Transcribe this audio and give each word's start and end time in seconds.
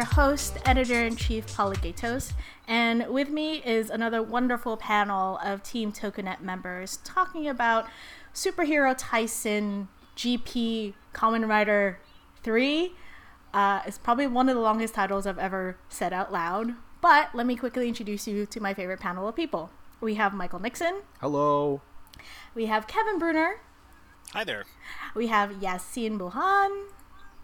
your 0.00 0.06
host, 0.06 0.56
editor 0.64 1.04
in 1.04 1.14
chief 1.14 1.46
Paula 1.54 1.74
Gatos, 1.74 2.32
and 2.66 3.06
with 3.08 3.28
me 3.28 3.56
is 3.56 3.90
another 3.90 4.22
wonderful 4.22 4.78
panel 4.78 5.36
of 5.44 5.62
Team 5.62 5.92
Tokunet 5.92 6.40
members 6.40 7.00
talking 7.04 7.46
about 7.46 7.86
Superhero 8.32 8.98
Taisen 8.98 9.88
GP 10.16 10.94
Kamen 11.12 11.46
Rider 11.46 11.98
3. 12.42 12.94
Uh, 13.52 13.82
it's 13.84 13.98
probably 13.98 14.26
one 14.26 14.48
of 14.48 14.54
the 14.54 14.62
longest 14.62 14.94
titles 14.94 15.26
I've 15.26 15.38
ever 15.38 15.76
said 15.90 16.14
out 16.14 16.32
loud, 16.32 16.76
but 17.02 17.34
let 17.34 17.44
me 17.46 17.54
quickly 17.54 17.86
introduce 17.86 18.26
you 18.26 18.46
to 18.46 18.58
my 18.58 18.72
favorite 18.72 19.00
panel 19.00 19.28
of 19.28 19.36
people. 19.36 19.68
We 20.00 20.14
have 20.14 20.32
Michael 20.32 20.60
Nixon, 20.60 21.02
Hello. 21.20 21.82
we 22.54 22.64
have 22.66 22.86
Kevin 22.86 23.18
Bruner, 23.18 23.60
Hi 24.32 24.44
there. 24.44 24.64
we 25.14 25.26
have 25.26 25.50
Yassine 25.60 26.16
Buhan, 26.18 26.86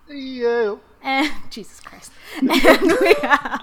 Yeah. 0.09 0.77
and 1.03 1.31
Jesus 1.51 1.81
Christ. 1.81 2.13
And 2.43 2.93
we 3.01 3.15
have, 3.23 3.63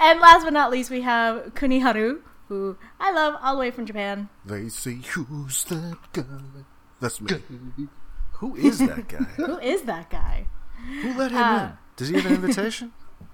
and 0.00 0.20
last 0.20 0.44
but 0.44 0.52
not 0.52 0.70
least, 0.70 0.90
we 0.90 1.02
have 1.02 1.54
Kuniharu, 1.54 2.20
who 2.48 2.76
I 2.98 3.12
love 3.12 3.34
all 3.42 3.54
the 3.54 3.60
way 3.60 3.70
from 3.70 3.84
Japan. 3.86 4.28
They 4.44 4.68
say, 4.68 4.94
who's 5.14 5.64
that 5.64 5.98
guy? 6.12 6.22
That's 7.00 7.20
me. 7.20 7.30
Who 8.34 8.56
is 8.56 8.78
that 8.78 9.08
guy? 9.08 9.16
Who 9.36 9.58
is 9.58 9.82
that 9.82 10.10
guy? 10.10 10.46
Who 11.02 11.12
let 11.18 11.32
him 11.32 11.38
Uh, 11.38 11.58
in? 11.64 11.72
Does 11.96 12.08
he 12.08 12.14
have 12.16 12.26
an 12.26 12.34
invitation? 12.34 12.92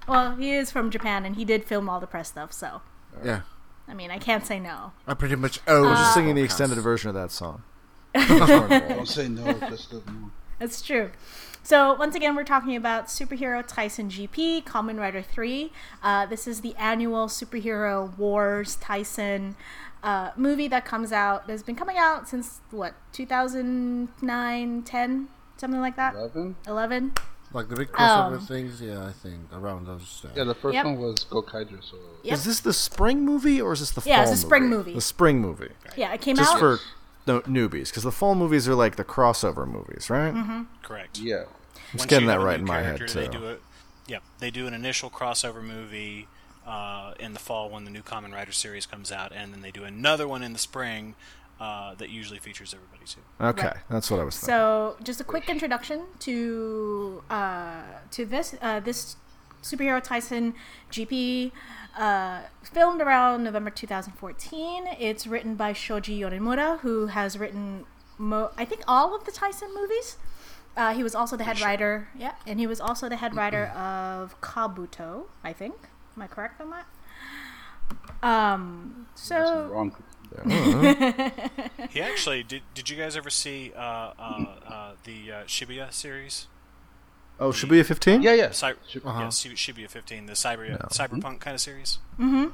Well, 0.08 0.36
he 0.36 0.52
is 0.52 0.70
from 0.70 0.90
Japan, 0.90 1.24
and 1.24 1.36
he 1.36 1.44
did 1.44 1.64
film 1.64 1.88
all 1.88 2.00
the 2.00 2.06
press 2.06 2.28
stuff, 2.28 2.52
so 2.52 2.80
Yeah. 3.24 3.42
I 3.86 3.92
mean, 3.94 4.10
I 4.10 4.18
can't 4.18 4.46
say 4.46 4.58
no. 4.58 4.92
I 5.06 5.12
pretty 5.14 5.36
much 5.36 5.60
oh, 5.66 5.84
Uh, 5.84 5.88
We're 5.90 5.94
just 5.94 6.14
singing 6.14 6.34
the 6.34 6.42
extended 6.42 6.78
version 6.78 7.08
of 7.10 7.14
that 7.14 7.30
song. 7.30 7.62
Don't 8.14 9.06
say 9.08 9.28
no, 9.28 9.52
just 9.52 9.90
doesn't 9.90 10.06
know. 10.06 10.30
That's 10.58 10.80
true. 10.82 11.10
So 11.66 11.94
once 11.94 12.14
again, 12.14 12.36
we're 12.36 12.44
talking 12.44 12.76
about 12.76 13.06
Superhero 13.06 13.66
Taisen 13.66 14.10
GP, 14.10 14.64
Kamen 14.64 14.98
Rider 14.98 15.22
3. 15.22 15.72
Uh, 16.02 16.26
this 16.26 16.46
is 16.46 16.60
the 16.60 16.74
annual 16.76 17.26
Superhero 17.26 18.14
Wars 18.18 18.76
Taisen 18.76 19.54
uh, 20.02 20.32
movie 20.36 20.68
that 20.68 20.84
comes 20.84 21.10
out. 21.10 21.46
That's 21.46 21.62
been 21.62 21.74
coming 21.74 21.96
out 21.96 22.28
since 22.28 22.60
what 22.70 22.92
2009, 23.12 24.82
10, 24.82 25.28
something 25.56 25.80
like 25.80 25.96
that. 25.96 26.14
Eleven? 26.14 26.56
11. 26.66 27.12
like 27.54 27.68
the 27.68 27.76
big 27.76 27.88
crossover 27.92 28.36
Um, 28.38 28.46
things, 28.46 28.82
yeah, 28.82 29.06
I 29.06 29.12
think 29.12 29.36
around 29.50 29.86
those. 29.86 30.22
Uh, 30.22 30.28
Yeah, 30.36 30.44
the 30.44 30.54
first 30.54 30.74
Yep. 30.74 30.84
one 30.84 30.98
was 30.98 31.24
Gokaiger, 31.30 31.82
so 31.82 31.96
Yep. 32.24 32.34
Is 32.34 32.44
this 32.44 32.60
the 32.60 32.72
spring 32.74 33.24
movie 33.24 33.62
or 33.62 33.72
is 33.72 33.80
this 33.80 33.92
the 33.92 34.02
Yeah, 34.04 34.16
fall 34.16 34.24
Yeah, 34.26 34.32
it's 34.32 34.42
a 34.42 34.46
spring 34.46 34.64
movie? 34.64 34.76
movie. 34.76 34.94
The 34.96 35.00
spring 35.00 35.40
movie. 35.40 35.70
Yeah, 35.96 36.12
it 36.12 36.20
came 36.20 36.36
Just 36.36 36.54
out. 36.54 36.58
for 36.58 36.78
no, 37.26 37.40
newbies, 37.42 37.88
because 37.88 38.02
the 38.02 38.12
fall 38.12 38.34
movies 38.34 38.68
are 38.68 38.74
like 38.74 38.96
the 38.96 39.04
crossover 39.04 39.66
movies, 39.66 40.10
right? 40.10 40.34
Mm-hmm. 40.34 40.62
Correct. 40.82 41.18
yeah. 41.18 41.44
Just 41.92 41.94
Once 42.02 42.06
getting 42.06 42.28
that 42.28 42.40
right 42.40 42.58
in 42.58 42.64
my 42.66 42.82
head, 42.82 42.98
character, 42.98 43.20
They 43.20 43.26
too. 43.26 43.38
do 43.38 43.46
a, 43.48 43.56
yeah, 44.06 44.18
they 44.38 44.50
do 44.50 44.66
an 44.66 44.74
initial 44.74 45.10
crossover 45.10 45.62
movie 45.62 46.28
uh, 46.66 47.14
in 47.20 47.32
the 47.34 47.38
fall 47.38 47.68
when 47.70 47.84
the 47.84 47.90
new 47.90 48.02
Kamen 48.02 48.32
Rider 48.32 48.52
series 48.52 48.86
comes 48.86 49.10
out, 49.12 49.32
and 49.34 49.52
then 49.52 49.60
they 49.62 49.70
do 49.70 49.84
another 49.84 50.26
one 50.26 50.42
in 50.42 50.52
the 50.52 50.58
spring 50.58 51.14
uh, 51.60 51.94
that 51.94 52.10
usually 52.10 52.38
features 52.38 52.74
everybody 52.74 53.04
too. 53.06 53.20
Okay, 53.40 53.66
Right. 53.68 53.76
that's 53.88 54.10
what 54.10 54.18
I 54.20 54.24
was 54.24 54.34
thinking. 54.36 54.48
So, 54.54 54.96
just 55.02 55.20
a 55.20 55.24
quick 55.24 55.48
introduction 55.48 56.02
to 56.20 57.22
uh, 57.30 57.82
to 58.12 58.24
this 58.24 58.54
uh, 58.60 58.80
this 58.80 59.16
superhero 59.62 60.04
Taisen 60.04 60.54
GP. 60.90 61.52
Uh, 61.96 62.42
filmed 62.62 63.00
around 63.00 63.44
November 63.44 63.70
2014. 63.70 64.86
It's 64.98 65.26
written 65.26 65.54
by 65.54 65.72
Shoji 65.72 66.18
Yonemura, 66.20 66.80
who 66.80 67.06
has 67.06 67.38
written, 67.38 67.84
mo- 68.18 68.50
I 68.58 68.64
think, 68.64 68.82
all 68.88 69.14
of 69.14 69.24
the 69.24 69.30
Taisen 69.30 69.72
movies. 69.74 70.16
Uh, 70.76 70.92
he 70.92 71.04
was 71.04 71.14
also 71.14 71.36
the 71.36 71.44
head 71.44 71.60
writer, 71.60 72.08
yeah, 72.18 72.32
and 72.48 72.58
he 72.58 72.66
was 72.66 72.80
also 72.80 73.08
the 73.08 73.14
head 73.16 73.36
writer 73.36 73.66
of 73.66 74.40
Kabuto. 74.40 75.26
I 75.44 75.52
think. 75.52 75.74
Am 76.16 76.22
I 76.22 76.26
correct 76.26 76.60
on 76.60 76.70
that? 76.70 76.86
Um. 78.28 79.06
So 79.14 79.68
wrong. 79.68 79.94
He 81.90 82.00
actually 82.00 82.42
did. 82.42 82.62
Did 82.74 82.90
you 82.90 82.96
guys 82.96 83.16
ever 83.16 83.30
see 83.30 83.72
uh, 83.76 83.78
uh, 83.80 84.44
uh, 84.66 84.92
the 85.04 85.30
uh, 85.30 85.44
Shibuya 85.44 85.92
series? 85.92 86.48
Oh, 87.40 87.50
Shibuya 87.50 87.84
15? 87.84 88.22
Yeah, 88.22 88.34
yeah. 88.34 88.50
Cy- 88.50 88.74
Shib- 88.90 89.04
Uh-huh. 89.06 89.20
Yeah, 89.20 89.26
Shibuya 89.28 89.88
15, 89.90 90.26
the 90.26 90.32
cyber 90.34 90.68
No. 90.68 90.76
cyberpunk 90.90 91.40
kind 91.40 91.54
of 91.54 91.60
series. 91.60 91.98
Mm-hmm. 92.18 92.46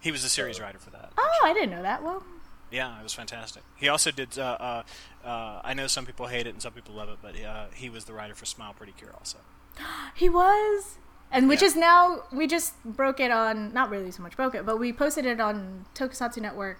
He 0.00 0.10
was 0.10 0.22
the 0.22 0.28
series 0.28 0.60
writer 0.60 0.78
for 0.78 0.90
that. 0.90 1.12
Oh, 1.16 1.40
I 1.44 1.52
didn't 1.52 1.70
know 1.70 1.82
that. 1.82 2.02
Well, 2.02 2.22
Yeah, 2.70 2.98
it 2.98 3.02
was 3.02 3.12
fantastic. 3.12 3.62
He 3.76 3.88
also 3.88 4.10
did. 4.10 4.38
Uh, 4.38 4.42
uh, 4.42 4.82
uh, 5.26 5.60
I 5.62 5.74
know 5.74 5.86
some 5.86 6.06
people 6.06 6.26
hate 6.26 6.46
it 6.46 6.50
and 6.50 6.62
some 6.62 6.72
people 6.72 6.94
love 6.94 7.08
it, 7.10 7.18
but 7.22 7.40
uh, 7.40 7.66
he 7.74 7.88
was 7.90 8.04
the 8.06 8.12
writer 8.14 8.34
for 8.34 8.46
Smile 8.46 8.72
Pretty 8.72 8.92
Cure 8.92 9.12
also. 9.14 9.38
He 10.14 10.28
was. 10.28 10.96
And 11.30 11.48
which 11.48 11.60
Yeah. 11.62 11.68
is 11.68 11.76
now 11.76 12.24
we 12.32 12.46
just 12.46 12.82
broke 12.84 13.20
it 13.20 13.30
on 13.30 13.72
not 13.72 13.90
really 13.90 14.10
so 14.10 14.22
much 14.22 14.36
broke 14.36 14.54
it, 14.54 14.66
but 14.66 14.78
we 14.78 14.92
posted 14.92 15.24
it 15.26 15.40
on 15.40 15.84
Tokusatsu 15.94 16.38
Network 16.42 16.78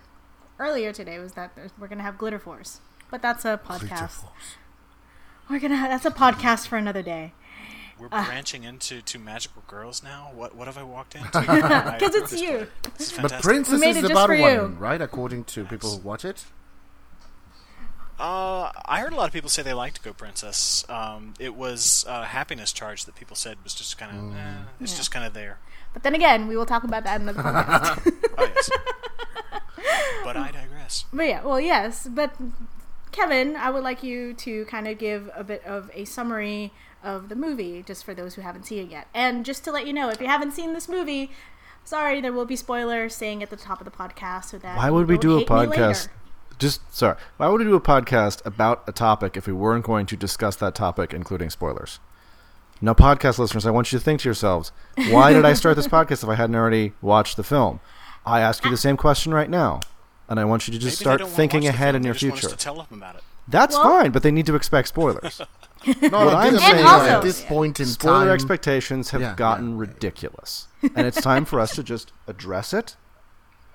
earlier 0.58 0.92
today 0.92 1.18
was 1.18 1.32
that 1.32 1.52
we're 1.78 1.88
gonna 1.88 2.02
have 2.02 2.18
Glitter 2.18 2.38
Force. 2.38 2.80
But 3.10 3.22
that's 3.22 3.44
a 3.44 3.60
Glitter 3.64 3.86
podcast. 3.86 4.10
Force. 4.22 4.56
We're 5.48 5.58
gonna 5.60 5.76
have, 5.76 5.90
that's 5.90 6.06
a 6.06 6.10
podcast 6.10 6.66
for 6.68 6.76
another 6.76 7.02
day. 7.02 7.32
We're 8.02 8.08
Ah. 8.10 8.26
branching 8.26 8.64
into 8.64 9.00
to 9.00 9.18
magical 9.18 9.62
girls 9.68 10.02
now. 10.02 10.30
What 10.34 10.54
what 10.56 10.66
have 10.66 10.76
I 10.76 10.82
walked 10.82 11.14
into? 11.14 11.30
Because 11.40 11.92
Because 12.00 12.14
it's 12.16 12.40
you. 12.40 12.66
This 12.98 13.12
But. 13.12 13.40
Princess 13.42 13.80
is 13.80 13.96
it 13.96 14.02
the 14.02 14.08
just 14.08 14.14
bottom 14.14 14.36
you. 14.36 14.42
one, 14.42 14.78
right? 14.78 15.00
According 15.00 15.44
to 15.44 15.64
people 15.64 15.90
who 15.92 15.98
watch 15.98 16.24
it. 16.24 16.44
Uh, 18.18 18.70
I 18.86 19.00
heard 19.00 19.12
a 19.12 19.16
lot 19.16 19.26
of 19.26 19.32
people 19.32 19.50
say 19.50 19.62
they 19.62 19.72
liked 19.72 20.02
Go 20.02 20.12
Princess. 20.12 20.84
Um, 20.88 21.34
it 21.40 21.54
was 21.56 22.04
a 22.08 22.24
happiness 22.26 22.72
charge 22.72 23.04
that 23.06 23.14
people 23.16 23.34
said 23.34 23.56
was 23.64 23.74
just 23.74 23.98
kind 23.98 24.16
of, 24.16 24.36
eh, 24.36 24.54
it's 24.80 24.92
Yeah. 24.92 24.96
just 24.98 25.10
kind 25.10 25.24
of 25.24 25.32
there. 25.34 25.58
But 25.92 26.02
then 26.04 26.14
again, 26.14 26.46
we 26.46 26.56
will 26.56 26.66
talk 26.66 26.84
about 26.84 27.02
that 27.04 27.20
in 27.20 27.28
another 27.28 27.42
podcast. 27.52 28.12
Oh 28.38 28.44
yes. 28.54 28.70
but 30.24 30.36
I 30.36 30.50
digress. 30.52 31.04
but 31.12 31.24
yeah, 31.26 31.42
well 31.42 31.60
yes. 31.60 32.06
But 32.10 32.34
Kevin, 33.12 33.56
I 33.56 33.70
would 33.70 33.82
like 33.82 34.02
you 34.02 34.34
to 34.34 34.64
kind 34.66 34.86
of 34.88 34.98
give 34.98 35.30
a 35.34 35.42
bit 35.44 35.64
of 35.64 35.90
a 35.94 36.04
summary 36.04 36.72
of 37.02 37.28
the 37.28 37.36
movie, 37.36 37.82
just 37.86 38.04
for 38.04 38.14
those 38.14 38.34
who 38.34 38.42
haven't 38.42 38.64
seen 38.66 38.84
it 38.86 38.90
yet. 38.90 39.08
And 39.14 39.44
just 39.44 39.64
to 39.64 39.72
let 39.72 39.86
you 39.86 39.92
know, 39.92 40.08
if 40.08 40.20
you 40.20 40.26
haven't 40.26 40.52
seen 40.52 40.72
this 40.72 40.88
movie, 40.88 41.30
sorry, 41.84 42.20
there 42.20 42.32
will 42.32 42.44
be 42.46 42.56
spoilers 42.56 43.14
saying 43.14 43.42
at 43.42 43.50
the 43.50 43.56
top 43.56 43.80
of 43.80 43.84
the 43.84 43.90
podcast 43.90 44.46
so 44.46 44.58
that 44.58 44.76
Why 44.76 44.90
would 44.90 45.08
we 45.08 45.18
don't 45.18 45.34
a 45.34 45.38
hate 45.40 45.50
me 45.50 45.56
later. 45.56 45.82
podcast? 45.82 46.08
Just 46.58 46.94
sorry. 46.94 47.16
Why 47.38 47.48
would 47.48 47.58
we 47.60 47.64
do 47.64 47.74
a 47.74 47.80
podcast 47.80 48.44
about 48.46 48.84
a 48.86 48.92
topic 48.92 49.36
if 49.36 49.46
we 49.46 49.52
weren't 49.52 49.84
going 49.84 50.06
to 50.06 50.16
discuss 50.16 50.54
that 50.56 50.74
topic, 50.74 51.12
including 51.12 51.50
spoilers? 51.50 51.98
Now, 52.80 52.94
podcast 52.94 53.38
listeners, 53.38 53.64
I 53.66 53.70
want 53.70 53.92
you 53.92 53.98
to 53.98 54.04
think 54.04 54.20
to 54.20 54.28
yourselves: 54.28 54.70
Why 55.10 55.32
did 55.32 55.44
I 55.44 55.52
start 55.54 55.76
this 55.76 55.86
podcast 55.96 56.22
if 56.22 56.28
I 56.28 56.34
hadn't 56.34 56.56
already 56.56 56.92
watched 57.00 57.36
the 57.36 57.42
film? 57.44 57.80
I 58.26 58.40
ask 58.40 58.64
you 58.64 58.70
the 58.70 58.76
same 58.76 58.96
question 58.96 59.32
right 59.34 59.50
now, 59.50 59.80
and 60.28 60.38
I 60.38 60.44
want 60.44 60.68
you 60.68 60.72
to 60.72 60.78
just 60.78 61.00
Maybe 61.04 61.16
start 61.16 61.30
thinking 61.30 61.62
watch 61.62 61.70
the 61.72 61.74
ahead 61.76 61.94
film, 61.94 61.96
in 61.96 62.02
they 62.02 62.06
your 62.08 62.14
just 62.14 62.24
want 62.24 62.34
us 62.34 62.40
future. 62.42 62.56
to 62.56 62.62
tell 62.64 62.74
them 62.76 62.86
about 62.92 63.16
it. 63.16 63.22
That's 63.48 63.74
Well- 63.76 63.84
fine, 63.84 64.10
but 64.12 64.22
they 64.22 64.30
need 64.30 64.46
to 64.46 64.54
expect 64.54 64.88
spoilers. 64.88 65.40
No, 65.86 66.24
What 66.26 66.34
I 66.34 66.46
I'm 66.48 66.58
saying 66.58 66.76
say 66.76 66.80
is- 66.80 67.10
at 67.12 67.22
this 67.22 67.44
point 67.44 67.80
in 67.80 67.86
Spoiler 67.86 68.26
time, 68.26 68.28
expectations 68.34 69.10
have 69.10 69.20
Yeah, 69.20 69.34
gotten 69.34 69.72
yeah. 69.72 69.80
ridiculous, 69.80 70.68
and 70.82 71.06
it's 71.06 71.20
time 71.20 71.44
for 71.44 71.60
us 71.60 71.74
to 71.76 71.82
just 71.82 72.12
address 72.26 72.72
it 72.72 72.96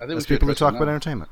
think 0.06 0.10
we 0.10 0.16
as 0.16 0.22
should 0.24 0.28
people 0.36 0.48
who 0.48 0.54
talk 0.54 0.74
about 0.74 0.88
entertainment. 0.88 1.30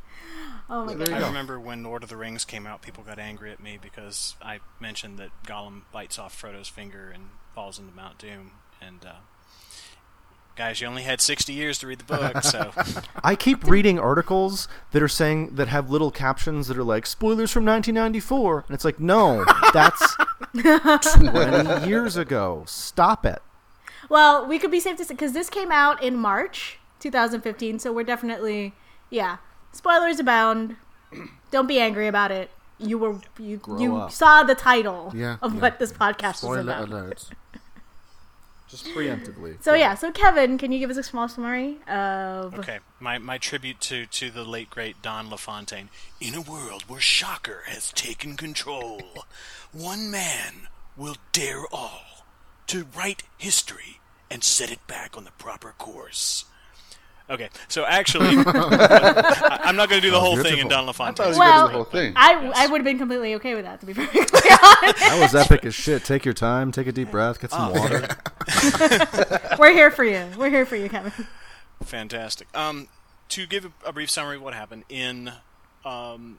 Oh 0.69 0.85
my 0.85 0.95
There 0.95 1.07
god. 1.07 1.17
I 1.17 1.21
go. 1.21 1.27
remember 1.29 1.61
when 1.61 1.85
Lord 1.85 2.03
of 2.03 2.09
the 2.09 2.17
Rings 2.17 2.45
came 2.45 2.67
out, 2.67 2.83
people 2.83 3.05
got 3.05 3.19
angry 3.21 3.53
at 3.53 3.61
me 3.63 3.79
because 3.81 4.35
I 4.43 4.59
mentioned 4.81 5.19
that 5.19 5.31
Gollum 5.47 5.83
bites 5.93 6.19
off 6.19 6.35
Frodo's 6.35 6.69
finger 6.69 7.09
and 7.15 7.29
falls 7.55 7.79
into 7.79 7.95
Mount 7.95 8.19
Doom. 8.19 8.51
And 8.83 9.05
uh, 9.07 9.13
guys, 10.57 10.81
you 10.81 10.87
only 10.87 11.03
had 11.03 11.21
60 11.21 11.53
years 11.53 11.79
to 11.79 11.87
read 11.87 11.99
the 11.99 12.05
book, 12.05 12.43
so 12.43 12.73
I 13.25 13.37
keep 13.37 13.65
reading 13.67 13.99
articles 13.99 14.69
that 14.93 15.03
are 15.03 15.09
saying 15.09 15.55
that 15.57 15.69
have 15.69 15.91
little 15.91 16.11
captions 16.11 16.69
that 16.69 16.79
are 16.79 16.85
like 16.85 17.07
spoilers 17.07 17.51
from 17.53 17.65
1994, 17.65 18.65
and 18.67 18.75
it's 18.75 18.85
like, 18.85 18.99
no, 18.99 19.45
that's 19.73 20.17
20 20.55 21.87
years 21.89 22.17
ago. 22.17 22.65
Stop 22.67 23.27
it. 23.27 23.41
Well, 24.09 24.47
we 24.47 24.59
could 24.59 24.71
be 24.71 24.81
safe 24.81 24.97
to 24.99 25.05
say 25.05 25.15
because 25.15 25.33
this 25.33 25.51
came 25.51 25.71
out 25.73 26.03
in 26.03 26.17
March 26.17 26.79
2015, 27.01 27.79
so 27.81 27.93
we're 27.93 28.05
definitely 28.05 28.73
yeah. 29.11 29.37
Spoilers 29.73 30.19
abound. 30.19 30.77
Don't 31.51 31.67
be 31.67 31.79
angry 31.79 32.07
about 32.07 32.31
it. 32.31 32.51
You 32.79 32.99
were 32.99 33.19
you 33.39 33.61
you 33.79 33.97
up. 33.97 34.11
saw 34.13 34.43
the 34.43 34.55
title 34.55 35.13
Yeah, 35.15 35.37
of 35.43 35.55
yeah. 35.55 35.61
what 35.61 35.79
this 35.79 35.93
podcast 35.93 36.47
was 36.47 36.61
about. 36.65 36.89
alert. 36.89 37.25
Just 38.69 38.87
preemptively. 38.87 39.63
So 39.63 39.75
yeah, 39.75 39.95
so 39.95 40.11
Kevin, 40.11 40.59
can 40.59 40.73
you 40.73 40.81
give 40.81 40.91
us 40.91 40.97
a 40.97 41.03
small 41.03 41.29
summary 41.29 41.79
of 41.89 42.59
okay. 42.59 42.81
My, 42.99 43.19
my 43.19 43.39
tribute 43.39 43.81
to, 43.83 44.07
to 44.07 44.31
the 44.31 44.45
late 44.45 44.71
great 44.71 45.01
Don 45.03 45.31
LaFontaine. 45.31 45.89
In 46.21 46.35
a 46.35 46.41
world 46.41 46.85
where 46.89 47.01
Shocker 47.01 47.63
has 47.67 47.93
taken 47.93 48.37
control, 48.37 49.25
one 49.73 50.11
man 50.11 50.69
will 50.97 51.17
dare 51.33 51.63
all 51.71 52.27
to 52.67 52.87
write 52.97 53.23
history 53.39 54.01
and 54.31 54.43
set 54.43 54.73
it 54.73 54.85
back 54.89 55.17
on 55.17 55.25
the 55.25 55.31
proper 55.33 55.75
course. 55.79 56.47
Okay, 57.29 57.49
so 57.67 57.85
actually, 57.85 58.29
I- 58.47 59.61
I'm 59.65 59.75
not 59.77 59.89
going 59.89 60.01
to 60.01 60.07
do 60.07 60.13
the 60.13 60.21
whole 60.21 60.37
thing 60.37 60.59
in 60.59 60.69
beautiful. 60.69 60.71
Don 60.71 60.89
I 60.89 60.93
thought 60.93 61.19
LaFontaine. 61.19 61.33
we 61.33 61.39
Well, 61.39 61.49
well, 61.59 61.67
the 61.69 61.75
whole 61.75 61.85
thing. 61.85 62.13
I 62.15 62.41
Yes. 62.45 62.53
I 62.57 62.67
would 62.69 62.81
have 62.81 62.85
been 62.85 62.99
completely 62.99 63.35
okay 63.35 63.55
with 63.57 63.65
that 63.65 63.81
to 63.81 63.87
be 63.87 63.95
perfectly 63.95 64.23
honest. 64.51 64.99
That 65.01 65.19
was 65.21 65.35
epic 65.35 65.65
as 65.65 65.75
shit. 65.75 66.05
Take 66.05 66.25
your 66.25 66.35
time, 66.35 66.71
take 66.71 66.87
a 66.87 66.93
deep 66.93 67.11
breath, 67.11 67.41
get 67.41 67.51
some 67.51 67.73
Oh. 67.75 67.81
water. 67.81 68.07
We're 69.59 69.73
here 69.73 69.91
for 69.91 70.05
you. 70.05 70.27
We're 70.39 70.51
here 70.51 70.67
for 70.67 70.77
you, 70.77 70.89
Kevin. 70.89 71.13
Fantastic. 71.85 72.47
Um, 72.57 72.89
to 73.31 73.47
give 73.47 73.65
a, 73.65 73.73
a 73.89 73.93
brief 73.93 74.09
summary 74.11 74.37
of 74.37 74.43
what 74.43 74.55
happened 74.55 74.85
in, 74.89 75.33
um, 75.85 76.39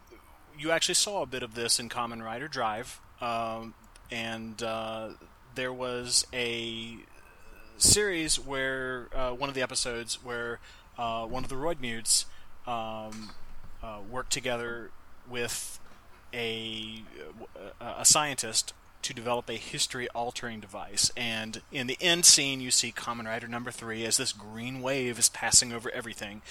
you 0.58 0.72
actually 0.72 0.96
saw 0.96 1.22
a 1.22 1.26
bit 1.26 1.44
of 1.44 1.54
this 1.54 1.80
in 1.80 1.90
Kamen 1.90 2.24
Rider 2.24 2.48
Drive, 2.48 3.00
um, 3.22 3.74
and 4.10 4.62
uh, 4.64 5.10
there 5.56 5.74
was 5.74 6.26
a 6.34 6.96
series 7.78 8.40
where 8.40 9.08
uh, 9.14 9.32
one 9.32 9.50
of 9.50 9.56
the 9.56 9.62
episodes 9.62 10.24
where 10.24 10.60
uh, 10.98 11.26
one 11.26 11.44
of 11.44 11.50
the 11.50 11.56
Roidmudes 11.56 12.26
um, 12.66 13.32
uh, 13.84 14.00
worked 14.10 14.32
together 14.32 14.92
with 15.30 15.80
a 16.34 17.04
a 17.80 18.06
scientist 18.06 18.74
to 19.08 19.14
develop 19.14 19.50
a 19.50 19.54
history 19.54 20.10
altering 20.10 20.60
device. 20.60 21.12
And 21.16 21.62
in 21.72 21.88
the 21.88 21.98
end 22.02 22.26
scene, 22.26 22.60
you 22.60 22.72
see 22.72 22.92
Kamen 22.92 23.26
Rider 23.26 23.48
number 23.48 23.72
three 23.72 24.04
as 24.06 24.18
this 24.18 24.34
green 24.34 24.82
wave 24.82 25.18
is 25.18 25.30
passing 25.30 25.72
over 25.72 25.90
everything. 25.92 26.42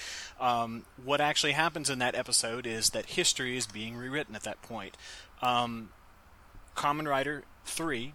Um, 0.40 0.84
what 1.02 1.20
actually 1.20 1.52
happens 1.52 1.90
in 1.90 1.98
that 1.98 2.14
episode 2.14 2.66
is 2.66 2.90
that 2.90 3.06
history 3.06 3.56
is 3.56 3.66
being 3.66 3.96
rewritten 3.96 4.34
at 4.34 4.44
that 4.44 4.62
point. 4.62 4.96
Um, 5.43 5.90
Kamen 6.76 7.08
Rider 7.08 7.44
3, 7.64 8.14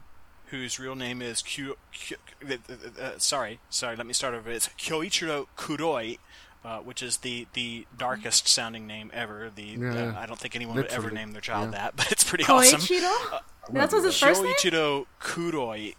whose 0.52 0.80
real 0.80 0.96
name 0.96 1.22
is 1.22 1.42
Kyo, 1.42 1.76
Kyo, 1.92 2.18
uh, 2.50 3.02
uh, 3.02 3.12
sorry, 3.18 3.60
sorry, 3.70 3.96
let 3.96 4.06
me 4.06 4.14
start 4.14 4.34
over. 4.36 4.50
It's 4.52 4.68
Kyoichiro 4.78 5.48
Kuroi, 5.58 6.20
uh, 6.64 6.80
which 6.80 7.02
is 7.02 7.18
the, 7.18 7.48
the 7.54 7.88
darkest 7.98 8.48
sounding 8.48 8.86
name 8.86 9.10
ever. 9.14 9.50
The 9.54 9.64
Yeah, 9.64 9.90
uh, 9.90 9.94
yeah. 9.96 10.20
I 10.20 10.26
don't 10.26 10.40
think 10.40 10.56
anyone 10.56 10.76
would 10.76 10.86
ever 10.88 11.04
Literally, 11.04 11.16
name 11.16 11.32
their 11.32 11.42
child 11.42 11.72
yeah. 11.72 11.80
that, 11.80 11.96
but 11.98 12.12
it's 12.12 12.24
pretty 12.24 12.44
awesome. 12.46 12.80
Koichiro? 12.82 13.40
That's 13.72 13.94
what's 13.94 14.06
his 14.06 14.20
first 14.20 14.44
name? 14.44 14.54
Kyoichiro 14.54 15.06
Kuroi. 15.22 15.96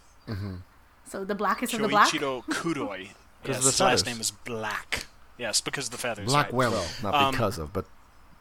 So 1.09 1.23
the 1.25 1.35
blackest 1.35 1.73
of 1.73 1.81
the 1.81 1.87
black? 1.89 2.09
Kyoichiro 2.11 2.43
Kuroi. 2.45 3.09
Because 3.41 3.57
yes, 3.57 3.57
of 3.57 3.63
the 3.65 3.71
his 3.71 3.79
last 3.81 4.05
feathers. 4.05 4.05
name 4.05 4.21
is 4.21 4.31
Black. 4.31 5.05
Yes, 5.37 5.59
because 5.59 5.87
of 5.87 5.91
the 5.91 5.97
feathers. 5.97 6.27
Black 6.27 6.45
right. 6.45 6.53
Well. 6.53 6.71
Well, 6.71 6.85
not 7.03 7.13
Um, 7.13 7.31
because 7.31 7.57
of, 7.57 7.73
but 7.73 7.83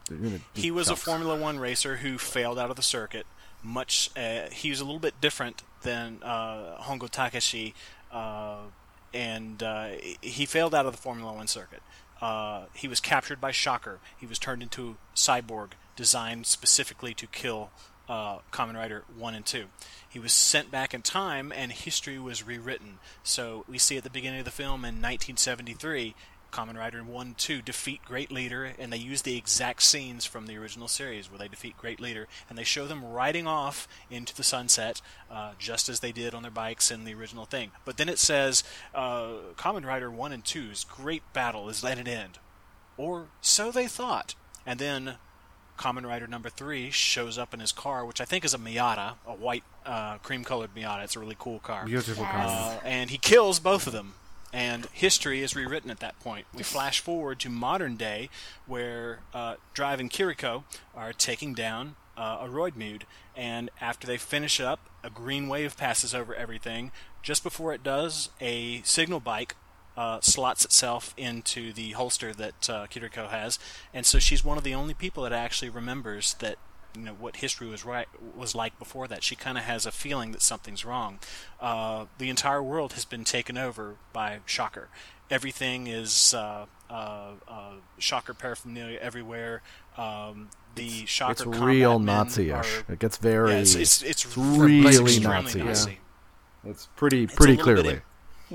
you 0.09 0.41
He 0.55 0.71
was 0.71 0.89
a. 0.89 0.95
Formula 0.95 1.35
One 1.35 1.59
racer 1.59 1.97
who 1.97 2.19
failed 2.19 2.57
out 2.57 2.71
of 2.71 2.77
the 2.77 2.83
circuit. 2.83 3.27
Much, 3.65 4.11
uh, 4.17 4.43
he 4.53 4.71
was 4.71 4.81
a 4.81 4.85
little 4.85 5.01
bit 5.01 5.21
different 5.21 5.65
than 5.83 6.19
uh, 6.23 6.79
Hongo 6.83 7.09
Takeshi, 7.09 7.75
uh, 8.11 8.59
and 9.13 9.63
uh, 9.63 9.91
he 10.21 10.47
failed 10.47 10.75
out 10.75 10.87
of 10.87 10.93
the 10.93 10.99
Formula 10.99 11.33
One 11.33 11.47
circuit. 11.47 11.83
Uh, 12.21 12.67
he 12.75 12.87
was 12.87 13.01
captured 13.01 13.41
by 13.41 13.51
Shocker. 13.51 13.99
He 14.17 14.27
was 14.27 14.39
turned 14.39 14.63
into 14.63 14.97
cyborg, 15.15 15.73
designed 15.97 16.47
specifically 16.47 17.15
to 17.15 17.27
kill 17.27 17.71
uh, 18.09 18.39
Kamen 18.53 18.75
Rider 18.75 19.05
One 19.17 19.35
and 19.35 19.45
Two. 19.45 19.67
He 20.09 20.19
was 20.19 20.33
sent 20.33 20.71
back 20.71 20.95
in 20.95 21.03
time, 21.03 21.53
and 21.55 21.73
history 21.73 22.19
was 22.19 22.47
rewritten. 22.47 22.99
So 23.23 23.65
we 23.69 23.79
see 23.79 23.97
at 23.97 24.05
the 24.05 24.11
beginning 24.11 24.41
of 24.41 24.45
the 24.45 24.51
film 24.51 24.85
in 24.85 25.01
1973. 25.01 26.15
Kamen 26.53 26.77
Rider 26.77 27.03
1 27.03 27.27
and 27.27 27.39
2 27.39 27.63
defeat 27.63 28.01
Great 28.05 28.31
Leader, 28.31 28.73
and 28.79 28.93
they 28.93 28.99
use 28.99 29.23
the 29.23 29.37
exact 29.39 29.83
scenes 29.83 30.27
from 30.27 30.47
the 30.47 30.57
original 30.59 30.87
series 30.87 31.31
where 31.31 31.39
they 31.39 31.49
defeat 31.49 31.79
Great 31.79 31.99
Leader, 31.99 32.29
and 32.49 32.59
they 32.59 32.63
show 32.65 32.87
them 32.87 33.03
riding 33.05 33.47
off 33.47 33.89
into 34.11 34.35
the 34.37 34.43
sunset, 34.43 35.01
uh, 35.31 35.53
just 35.59 35.89
as 35.89 36.01
they 36.01 36.13
did 36.13 36.35
on 36.35 36.43
their 36.43 36.51
bikes 36.51 36.91
in 36.91 37.05
the 37.05 37.15
original 37.15 37.47
thing. 37.47 37.71
But 37.87 37.97
then 37.97 38.09
it 38.11 38.19
says, 38.19 38.63
uh, 38.95 39.29
Kamen 39.57 39.87
Rider 39.87 40.11
1 40.11 40.31
and 40.33 40.45
2's 40.45 40.85
great 40.85 41.23
battle 41.33 41.69
is 41.71 41.83
at 41.83 41.99
an 41.99 42.07
end. 42.07 42.39
Or 42.99 43.29
so 43.41 43.71
they 43.73 43.87
thought. 43.89 44.35
And 44.67 44.79
then 44.79 45.15
Kamen 45.79 46.07
Rider 46.07 46.27
number 46.27 46.51
3 46.51 46.91
shows 46.91 47.39
up 47.39 47.55
in 47.55 47.61
his 47.61 47.73
car, 47.73 48.05
which 48.05 48.21
I 48.21 48.27
think 48.27 48.45
is 48.45 48.53
a 48.53 48.59
Miata, 48.59 49.15
a 49.27 49.33
white, 49.35 49.65
uh, 49.87 50.19
cream 50.19 50.45
colored 50.45 50.75
Miata. 50.77 51.03
It's 51.05 51.17
a 51.17 51.21
really 51.21 51.37
cool 51.39 51.61
car. 51.61 51.87
beautiful 51.87 52.25
Yes. 52.25 52.31
car. 52.31 52.47
Uh, 52.77 52.81
and 52.85 53.09
he 53.11 53.17
kills 53.17 53.59
both 53.59 53.87
of 53.87 53.95
them. 53.95 54.15
And 54.53 54.87
history 54.93 55.43
is 55.43 55.57
rewritten 55.57 55.91
at 55.91 56.01
that 56.01 56.21
point. 56.21 56.47
We 56.55 56.63
flash 56.63 57.01
forward 57.01 57.41
to 57.41 57.49
modern 57.49 57.97
day, 57.97 58.29
where 58.67 59.21
uh, 59.33 59.55
Drive 59.73 59.99
and 59.99 60.11
Kiriko 60.11 60.65
are 60.95 61.15
taking 61.15 61.55
down 61.55 61.97
uh, 62.17 62.39
a 62.43 62.49
Roidmude, 62.49 63.03
and 63.35 63.71
after 63.81 64.07
they 64.07 64.19
finish 64.19 64.61
up, 64.61 64.91
a 65.03 65.11
green 65.11 65.49
wave 65.49 65.77
passes 65.77 66.15
over 66.15 66.35
everything. 66.35 66.93
Just 67.23 67.43
before 67.43 67.73
it 67.73 67.83
does, 67.83 68.29
a 68.41 68.83
signal 68.83 69.21
bike 69.21 69.57
uh, 69.97 70.21
slots 70.21 70.65
itself 70.65 71.15
into 71.17 71.73
the 71.73 71.93
holster 71.93 72.33
that 72.33 72.69
uh, 72.69 72.87
Kiriko 72.87 73.31
has, 73.31 73.59
and 73.95 74.05
so 74.05 74.19
she's 74.19 74.45
one 74.45 74.59
of 74.59 74.65
the 74.65 74.75
only 74.75 74.95
people 74.95 75.23
that 75.23 75.33
actually 75.33 75.71
remembers 75.71 76.35
that 76.35 76.59
you 76.97 77.03
know 77.03 77.13
what 77.13 77.37
history 77.37 77.67
was 77.67 77.85
right 77.85 78.07
was 78.37 78.55
like 78.55 78.79
before 78.79 79.09
that. 79.09 79.23
She 79.23 79.37
kind 79.37 79.57
of 79.59 79.65
has 79.65 79.87
a 79.87 79.91
feeling 79.93 80.33
that 80.33 80.43
something's 80.43 80.85
wrong. 80.85 81.19
Uh, 81.61 82.07
the 82.19 82.29
entire 82.31 82.63
world 82.63 82.93
has 82.95 83.05
been 83.05 83.25
taken 83.25 83.57
over 83.59 83.97
by 84.13 84.39
Shocker. 84.47 84.89
Everything 85.31 85.87
is 85.87 86.35
uh, 86.35 86.67
uh, 86.91 87.31
uh, 87.49 87.73
Shocker 87.99 88.35
paraphernalia 88.35 88.99
everywhere. 89.01 89.63
Um, 89.97 90.51
the 90.75 91.07
Shocker 91.07 91.33
It's 91.33 91.43
combat 91.43 91.63
real 91.63 91.99
men 91.99 92.17
Nazi-ish. 92.27 92.53
are- 92.89 92.93
It 92.93 92.99
gets 92.99 93.17
very. 93.17 93.53
yeah, 93.53 93.59
it's, 93.59 93.75
it's, 93.75 94.03
it's, 94.03 94.25
it's 94.25 94.37
really 94.37 94.87
extremely 94.89 95.21
Nazi. 95.23 95.63
Nazi. 95.63 95.99
It's 96.65 96.89
pretty 96.97 97.25
It's 97.25 97.35
a 97.35 97.37
pretty 97.37 97.57
bit 97.57 97.63
clearly. 97.63 98.01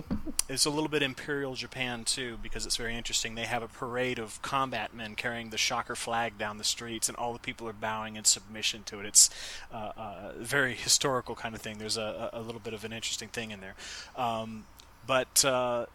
It's 0.50 0.66
a 0.66 0.70
little 0.70 0.88
bit 0.88 1.04
Imperial 1.04 1.56
Japan 1.56 2.06
too, 2.06 2.38
because 2.42 2.66
it's 2.66 2.78
very 2.78 2.96
interesting. 2.96 3.36
They 3.36 3.44
have 3.44 3.64
a 3.64 3.68
parade 3.68 4.18
of 4.18 4.42
combat 4.42 4.94
men 4.94 5.16
carrying 5.16 5.50
the 5.50 5.58
Shocker 5.58 5.96
flag 5.96 6.38
down 6.38 6.58
the 6.58 6.64
streets, 6.64 7.10
and 7.10 7.18
all 7.18 7.34
the 7.34 7.40
people 7.40 7.68
are 7.68 7.74
bowing 7.74 8.16
in 8.16 8.24
submission 8.24 8.84
to 8.84 9.02
it. 9.02 9.06
It's 9.06 9.30
uh, 9.74 9.92
uh, 9.98 10.32
a 10.40 10.44
very 10.44 10.74
historical 10.74 11.36
kind 11.36 11.54
of 11.54 11.62
thing. 11.62 11.80
There's 11.80 11.98
a, 11.98 12.30
a 12.34 12.40
a 12.40 12.42
little 12.42 12.62
bit 12.62 12.74
of 12.74 12.86
an 12.86 12.94
interesting 12.94 13.28
thing 13.28 13.52
in 13.52 13.60
there, 13.60 13.76
um, 14.16 14.68
but 15.06 15.44
uh, 15.44 15.88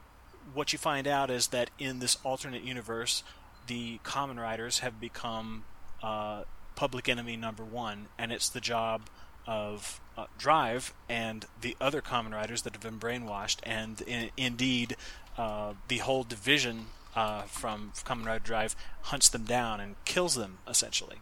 what 0.52 0.74
you 0.74 0.78
find 0.78 1.06
out 1.06 1.30
is 1.30 1.48
that 1.48 1.70
in 1.78 2.00
this 2.00 2.18
alternate 2.22 2.62
universe, 2.62 3.22
the 3.68 4.00
Kamen 4.04 4.38
Riders 4.38 4.80
have 4.80 5.00
become 5.00 5.64
uh, 6.02 6.42
public 6.74 7.08
enemy 7.08 7.36
number 7.36 7.64
one, 7.64 8.08
and 8.18 8.32
it's 8.32 8.50
the 8.50 8.60
job 8.60 9.02
of 9.46 10.00
uh, 10.16 10.26
Drive 10.38 10.92
and 11.08 11.46
the 11.60 11.76
other 11.80 12.00
Kamen 12.00 12.32
Riders 12.32 12.62
that 12.62 12.74
have 12.74 12.82
been 12.82 12.98
brainwashed, 12.98 13.58
and 13.62 14.00
in, 14.02 14.30
indeed, 14.36 14.96
uh, 15.36 15.74
the 15.88 15.98
whole 15.98 16.24
division 16.24 16.86
uh, 17.16 17.42
from 17.42 17.92
Kamen 18.04 18.26
Rider 18.26 18.44
Drive 18.44 18.76
hunts 19.02 19.28
them 19.28 19.44
down 19.44 19.80
and 19.80 19.96
kills 20.04 20.34
them 20.34 20.58
essentially. 20.68 21.16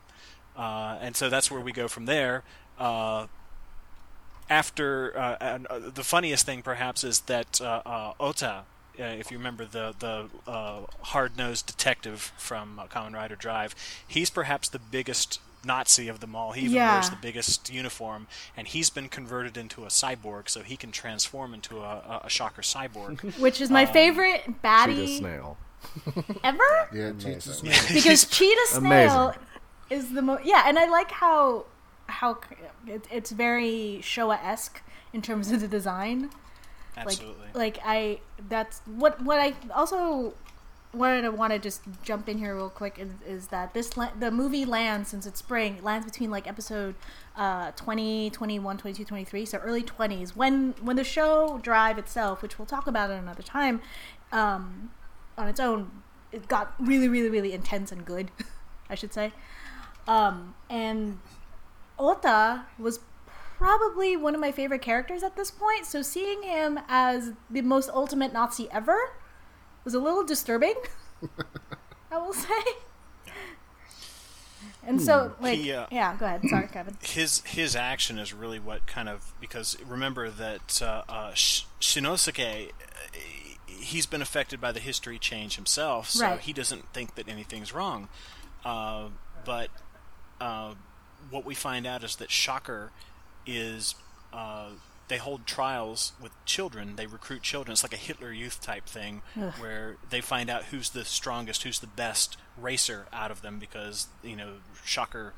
Uh, 0.56 0.98
and 1.00 1.16
so 1.16 1.28
that's 1.28 1.50
where 1.50 1.60
we 1.60 1.72
go 1.72 1.88
from 1.88 2.06
there. 2.06 2.42
Uh, 2.78 3.26
after 4.48 5.16
uh, 5.16 5.36
and, 5.40 5.66
the 5.94 6.02
funniest 6.02 6.44
thing 6.44 6.62
perhaps 6.62 7.04
is 7.04 7.20
that 7.20 7.60
Ota, 7.60 8.64
if 8.98 9.30
you 9.30 9.38
remember 9.38 9.64
the 9.64 9.94
the 9.98 10.28
uh, 10.50 10.80
hard-nosed 11.02 11.66
detective 11.66 12.32
from 12.36 12.80
Kamen 12.90 13.14
Rider 13.14 13.36
Drive, 13.36 13.74
he's 14.06 14.28
perhaps 14.28 14.68
the 14.68 14.80
biggest 14.80 15.40
Nazi 15.64 16.08
of 16.08 16.20
them 16.20 16.34
all. 16.34 16.52
He 16.52 16.62
even 16.62 16.76
Yeah. 16.76 16.94
wears 16.94 17.10
the 17.10 17.16
biggest 17.16 17.70
uniform, 17.72 18.26
and 18.56 18.66
he's 18.66 18.90
been 18.90 19.08
converted 19.08 19.56
into 19.56 19.84
a 19.84 19.88
cyborg, 19.88 20.48
so 20.48 20.62
he 20.62 20.76
can 20.76 20.90
transform 20.92 21.52
into 21.54 21.78
a, 21.80 21.82
a, 21.82 22.20
a 22.24 22.28
shocker 22.30 22.62
cyborg. 22.62 23.38
Which 23.38 23.60
is 23.60 23.70
my 23.70 23.84
Um, 23.84 23.92
favorite 23.92 24.42
Cheetah 24.44 24.58
baddie 24.64 25.18
snail. 25.18 25.58
ever. 26.44 26.88
Yeah, 26.92 27.12
Jesus. 27.18 27.60
because 27.94 28.24
Cheetah 28.26 28.66
Snail 28.68 29.28
amazing. 29.28 29.40
is 29.90 30.12
the 30.12 30.22
most 30.22 30.44
yeah, 30.44 30.64
and 30.66 30.78
I 30.78 30.86
like 30.86 31.10
how 31.10 31.66
how 32.06 32.38
it, 32.86 33.06
it's 33.10 33.30
very 33.30 34.00
Showa 34.02 34.38
esque 34.44 34.82
in 35.12 35.22
terms 35.22 35.50
of 35.50 35.60
the 35.60 35.68
design. 35.68 36.30
Absolutely. 36.96 37.46
Like 37.54 37.76
like 37.76 37.78
I 37.84 38.20
that's 38.48 38.80
what 38.86 39.22
what 39.22 39.38
I 39.40 39.54
also 39.74 40.34
wanted 40.92 41.22
to 41.22 41.30
want 41.30 41.52
to 41.52 41.58
just 41.58 41.82
jump 42.02 42.28
in 42.28 42.38
here 42.38 42.56
real 42.56 42.68
quick 42.68 42.98
is, 42.98 43.10
is 43.26 43.46
that 43.48 43.74
this 43.74 43.96
la- 43.96 44.10
the 44.18 44.30
movie 44.30 44.64
lands 44.64 45.08
since 45.08 45.24
it's 45.26 45.38
spring. 45.38 45.78
Lands 45.82 46.04
between 46.04 46.30
like 46.30 46.46
episode 46.46 46.94
uh 47.36 47.70
20 47.72 48.30
21 48.30 48.76
22 48.76 49.04
23 49.04 49.46
so 49.46 49.58
early 49.58 49.82
20s 49.82 50.34
when 50.34 50.74
when 50.82 50.96
the 50.96 51.04
show 51.04 51.58
drive 51.62 51.96
itself 51.96 52.42
which 52.42 52.58
we'll 52.58 52.66
talk 52.66 52.88
about 52.88 53.10
at 53.10 53.22
another 53.22 53.42
time 53.42 53.80
um 54.32 54.90
on 55.38 55.46
its 55.46 55.60
own 55.60 55.90
it 56.32 56.48
got 56.48 56.74
really 56.80 57.08
really 57.08 57.28
really 57.30 57.52
intense 57.52 57.92
and 57.92 58.04
good 58.04 58.30
i 58.90 58.94
should 58.94 59.12
say. 59.14 59.32
Um 60.08 60.54
and 60.68 61.20
ota 61.98 62.64
was 62.78 63.00
probably 63.56 64.16
one 64.16 64.34
of 64.34 64.40
my 64.40 64.50
favorite 64.50 64.82
characters 64.82 65.22
at 65.22 65.36
this 65.36 65.50
point 65.50 65.86
so 65.86 66.02
seeing 66.02 66.42
him 66.42 66.80
as 66.88 67.32
the 67.48 67.60
most 67.62 67.88
ultimate 67.90 68.32
nazi 68.32 68.68
ever 68.72 69.12
was 69.84 69.94
a 69.94 69.98
little 69.98 70.24
disturbing 70.24 70.74
i 72.10 72.18
will 72.18 72.32
say 72.32 72.54
And 74.86 75.00
so, 75.00 75.34
like, 75.40 75.58
He, 75.58 75.72
uh, 75.72 75.86
yeah, 75.90 76.16
go 76.16 76.24
ahead. 76.26 76.40
Sorry, 76.48 76.66
Kevin. 76.66 76.96
his 77.02 77.42
his 77.44 77.76
action 77.76 78.18
is 78.18 78.32
really 78.32 78.58
what 78.58 78.86
kind 78.86 79.08
of 79.08 79.32
because 79.40 79.76
remember 79.86 80.30
that 80.30 80.80
uh, 80.82 81.02
uh, 81.08 81.34
Sh- 81.34 81.64
Shinosuke 81.80 82.70
uh, 82.70 82.72
he's 83.66 84.06
been 84.06 84.22
affected 84.22 84.60
by 84.60 84.72
the 84.72 84.80
history 84.80 85.18
change 85.18 85.56
himself, 85.56 86.08
so 86.10 86.24
Right. 86.24 86.40
he 86.40 86.52
doesn't 86.52 86.92
think 86.94 87.14
that 87.16 87.28
anything's 87.28 87.72
wrong. 87.74 88.08
Uh, 88.64 89.08
but 89.44 89.68
uh, 90.40 90.74
what 91.30 91.44
we 91.44 91.54
find 91.54 91.86
out 91.86 92.02
is 92.02 92.16
that 92.16 92.30
Shocker 92.30 92.90
is 93.46 93.94
uh, 94.32 94.70
they 95.10 95.18
hold 95.18 95.46
trials 95.46 96.14
with 96.18 96.32
children. 96.46 96.96
They 96.96 97.04
recruit 97.04 97.42
children. 97.42 97.74
It's 97.74 97.82
like 97.82 97.92
a 97.92 97.96
Hitler 97.96 98.32
Youth 98.32 98.62
type 98.62 98.86
thing, 98.86 99.20
where 99.58 99.96
they 100.08 100.22
find 100.22 100.48
out 100.48 100.64
who's 100.66 100.88
the 100.90 101.04
strongest, 101.04 101.64
who's 101.64 101.80
the 101.80 101.86
best 101.86 102.38
racer 102.58 103.06
out 103.12 103.30
of 103.30 103.42
them, 103.42 103.58
because 103.58 104.08
you 104.22 104.36
know 104.36 104.54
Shocker 104.84 105.34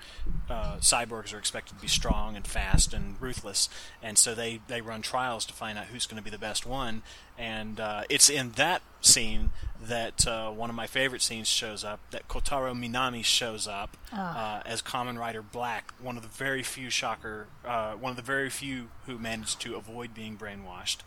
uh, 0.48 0.76
cyborgs 0.76 1.34
are 1.34 1.38
expected 1.38 1.76
to 1.76 1.80
be 1.82 1.88
strong 1.88 2.36
and 2.36 2.46
fast 2.46 2.92
and 2.94 3.20
ruthless, 3.20 3.68
and 4.02 4.18
so 4.18 4.34
they 4.34 4.60
they 4.68 4.80
run 4.80 5.02
trials 5.02 5.44
to 5.46 5.52
find 5.52 5.78
out 5.78 5.86
who's 5.86 6.06
going 6.06 6.18
to 6.18 6.24
be 6.24 6.30
the 6.30 6.38
best 6.38 6.66
one. 6.66 7.02
And 7.38 7.80
uh, 7.80 8.02
it's 8.10 8.28
in 8.28 8.52
that 8.52 8.82
scene 9.00 9.50
that 9.82 10.26
uh, 10.28 10.50
one 10.50 10.70
of 10.70 10.76
my 10.76 10.86
favorite 10.86 11.22
scenes 11.22 11.48
shows 11.48 11.82
up. 11.82 11.98
That 12.10 12.28
Kotaro 12.28 12.72
Minami 12.72 13.24
shows 13.24 13.66
up 13.66 13.96
uh, 14.12 14.60
as 14.64 14.82
Kamen 14.82 15.18
Rider 15.18 15.42
Black, 15.42 15.92
one 16.00 16.16
of 16.16 16.22
the 16.22 16.28
very 16.28 16.62
few 16.62 16.90
Shocker, 16.90 17.48
uh, 17.64 17.94
one 17.94 18.10
of 18.10 18.16
the 18.16 18.22
very 18.22 18.50
few 18.50 18.90
who 19.06 19.18
managed 19.18 19.60
to 19.62 19.74
avoid 19.76 20.14
being 20.14 20.36
brainwashed. 20.36 20.98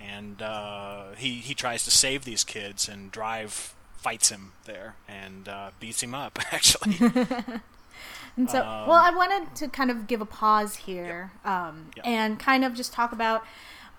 And 0.00 0.40
uh, 0.40 1.12
he 1.16 1.36
he 1.36 1.54
tries 1.54 1.84
to 1.84 1.90
save 1.90 2.24
these 2.24 2.44
kids, 2.44 2.88
and 2.88 3.10
Drive 3.10 3.74
fights 4.02 4.28
him 4.30 4.52
there 4.64 4.94
and 5.08 5.48
uh, 5.48 5.70
beats 5.80 6.02
him 6.02 6.14
up. 6.14 6.38
Actually, 6.52 6.96
And 8.36 8.48
so, 8.50 8.60
Um, 8.60 8.88
well, 8.88 8.96
I 8.98 9.10
wanted 9.14 9.54
to 9.56 9.68
kind 9.68 9.90
of 9.90 10.06
give 10.06 10.20
a 10.20 10.24
pause 10.26 10.76
here 10.76 11.32
um, 11.44 11.90
Yep. 11.96 12.06
and 12.06 12.38
kind 12.40 12.64
of 12.64 12.74
just 12.74 12.92
talk 12.92 13.12
about 13.12 13.44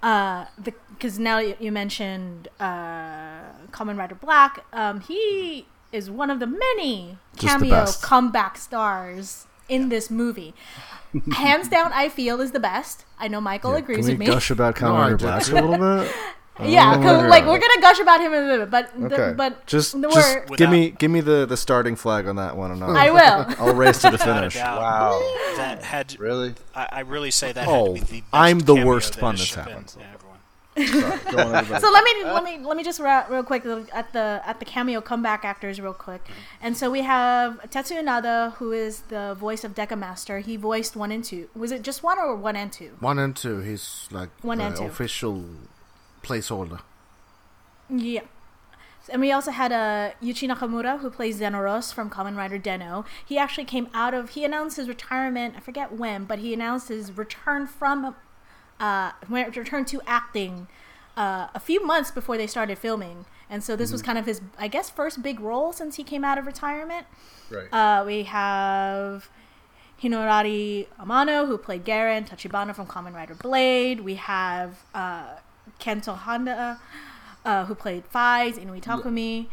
uh, 0.01 0.45
the 0.57 0.73
because 0.89 1.19
now 1.19 1.37
you, 1.37 1.55
you 1.59 1.71
mentioned 1.71 2.47
uh, 2.59 3.43
Kamen 3.71 3.97
Rider 3.97 4.15
Black. 4.15 4.65
Um, 4.73 5.01
he 5.01 5.67
is 5.91 6.09
one 6.09 6.29
of 6.31 6.39
the 6.39 6.47
many 6.47 7.17
Just 7.35 7.41
the 7.41 7.47
cameo 7.65 7.69
best. 7.85 8.01
comeback 8.01 8.57
stars 8.57 9.45
in 9.69 9.89
this 9.89 10.09
movie. 10.09 10.53
Hands 11.33 11.67
down, 11.69 11.91
I 11.93 12.09
feel 12.09 12.41
is 12.41 12.51
the 12.51 12.59
best. 12.59 13.05
I 13.19 13.27
know 13.27 13.39
Michael 13.39 13.73
Yeah, 13.73 13.77
agrees 13.79 13.97
Can 13.99 14.05
we 14.05 14.11
with 14.13 14.19
me. 14.19 14.25
gush 14.25 14.49
about 14.49 14.81
No, 14.81 14.95
I 14.95 15.11
Commander 15.11 15.17
did 15.17 15.23
Black 15.25 15.47
a 15.47 15.53
little 15.67 15.77
bit? 16.03 16.11
Yeah, 16.61 16.95
Oh, 16.97 17.01
'cause, 17.01 17.29
like 17.29 17.45
we're 17.45 17.57
gonna 17.59 17.81
gush 17.81 17.99
about 17.99 18.21
him 18.21 18.31
in 18.33 18.43
a 18.43 18.45
little 18.45 18.65
bit, 18.67 18.71
but 18.71 19.09
the, 19.09 19.15
Okay. 19.15 19.33
but 19.35 19.65
just, 19.65 19.99
the 19.99 20.07
just 20.09 20.35
word- 20.49 20.57
give 20.57 20.69
me 20.69 20.91
give 20.91 21.09
me 21.09 21.19
the, 21.19 21.45
the 21.47 21.57
starting 21.57 21.95
flag 21.95 22.27
on 22.27 22.35
that 22.35 22.55
one, 22.55 22.69
and 22.71 22.83
I'll, 22.83 22.95
I 22.95 23.09
will. 23.09 23.45
I'll 23.69 23.73
race 23.73 23.97
to 24.01 24.07
the 24.07 24.11
without 24.13 24.29
a 24.29 24.39
finish. 24.41 24.53
doubt, 24.55 24.79
Wow. 24.79 25.19
that 25.57 25.81
had 25.83 26.19
Really? 26.19 26.53
I, 26.75 26.87
I 26.91 26.99
really 27.01 27.31
say 27.31 27.51
that 27.53 27.67
Oh, 27.67 27.71
had 27.71 27.77
to 27.85 27.89
oh, 27.89 27.93
be 27.93 27.99
the 28.01 28.21
best 28.21 28.25
I'm 28.33 28.59
the 28.59 28.75
cameo 28.75 28.85
worst 28.87 29.13
that 29.13 29.19
pun 29.21 29.35
has 29.37 29.51
that's 29.51 29.55
been- 29.67 29.73
happened. 29.73 29.95
yeah, 29.99 30.05
everyone. 30.13 30.19
Sorry. 30.75 31.35
Go 31.35 31.41
on, 31.49 31.55
everybody. 31.55 31.81
So 31.85 31.91
let 31.91 32.03
me 32.03 32.23
let 32.23 32.43
me 32.43 32.59
let 32.59 32.77
me 32.77 32.83
just 32.83 32.99
ra- 32.99 33.25
real 33.29 33.43
quick 33.43 33.65
uh, 33.65 33.81
at 33.91 34.13
the 34.13 34.41
at 34.45 34.59
the 34.59 34.65
cameo 34.65 35.01
comeback 35.01 35.43
actors 35.45 35.81
real 35.81 35.93
quick, 35.93 36.23
mm-hmm. 36.23 36.33
and 36.65 36.77
so 36.77 36.89
we 36.91 37.01
have 37.01 37.59
Tetsu 37.71 37.99
Inada 37.99 38.53
who 38.53 38.71
is 38.71 39.01
the 39.09 39.35
voice 39.39 39.63
of 39.63 39.73
Deka 39.73 39.97
Master. 39.97 40.39
He 40.39 40.55
voiced 40.55 40.95
one 40.95 41.11
and 41.11 41.23
two. 41.23 41.49
Was 41.55 41.71
it 41.71 41.81
just 41.81 42.03
one 42.03 42.17
or 42.19 42.35
one 42.35 42.55
and 42.55 42.71
two? 42.71 42.91
One 42.99 43.17
and 43.17 43.35
two, 43.35 43.59
he's 43.61 44.07
like 44.11 44.29
One 44.43 44.59
the 44.59 44.65
and 44.65 44.75
two. 44.75 44.83
official 44.85 45.43
placeholder. 46.23 46.79
Yeah. 47.89 48.21
And 49.09 49.21
we 49.21 49.31
also 49.33 49.51
had 49.51 49.73
uh, 49.73 50.11
Yuichi 50.21 50.49
Nakamura, 50.49 50.99
who 50.99 51.09
plays 51.09 51.39
Zeronos 51.39 51.93
from 51.93 52.09
Kamen 52.09 52.37
Rider 52.37 52.57
Den-O. 52.57 53.03
He 53.25 53.37
actually 53.37 53.65
came 53.65 53.89
out 53.93 54.13
of, 54.13 54.29
he 54.29 54.45
announced 54.45 54.77
his 54.77 54.87
retirement, 54.87 55.55
I 55.57 55.59
forget 55.59 55.91
when, 55.91 56.23
but 56.23 56.39
he 56.39 56.53
announced 56.53 56.87
his 56.87 57.11
return 57.11 57.67
from, 57.67 58.15
uh, 58.79 59.11
return 59.29 59.83
to 59.85 60.01
acting 60.07 60.67
uh, 61.17 61.47
a 61.53 61.59
few 61.59 61.85
months 61.85 62.11
before 62.11 62.37
they 62.37 62.47
started 62.47 62.77
filming. 62.77 63.25
And 63.49 63.61
so 63.63 63.75
this 63.75 63.91
was 63.91 64.01
kind 64.01 64.17
of 64.17 64.25
his, 64.25 64.41
I 64.57 64.67
guess, 64.67 64.89
first 64.89 65.21
big 65.21 65.39
role 65.39 65.73
since 65.73 65.97
he 65.97 66.03
came 66.03 66.23
out 66.23 66.37
of 66.37 66.47
retirement. 66.47 67.05
right. 67.51 67.67
Uh, 67.71 68.03
we 68.05 68.23
have 68.23 69.29
Hironari 70.01 70.87
Amano, 70.99 71.45
who 71.45 71.57
played 71.57 71.85
Garren, 71.85 72.27
Tachibana 72.27 72.73
from 72.73 72.87
Kamen 72.87 73.13
Rider 73.13 73.35
Blade. 73.35 73.99
We 73.99 74.15
have 74.15 74.77
uh, 74.93 75.35
Kento 75.79 76.17
Handa, 76.17 76.77
uh, 77.45 77.65
who 77.65 77.75
played 77.75 78.03
Faiz, 78.11 78.53
Inui 78.57 78.81
Takumi. 78.81 79.47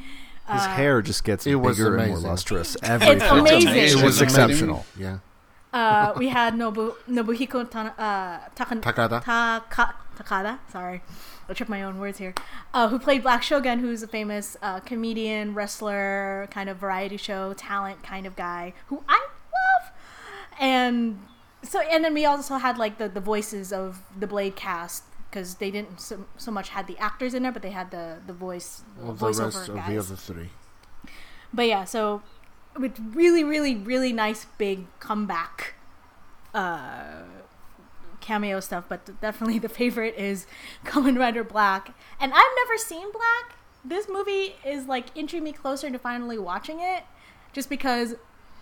His 0.51 0.67
hair 0.67 1.01
just 1.01 1.23
gets 1.23 1.47
It 1.47 1.55
was 1.55 1.77
bigger 1.77 1.97
and 1.97 1.97
more 1.99 2.07
amazing. 2.17 2.31
lustrous 2.31 2.77
every 2.83 3.07
It's 3.09 3.23
film. 3.25 3.41
amazing. 3.41 3.77
It's, 3.77 3.95
It 3.95 4.03
was 4.03 4.21
exceptional. 4.21 4.85
Yeah. 4.97 5.19
Uh, 5.73 6.13
we 6.17 6.29
had 6.29 6.55
Nobu, 6.55 6.95
Nobuhiko 7.09 7.71
Tan- 7.71 7.93
uh, 7.97 8.41
Takan- 8.57 8.81
Takada. 8.83 9.23
Taka- 9.23 9.95
Takada. 10.19 10.59
Sorry, 10.73 11.01
I 11.49 11.53
trip 11.53 11.69
my 11.69 11.85
own 11.85 12.01
words 12.01 12.19
here. 12.19 12.35
Uh, 12.75 12.89
who 12.89 12.99
played 12.99 13.23
Black 13.23 13.45
Shogun, 13.45 13.79
who's 13.79 14.03
a 14.03 14.09
famous 14.09 14.57
uh, 14.61 14.81
comedian, 14.81 15.55
wrestler, 15.55 16.49
kind 16.51 16.69
of 16.69 16.79
variety 16.79 17.17
show 17.17 17.55
talent 17.55 18.03
kind 18.03 18.27
of 18.27 18.35
guy 18.35 18.73
who 18.89 19.05
I 19.09 19.21
love. 19.53 19.93
And 20.59 21.21
so, 21.63 21.79
and 21.81 22.05
then 22.05 22.15
we 22.15 22.25
also 22.25 22.57
had 22.57 22.77
like 22.77 22.99
the, 22.99 23.09
the 23.09 23.21
voices 23.21 23.73
of 23.73 24.01
the 24.19 24.27
Blade 24.27 24.57
cast 24.57 25.05
because 25.31 25.55
they 25.57 25.71
didn't 25.71 26.01
so, 26.01 26.27
so 26.37 26.51
much 26.51 26.71
had 26.71 26.87
the 26.87 26.99
actors 26.99 27.35
in 27.35 27.43
there, 27.45 27.53
but 27.53 27.63
they 27.63 27.71
had 27.71 27.91
the 27.91 28.19
the 28.27 28.33
voice 28.33 28.83
Well, 28.99 29.13
the 29.13 29.27
voiceover 29.27 29.45
rest 29.55 29.69
of 29.69 29.77
guys. 29.77 29.89
the 29.89 29.99
other 29.99 30.17
three. 30.17 30.51
But 31.53 31.67
yeah, 31.69 31.85
so 31.85 32.23
with 32.79 32.99
really, 33.15 33.43
really, 33.45 33.75
really 33.77 34.13
nice 34.13 34.47
big 34.59 34.87
comeback 35.01 35.75
uh, 36.55 37.23
cameo 38.21 38.61
stuff. 38.61 38.85
But 38.89 39.21
definitely 39.21 39.59
the 39.59 39.69
favorite 39.69 40.15
is 40.17 40.47
Kamen 40.85 41.19
Rider 41.19 41.45
Black. 41.45 41.95
And 42.21 42.33
I've 42.33 42.53
never 42.67 42.79
seen 42.79 43.11
Black. 43.13 43.57
This 43.85 44.09
movie 44.09 44.57
is 44.65 44.87
like 44.87 45.07
inching 45.15 45.43
me 45.43 45.53
closer 45.53 45.91
to 45.91 45.99
finally 45.99 46.39
watching 46.39 46.81
it, 46.81 47.05
just 47.53 47.69
because. 47.69 48.15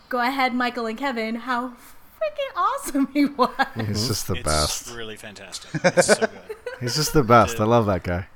Go 0.09 0.21
ahead, 0.21 0.55
Michael 0.55 0.87
and 0.87 0.97
Kevin. 0.97 1.35
How 1.35 1.69
freaking 1.69 2.57
awesome 2.57 3.09
he 3.13 3.27
was! 3.27 3.51
He's 3.77 4.09
just 4.09 4.27
the 4.27 4.37
it's 4.37 4.43
best. 4.43 4.95
really 4.97 5.17
fantastic. 5.17 5.69
It's 5.85 6.07
so 6.07 6.21
good. 6.21 6.57
He's 6.81 6.97
just 6.97 7.13
the 7.13 7.23
best. 7.23 7.61
I 7.61 7.65
love 7.65 7.87
that 7.87 8.03
guy. 8.03 8.27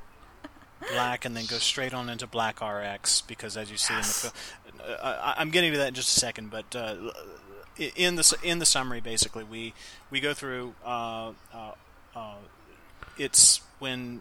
Black 0.91 1.25
and 1.25 1.37
then 1.37 1.47
go 1.47 1.59
straight 1.59 1.95
on 1.95 2.09
into 2.09 2.27
Black 2.27 2.61
RX 2.61 3.21
because 3.23 3.57
as 3.57 3.71
you 3.71 3.77
see 3.77 3.95
in 3.95 4.01
the 4.01 4.05
film, 4.05 4.33
uh, 5.01 5.33
I, 5.37 5.41
I'm 5.41 5.51
getting 5.51 5.73
to 5.73 5.79
that 5.79 5.89
in 5.89 5.95
just 5.95 6.17
a 6.17 6.21
second, 6.21 6.51
but 6.51 6.75
uh, 6.75 6.97
in 7.79 8.17
the 8.17 8.37
in 8.43 8.59
the 8.59 8.67
summary, 8.67 9.01
basically, 9.01 9.45
we 9.45 9.75
we 10.11 10.21
go 10.21 10.35
through. 10.35 10.75
Uh, 10.85 11.33
uh, 11.55 11.73
uh, 12.15 12.35
it's 13.19 13.61
when 13.79 14.21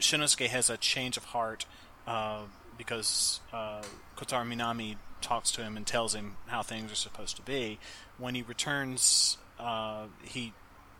Shinosuke 0.00 0.48
has 0.48 0.70
a 0.70 0.76
change 0.76 1.16
of 1.16 1.24
heart 1.26 1.66
uh, 2.06 2.42
because 2.76 3.40
uh, 3.52 3.82
Kotaro 4.16 4.46
Minami 4.46 4.96
talks 5.20 5.50
to 5.52 5.62
him 5.62 5.76
and 5.76 5.86
tells 5.86 6.14
him 6.14 6.36
how 6.46 6.62
things 6.62 6.90
are 6.90 6.96
supposed 6.96 7.36
to 7.36 7.42
be. 7.42 7.78
When 8.18 8.34
he 8.34 8.42
returns, 8.42 9.38
uh, 9.58 10.06
he 10.22 10.52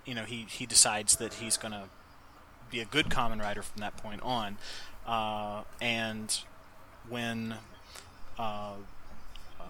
you 0.04 0.14
know 0.14 0.24
he 0.24 0.46
he 0.48 0.66
decides 0.66 1.16
that 1.16 1.34
he's 1.34 1.56
going 1.56 1.72
to 1.72 1.84
be 2.72 2.80
a 2.80 2.84
good 2.84 3.06
Kamen 3.08 3.40
Rider 3.40 3.62
from 3.62 3.80
that 3.80 3.96
point 3.96 4.20
on. 4.22 4.56
Uh, 5.06 5.62
and 5.80 6.40
when 7.08 7.56
uh, 8.38 8.72
uh, 9.60 9.64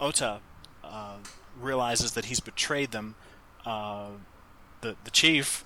Ota 0.00 0.38
uh, 0.84 1.16
realizes 1.60 2.12
that 2.12 2.26
he's 2.26 2.40
betrayed 2.40 2.90
them, 2.92 3.14
uh, 3.66 4.08
the 4.82 4.96
the 5.04 5.10
chief 5.10 5.64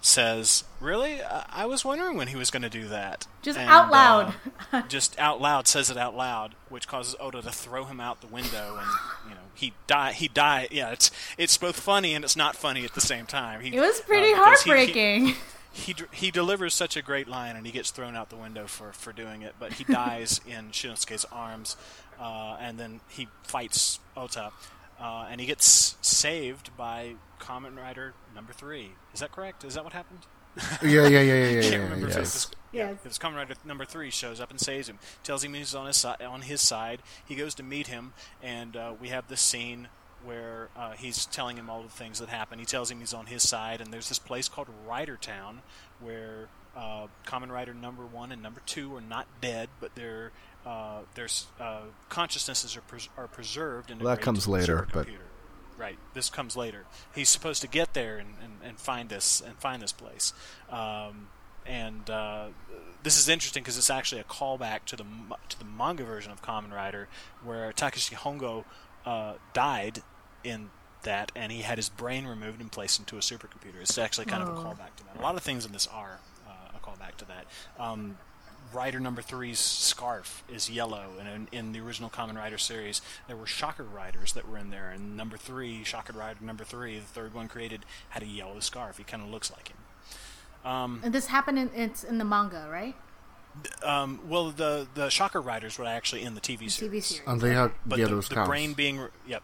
says, 0.00 0.64
"Really? 0.80 1.22
I, 1.22 1.44
I 1.50 1.66
was 1.66 1.84
wondering 1.84 2.16
when 2.16 2.28
he 2.28 2.36
was 2.36 2.50
going 2.50 2.62
to 2.62 2.70
do 2.70 2.88
that." 2.88 3.26
Just 3.42 3.58
And, 3.58 3.68
out 3.68 3.90
loud. 3.90 4.34
uh, 4.72 4.82
just 4.88 5.18
out 5.18 5.40
loud 5.40 5.66
says 5.68 5.90
it 5.90 5.96
out 5.96 6.16
loud, 6.16 6.54
which 6.68 6.88
causes 6.88 7.14
Oda 7.20 7.42
to 7.42 7.52
throw 7.52 7.84
him 7.84 8.00
out 8.00 8.20
the 8.20 8.26
window, 8.28 8.78
and 8.80 8.88
you 9.28 9.34
know 9.34 9.42
he 9.54 9.74
die. 9.86 10.12
He 10.12 10.28
die. 10.28 10.68
Yeah, 10.70 10.90
it's 10.90 11.10
it's 11.36 11.56
both 11.58 11.78
funny 11.78 12.14
and 12.14 12.24
it's 12.24 12.36
not 12.36 12.56
funny 12.56 12.84
at 12.84 12.94
the 12.94 13.00
same 13.00 13.26
time. 13.26 13.60
He, 13.60 13.76
It 13.76 13.80
was 13.80 14.00
pretty 14.00 14.32
uh, 14.32 14.36
because 14.36 14.62
he- 14.62 14.70
he- 14.70 14.76
heartbreaking. 14.76 15.34
he 15.78 15.94
he 16.12 16.30
delivers 16.30 16.74
such 16.74 16.96
a 16.96 17.02
great 17.02 17.28
line 17.28 17.56
and 17.56 17.64
he 17.64 17.72
gets 17.72 17.90
thrown 17.90 18.16
out 18.16 18.30
the 18.30 18.36
window 18.36 18.66
for, 18.66 18.92
for 18.92 19.12
doing 19.12 19.42
it, 19.42 19.54
but 19.58 19.74
he 19.74 19.84
dies 19.92 20.40
in 20.46 20.70
Shinosuke's 20.70 21.24
arms, 21.30 21.76
uh, 22.20 22.56
and 22.60 22.78
then 22.78 23.00
he 23.08 23.28
fights 23.44 24.00
Ota, 24.16 24.50
uh, 25.00 25.26
and 25.30 25.40
he 25.40 25.46
gets 25.46 25.96
saved 26.00 26.76
by 26.76 27.14
Kamen 27.40 27.76
Rider 27.76 28.14
number 28.34 28.52
three. 28.52 28.92
Is 29.14 29.20
that 29.20 29.32
correct? 29.32 29.64
Is 29.64 29.74
that 29.74 29.84
what 29.84 29.92
happened? 29.92 30.20
Yeah, 30.82 31.06
yeah, 31.06 31.20
yeah, 31.20 31.20
yeah, 31.20 31.34
yeah. 31.34 31.48
I 31.58 31.62
can't 31.62 31.72
yeah, 31.72 31.78
remember 31.78 32.06
yeah. 32.06 32.12
if 32.12 32.16
it 32.16 32.20
was. 32.20 32.50
Yeah, 32.72 32.88
Yes. 32.90 32.98
because 33.02 33.18
Kamen 33.18 33.36
Rider 33.36 33.54
number 33.64 33.84
three 33.84 34.10
shows 34.10 34.40
up 34.40 34.50
and 34.50 34.60
saves 34.60 34.88
him, 34.88 34.98
tells 35.22 35.44
him 35.44 35.54
he's 35.54 35.74
on 35.74 35.86
his 35.86 35.96
si- 35.96 36.24
on 36.24 36.42
his 36.42 36.60
side. 36.60 37.00
He 37.24 37.34
goes 37.36 37.54
to 37.54 37.62
meet 37.62 37.86
him, 37.86 38.12
and 38.42 38.76
uh, 38.76 38.94
we 39.00 39.08
have 39.08 39.28
this 39.28 39.40
scene 39.40 39.88
where 40.24 40.68
uh, 40.76 40.92
he's 40.92 41.26
telling 41.26 41.56
him 41.56 41.70
all 41.70 41.82
the 41.82 41.88
things 41.88 42.18
that 42.18 42.28
happen. 42.28 42.58
He 42.58 42.64
tells 42.64 42.90
him 42.90 43.00
he's 43.00 43.14
on 43.14 43.26
his 43.26 43.48
side, 43.48 43.80
and 43.80 43.92
there's 43.92 44.08
this 44.08 44.18
place 44.18 44.48
called 44.48 44.68
Rider 44.86 45.16
Town 45.16 45.62
where 46.00 46.48
uh, 46.76 47.06
Kamen 47.26 47.50
Rider 47.50 47.74
number 47.74 48.04
one 48.04 48.32
and 48.32 48.42
number 48.42 48.60
two 48.66 48.94
are 48.94 49.00
not 49.00 49.26
dead, 49.40 49.68
but 49.80 49.94
they're 49.94 50.32
uh, 50.66 51.00
there's 51.14 51.46
uh, 51.58 51.82
consciousnesses 52.08 52.76
are, 52.76 52.82
pres- 52.82 53.08
are 53.16 53.28
preserved 53.28 53.90
in 53.90 53.98
Well, 53.98 54.14
that 54.14 54.22
comes 54.22 54.46
later, 54.46 54.86
but-. 54.92 55.06
Right, 55.78 55.98
this 56.12 56.28
comes 56.28 56.56
later. 56.56 56.86
He's 57.14 57.28
supposed 57.28 57.62
to 57.62 57.68
get 57.68 57.94
there 57.94 58.18
and, 58.18 58.30
and, 58.42 58.52
and 58.64 58.78
find 58.80 59.08
this 59.08 59.40
and 59.40 59.56
find 59.58 59.80
this 59.80 59.92
place. 59.92 60.32
Um, 60.68 61.28
and 61.64 62.10
uh, 62.10 62.46
this 63.04 63.16
is 63.16 63.28
interesting 63.28 63.62
because 63.62 63.78
it's 63.78 63.90
actually 63.90 64.20
a 64.20 64.24
callback 64.24 64.84
to 64.86 64.96
the 64.96 65.04
to 65.48 65.58
the 65.58 65.64
manga 65.64 66.02
version 66.02 66.32
of 66.32 66.42
Kamen 66.42 66.72
Rider, 66.72 67.06
where 67.44 67.72
Takeshi 67.72 68.16
Hongo 68.16 68.64
uh, 69.08 69.34
died 69.54 70.02
in 70.44 70.70
that, 71.02 71.32
and 71.34 71.50
he 71.52 71.62
had 71.62 71.78
his 71.78 71.88
brain 71.88 72.26
removed 72.26 72.60
and 72.60 72.70
placed 72.70 72.98
into 72.98 73.16
a 73.16 73.20
supercomputer. 73.20 73.80
It's 73.80 73.96
actually 73.98 74.26
kind 74.26 74.42
of 74.42 74.48
a 74.48 74.52
Oh. 74.52 74.64
callback 74.64 74.92
to 74.96 75.04
that. 75.04 75.16
A 75.18 75.22
lot 75.22 75.34
of 75.36 75.42
things 75.42 75.64
in 75.64 75.72
this 75.72 75.86
are 75.86 76.18
uh, 76.46 76.76
a 76.76 76.80
callback 76.86 77.14
to 77.18 77.24
that. 77.26 77.44
Um, 77.78 78.18
Rider 78.70 79.00
number 79.00 79.22
three's 79.22 79.58
scarf 79.60 80.44
is 80.52 80.68
yellow, 80.68 81.06
and 81.18 81.26
in, 81.52 81.58
in 81.58 81.72
the 81.72 81.80
original 81.80 82.10
Kamen 82.10 82.36
Rider 82.36 82.58
series, 82.58 83.00
there 83.26 83.36
were 83.36 83.46
Shocker 83.46 83.84
Riders 83.84 84.34
that 84.34 84.46
were 84.46 84.58
in 84.58 84.68
there. 84.68 84.90
And 84.90 85.16
number 85.16 85.38
three, 85.38 85.84
Shocker 85.84 86.12
Rider 86.12 86.40
number 86.44 86.64
three, 86.64 86.98
the 86.98 87.06
third 87.06 87.32
one 87.32 87.48
created, 87.48 87.86
had 88.10 88.22
a 88.22 88.26
yellow 88.26 88.60
scarf. 88.60 88.98
He 88.98 89.04
kind 89.04 89.22
of 89.22 89.30
looks 89.30 89.50
like 89.50 89.68
him. 89.68 89.78
Um, 90.70 91.00
And 91.02 91.14
this 91.14 91.28
happened 91.28 91.58
in 91.58 91.70
it's 91.74 92.04
in 92.04 92.18
the 92.18 92.26
manga, 92.26 92.68
right? 92.70 92.94
Um, 93.82 94.20
well, 94.28 94.50
the 94.50 94.86
the 94.94 95.08
Shocker 95.08 95.40
Riders 95.40 95.78
were 95.78 95.84
actually 95.86 96.22
in 96.22 96.34
the 96.34 96.40
TV 96.40 96.58
The 96.60 96.68
series. 96.68 96.90
TV 96.90 97.02
series. 97.02 97.22
And 97.28 97.40
they 97.40 97.54
have 97.54 97.72
But 97.84 97.98
yellow 97.98 98.10
the, 98.10 98.16
the 98.16 98.22
scars. 98.22 98.48
brain 98.48 98.72
being, 98.74 98.98
re- 99.00 99.08
yep, 99.26 99.42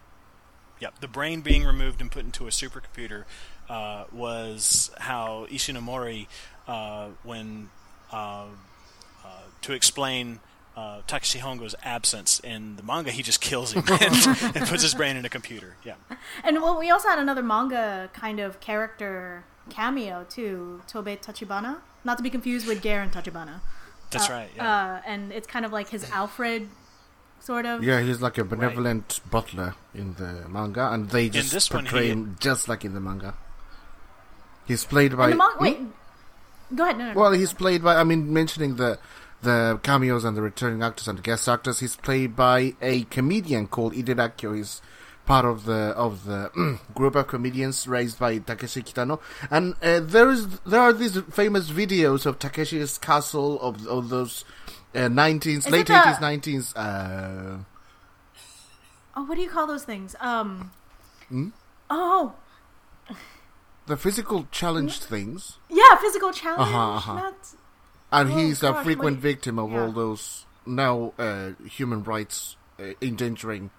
yep, 0.80 1.00
the 1.00 1.08
brain 1.08 1.40
being 1.40 1.64
removed 1.64 2.00
and 2.00 2.10
put 2.10 2.24
into 2.24 2.46
a 2.46 2.50
supercomputer 2.50 3.24
uh, 3.68 4.04
was 4.12 4.90
how 4.98 5.46
Ishinomori, 5.50 6.26
uh, 6.68 7.08
when 7.22 7.70
uh, 8.12 8.44
uh, 9.24 9.28
to 9.62 9.72
explain. 9.72 10.40
Uh, 10.76 11.02
Takeshi 11.06 11.38
Hongo's 11.38 11.76
absence 11.84 12.40
in 12.40 12.74
the 12.74 12.82
manga, 12.82 13.12
he 13.12 13.22
just 13.22 13.40
kills 13.40 13.74
him 13.74 13.84
and, 13.88 14.26
and 14.56 14.66
puts 14.66 14.82
his 14.82 14.92
brain 14.92 15.14
in 15.16 15.24
a 15.24 15.28
computer. 15.28 15.76
Yeah, 15.84 15.94
And 16.42 16.60
well, 16.60 16.76
we 16.76 16.90
also 16.90 17.06
had 17.06 17.20
another 17.20 17.44
manga 17.44 18.10
kind 18.12 18.40
of 18.40 18.58
character 18.58 19.44
cameo 19.70 20.26
too, 20.28 20.82
Tobei 20.88 21.16
Tachibana, 21.22 21.76
not 22.02 22.16
to 22.16 22.24
be 22.24 22.30
confused 22.30 22.66
with 22.66 22.82
Garen 22.82 23.10
Tachibana. 23.10 23.60
That's 24.14 24.30
Uh, 24.30 24.32
right. 24.32 24.50
Yeah. 24.56 24.68
Uh, 24.94 25.00
and 25.06 25.32
it's 25.32 25.46
kind 25.46 25.64
of 25.64 25.72
like 25.72 25.88
his 25.88 26.10
Alfred, 26.10 26.68
sort 27.40 27.66
of. 27.66 27.82
Yeah, 27.84 28.00
he's 28.00 28.20
like 28.22 28.38
a 28.38 28.44
benevolent 28.44 29.20
butler 29.30 29.74
in 29.94 30.14
the 30.14 30.48
manga, 30.48 30.90
and 30.92 31.10
they 31.10 31.28
just 31.28 31.52
this 31.52 31.70
one, 31.70 31.84
portray 31.84 32.04
he- 32.06 32.10
him 32.12 32.36
just 32.40 32.68
like 32.68 32.84
in 32.84 32.94
the 32.94 33.00
manga. 33.00 33.34
He's 34.66 34.84
played 34.84 35.16
by. 35.16 35.24
And 35.30 35.32
the 35.34 35.36
manga. 35.38 35.56
Hmm? 35.58 35.64
Wait, 35.64 35.78
go 36.74 36.84
ahead. 36.84 36.98
No, 36.98 37.04
no, 37.06 37.12
no. 37.12 37.20
Well, 37.20 37.32
he's 37.32 37.52
played 37.52 37.82
by. 37.82 37.96
I 37.96 38.04
mean, 38.04 38.32
mentioning 38.32 38.76
the 38.76 38.98
the 39.42 39.78
cameos 39.82 40.24
and 40.24 40.34
the 40.36 40.40
returning 40.42 40.82
actors 40.82 41.06
and 41.06 41.18
the 41.18 41.22
guest 41.22 41.48
actors, 41.48 41.80
he's 41.80 41.96
played 41.96 42.34
by 42.34 42.74
a 42.80 43.02
comedian 43.04 43.66
called 43.66 43.92
Ide 43.94 44.16
Rakkyo. 44.16 44.56
He's 44.56 44.80
part 45.26 45.44
of 45.44 45.64
the 45.64 45.92
of 45.96 46.24
the 46.24 46.78
group 46.94 47.14
of 47.14 47.26
comedians 47.28 47.86
raised 47.88 48.18
by 48.18 48.38
Takeshi 48.38 48.82
Kitano, 48.82 49.20
and 49.50 49.74
uh, 49.82 50.00
there 50.00 50.30
is 50.30 50.58
there 50.60 50.80
are 50.80 50.92
these 50.92 51.18
famous 51.32 51.70
videos 51.70 52.26
of 52.26 52.38
Takeshi's 52.38 52.98
castle 52.98 53.60
of 53.60 53.86
of 53.86 54.08
those 54.08 54.44
uh, 54.94 55.08
nineties, 55.08 55.68
late 55.68 55.90
eighties, 55.90 56.20
nineties. 56.20 56.74
Uh, 56.76 57.58
oh, 59.16 59.24
what 59.24 59.36
do 59.36 59.42
you 59.42 59.48
call 59.50 59.66
those 59.66 59.84
things? 59.84 60.14
Um. 60.20 60.70
Hmm? 61.28 61.48
Oh, 61.90 62.34
the 63.86 63.96
physical 63.96 64.46
challenged 64.50 65.02
things, 65.02 65.58
yeah, 65.70 65.96
physical 66.00 66.32
challenge. 66.32 66.68
Uh-huh, 66.74 66.96
uh-huh. 66.96 67.14
Not- 67.14 67.54
and 68.12 68.30
Oh, 68.30 68.36
he's 68.36 68.60
gosh, 68.60 68.80
a 68.80 68.84
frequent 68.84 69.18
victim 69.18 69.58
of 69.58 69.72
yeah. 69.72 69.80
all 69.82 69.92
those 69.92 70.46
now 70.66 71.12
uh, 71.18 71.50
human 71.68 72.02
rights 72.04 72.56
uh, 72.78 72.92
endangering. 73.02 73.70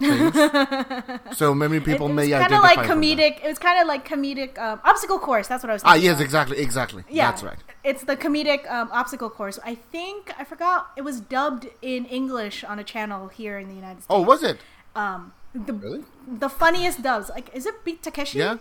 so 1.32 1.54
many 1.54 1.78
people 1.80 2.08
it, 2.08 2.14
may 2.14 2.24
it's 2.24 2.32
kind 2.32 2.54
of 2.54 2.62
like 2.62 2.78
comedic. 2.80 3.44
It 3.44 3.48
was 3.48 3.58
kind 3.58 3.80
of 3.80 3.86
like 3.86 4.06
comedic 4.06 4.58
um, 4.58 4.80
obstacle 4.84 5.18
course. 5.18 5.48
That's 5.48 5.62
what 5.62 5.70
I 5.70 5.74
was. 5.74 5.82
Ah, 5.84 5.94
yes, 5.94 6.16
of. 6.16 6.22
exactly, 6.22 6.58
exactly. 6.58 7.04
Yeah, 7.08 7.30
That's 7.30 7.42
right. 7.42 7.58
It's 7.84 8.04
the 8.04 8.16
comedic 8.16 8.70
um, 8.70 8.88
obstacle 8.92 9.30
course. 9.30 9.58
I 9.64 9.74
think 9.74 10.32
I 10.38 10.44
forgot 10.44 10.90
it 10.96 11.02
was 11.02 11.20
dubbed 11.20 11.68
in 11.82 12.06
English 12.06 12.64
on 12.64 12.78
a 12.78 12.84
channel 12.84 13.28
here 13.28 13.58
in 13.58 13.68
the 13.68 13.74
United 13.74 14.02
States. 14.02 14.06
Oh, 14.10 14.22
was 14.22 14.42
it? 14.42 14.58
Um, 14.96 15.32
the 15.54 15.72
Really? 15.72 16.04
the 16.26 16.48
funniest 16.48 17.02
dubs. 17.02 17.28
Like, 17.30 17.54
is 17.54 17.66
it 17.66 17.84
Beat 17.84 18.02
Takeshi? 18.02 18.38
Yeah. 18.38 18.58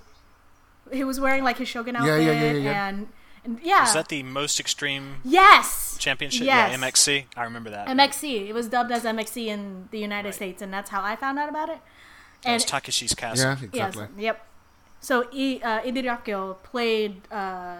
He 0.91 1.04
was 1.04 1.20
wearing 1.20 1.44
like 1.44 1.58
his 1.58 1.67
Shogun 1.67 1.96
outfit 1.96 2.24
yeah, 2.24 2.32
yeah, 2.32 2.54
yeah. 2.54 2.88
and 2.88 3.08
and 3.43 3.60
yeah. 3.63 3.88
Is 3.88 3.93
that 3.93 4.10
the 4.10 4.23
most 4.23 4.60
extreme 4.60 5.15
yes. 5.23 5.95
championship? 5.99 6.45
Yes. 6.45 6.71
Yeah, 6.71 6.77
MXC. 6.89 7.25
I 7.36 7.43
remember 7.43 7.69
that. 7.71 7.88
MXC. 7.88 8.47
It 8.49 8.54
was 8.54 8.67
dubbed 8.67 8.91
as 8.91 9.04
MXC 9.04 9.47
in 9.47 9.88
the 9.91 9.99
United 9.99 10.30
Right. 10.30 10.36
States, 10.36 10.62
and 10.62 10.71
that's 10.73 10.89
how 10.89 11.01
I 11.04 11.15
found 11.15 11.39
out 11.39 11.49
about 11.49 11.69
it. 11.69 11.80
That 12.43 12.54
was 12.54 12.63
And 12.63 12.71
Takeshi's 12.84 13.13
castle. 13.15 13.51
Yeah, 13.51 13.58
yes, 13.73 13.89
exactly. 13.95 14.23
yep. 14.23 14.45
So 14.99 15.23
I, 15.34 15.60
uh, 15.63 15.88
Ide 15.88 16.06
Rakkyo 16.06 16.62
played 16.63 17.21
uh, 17.32 17.75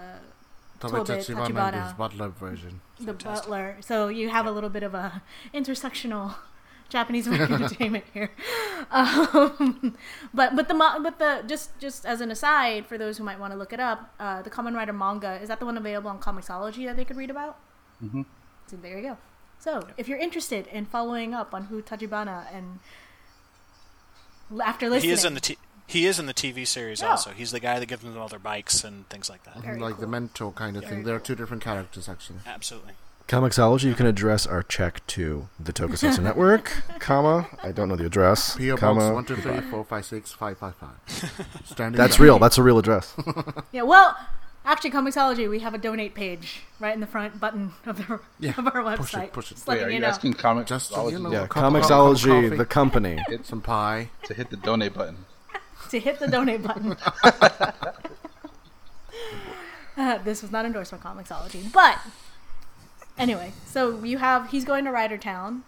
Tobei 0.80 1.06
Tobei 1.06 1.18
Tachibana 1.24 1.48
Tachibana. 1.48 1.84
his 1.84 1.94
butler 1.94 2.30
version. 2.30 2.82
the 3.00 3.14
butler. 3.14 3.78
So 3.82 4.08
you 4.08 4.30
have 4.30 4.46
a 4.48 4.52
little 4.52 4.70
bit 4.72 4.82
of 4.84 4.94
a 4.96 5.22
intersectional 5.54 6.36
Japanese 6.92 7.26
American 7.26 7.56
entertainment 7.64 8.04
here. 8.14 8.30
Um, 8.92 9.98
but 10.34 10.56
but 10.56 10.68
the 10.68 10.74
but 11.02 11.18
the 11.18 11.44
just 11.48 11.78
just 11.80 12.06
as 12.06 12.22
an 12.22 12.30
aside 12.30 12.86
for 12.86 12.98
those 12.98 13.18
who 13.18 13.24
might 13.24 13.40
want 13.40 13.54
to 13.54 13.58
look 13.58 13.74
it 13.74 13.80
up, 13.80 14.14
uh, 14.20 14.42
the 14.42 14.50
Kamen 14.50 14.76
Rider 14.76 14.94
manga 14.94 15.40
is 15.42 15.48
that 15.48 15.60
the 15.60 15.66
one 15.66 15.78
available 15.78 16.10
on 16.10 16.20
Comixology 16.20 16.86
that 16.86 16.98
they 16.98 17.06
could 17.06 17.18
read 17.18 17.30
about? 17.32 17.58
Mm-hmm. 18.04 18.24
So 18.68 18.76
there 18.78 18.98
you 18.98 19.04
go. 19.10 19.18
So 19.60 19.88
if 19.98 20.08
you're 20.08 20.20
interested 20.20 20.68
in 20.68 20.86
following 20.86 21.34
up 21.34 21.54
on 21.54 21.66
who 21.66 21.82
Tachibana 21.82 22.46
and 22.54 22.80
after 24.64 24.90
listening, 24.90 25.10
He 25.10 25.14
is 25.14 25.24
in 25.26 25.34
the 25.34 25.40
t- 25.40 25.58
he 25.88 26.06
is 26.08 26.20
in 26.20 26.26
the 26.26 26.34
TV 26.34 26.66
series 26.66 27.04
Oh. 27.04 27.10
also. 27.10 27.32
He's 27.32 27.52
the 27.52 27.60
guy 27.60 27.80
that 27.80 27.86
gives 27.86 28.02
them 28.04 28.18
all 28.18 28.28
their 28.30 28.40
bikes 28.40 28.84
and 28.84 29.08
things 29.10 29.30
like 29.30 29.44
that. 29.44 29.58
Very 29.58 29.80
like 29.80 29.96
the 29.96 30.02
cool. 30.04 30.10
mentor 30.12 30.52
kind 30.54 30.78
of 30.78 30.84
Very 30.84 30.96
thing. 30.96 31.04
There 31.06 31.16
are 31.16 31.20
two 31.20 31.36
different 31.36 31.64
characters, 31.64 32.08
actually. 32.10 32.40
Absolutely. 32.48 32.94
Comixology, 33.28 33.84
you 33.86 33.94
can 33.96 34.06
address 34.06 34.46
our 34.46 34.62
check 34.62 35.06
to 35.08 35.48
the 35.60 35.72
Tokusatsu 35.72 36.20
Network, 36.24 36.84
comma, 37.00 37.48
I 37.64 37.72
don't 37.72 37.88
know 37.88 37.96
the 37.96 38.06
address, 38.06 38.58
P.O. 38.58 38.74
Box 38.76 38.82
comma, 38.82 39.14
1, 39.14 39.26
2, 39.26 39.36
3, 39.38 39.62
4, 39.62 39.86
5, 39.86 40.06
6, 40.06 40.32
5, 40.34 40.58
5, 40.58 40.76
5. 40.76 41.62
Standing 41.66 41.98
That's 41.98 42.20
real. 42.20 42.40
That's 42.40 42.58
a 42.58 42.64
real 42.64 42.78
address. 42.78 43.16
yeah. 43.72 43.84
Well, 43.84 44.18
actually, 44.66 44.92
Comixology 44.92 45.50
we 45.50 45.60
have 45.60 45.74
a 45.74 45.78
donate 45.78 46.14
page 46.14 46.64
right 46.82 46.94
in 46.94 47.00
the 47.00 47.08
front 47.08 47.40
button 47.40 47.72
of 47.86 47.98
the 48.06 48.20
Yeah, 48.40 48.54
of 48.58 48.68
our 48.68 48.84
website. 48.84 48.98
push 48.98 49.14
it, 49.16 49.34
push 49.34 49.52
it. 49.52 49.56
Just 49.56 49.68
Wait, 49.68 49.76
letting 49.76 49.86
are 49.86 49.90
you 49.92 49.96
you 49.96 50.02
know. 50.02 50.08
asking 50.08 50.34
comics? 50.34 50.68
Just, 50.70 50.92
Just 50.94 51.12
you 51.12 51.20
know, 51.20 51.32
Yeah, 51.32 51.48
Cup 51.48 51.64
of- 51.64 51.74
Comixology, 51.74 52.50
cup 52.50 52.58
the 52.58 52.66
coffee. 52.66 52.70
company. 52.70 53.24
Some 53.44 53.62
pie. 53.62 54.10
to 54.26 54.34
hit 54.34 54.50
the 54.50 54.58
donate 54.58 54.94
button. 54.94 55.26
to 55.90 56.00
hit 56.02 56.20
the 56.20 56.28
donate 56.28 56.64
button. 56.64 56.98
Uh, 59.98 60.18
this 60.20 60.42
was 60.42 60.52
not 60.52 60.66
endorsed 60.66 60.92
by 60.92 60.98
Comixology, 60.98 61.72
but 61.72 62.00
anyway, 63.18 63.52
so 63.66 64.04
you 64.04 64.18
have 64.18 64.50
he's 64.52 64.66
going 64.66 64.86
to 64.86 64.92
Rider 64.92 65.18
Town. 65.18 65.64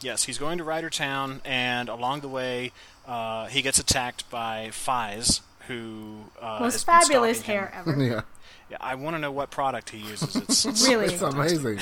Yes, 0.00 0.24
he's 0.24 0.38
going 0.38 0.58
to 0.58 0.64
Rider 0.64 0.90
Town, 0.90 1.40
and 1.44 1.88
along 1.88 2.20
the 2.20 2.28
way, 2.28 2.72
uh, 3.06 3.46
he 3.46 3.62
gets 3.62 3.78
attacked 3.78 4.28
by 4.30 4.68
Faiz, 4.70 5.40
who 5.68 6.24
uh, 6.40 6.58
Most 6.60 6.74
has 6.74 6.84
been 6.84 7.00
fabulous 7.00 7.38
him. 7.40 7.44
hair 7.54 7.72
ever. 7.74 7.96
yeah. 8.04 8.20
Yeah, 8.68 8.78
I 8.80 8.96
want 8.96 9.14
to 9.14 9.20
know 9.20 9.30
what 9.30 9.50
product 9.52 9.90
he 9.90 9.98
uses. 9.98 10.34
It's, 10.34 10.64
it's 10.66 10.88
Really? 10.88 11.14
It's 11.14 11.22
amazing. 11.22 11.78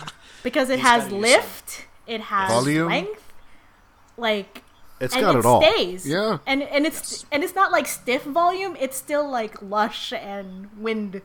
because 0.42 0.70
it 0.70 0.78
He's 0.78 0.88
has 0.88 1.12
lift, 1.12 1.86
it 2.06 2.22
has 2.22 2.50
Volume. 2.50 2.88
length, 2.88 3.32
like 4.16 4.62
It's 5.00 5.14
and 5.14 5.22
got 5.22 5.36
it 5.36 5.40
it 5.40 5.44
all. 5.44 5.60
stays. 5.62 6.06
Yeah. 6.08 6.38
and 6.46 6.62
and 6.62 6.86
it's 6.86 7.26
and 7.30 7.44
it's 7.44 7.54
not 7.54 7.70
like 7.70 7.86
stiff 7.86 8.22
volume. 8.24 8.76
It's 8.80 8.96
still 8.96 9.28
like 9.30 9.60
lush 9.62 10.12
and 10.12 10.68
wind. 10.78 11.20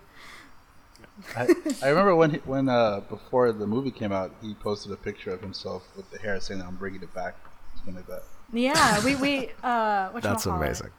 I, 1.36 1.48
I 1.84 1.90
remember 1.90 2.16
when 2.16 2.32
he, 2.32 2.38
when 2.38 2.70
uh, 2.70 3.02
before 3.02 3.52
the 3.52 3.68
movie 3.68 3.92
came 3.92 4.12
out, 4.12 4.34
he 4.42 4.54
posted 4.56 4.92
a 4.92 4.96
picture 4.96 5.32
of 5.32 5.42
himself 5.42 5.84
with 5.96 6.10
the 6.12 6.20
hair, 6.20 6.40
saying, 6.40 6.62
"I'm 6.62 6.76
bringing 6.76 7.02
it 7.04 7.14
back." 7.14 7.36
Something 7.76 7.96
like 7.96 8.08
that. 8.08 8.24
Yeah, 8.54 9.04
we 9.04 9.16
we 9.16 9.50
uh, 9.64 10.10
whatchamacallit. 10.10 10.22
That's 10.22 10.46
amazing. 10.46 10.90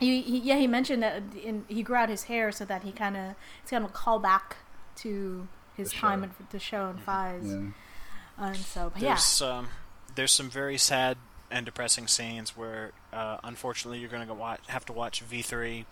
He, 0.00 0.22
he 0.22 0.38
yeah 0.38 0.56
he 0.58 0.66
mentioned 0.66 1.02
that 1.02 1.22
in, 1.42 1.64
he 1.68 1.82
grew 1.82 1.96
out 1.96 2.08
his 2.08 2.24
hair 2.24 2.50
so 2.50 2.64
that 2.64 2.82
he 2.82 2.90
kind 2.92 3.16
of 3.16 3.34
it's 3.62 3.70
kind 3.70 3.84
of 3.84 3.90
a 3.90 3.92
call 3.92 4.18
back 4.18 4.56
to 4.96 5.46
his 5.76 5.90
The 5.90 5.96
time 5.96 6.20
show. 6.22 6.24
in 6.24 6.30
the 6.50 6.58
show 6.58 6.88
and 6.90 7.06
Faiz. 7.06 7.44
Yeah. 8.38 8.46
And 8.46 8.56
so 8.56 8.90
but 8.92 9.00
yeah, 9.02 9.10
there's 9.10 9.42
um, 9.42 9.68
there's 10.14 10.32
some 10.32 10.50
very 10.50 10.78
sad 10.78 11.16
and 11.50 11.64
depressing 11.64 12.08
scenes 12.08 12.56
where, 12.56 12.90
uh, 13.12 13.38
unfortunately, 13.44 14.00
you're 14.00 14.08
going 14.08 14.26
to 14.26 14.34
watch, 14.34 14.60
have 14.66 14.84
to 14.86 14.92
watch 14.92 15.24
V3, 15.24 15.84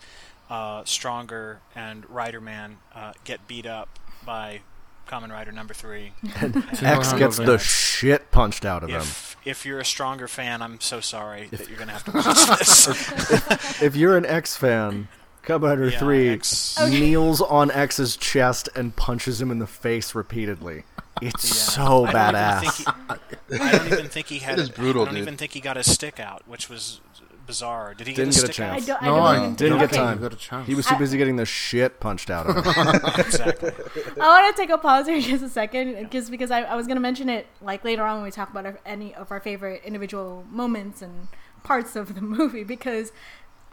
uh, 0.51 0.85
Stronger, 0.85 1.61
and 1.75 2.09
Rider 2.11 2.41
Man 2.41 2.79
uh, 2.95 3.13
get 3.25 3.47
beat 3.49 3.67
up 3.67 3.99
by 4.25 4.61
Kamen 5.09 5.31
Rider 5.31 5.53
Number 5.53 5.75
Three. 5.75 6.13
And 6.41 6.57
X 6.83 7.13
gets 7.15 7.37
the 7.37 7.59
shit 7.59 8.31
punched 8.31 8.65
out 8.65 8.83
of 8.83 8.91
him. 8.91 9.01
if 9.01 9.37
if 9.45 9.67
you're 9.67 9.81
a 9.81 9.85
Stronger 9.85 10.29
fan, 10.29 10.63
I'm 10.63 10.81
so 10.81 11.01
sorry 11.01 11.49
that 11.49 11.69
you're 11.69 11.77
going 11.79 11.89
to 11.89 11.95
have 11.95 12.05
to 12.05 12.11
watch 12.15 12.59
this. 12.59 13.83
If 13.83 13.97
you're 13.97 14.17
an 14.17 14.25
X 14.27 14.57
fan, 14.57 15.09
Kamen 15.45 15.63
Rider 15.63 15.89
Yeah, 15.89 15.99
3 15.99 16.29
X- 16.31 16.79
kneels 16.91 17.41
on 17.41 17.71
X's 17.71 18.17
chest 18.17 18.69
and 18.77 18.95
punches 18.95 19.41
him 19.43 19.51
in 19.51 19.59
the 19.59 19.67
face 19.67 20.15
repeatedly. 20.15 20.85
It's 21.21 21.49
Yeah. 21.49 21.75
so 21.75 22.05
I 22.07 22.13
don't 22.13 22.15
badass. 22.35 22.79
he- 22.79 23.59
I 23.61 23.73
don't 23.79 23.87
even 23.93 24.09
think 24.09 24.29
he 24.29 24.39
had. 24.39 24.59
It 24.59 24.63
is 24.63 24.71
brutal, 24.71 25.03
I 25.03 25.07
don't 25.07 25.15
dude. 25.15 25.23
even 25.23 25.37
think 25.37 25.53
he 25.53 25.61
got 25.61 25.77
his 25.77 25.91
stick 25.93 26.19
out, 26.21 26.47
which 26.49 26.69
was 26.71 27.01
bizarre. 27.47 27.95
Did 27.95 28.07
he 28.07 28.15
Didn't 28.15 28.35
get 28.35 28.41
get 28.41 28.45
a 28.45 28.51
a 28.51 28.53
stick 28.55 28.65
I 28.67 28.71
chance. 28.75 28.87
don't, 28.87 29.03
I 29.03 29.07
No, 29.07 29.17
don't 29.17 29.25
I 29.27 29.37
even 29.39 29.55
didn't 29.55 29.79
get 29.79 29.85
okay. 29.93 29.97
time. 29.97 30.21
Got 30.21 30.33
a 30.33 30.37
chance. 30.37 30.67
He 30.67 30.75
was 30.75 30.87
too 30.87 30.97
busy 30.97 31.19
getting 31.19 31.37
the 31.37 31.45
shit 31.47 32.01
punched 32.01 32.31
out 32.31 32.47
of 32.47 32.57
him. 32.57 32.65
Exactly. 33.19 33.73
Oh, 34.17 34.21
I 34.21 34.43
want 34.43 34.57
to 34.57 34.63
take 34.63 34.71
a 34.71 34.79
pause 34.79 35.07
here 35.07 35.21
just 35.23 35.43
a 35.43 35.49
second, 35.49 36.11
just 36.11 36.31
because 36.31 36.51
I, 36.51 36.63
I 36.63 36.75
was 36.77 36.87
going 36.87 36.97
to 36.97 37.01
mention 37.01 37.29
it 37.29 37.47
like 37.61 37.85
later 37.85 38.03
on 38.05 38.17
when 38.17 38.25
we 38.25 38.31
talk 38.31 38.51
about 38.51 38.67
our, 38.67 38.79
any 38.87 39.15
of 39.15 39.31
our 39.31 39.41
favorite 39.41 39.83
individual 39.85 40.45
moments 40.51 41.03
and 41.03 41.29
parts 41.65 41.97
of 41.97 42.15
the 42.15 42.21
movie. 42.21 42.65
Because 42.65 43.13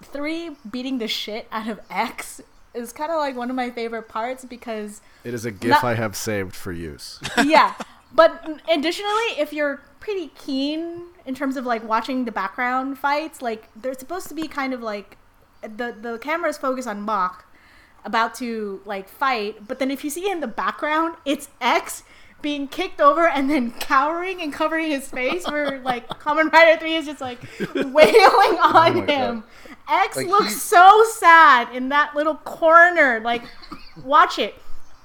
three 0.01 0.51
beating 0.69 0.97
the 0.97 1.07
shit 1.07 1.47
out 1.51 1.67
of 1.67 1.79
X 1.89 2.41
is 2.73 2.91
kind 2.93 3.11
of 3.11 3.17
like 3.17 3.35
one 3.35 3.49
of 3.49 3.55
my 3.55 3.69
favorite 3.69 4.07
parts 4.07 4.45
because 4.45 5.01
it 5.23 5.33
is 5.33 5.43
a 5.45 5.51
gif 5.51 5.69
Not- 5.71 5.83
I 5.83 5.95
have 5.95 6.15
saved 6.15 6.55
for 6.55 6.71
use. 6.71 7.19
yeah. 7.43 7.73
But 8.11 8.61
additionally, 8.71 9.37
if 9.37 9.53
you're 9.53 9.81
pretty 10.09 10.31
keen 10.35 11.01
in 11.25 11.35
terms 11.35 11.55
of 11.55 11.65
like 11.65 11.87
watching 11.87 12.25
the 12.25 12.31
background 12.31 12.97
fights, 12.97 13.41
like 13.41 13.67
they're 13.75 13.93
supposed 13.93 14.27
to 14.27 14.33
be 14.33 14.47
kind 14.47 14.73
of 14.73 14.81
like 14.81 15.17
the 15.61 15.95
the 16.01 16.17
camera 16.19 16.49
is 16.49 16.57
focused 16.57 16.87
on 16.87 17.01
Mach 17.01 17.45
about 18.03 18.33
to 18.35 18.81
like 18.85 19.07
fight, 19.07 19.67
but 19.67 19.77
then 19.77 19.91
if 19.91 20.03
you 20.03 20.09
see 20.09 20.29
in 20.31 20.39
the 20.39 20.47
background, 20.47 21.15
it's 21.25 21.49
X 21.61 22.03
being 22.41 22.67
kicked 22.67 22.99
over 23.01 23.27
and 23.27 23.49
then 23.49 23.69
cowering 23.79 24.41
and 24.41 24.51
covering 24.51 24.89
his 24.89 25.07
face 25.07 25.45
where 25.45 25.79
like 25.81 26.07
Kamen 26.23 26.51
Rider 26.51 26.79
3 26.79 26.95
is 26.95 27.05
just 27.05 27.21
like 27.21 27.39
wailing 27.75 27.93
oh 28.15 28.71
on 28.73 28.93
my 28.95 28.99
God. 29.01 29.09
him. 29.09 29.43
X 29.87 30.17
Like, 30.17 30.27
looks 30.27 30.53
he- 30.53 30.59
so 30.59 31.03
sad 31.17 31.75
in 31.75 31.89
that 31.89 32.15
little 32.15 32.35
corner. 32.35 33.19
Like 33.19 33.43
watch 34.03 34.39
it. 34.39 34.55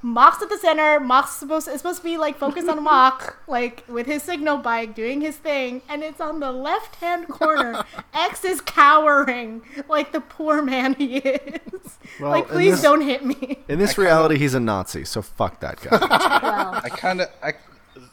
Mach's 0.05 0.43
at 0.43 0.51
the 0.51 0.59
center. 0.59 1.01
Mach's 1.01 1.33
supposed 1.33 1.67
it's 1.67 1.79
supposed 1.79 1.99
to 2.01 2.05
be 2.05 2.19
like 2.19 2.37
focused 2.39 2.69
on 2.69 2.83
Mach, 2.85 3.39
like 3.49 3.83
with 3.89 4.05
his 4.07 4.23
signal 4.23 4.59
bike 4.59 4.95
doing 4.95 5.23
his 5.23 5.37
thing, 5.39 5.81
and 5.89 6.03
it's 6.03 6.21
on 6.21 6.41
the 6.41 6.53
left 6.53 6.97
hand 6.97 7.27
corner. 7.31 7.83
X 8.13 8.45
is 8.45 8.61
cowering 8.61 9.63
like 9.89 10.13
the 10.13 10.21
poor 10.21 10.61
man 10.63 10.93
he 10.95 11.17
is. 11.17 11.99
Well, 12.21 12.33
like, 12.33 12.49
please 12.49 12.73
this- 12.75 12.83
don't 12.83 13.01
hit 13.01 13.25
me. 13.25 13.65
In 13.67 13.79
this 13.79 13.97
reality, 13.97 14.37
he's 14.37 14.53
a 14.53 14.61
Nazi, 14.61 15.05
so 15.07 15.23
fuck 15.23 15.61
that 15.61 15.81
guy. 15.81 15.99
Wow. 16.45 16.81
I 16.85 16.91
kind 16.91 17.23
of, 17.23 17.29
I, 17.43 17.55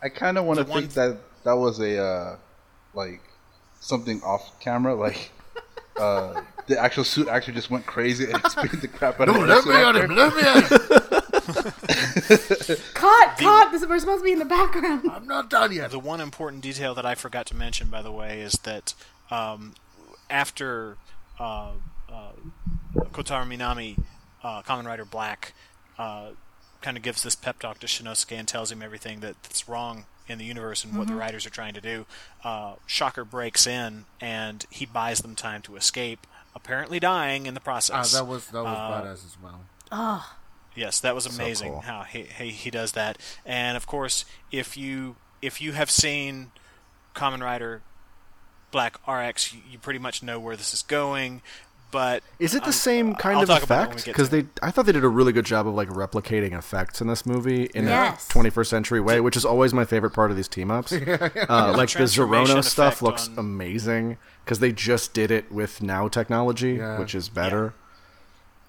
I 0.01 0.07
kind 0.09 0.37
of 0.37 0.45
want 0.45 0.59
to 0.59 0.63
The 0.63 0.71
one 0.71 0.81
think 0.83 0.93
that 0.93 1.17
that 1.43 1.53
was 1.57 1.79
a, 1.81 2.01
uh, 2.01 2.35
like, 2.93 3.21
something 3.81 4.21
off 4.23 4.57
camera, 4.61 4.95
like, 4.95 5.31
uh, 5.99 6.41
the 6.67 6.79
actual 6.79 7.03
suit 7.03 7.27
actually 7.27 7.55
just 7.55 7.69
went 7.69 7.85
crazy 7.85 8.31
and 8.31 8.41
beat 8.61 8.79
the 8.81 8.87
crap 8.87 9.19
out 9.19 9.27
of 9.29 9.35
No, 9.35 9.41
the 9.41 9.47
let 9.55 9.63
suit 9.65 9.69
me 9.71 9.75
at 9.75 9.95
actor. 9.95 10.03
him. 10.05 10.15
Let 10.15 10.35
me 10.35 10.41
at 10.41 11.11
him. 11.11 11.20
Cut, 12.93 13.37
cut. 13.37 13.71
This 13.71 13.85
we're 13.85 13.99
supposed 13.99 14.21
to 14.21 14.25
be 14.25 14.31
in 14.31 14.39
the 14.39 14.45
background. 14.45 15.09
I'm 15.11 15.27
not 15.27 15.49
done 15.49 15.71
yet. 15.71 15.91
The 15.91 15.99
one 15.99 16.21
important 16.21 16.61
detail 16.63 16.93
that 16.95 17.05
I 17.05 17.15
forgot 17.15 17.45
to 17.47 17.55
mention, 17.55 17.89
by 17.89 18.01
the 18.01 18.11
way, 18.11 18.41
is 18.41 18.53
that 18.63 18.93
um, 19.29 19.73
after 20.29 20.97
uh, 21.39 21.71
uh, 22.11 22.31
Kotaro 23.11 23.45
Minami, 23.47 24.01
uh, 24.43 24.61
Kamen 24.63 24.85
Rider 24.85 25.05
Black, 25.05 25.53
uh, 25.97 26.29
kind 26.81 26.97
of 26.97 27.03
gives 27.03 27.23
this 27.23 27.35
pep 27.35 27.59
talk 27.59 27.79
to 27.79 27.87
Shinosuke 27.87 28.31
and 28.37 28.47
tells 28.47 28.71
him 28.71 28.81
everything 28.81 29.19
that's 29.19 29.67
wrong 29.69 30.05
in 30.27 30.37
the 30.37 30.45
universe 30.45 30.83
and 30.85 30.97
what 30.97 31.07
the 31.07 31.13
writers 31.15 31.45
are 31.45 31.49
trying 31.49 31.73
to 31.73 31.81
do, 31.81 32.05
uh, 32.45 32.75
Shocker 32.85 33.25
breaks 33.25 33.67
in 33.67 34.05
and 34.21 34.65
he 34.69 34.85
buys 34.85 35.19
them 35.21 35.35
time 35.35 35.61
to 35.63 35.75
escape, 35.75 36.25
apparently 36.55 36.99
dying 37.01 37.45
in 37.47 37.53
the 37.53 37.59
Ah, 37.59 37.63
process. 37.63 38.13
that 38.13 38.25
was 38.25 38.47
that 38.47 38.63
was 38.63 38.77
Uh, 38.77 39.01
badass 39.01 39.25
as 39.25 39.35
well. 39.43 39.61
Yes, 40.75 40.99
that 41.01 41.13
was 41.15 41.25
amazing 41.25 41.71
cool. 41.73 41.81
how 41.81 42.03
he, 42.03 42.23
he 42.23 42.49
he 42.49 42.69
does 42.71 42.93
that. 42.93 43.17
And 43.45 43.75
of 43.75 43.85
course, 43.87 44.25
if 44.51 44.77
you 44.77 45.15
if 45.41 45.61
you 45.61 45.73
have 45.73 45.91
seen 45.91 46.51
Kamen 47.15 47.41
Rider 47.41 47.81
Black 48.71 48.97
RX, 49.07 49.53
you, 49.53 49.59
you 49.69 49.77
pretty 49.79 49.99
much 49.99 50.23
know 50.23 50.39
where 50.39 50.55
this 50.55 50.73
is 50.73 50.81
going. 50.81 51.41
But 51.91 52.23
Is 52.39 52.55
it 52.55 52.59
the 52.59 52.67
I'm- 52.67 52.71
same 52.71 53.15
kind 53.15 53.35
I'll 53.35 53.41
of 53.43 53.49
talk 53.49 53.63
about 53.63 53.75
it 53.83 53.87
when 53.87 53.89
we 53.89 53.95
effect? 53.95 54.05
Because 54.05 54.29
to 54.29 54.43
they, 54.43 54.47
I 54.61 54.71
thought 54.71 54.85
they 54.85 54.93
did 54.93 55.03
a 55.03 55.09
really 55.09 55.33
good 55.33 55.43
job 55.45 55.67
of 55.67 55.73
like 55.73 55.89
replicating 55.89 56.57
effects 56.57 57.01
in 57.01 57.07
this 57.07 57.25
movie 57.25 57.65
in 57.75 57.83
Yes. 57.83 58.29
a 58.29 58.33
21st 58.33 58.67
century 58.67 59.01
way, 59.01 59.19
which 59.19 59.35
is 59.35 59.43
always 59.43 59.73
my 59.73 59.83
favorite 59.83 60.11
part 60.11 60.31
of 60.31 60.37
these 60.37 60.47
team 60.47 60.71
ups. 60.71 60.93
uh, 60.93 61.73
like 61.75 61.89
the 61.89 61.97
transformation 61.97 62.55
Zerona 62.59 62.63
stuff 62.63 63.01
looks 63.01 63.27
on- 63.27 63.37
amazing 63.37 64.17
because 64.45 64.59
they 64.59 64.71
just 64.71 65.13
did 65.13 65.31
it 65.31 65.51
with 65.51 65.81
now 65.81 66.07
technology, 66.07 66.75
Yeah. 66.75 66.97
which 66.97 67.13
is 67.13 67.27
better. 67.27 67.73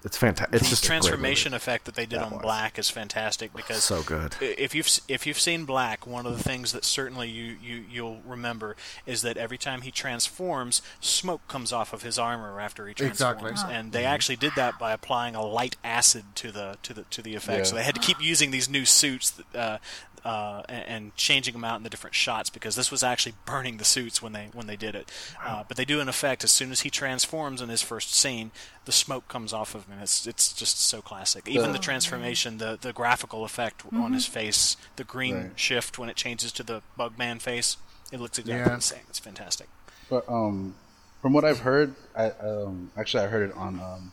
It's 0.05 0.17
fantastic. 0.17 0.55
It's 0.55 0.63
the 0.65 0.69
just 0.71 0.83
transformation 0.83 1.51
movie. 1.51 1.57
effect 1.57 1.85
that 1.85 1.95
they 1.95 2.05
did 2.05 2.19
That 2.19 2.25
on 2.25 2.31
was. 2.33 2.41
Black 2.41 2.77
is 2.77 2.89
fantastic 2.89 3.53
because 3.55 3.83
So 3.83 4.03
good. 4.03 4.35
If 4.41 4.75
you've 4.75 4.89
if 5.07 5.25
you've 5.25 5.39
seen 5.39 5.65
Black, 5.65 6.05
one 6.05 6.25
of 6.25 6.35
the 6.37 6.43
things 6.43 6.71
that 6.73 6.83
certainly 6.83 7.29
you, 7.29 7.55
you 7.63 7.85
you'll 7.89 8.21
remember 8.27 8.75
is 9.05 9.21
that 9.21 9.37
every 9.37 9.57
time 9.57 9.81
he 9.81 9.91
transforms, 9.91 10.81
smoke 10.99 11.47
comes 11.47 11.71
off 11.71 11.93
of 11.93 12.01
his 12.03 12.19
armor 12.19 12.59
after 12.59 12.85
he 12.87 12.91
Exactly. 12.91 13.49
transforms, 13.49 13.63
and 13.71 13.91
they 13.93 14.03
actually 14.05 14.35
did 14.35 14.51
that 14.55 14.77
by 14.77 14.91
applying 14.91 15.35
a 15.35 15.43
light 15.45 15.77
acid 15.83 16.25
to 16.35 16.51
the 16.51 16.77
to 16.83 16.93
the 16.93 17.03
to 17.03 17.21
the 17.21 17.35
effect. 17.35 17.67
So 17.67 17.75
they 17.75 17.83
had 17.83 17.95
to 17.95 18.01
keep 18.01 18.21
using 18.21 18.51
these 18.51 18.69
new 18.69 18.85
suits. 18.85 19.31
That, 19.31 19.55
uh, 19.55 19.77
uh, 20.25 20.61
and, 20.69 20.85
and 20.87 21.15
changing 21.15 21.53
them 21.53 21.63
out 21.63 21.77
in 21.77 21.83
the 21.83 21.89
different 21.89 22.15
shots 22.15 22.49
because 22.49 22.75
this 22.75 22.89
was 22.91 23.03
actually 23.03 23.33
burning 23.45 23.77
the 23.77 23.83
suits 23.83 24.21
when 24.21 24.31
they 24.33 24.49
when 24.53 24.67
they 24.67 24.75
did 24.75 24.95
it. 24.95 25.11
Uh, 25.45 25.63
but 25.67 25.75
they 25.77 25.85
do 25.85 25.99
an 25.99 26.07
effect 26.09 26.43
as 26.43 26.51
soon 26.51 26.71
as 26.71 26.81
he 26.81 26.89
transforms 26.89 27.61
in 27.61 27.69
his 27.69 27.81
first 27.81 28.13
scene, 28.13 28.51
the 28.85 28.91
smoke 28.91 29.27
comes 29.27 29.53
off 29.53 29.75
of 29.75 29.85
him. 29.87 29.99
It's 30.01 30.25
it's 30.27 30.53
just 30.53 30.79
so 30.79 31.01
classic. 31.01 31.47
Even 31.47 31.71
the 31.71 31.79
transformation, 31.79 32.57
the 32.57 32.77
the 32.79 32.93
graphical 32.93 33.43
effect 33.43 33.83
on 33.93 34.13
his 34.13 34.25
face, 34.25 34.77
the 34.95 35.03
green 35.03 35.35
Right. 35.35 35.51
shift 35.59 35.97
when 35.99 36.09
it 36.09 36.15
changes 36.15 36.51
to 36.53 36.63
the 36.63 36.81
Bugman 36.97 37.41
face, 37.41 37.77
it 38.11 38.19
looks 38.19 38.37
exactly 38.39 38.59
Yeah. 38.71 38.75
the 38.75 38.81
same. 38.81 39.01
It's 39.09 39.19
fantastic. 39.19 39.67
But 40.09 40.27
um, 40.29 40.75
from 41.21 41.33
what 41.33 41.43
I've 41.45 41.59
heard, 41.59 41.95
I 42.15 42.29
um, 42.31 42.91
actually 42.97 43.23
I 43.23 43.27
heard 43.27 43.49
it 43.49 43.55
on 43.55 43.79
um, 43.79 44.11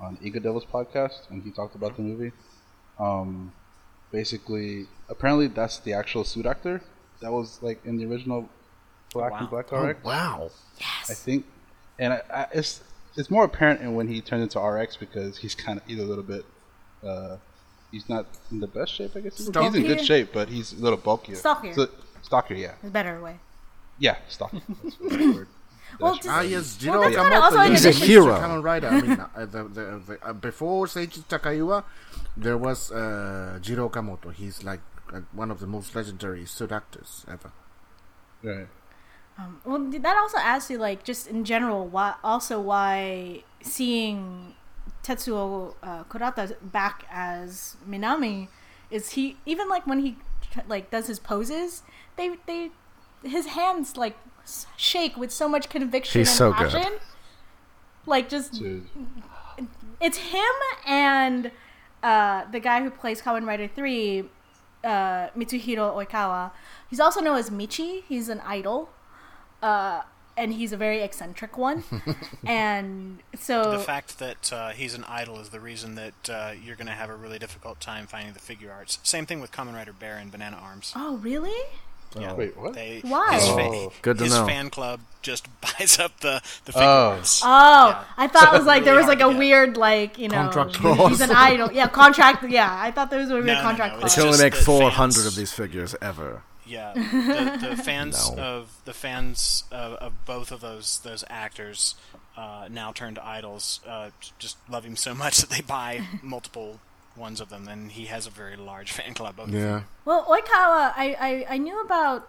on 0.00 0.18
Ego 0.22 0.40
Devil's 0.40 0.64
podcast 0.64 1.28
when 1.30 1.40
he 1.42 1.50
talked 1.50 1.74
about 1.74 1.96
the 1.96 2.02
movie. 2.02 2.32
Um, 2.98 3.52
basically, 4.12 4.86
apparently 5.08 5.48
that's 5.48 5.78
the 5.78 5.92
actual 5.92 6.24
suit 6.24 6.46
actor 6.46 6.80
that 7.20 7.32
was 7.32 7.58
like 7.62 7.84
in 7.84 7.96
the 7.96 8.06
original 8.06 8.48
Black 9.12 9.32
Wow. 9.32 9.38
and 9.40 9.50
Black 9.50 9.72
Oh, 9.72 9.84
RX. 9.84 10.04
wow. 10.04 10.50
I 11.08 11.14
think, 11.14 11.44
and 11.98 12.12
I, 12.14 12.22
I, 12.32 12.46
it's 12.52 12.82
it's 13.16 13.30
more 13.30 13.44
apparent 13.44 13.80
in 13.80 13.94
when 13.94 14.08
he 14.08 14.20
turned 14.20 14.42
into 14.42 14.58
RX 14.60 14.96
because 14.96 15.38
he's 15.38 15.54
kind 15.54 15.78
of 15.80 15.86
he's 15.86 15.98
a 16.00 16.04
little 16.04 16.24
bit. 16.24 16.44
Uh, 17.06 17.36
he's 17.90 18.08
not 18.08 18.26
in 18.50 18.60
the 18.60 18.66
best 18.66 18.92
shape, 18.94 19.12
I 19.16 19.20
guess. 19.20 19.36
He's 19.38 19.48
in 19.48 19.82
good 19.82 20.04
shape, 20.04 20.30
but 20.32 20.48
he's 20.48 20.72
a 20.72 20.76
little 20.82 20.96
bulkier. 20.98 21.34
Stockier. 21.36 21.74
So, 21.74 21.88
stockier, 22.22 22.56
yeah, 22.56 22.72
There's 22.80 22.92
better 22.92 23.20
way. 23.20 23.36
yeah, 23.98 24.16
stocky. 24.28 24.62
That's 24.82 24.96
the 24.96 25.32
word. 25.36 25.48
Well, 26.00 26.14
That's 26.14 26.24
just- 26.24 26.34
Ah, 26.34 26.40
yes, 26.40 26.76
Jiro 26.78 27.02
that's 27.02 27.16
kinda 27.16 27.36
also 27.38 27.56
Yamamoto. 27.58 27.66
in 27.66 27.70
He's 27.72 27.84
a 27.84 27.88
addition- 27.90 28.06
hero. 28.06 28.38
Kamen 28.38 28.62
Rider. 28.62 28.88
I 28.88 29.00
mean, 29.02 29.10
uh, 29.20 29.28
the, 29.44 29.64
the, 29.64 30.02
the, 30.06 30.18
uh, 30.26 30.32
before 30.32 30.86
Seiji 30.86 31.18
Takaiwa, 31.28 31.84
there 32.36 32.56
was 32.56 32.90
uh, 32.90 33.58
Jiro 33.60 33.88
Okamoto. 33.88 34.32
He's 34.32 34.64
like 34.64 34.80
uh, 35.12 35.20
one 35.32 35.50
of 35.50 35.60
the 35.60 35.66
most 35.66 35.94
legendary 35.94 36.46
suit 36.46 36.72
actors 36.72 37.24
ever. 37.28 37.52
right. 38.42 38.68
Well, 39.64 39.78
did 39.90 40.02
that 40.02 40.16
also 40.16 40.38
adds 40.38 40.70
you, 40.70 40.78
like 40.78 41.04
just 41.04 41.26
in 41.26 41.44
general 41.44 41.86
why 41.86 42.14
also 42.22 42.60
why 42.60 43.42
seeing 43.62 44.54
Tetsuo 45.02 45.74
uh, 45.82 46.04
Kurata 46.04 46.54
back 46.62 47.06
as 47.10 47.76
Minami 47.88 48.48
is 48.90 49.10
he 49.10 49.36
even 49.46 49.68
like 49.68 49.86
when 49.86 50.00
he 50.00 50.16
like 50.68 50.90
does 50.90 51.06
his 51.06 51.18
poses 51.18 51.82
they 52.16 52.36
they 52.46 52.70
his 53.24 53.46
hands 53.46 53.96
like 53.96 54.16
shake 54.76 55.16
with 55.16 55.32
so 55.32 55.48
much 55.48 55.68
conviction 55.68 56.20
He's 56.20 56.28
and 56.28 56.36
so 56.36 56.52
good. 56.52 57.00
Like 58.04 58.28
just 58.28 58.54
Dude. 58.54 58.86
it's 60.00 60.18
him 60.18 60.54
and 60.86 61.50
uh, 62.02 62.44
the 62.50 62.60
guy 62.60 62.82
who 62.82 62.90
plays 62.90 63.22
Kamen 63.22 63.46
Rider 63.46 63.68
3, 63.68 64.24
uh, 64.84 64.88
Mitsuhiro 65.36 65.94
Oikawa. 65.94 66.50
He's 66.88 67.00
also 67.00 67.20
known 67.20 67.38
as 67.38 67.50
Michi. 67.50 68.02
He's 68.08 68.28
an 68.28 68.40
idol. 68.40 68.90
Uh, 69.62 70.02
and 70.36 70.54
he's 70.54 70.72
a 70.72 70.76
very 70.76 71.00
eccentric 71.00 71.58
one. 71.58 71.84
and 72.46 73.22
so. 73.34 73.70
The 73.72 73.78
fact 73.78 74.18
that 74.18 74.52
uh, 74.52 74.70
he's 74.70 74.94
an 74.94 75.04
idol 75.04 75.38
is 75.40 75.50
the 75.50 75.60
reason 75.60 75.94
that 75.96 76.30
uh, 76.30 76.52
you're 76.62 76.76
going 76.76 76.86
to 76.86 76.92
have 76.92 77.10
a 77.10 77.14
really 77.14 77.38
difficult 77.38 77.80
time 77.80 78.06
finding 78.06 78.32
the 78.32 78.40
Figuarts. 78.40 78.98
Same 79.02 79.26
thing 79.26 79.40
with 79.40 79.52
Kamen 79.52 79.74
Rider 79.74 79.92
Bear 79.92 80.16
and 80.16 80.30
Banana 80.32 80.56
Arms. 80.56 80.92
oh, 80.96 81.16
really? 81.16 81.68
Yeah. 82.18 82.34
Wait, 82.34 82.56
what? 82.56 82.74
They, 82.74 83.00
Why? 83.04 83.34
His, 83.34 83.44
Oh. 83.48 83.92
Good 84.02 84.18
to 84.18 84.24
his 84.24 84.32
know. 84.34 84.46
fan 84.46 84.70
club 84.70 85.00
just 85.22 85.46
buys 85.60 85.98
up 85.98 86.18
the, 86.20 86.40
the 86.64 86.72
figure 86.72 86.86
Oh. 86.88 87.22
Oh, 87.44 87.88
Yeah. 87.88 88.04
I 88.16 88.26
thought 88.28 88.52
it 88.54 88.56
was 88.58 88.66
like 88.66 88.84
there 88.84 88.94
was 88.96 89.06
like 89.06 89.20
a 89.20 89.28
weird 89.30 89.76
like 89.76 90.18
you 90.18 90.28
know 90.28 90.48
Contract 90.50 90.76
he's, 90.76 91.08
he's 91.08 91.20
an 91.20 91.30
idol. 91.30 91.72
Yeah, 91.72 91.88
contract. 91.88 92.44
Yeah, 92.48 92.74
I 92.80 92.90
thought 92.90 93.10
there 93.10 93.20
was 93.20 93.30
a 93.30 93.34
weird 93.34 93.46
No, 93.46 93.54
no, 93.54 93.62
contract 93.62 93.94
no, 93.94 93.98
clause. 94.00 94.12
it's 94.12 94.16
They 94.16 94.22
can 94.22 94.32
only 94.32 94.44
make 94.44 94.54
400 94.54 95.26
of 95.26 95.34
these 95.36 95.52
figures 95.52 95.94
ever. 96.02 96.42
Yeah, 96.64 96.92
the, 96.94 97.68
the 97.70 97.76
fans 97.82 98.30
No. 98.34 98.42
of 98.42 98.70
the 98.84 98.94
fans 98.94 99.64
of, 99.72 99.92
of 99.94 100.24
both 100.24 100.52
of 100.52 100.60
those 100.60 101.00
those 101.00 101.24
actors 101.28 101.94
uh, 102.36 102.68
now 102.70 102.92
turned 102.92 103.18
idols. 103.18 103.80
Uh, 103.86 104.10
just 104.38 104.56
love 104.70 104.84
him 104.84 104.96
so 104.96 105.14
much 105.14 105.38
that 105.38 105.50
they 105.50 105.60
buy 105.60 106.04
multiple 106.22 106.80
ones 107.16 107.40
of 107.40 107.48
them, 107.50 107.68
and 107.68 107.92
he 107.92 108.06
has 108.06 108.26
a 108.26 108.30
very 108.30 108.56
large 108.56 108.92
fan 108.98 109.14
club 109.14 109.38
of 109.38 109.50
Yeah. 109.50 109.60
them. 109.60 109.84
Well, 110.04 110.24
Oikawa, 110.26 110.92
I, 110.96 111.16
I, 111.20 111.54
I 111.54 111.58
knew 111.58 111.80
about 111.80 112.28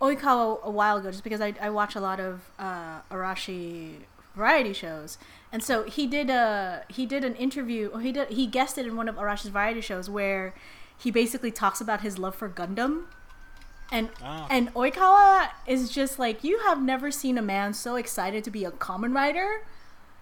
Oikawa 0.00 0.62
a 0.62 0.70
while 0.70 0.96
ago 0.98 1.10
just 1.10 1.24
because 1.24 1.40
I, 1.40 1.54
I 1.60 1.70
watch 1.70 1.94
a 1.94 2.00
lot 2.00 2.20
of 2.20 2.40
uh, 2.58 3.00
Arashi 3.10 3.96
variety 4.34 4.72
shows, 4.72 5.18
and 5.52 5.62
so 5.62 5.82
he 5.84 6.06
did 6.06 6.30
a 6.30 6.84
he 6.88 7.04
did 7.06 7.24
an 7.24 7.34
interview 7.34 7.88
or 7.92 8.00
he 8.00 8.12
did 8.12 8.28
he 8.30 8.46
guested 8.46 8.86
in 8.86 8.96
one 8.96 9.08
of 9.08 9.16
Arashi's 9.16 9.48
variety 9.50 9.80
shows 9.80 10.08
where 10.08 10.54
he 10.96 11.10
basically 11.10 11.50
talks 11.50 11.80
about 11.80 12.00
his 12.02 12.18
love 12.18 12.34
for 12.34 12.48
Gundam. 12.48 13.04
And 13.92 14.08
Oh. 14.24 14.46
and 14.48 14.72
Oikawa 14.74 15.48
is 15.66 15.90
just 15.90 16.18
like 16.18 16.44
you 16.44 16.60
have 16.60 16.80
never 16.80 17.10
seen 17.10 17.36
a 17.36 17.42
man 17.42 17.74
so 17.74 17.96
excited 17.96 18.44
to 18.44 18.50
be 18.50 18.64
a 18.64 18.70
Kamen 18.70 19.12
Rider. 19.14 19.62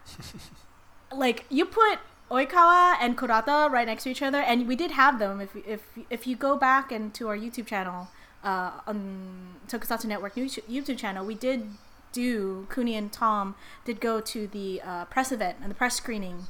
like 1.13 1.45
you 1.49 1.65
put 1.65 1.99
Oikawa 2.31 2.97
and 3.01 3.17
Kurata 3.17 3.71
right 3.71 3.87
next 3.87 4.05
to 4.05 4.11
each 4.11 4.23
other, 4.23 4.39
and 4.39 4.69
we 4.69 4.77
did 4.77 4.93
have 4.93 5.19
them. 5.19 5.41
If 5.41 5.57
if 5.67 5.83
if 6.11 6.27
you 6.27 6.37
go 6.37 6.57
back 6.57 6.93
into 6.93 7.29
our 7.29 7.37
YouTube 7.37 7.67
channel, 7.67 8.09
uh, 8.45 8.73
on 8.87 9.57
Tokusatsu 9.69 10.07
Network 10.07 10.35
YouTube 10.35 10.99
channel, 10.99 11.25
we 11.25 11.35
did 11.35 11.71
do 12.13 12.67
Kuni 12.73 12.97
and 12.97 13.13
Tom 13.13 13.55
did 13.85 14.01
go 14.01 14.21
to 14.21 14.47
the 14.47 14.81
uh, 14.83 15.05
press 15.07 15.31
event 15.31 15.59
and 15.61 15.71
the 15.71 15.75
press 15.75 15.97
screening 15.97 16.47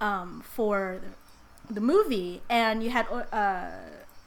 um, 0.00 0.42
for 0.46 1.00
the, 1.68 1.74
the 1.74 1.80
movie, 1.80 2.42
and 2.48 2.82
you 2.82 2.90
had 2.90 3.06
uh, 3.10 3.70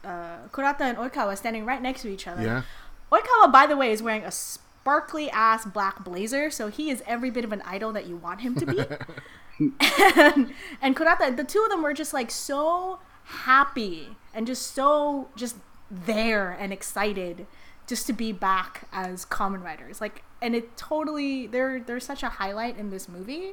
uh, 0.04 0.48
Kurata 0.52 0.82
and 0.82 0.98
Oikawa 0.98 1.36
standing 1.36 1.64
right 1.64 1.82
next 1.82 2.02
to 2.02 2.08
each 2.08 2.26
other. 2.26 2.42
Yeah. 2.42 2.62
Oikawa, 3.10 3.52
by 3.52 3.66
the 3.66 3.76
way, 3.76 3.92
is 3.92 4.02
wearing 4.02 4.24
a 4.24 4.30
sparkly 4.30 5.30
ass 5.30 5.64
black 5.64 6.02
blazer, 6.04 6.50
so 6.50 6.68
he 6.68 6.90
is 6.90 7.02
every 7.06 7.30
bit 7.30 7.44
of 7.44 7.52
an 7.52 7.62
idol 7.62 7.92
that 7.92 8.06
you 8.06 8.16
want 8.16 8.40
him 8.40 8.54
to 8.56 8.66
be. 8.66 8.78
and, 9.80 10.52
and 10.82 10.96
Kurata, 10.96 11.36
the 11.36 11.44
two 11.44 11.62
of 11.62 11.70
them 11.70 11.82
were 11.82 11.94
just 11.94 12.12
like 12.12 12.30
so 12.30 12.98
happy 13.24 14.08
and 14.34 14.46
just 14.46 14.74
so 14.74 15.28
just 15.36 15.56
there 15.90 16.50
and 16.50 16.72
excited 16.72 17.46
just 17.86 18.06
to 18.06 18.12
be 18.12 18.32
back 18.32 18.88
as 18.92 19.24
Kamen 19.26 19.62
Riders. 19.62 20.00
Like, 20.00 20.22
and 20.40 20.54
it 20.54 20.76
totally 20.76 21.46
they're 21.46 21.80
they're 21.80 22.00
such 22.00 22.22
a 22.22 22.28
highlight 22.28 22.78
in 22.78 22.90
this 22.90 23.08
movie 23.08 23.52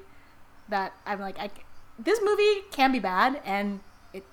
that 0.69 0.93
I'm 1.06 1.19
like, 1.19 1.38
I, 1.39 1.50
this 1.98 2.19
movie 2.24 2.62
can 2.72 2.91
be 2.91 3.00
bad, 3.00 3.41
and 3.43 3.82
it 4.13 4.24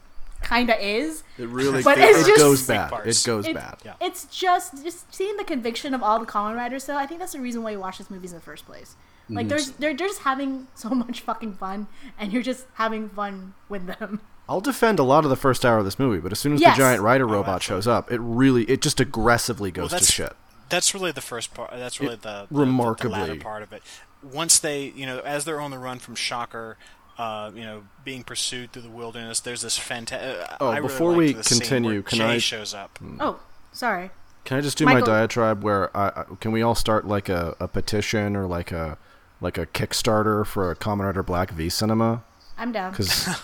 kind 0.43 0.71
of 0.71 0.77
is. 0.81 1.23
It 1.39 1.49
really 1.49 1.83
But 1.83 1.99
it, 1.99 2.03
it's 2.11 2.27
just- 2.27 2.39
goes 2.39 2.67
bad. 2.67 2.93
It 3.07 3.23
goes 3.27 3.47
It- 3.47 3.55
bad. 3.55 3.79
Yeah. 3.85 3.95
It's 4.01 4.27
just 4.27 4.83
just 4.85 5.13
seeing 5.15 5.37
the 5.37 5.45
conviction 5.45 5.95
of 5.95 6.03
all 6.03 6.19
the 6.21 6.27
Kamen 6.27 6.55
Riders. 6.57 6.85
So 6.85 6.97
I 6.97 7.07
think 7.07 7.21
that's 7.21 7.33
the 7.33 7.41
reason 7.41 7.63
why 7.63 7.71
you 7.73 7.81
watch 7.81 7.99
these 7.99 8.11
movies 8.11 8.33
in 8.33 8.39
the 8.39 8.45
first 8.45 8.67
place. 8.67 8.97
Like 9.29 9.47
mm. 9.47 9.49
there's 9.51 9.71
they're 9.73 9.95
just 9.95 10.21
having 10.21 10.69
so 10.75 10.91
much 10.91 11.21
fucking 11.21 11.55
fun, 11.55 11.89
and 12.19 12.33
you're 12.33 12.43
just 12.43 12.67
having 12.75 13.09
fun 13.09 13.55
with 13.69 13.87
them. 13.87 14.21
I'll 14.49 14.61
defend 14.61 15.01
a 15.01 15.03
lot 15.03 15.25
of 15.25 15.31
the 15.31 15.37
first 15.37 15.65
hour 15.67 15.79
of 15.79 15.85
this 15.85 15.99
movie, 15.99 16.21
but 16.21 16.31
as 16.31 16.39
soon 16.39 16.53
as 16.53 16.61
Yes. 16.61 16.77
the 16.77 16.83
giant 16.83 17.03
rider 17.03 17.25
Oh, 17.29 17.33
robot 17.33 17.57
absolutely. 17.57 17.83
shows 17.83 17.87
up, 17.89 18.13
it 18.13 18.21
really 18.21 18.63
it 18.65 18.81
just 18.81 19.01
aggressively 19.01 19.73
goes 19.73 19.91
Well, 19.91 19.99
to 20.01 20.07
shit. 20.07 20.33
That's 20.69 20.95
really 20.95 21.11
the 21.13 21.21
first 21.21 21.53
part. 21.55 21.71
That's 21.73 22.01
really 22.01 22.15
It- 22.15 22.23
the, 22.23 22.47
the 22.49 22.55
the- 22.55 22.61
remarkably- 22.61 23.19
the 23.19 23.27
latter 23.27 23.41
part 23.41 23.63
of 23.63 23.73
it. 23.73 23.83
Once 24.23 24.59
they, 24.61 24.85
you 24.97 25.05
know, 25.07 25.19
as 25.21 25.45
they're 25.45 25.61
on 25.61 25.71
the 25.73 25.79
run 25.79 25.99
from 25.99 26.15
Shocker, 26.15 26.77
uh, 27.19 27.51
you 27.55 27.63
know, 27.63 27.85
being 28.05 28.23
pursued 28.23 28.73
through 28.73 28.83
the 28.83 28.89
wilderness, 28.91 29.41
there's 29.41 29.63
this 29.63 29.77
fantastic. 29.79 30.49
Uh, 30.51 30.57
oh, 30.61 30.69
I 30.69 30.77
really 30.77 30.89
before 30.89 31.11
liked 31.11 31.19
we 31.19 31.43
continue, 31.43 32.03
can 32.03 32.19
Jay 32.19 32.25
I- 32.35 32.39
shows 32.39 32.73
up. 32.75 32.99
Hmm. 32.99 33.17
Oh, 33.21 33.41
sorry. 33.73 34.11
Can 34.45 34.59
I 34.59 34.61
just 34.61 34.79
do 34.79 34.85
my 34.85 35.01
diatribe 35.01 35.65
where 35.65 35.95
I, 35.97 36.07
I, 36.21 36.25
can 36.39 36.53
we 36.53 36.63
all 36.63 36.77
start 36.77 37.05
like 37.05 37.29
a, 37.29 37.57
a 37.59 37.67
petition 37.67 38.37
or 38.37 38.47
like 38.47 38.71
a 38.71 38.97
like 39.41 39.59
a 39.59 39.67
Kickstarter 39.67 40.45
for 40.47 40.71
a 40.71 40.77
Kamen 40.77 41.05
Rider 41.05 41.23
Black 41.23 41.51
V 41.51 41.69
Cinema? 41.69 42.25
I'm 42.59 42.73
down. 42.73 42.93
Because 42.93 43.37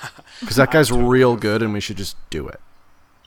that 0.56 0.70
guy's 0.70 0.90
real 0.90 1.36
good, 1.36 1.62
and 1.62 1.72
we 1.72 1.80
should 1.80 1.96
just 1.98 2.16
do 2.30 2.48
it. 2.48 2.60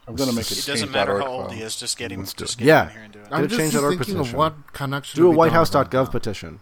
I'm 0.08 0.16
gonna 0.16 0.34
make 0.34 0.46
It 0.52 0.58
it. 0.60 0.68
It 0.68 0.72
doesn't 0.72 0.92
matter 0.92 1.20
how 1.20 1.26
old 1.28 1.52
he 1.54 1.62
is. 1.62 1.76
Just 1.76 1.98
get 1.98 2.12
him. 2.12 2.20
Let's 2.20 2.34
do 2.34 2.46
Just 2.46 2.60
it. 2.60 2.64
get 2.64 2.68
Yeah. 2.68 2.84
him 2.84 2.88
in 2.90 2.94
here 2.96 3.04
and 3.06 3.14
do 3.14 3.20
it. 3.20 3.30
Gotta 3.30 3.36
I'm 3.44 3.48
just 3.48 3.60
change 3.60 3.74
that 3.74 3.84
org 3.84 3.98
thinking 3.98 4.20
of 4.20 4.34
what 4.34 4.74
can 4.74 4.94
actually 4.94 5.22
Do 5.22 5.28
a 5.28 5.30
be 5.32 5.32
done 5.34 5.38
whitehouse.gov 5.38 6.12
petition. 6.12 6.60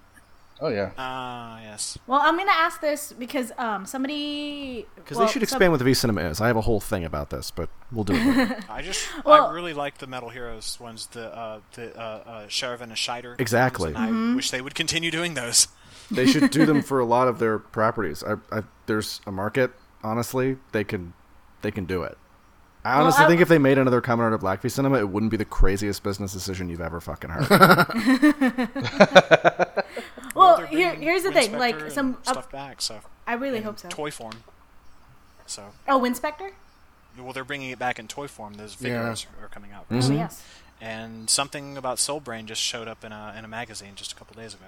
Oh 0.62 0.70
yeah. 0.70 0.92
Ah, 0.98 1.60
yes. 1.62 1.98
Well, 2.08 2.22
I'm 2.24 2.38
gonna 2.38 2.52
ask 2.54 2.80
this 2.80 3.12
because 3.12 3.52
um 3.58 3.86
somebody 3.86 4.86
Because 4.96 5.18
well, 5.18 5.26
they 5.28 5.32
should 5.34 5.40
some- 5.42 5.58
expand 5.58 5.72
what 5.74 5.80
the 5.80 5.84
V 5.84 5.94
Cinema 5.94 6.22
is. 6.22 6.40
I 6.40 6.48
have 6.48 6.56
a 6.56 6.62
whole 6.62 6.80
thing 6.80 7.04
about 7.04 7.32
this, 7.32 7.52
but 7.52 7.70
we'll 7.92 8.06
do 8.06 8.14
it. 8.16 8.64
I 8.70 8.82
just 8.82 9.06
Well- 9.26 9.48
I 9.48 9.54
really 9.54 9.74
like 9.74 9.98
the 9.98 10.08
Metal 10.08 10.30
Heroes 10.30 10.80
ones, 10.80 11.08
the 11.08 11.36
uh, 11.36 11.60
the 11.74 11.94
uh, 12.00 12.02
uh, 12.02 12.48
Sheriff 12.48 12.80
and 12.80 12.94
Shaider. 12.94 13.36
Exactly. 13.40 13.92
ones, 13.94 14.06
and 14.08 14.16
Mm-hmm. 14.16 14.32
I 14.34 14.36
wish 14.36 14.52
they 14.52 14.62
would 14.62 14.76
continue 14.76 15.12
doing 15.12 15.34
those. 15.34 15.68
They 16.12 16.26
should 16.26 16.52
do 16.52 16.66
them 16.66 16.82
for 16.84 17.00
a 17.00 17.06
lot 17.06 17.28
of 17.28 17.40
their 17.40 17.60
properties. 17.60 18.24
I, 18.24 18.36
I, 18.52 18.64
there's 18.86 19.22
a 19.26 19.32
market. 19.32 19.72
Honestly, 20.04 20.58
they 20.72 20.84
can 20.84 21.14
they 21.62 21.72
can 21.72 21.86
do 21.86 22.04
it. 22.04 22.18
I 22.86 22.96
Well, 22.98 23.06
honestly 23.06 23.24
I- 23.24 23.28
think 23.30 23.42
if 23.42 23.48
they 23.48 23.58
made 23.58 23.78
another 23.78 24.02
Kamen 24.02 24.20
Rider 24.20 24.38
Black 24.38 24.62
V 24.62 24.68
Cinema, 24.70 25.00
it 25.00 25.10
wouldn't 25.10 25.32
be 25.32 25.38
the 25.38 25.46
craziest 25.46 26.04
business 26.04 26.34
decision 26.34 26.68
you've 26.70 26.82
ever 26.82 27.00
fucking 27.00 27.30
heard. 27.30 27.48
Well, 30.36 30.58
they're 30.58 30.66
here, 30.66 30.96
here's 30.96 31.22
the 31.22 31.30
Wind 31.30 31.52
thing. 31.52 31.60
Like 31.60 31.76
Spectre 31.76 31.86
and 31.86 31.94
some, 31.94 32.18
uh, 32.26 32.32
stuff 32.32 32.52
back. 32.52 32.82
So 32.82 33.02
I 33.28 33.34
really 33.34 33.60
in 33.60 33.64
hope 33.64 33.78
so. 33.78 33.88
Toy 33.90 34.10
form. 34.10 34.34
So 35.46 35.66
Oh, 35.88 36.00
Winspector. 36.00 36.52
well, 37.20 37.34
they're 37.34 37.44
bringing 37.44 37.70
it 37.70 37.78
back 37.78 38.00
in 38.00 38.08
toy 38.08 38.28
form. 38.28 38.56
Those 38.56 38.76
Yeah. 38.82 39.00
figures 39.12 39.28
are 39.42 39.48
coming 39.50 39.72
out. 39.72 39.86
Oh 39.92 40.12
yes. 40.12 40.42
and 40.82 41.30
something 41.30 41.78
about 41.78 41.98
Solbrain 41.98 42.46
just 42.46 42.62
showed 42.62 42.88
up 42.88 43.04
in 43.06 43.12
a 43.12 43.36
in 43.38 43.46
a 43.46 43.48
magazine 43.48 43.92
just 43.96 44.12
a 44.12 44.16
couple 44.16 44.36
days 44.42 44.56
ago. 44.56 44.66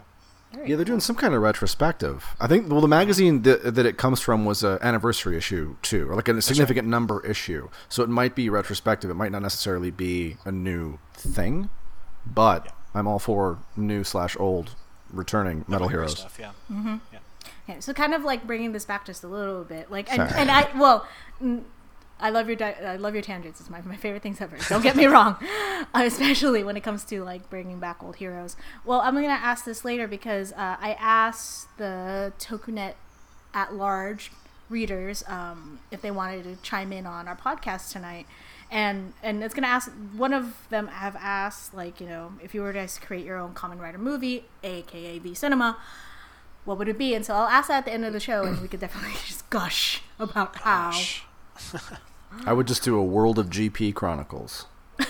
Very 0.56 0.70
yeah, 0.70 0.76
they're 0.76 0.86
cool. 0.86 0.94
doing 0.94 1.00
some 1.02 1.16
kind 1.16 1.34
of 1.34 1.42
retrospective. 1.42 2.26
I 2.40 2.48
think. 2.48 2.70
Well, 2.72 2.82
the 2.82 2.88
magazine 2.88 3.42
that, 3.44 3.76
that 3.76 3.86
it 3.86 3.98
comes 3.98 4.22
from 4.22 4.46
was 4.46 4.64
an 4.64 4.80
anniversary 4.82 5.38
issue 5.38 5.76
too, 5.82 6.10
or 6.10 6.16
like 6.16 6.28
a 6.28 6.42
significant 6.42 6.88
number 6.88 7.26
issue. 7.26 7.70
So 7.90 8.04
it 8.04 8.10
might 8.10 8.36
be 8.36 8.50
retrospective. 8.50 9.10
It 9.10 9.16
might 9.16 9.32
not 9.32 9.42
necessarily 9.42 9.92
be 9.92 10.38
a 10.46 10.52
new 10.52 10.98
thing, 11.14 11.70
but 12.26 12.66
Yeah. 12.66 12.72
I'm 12.96 13.08
all 13.08 13.20
for 13.20 13.60
new 13.76 14.04
slash 14.04 14.36
old 14.40 14.76
returning 15.12 15.66
Metal 15.68 15.88
Heroes. 15.90 16.20
stuff. 16.20 16.38
Yeah. 16.40 16.52
Mm-hmm. 16.72 16.96
yeah. 17.14 17.20
Yeah, 17.68 17.80
so 17.80 17.94
kind 17.94 18.14
of 18.14 18.24
like 18.24 18.46
bringing 18.46 18.74
this 18.74 18.86
back 18.86 19.06
just 19.06 19.24
a 19.24 19.28
little 19.28 19.64
bit, 19.64 19.90
like, 19.90 20.12
and, 20.12 20.22
and 20.22 20.52
I 20.52 20.68
well, 20.78 21.08
I 22.20 22.30
love 22.30 22.48
your 22.48 22.56
di- 22.56 22.78
I 22.82 22.96
love 22.96 23.14
your 23.14 23.24
tangents. 23.24 23.60
It's 23.60 23.70
my 23.70 23.82
my 23.82 23.98
favorite 23.98 24.24
things 24.24 24.40
ever. 24.40 24.58
Don't 24.70 24.82
get 24.82 24.96
me 24.96 25.06
wrong, 25.16 25.36
uh, 25.42 25.86
especially 26.06 26.64
when 26.64 26.78
it 26.78 26.82
comes 26.82 27.04
to 27.06 27.24
like 27.24 27.50
bringing 27.50 27.80
back 27.80 28.02
old 28.04 28.16
heroes. 28.18 28.56
Well, 28.86 29.02
I'm 29.02 29.16
gonna 29.16 29.28
ask 29.28 29.66
this 29.66 29.84
later 29.84 30.08
because 30.08 30.54
uh, 30.54 30.78
I 30.80 30.96
asked 31.00 31.68
the 31.78 32.32
Tokunet 32.40 32.94
at 33.54 33.74
large 33.74 34.32
readers 34.70 35.24
um, 35.28 35.80
if 35.92 36.02
they 36.02 36.12
wanted 36.12 36.44
to 36.44 36.56
chime 36.62 36.92
in 36.92 37.06
on 37.06 37.28
our 37.28 37.36
podcast 37.36 37.92
tonight. 37.92 38.28
And 38.72 39.14
and 39.22 39.44
it's 39.44 39.54
gonna 39.54 39.68
ask 39.68 39.92
one 40.16 40.34
of 40.34 40.68
them 40.70 40.88
have 40.88 41.16
asked 41.18 41.74
like 41.74 42.00
you 42.00 42.08
know 42.08 42.34
if 42.42 42.56
you 42.56 42.62
were 42.62 42.74
to 42.74 42.88
create 43.02 43.26
your 43.26 43.38
own 43.38 43.54
Kamen 43.54 43.80
Rider 43.80 43.98
movie, 43.98 44.46
aka 44.64 45.20
V 45.20 45.34
Cinema, 45.36 45.78
what 46.64 46.78
would 46.78 46.88
it 46.88 46.98
be? 46.98 47.14
And 47.14 47.26
so 47.26 47.36
I'll 47.36 47.48
ask 47.48 47.68
that 47.68 47.80
at 47.80 47.86
the 47.86 47.94
end 47.94 48.06
of 48.06 48.14
the 48.14 48.20
show, 48.20 48.44
and 48.44 48.62
we 48.62 48.68
could 48.68 48.80
definitely 48.80 49.12
just 49.26 49.50
gush 49.50 50.02
about 50.18 50.56
how. 50.56 50.92
Gosh. 51.56 52.00
I 52.46 52.54
would 52.54 52.68
just 52.68 52.84
do 52.84 52.98
a 52.98 53.04
World 53.04 53.40
of 53.40 53.50
GP 53.50 53.94
Chronicles. 53.96 54.66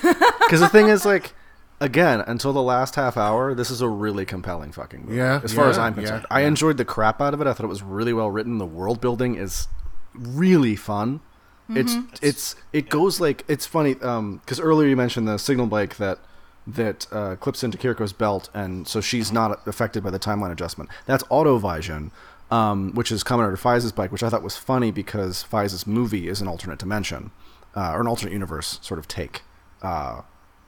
Because 0.46 0.60
the 0.60 0.70
thing 0.70 0.90
is, 0.90 1.08
like, 1.08 1.34
again, 1.80 2.22
until 2.22 2.54
the 2.54 2.62
last 2.62 2.94
half 2.94 3.18
hour, 3.18 3.56
this 3.56 3.72
is 3.72 3.82
a 3.82 3.90
really 3.90 4.26
compelling 4.26 4.72
fucking 4.72 5.06
movie. 5.06 5.18
Yeah, 5.18 5.42
As 5.44 5.54
far 5.54 5.70
as 5.70 5.78
I'm 5.80 5.96
concerned, 5.96 6.26
yeah, 6.30 6.36
I 6.36 6.42
yeah. 6.42 6.50
enjoyed 6.50 6.78
the 6.78 6.86
crap 6.86 7.20
out 7.20 7.34
of 7.34 7.42
it. 7.42 7.48
I 7.48 7.54
thought 7.54 7.64
it 7.64 7.68
was 7.68 7.82
really 7.82 8.14
well 8.14 8.30
written. 8.30 8.60
The 8.60 8.66
world 8.66 9.02
building 9.02 9.34
is 9.34 9.68
really 10.14 10.76
fun. 10.76 11.22
It's 11.70 11.96
mm-hmm. 11.96 12.14
it's 12.22 12.56
it 12.74 12.90
goes 12.90 13.20
like 13.20 13.44
it's 13.48 13.66
funny 13.66 13.96
um, 14.02 14.38
because 14.38 14.60
earlier 14.60 14.88
you 14.88 14.96
mentioned 14.96 15.28
the 15.28 15.40
signal 15.40 15.66
bike 15.66 15.96
that 15.96 16.20
that 16.68 17.08
uh, 17.12 17.36
clips 17.38 17.64
into 17.64 17.78
Kiriko's 17.78 18.14
belt, 18.14 18.50
and 18.54 18.88
so 18.88 19.02
she's 19.02 19.32
uh-huh. 19.32 19.48
not 19.48 19.68
affected 19.68 20.04
by 20.04 20.12
the 20.12 20.20
timeline 20.20 20.52
adjustment. 20.52 20.92
That's 21.08 21.24
Autovajin, 21.24 22.12
um, 22.56 22.94
which 22.94 23.12
is 23.12 23.24
Kamen 23.24 23.40
Rider 23.40 23.58
Faiz's 23.58 23.92
bike, 23.92 24.12
which 24.12 24.24
I 24.24 24.30
thought 24.30 24.44
was 24.44 24.58
funny 24.58 24.92
because 24.92 25.44
Faiz's 25.44 25.86
movie 25.86 26.28
is 26.28 26.42
an 26.42 26.48
alternate 26.48 26.80
dimension 26.80 27.32
uh, 27.76 27.92
or 27.94 28.02
an 28.02 28.08
alternate 28.08 28.34
universe 28.34 28.80
sort 28.82 29.00
of 29.00 29.08
take. 29.08 29.42
Uh, 29.82 30.22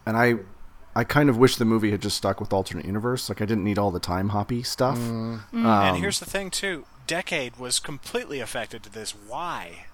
and 0.06 0.18
I, 0.18 0.36
I 0.96 1.04
kind 1.04 1.30
of 1.30 1.38
wish 1.38 1.56
the 1.56 1.66
movie 1.66 1.92
had 1.92 2.02
just 2.02 2.18
stuck 2.18 2.40
with 2.40 2.52
alternate 2.54 2.86
universe. 2.86 3.30
Like 3.30 3.42
I 3.42 3.46
didn't 3.46 3.64
need 3.64 3.78
all 3.78 3.92
the 3.92 4.00
time 4.00 4.30
hoppy 4.30 4.64
stuff. 4.64 4.98
Um, 4.98 5.44
and 5.54 5.98
here's 5.98 6.20
the 6.20 6.26
thing 6.26 6.50
too. 6.50 6.86
Decade 7.08 7.58
was 7.58 7.80
completely 7.80 8.40
affected 8.40 8.84
to 8.84 8.90
this. 8.92 9.12
Why? 9.12 9.86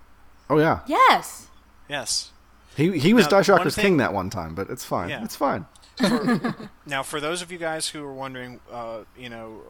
oh 0.50 0.60
yeah, 0.60 0.80
Yes. 0.88 1.48
Yes. 1.90 2.32
he 2.76 2.98
he 2.98 3.14
was 3.14 3.26
Now, 3.26 3.32
Dai-Shocker's 3.38 3.78
one 3.78 3.84
king 3.84 3.98
that 3.98 4.14
one 4.14 4.30
time, 4.30 4.56
but 4.56 4.70
it's 4.70 4.84
fine. 4.84 5.10
Yeah. 5.10 5.24
It's 5.24 5.36
fine. 5.36 5.66
Now, 6.86 7.04
for 7.04 7.20
those 7.22 7.42
of 7.42 7.52
you 7.52 7.58
guys 7.60 7.88
who 7.90 8.04
are 8.04 8.14
wondering, 8.14 8.60
uh, 8.72 9.02
you 9.18 9.30
know, 9.30 9.62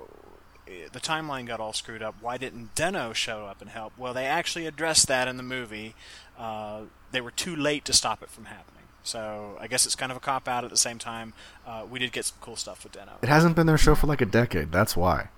the 0.66 1.00
timeline 1.00 1.46
got 1.46 1.60
all 1.60 1.74
screwed 1.74 2.02
up. 2.02 2.16
Why 2.22 2.38
didn't 2.38 2.76
Den-O 2.76 3.14
show 3.14 3.46
up 3.46 3.62
and 3.62 3.70
help? 3.70 3.94
Well, 3.98 4.14
they 4.14 4.26
actually 4.26 4.66
addressed 4.66 5.08
that 5.08 5.28
in 5.28 5.38
the 5.38 5.44
movie. 5.44 5.96
Uh, 6.38 6.82
they 7.12 7.22
were 7.22 7.32
too 7.32 7.56
late 7.56 7.86
to 7.86 7.94
stop 7.94 8.24
it 8.24 8.30
from 8.30 8.46
happening. 8.46 8.70
So 9.04 9.58
I 9.60 9.68
guess 9.68 9.86
it's 9.86 9.96
kind 9.96 10.12
of 10.12 10.18
a 10.18 10.22
cop 10.22 10.48
out. 10.48 10.64
At 10.64 10.70
the 10.70 10.78
same 10.78 10.98
time, 10.98 11.34
uh, 11.68 11.86
we 11.90 12.00
did 12.00 12.12
get 12.14 12.26
some 12.26 12.38
cool 12.42 12.56
stuff 12.56 12.84
with 12.84 12.94
Den-O. 12.94 13.12
It 13.22 13.30
hasn't 13.30 13.56
been 13.56 13.68
their 13.68 13.78
show 13.78 13.96
for 13.96 14.08
like 14.08 14.22
a 14.22 14.26
decade. 14.26 14.72
That's 14.72 14.96
why. 14.96 15.30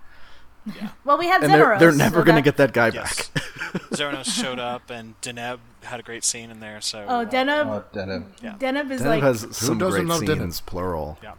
Yeah. 0.65 0.89
Well, 1.05 1.17
we 1.19 1.27
had 1.27 1.43
and 1.43 1.53
they're, 1.53 1.77
they're 1.77 1.91
so 1.91 1.97
never 1.97 2.23
going 2.23 2.37
to 2.37 2.41
get 2.41 2.57
that 2.57 2.73
guy 2.73 2.87
Yes. 2.89 3.29
back. 3.29 3.43
Zeronos 3.91 4.25
showed 4.41 4.57
up, 4.57 4.89
and 4.89 5.19
Deneb 5.21 5.59
had 5.83 5.99
a 5.99 6.03
great 6.03 6.23
scene 6.23 6.49
in 6.49 6.59
there. 6.59 6.81
So 6.81 7.05
Oh, 7.07 7.21
uh, 7.21 7.25
Deneb. 7.25 7.67
Oh, 7.67 7.83
Deneb. 7.93 8.25
Yeah. 8.41 8.55
Deneb 8.57 8.89
is 8.89 9.01
Deneb 9.01 9.05
like 9.05 9.21
has 9.23 9.41
some 9.55 9.77
doesn't 9.77 10.05
great 10.05 10.07
love 10.07 10.21
Deneb? 10.23 10.39
scenes, 10.39 10.61
plural. 10.61 11.19
Yeah. 11.21 11.33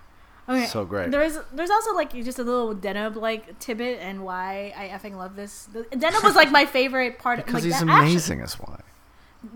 Okay. 0.49 0.67
so 0.67 0.85
great. 0.85 1.11
There's 1.11 1.39
there's 1.53 1.71
also 1.71 1.93
like 1.95 2.13
just 2.13 2.39
a 2.39 2.43
little 2.45 2.75
Deneb 2.75 3.17
like 3.17 3.59
tidbit 3.59 3.99
and 4.01 4.25
why 4.25 4.73
I 4.77 4.89
effing 4.89 5.17
love 5.17 5.35
this. 5.37 5.65
The- 5.67 5.83
Deneb 5.85 6.23
was 6.23 6.35
like 6.37 6.51
my 6.53 6.65
favorite 6.79 7.19
part. 7.19 7.39
Because 7.39 7.55
like, 7.55 7.65
he's 7.65 7.81
that 7.81 7.89
action- 7.89 8.09
amazing, 8.11 8.41
is 8.41 8.55
why. 8.55 8.81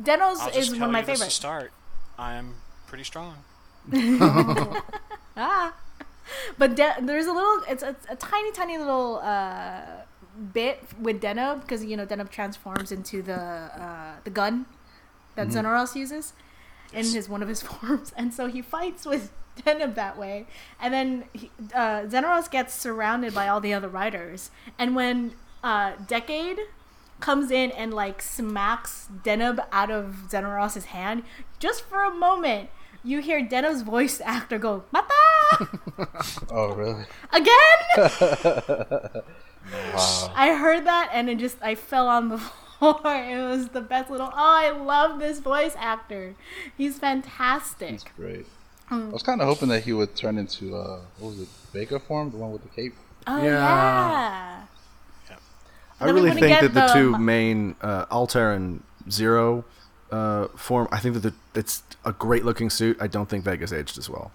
Denos 0.02 0.48
is 0.56 0.68
just 0.68 0.72
one 0.72 0.82
of 0.82 0.90
my 0.92 1.00
you 1.00 1.06
this 1.06 1.18
favorites. 1.18 1.34
start. 1.34 1.72
I'm 2.18 2.54
pretty 2.86 3.04
strong. 3.04 3.36
Ah, 5.36 5.74
but 6.58 6.76
De- 6.76 6.96
there's 7.02 7.26
a 7.26 7.32
little. 7.32 7.60
It's 7.68 7.82
a, 7.82 7.96
a 8.08 8.16
tiny, 8.16 8.52
tiny 8.52 8.76
little 8.78 9.20
uh, 9.22 9.80
bit 10.52 10.82
with 11.00 11.20
Deneb 11.20 11.62
because 11.62 11.84
you 11.84 11.96
know 11.96 12.04
Deneb 12.06 12.30
transforms 12.30 12.92
into 12.92 13.22
the 13.22 13.34
uh, 13.40 14.14
the 14.24 14.30
gun 14.30 14.66
that 15.36 15.48
Mm-hmm. 15.48 15.58
Zeronos 15.66 15.94
uses 15.94 16.32
in 16.92 17.04
his 17.06 17.28
one 17.28 17.42
of 17.42 17.48
his 17.48 17.62
forms, 17.68 18.12
and 18.16 18.34
so 18.34 18.48
he 18.48 18.60
fights 18.60 19.06
with 19.06 19.32
Deneb 19.66 19.94
that 19.94 20.18
way. 20.18 20.46
And 20.80 20.92
then 20.92 21.24
he, 21.32 21.50
uh, 21.74 22.04
gets 22.50 22.74
surrounded 22.74 23.34
by 23.34 23.48
all 23.48 23.60
the 23.60 23.72
other 23.74 23.88
riders, 23.88 24.50
and 24.78 24.94
when 24.94 25.34
uh, 25.62 25.92
Decade 26.06 26.58
comes 27.20 27.50
in 27.50 27.70
and 27.72 27.92
like 27.92 28.22
smacks 28.22 29.08
Deneb 29.24 29.64
out 29.72 29.90
of 29.90 30.28
Zeronos's 30.30 30.86
hand, 30.86 31.22
just 31.58 31.84
for 31.84 32.02
a 32.02 32.10
moment. 32.10 32.70
You 33.02 33.22
hear 33.22 33.40
Deneb's 33.40 33.80
voice 33.80 34.20
actor 34.20 34.58
go, 34.58 34.84
Mata! 34.92 35.68
Oh, 36.50 36.68
really? 36.74 37.04
Again? 37.32 39.22
Wow. 39.94 40.32
I 40.34 40.54
heard 40.54 40.86
that 40.86 41.10
and 41.12 41.28
it 41.28 41.38
just 41.38 41.58
I 41.62 41.74
fell 41.74 42.08
on 42.08 42.28
the 42.28 42.38
floor. 42.38 43.00
It 43.04 43.46
was 43.46 43.68
the 43.68 43.80
best 43.80 44.10
little. 44.10 44.28
Oh, 44.28 44.32
I 44.34 44.70
love 44.70 45.18
this 45.20 45.38
voice 45.38 45.74
actor. 45.78 46.34
He's 46.76 46.98
fantastic. 46.98 47.90
That's 47.90 48.04
great. 48.16 48.46
Mm. 48.90 49.10
I 49.10 49.12
was 49.12 49.22
kind 49.22 49.40
of 49.40 49.46
hoping 49.46 49.68
that 49.68 49.84
he 49.84 49.92
would 49.92 50.16
turn 50.16 50.36
into 50.38 50.74
uh, 50.76 51.00
what 51.18 51.28
was 51.30 51.40
it, 51.40 51.48
Vega 51.72 51.98
form, 52.00 52.30
the 52.30 52.36
one 52.38 52.50
with 52.52 52.62
the 52.62 52.68
cape. 52.68 52.94
Oh 53.26 53.36
Yeah. 53.42 53.52
yeah. 55.28 55.36
I 56.00 56.10
really 56.10 56.30
think 56.32 56.60
that 56.60 56.72
the, 56.74 56.80
the 56.80 56.86
two 56.92 57.10
mo- 57.12 57.18
main 57.18 57.76
uh, 57.82 58.06
Altair 58.10 58.52
and 58.52 58.82
Zero 59.10 59.64
uh, 60.10 60.48
form. 60.56 60.88
I 60.90 60.98
think 60.98 61.14
that 61.14 61.20
the, 61.20 61.34
it's 61.54 61.82
a 62.04 62.12
great 62.12 62.44
looking 62.44 62.70
suit. 62.70 62.96
I 63.00 63.06
don't 63.06 63.28
think 63.28 63.44
Vega's 63.44 63.72
aged 63.72 63.98
as 63.98 64.08
well, 64.10 64.32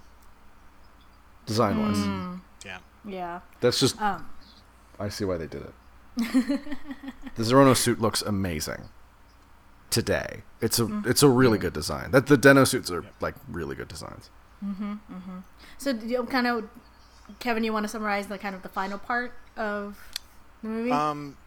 design 1.45 1.79
wise. 1.81 1.97
Mm. 1.97 2.41
Yeah. 2.65 2.77
Yeah. 3.03 3.39
That's 3.61 3.79
just 3.79 3.99
Um. 4.01 4.29
I 4.99 5.09
see 5.09 5.25
why 5.25 5.37
they 5.37 5.47
did 5.47 5.63
it. 5.63 5.73
the 7.35 7.43
Zerono 7.43 7.75
suit 7.75 7.99
looks 7.99 8.21
amazing 8.21 8.83
today. 9.89 10.43
It's 10.61 10.79
a 10.79 10.83
Mm. 10.83 11.05
it's 11.05 11.23
a 11.23 11.29
really 11.29 11.57
good 11.57 11.73
design. 11.73 12.11
That 12.11 12.27
the 12.27 12.37
Den-O 12.37 12.63
suits 12.63 12.89
are 12.91 13.03
like 13.19 13.35
really 13.49 13.75
good 13.75 13.87
designs. 13.89 14.29
So 15.77 15.93
do 15.93 16.07
you 16.07 16.23
kind 16.23 16.47
of, 16.47 16.69
Kevin, 17.39 17.63
you 17.63 17.73
want 17.73 17.83
to 17.83 17.89
summarize 17.89 18.27
the 18.27 18.37
kind 18.37 18.55
of 18.55 18.61
the 18.63 18.69
final 18.69 18.97
part 18.97 19.33
of 19.57 19.97
the 20.61 20.69
movie? 20.69 20.91
Um, 20.91 21.37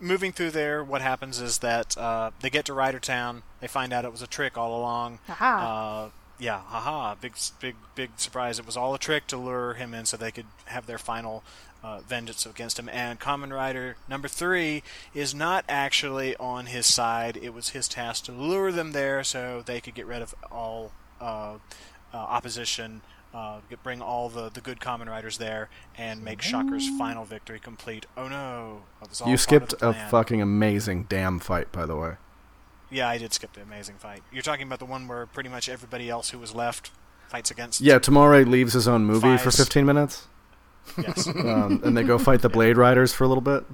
moving 0.00 0.32
through 0.32 0.50
there, 0.50 0.82
what 0.82 1.02
happens 1.02 1.40
is 1.40 1.58
that 1.58 1.96
uh, 1.98 2.30
they 2.40 2.50
get 2.50 2.64
to 2.66 2.74
Rider 2.74 2.98
Town. 2.98 3.42
They 3.60 3.68
find 3.68 3.92
out 3.92 4.04
it 4.04 4.12
was 4.12 4.22
a 4.22 4.26
trick 4.26 4.56
all 4.56 4.78
along. 4.78 5.18
Aha. 5.28 6.06
Uh, 6.06 6.10
yeah, 6.40 6.60
haha! 6.60 7.16
Big, 7.16 7.34
big, 7.60 7.74
big 7.96 8.10
surprise! 8.16 8.60
It 8.60 8.66
was 8.66 8.76
all 8.76 8.94
a 8.94 8.98
trick 8.98 9.26
to 9.28 9.36
lure 9.36 9.74
him 9.74 9.92
in, 9.92 10.06
so 10.06 10.16
they 10.16 10.30
could 10.30 10.46
have 10.66 10.86
their 10.86 10.98
final 10.98 11.42
uh, 11.82 11.98
vengeance 12.00 12.46
against 12.46 12.78
him. 12.78 12.88
And 12.88 13.18
Kamen 13.18 13.52
Rider 13.52 13.96
number 14.08 14.28
three 14.28 14.84
is 15.14 15.34
not 15.34 15.64
actually 15.68 16.36
on 16.36 16.66
his 16.66 16.86
side. 16.86 17.36
It 17.36 17.52
was 17.52 17.70
his 17.70 17.88
task 17.88 18.24
to 18.26 18.32
lure 18.32 18.70
them 18.70 18.92
there, 18.92 19.24
so 19.24 19.62
they 19.66 19.80
could 19.80 19.94
get 19.94 20.06
rid 20.06 20.22
of 20.22 20.32
all 20.50 20.92
uh, 21.20 21.54
uh, 22.12 22.16
opposition. 22.16 23.02
Uh, 23.34 23.60
bring 23.82 24.00
all 24.00 24.30
the, 24.30 24.48
the 24.48 24.60
good 24.60 24.80
Kamen 24.80 25.06
Riders 25.06 25.36
there 25.36 25.68
and 25.98 26.24
make 26.24 26.40
Shocker's 26.40 26.88
final 26.96 27.26
victory 27.26 27.60
complete. 27.60 28.06
Oh 28.16 28.26
no! 28.26 28.84
It 29.02 29.10
was 29.10 29.20
all 29.20 29.28
you 29.28 29.36
skipped 29.36 29.74
a 29.82 29.92
fucking 29.92 30.40
amazing 30.40 31.04
damn 31.10 31.38
fight, 31.38 31.70
by 31.70 31.84
the 31.84 31.94
way. 31.94 32.14
Yeah, 32.90 33.06
I 33.08 33.18
did 33.18 33.34
skip 33.34 33.52
the 33.52 33.60
amazing 33.60 33.96
fight. 33.96 34.22
You're 34.32 34.42
talking 34.42 34.66
about 34.66 34.78
the 34.78 34.86
one 34.86 35.08
where 35.08 35.26
pretty 35.26 35.50
much 35.50 35.68
everybody 35.68 36.08
else 36.08 36.30
who 36.30 36.38
was 36.38 36.54
left 36.54 36.90
fights 37.28 37.50
against. 37.50 37.80
Yeah, 37.82 37.98
Tomare 37.98 38.46
leaves 38.48 38.72
his 38.72 38.88
own 38.88 39.04
movie 39.04 39.36
for 39.36 39.50
15 39.50 39.84
minutes, 39.84 40.26
Yes. 40.96 41.28
um, 41.36 41.82
and 41.84 41.96
they 41.96 42.02
go 42.02 42.18
fight 42.18 42.40
the 42.40 42.48
Blade 42.48 42.78
Riders 42.78 43.12
for 43.12 43.24
a 43.24 43.28
little 43.28 43.42
bit 43.42 43.64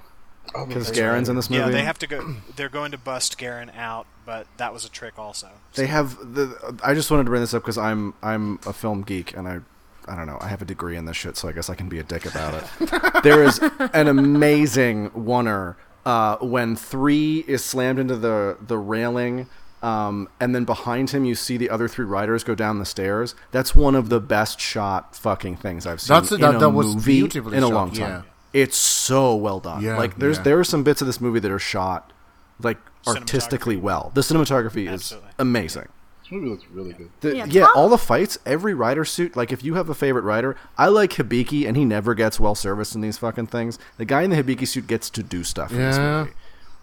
because 0.46 0.86
that's 0.86 0.98
Garren's 0.98 1.28
in 1.28 1.36
this 1.36 1.48
movie. 1.50 1.62
yeah, 1.62 1.68
they 1.70 1.82
have 1.84 1.98
to 2.00 2.06
go. 2.06 2.36
They're 2.56 2.68
going 2.68 2.92
to 2.92 2.98
bust 2.98 3.38
Garren 3.38 3.74
out, 3.76 4.06
but 4.26 4.46
that 4.58 4.72
was 4.72 4.84
a 4.84 4.88
trick 4.90 5.18
also. 5.18 5.48
They 5.74 5.86
have 5.86 6.16
the. 6.34 6.78
I 6.82 6.94
just 6.94 7.10
wanted 7.10 7.24
to 7.24 7.30
bring 7.30 7.40
this 7.42 7.54
up 7.54 7.62
because 7.62 7.78
I'm 7.78 8.14
I'm 8.22 8.58
a 8.66 8.72
film 8.72 9.02
geek 9.02 9.36
and 9.36 9.48
I. 9.48 9.60
I 10.06 10.16
don't 10.16 10.26
know. 10.26 10.36
I 10.38 10.48
have 10.48 10.60
a 10.60 10.66
degree 10.66 10.96
in 10.98 11.06
this 11.06 11.16
shit, 11.16 11.34
so 11.38 11.48
I 11.48 11.52
guess 11.52 11.70
I 11.70 11.74
can 11.74 11.88
be 11.88 11.98
a 11.98 12.02
dick 12.02 12.26
about 12.26 12.62
it. 12.80 13.22
there 13.22 13.42
is 13.42 13.58
an 13.94 14.06
amazing 14.06 15.08
oneer 15.12 15.76
uh, 16.04 16.36
when 16.42 16.76
three 16.76 17.42
is 17.48 17.64
slammed 17.64 17.98
into 17.98 18.14
the 18.16 18.58
the 18.60 18.76
railing, 18.76 19.48
um, 19.82 20.28
and 20.40 20.54
then 20.54 20.66
behind 20.66 21.08
him 21.08 21.24
you 21.24 21.34
see 21.34 21.56
the 21.56 21.70
other 21.70 21.88
three 21.88 22.04
riders 22.04 22.44
go 22.44 22.54
down 22.54 22.78
the 22.80 22.84
stairs. 22.84 23.34
That's 23.50 23.74
one 23.74 23.94
of 23.94 24.10
the 24.10 24.20
best 24.20 24.60
shot 24.60 25.16
fucking 25.16 25.56
things 25.56 25.86
I've 25.86 26.02
seen 26.02 26.14
That's- 26.16 26.32
in 26.32 26.40
that- 26.42 26.56
a 26.56 26.58
that 26.58 26.68
was 26.70 26.94
movie 26.96 27.20
beautifully 27.20 27.56
in 27.56 27.62
a 27.62 27.66
shot, 27.68 27.74
long 27.74 27.90
time. 27.92 27.98
yeah. 28.00 28.22
It's 28.54 28.76
so 28.78 29.34
well 29.34 29.60
done. 29.60 29.82
Yeah, 29.82 29.98
like 29.98 30.18
there's 30.18 30.38
yeah. 30.38 30.42
there 30.44 30.58
are 30.58 30.64
some 30.64 30.82
bits 30.84 31.00
of 31.02 31.06
this 31.06 31.20
movie 31.20 31.40
that 31.40 31.50
are 31.50 31.58
shot 31.58 32.10
like 32.60 32.78
artistically 33.06 33.76
well. 33.76 34.10
The 34.14 34.22
cinematography 34.22 34.88
Absolutely. 34.90 35.28
is 35.28 35.34
amazing. 35.38 35.88
This 36.22 36.32
movie 36.32 36.48
looks 36.48 36.64
really 36.72 36.92
good. 36.94 37.10
The, 37.20 37.36
Yeah, 37.36 37.44
yeah, 37.46 37.66
all 37.74 37.90
the 37.90 37.98
fights, 37.98 38.38
every 38.46 38.72
rider 38.72 39.04
suit. 39.04 39.36
Like, 39.36 39.52
if 39.52 39.62
you 39.62 39.74
have 39.74 39.90
a 39.90 39.94
favorite 39.94 40.22
rider, 40.22 40.56
I 40.78 40.86
like 40.88 41.10
Hibiki, 41.10 41.66
and 41.68 41.76
he 41.76 41.84
never 41.84 42.14
gets 42.14 42.40
well 42.40 42.54
serviced 42.54 42.94
in 42.94 43.02
these 43.02 43.18
fucking 43.18 43.48
things. 43.48 43.78
The 43.98 44.06
guy 44.06 44.22
in 44.22 44.30
the 44.30 44.42
Hibiki 44.42 44.66
suit 44.66 44.86
gets 44.86 45.10
to 45.10 45.22
do 45.22 45.44
stuff 45.44 45.70
in 45.72 45.76
this 45.78 45.98
Yeah. 45.98 46.20
movie. 46.20 46.32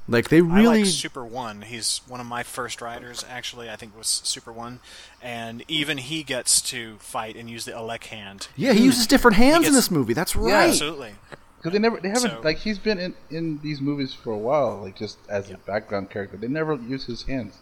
Like, 0.08 0.30
they 0.30 0.38
I 0.38 0.42
really. 0.42 0.84
like 0.84 0.86
Super 0.86 1.26
One. 1.26 1.62
He's 1.64 2.02
one 2.08 2.20
of 2.20 2.28
my 2.28 2.44
first 2.44 2.82
riders. 2.82 3.26
Actually, 3.28 3.70
I 3.72 3.76
think 3.78 3.94
it 3.96 3.98
was 3.98 4.08
Super 4.24 4.52
One, 4.52 4.80
and 5.24 5.64
even 5.68 5.98
he 5.98 6.22
gets 6.22 6.62
to 6.64 6.98
fight 7.00 7.36
and 7.36 7.50
use 7.50 7.66
the 7.66 7.72
Elec 7.72 8.04
hand. 8.06 8.48
yeah, 8.56 8.74
he 8.74 8.84
uses 8.84 9.08
different 9.08 9.38
hands 9.38 9.58
in 9.58 9.62
gets- 9.64 9.76
this 9.76 9.92
movie. 9.92 10.14
That's 10.14 10.36
right. 10.36 10.70
Absolutely. 10.70 11.14
Because 11.62 11.74
they 11.74 11.80
never, 11.80 12.00
they 12.00 12.10
haven't 12.10 12.32
So- 12.32 12.42
like 12.44 12.58
he's 12.58 12.80
been 12.80 12.98
in 13.00 13.14
in 13.30 13.60
these 13.62 13.80
movies 13.82 14.14
for 14.14 14.32
a 14.32 14.38
while, 14.38 14.80
like 14.82 14.96
just 14.98 15.18
as 15.30 15.50
a 15.52 15.58
background 15.58 16.10
character. 16.10 16.38
They 16.38 16.48
never 16.48 16.74
use 16.76 17.06
his 17.06 17.24
hands. 17.24 17.56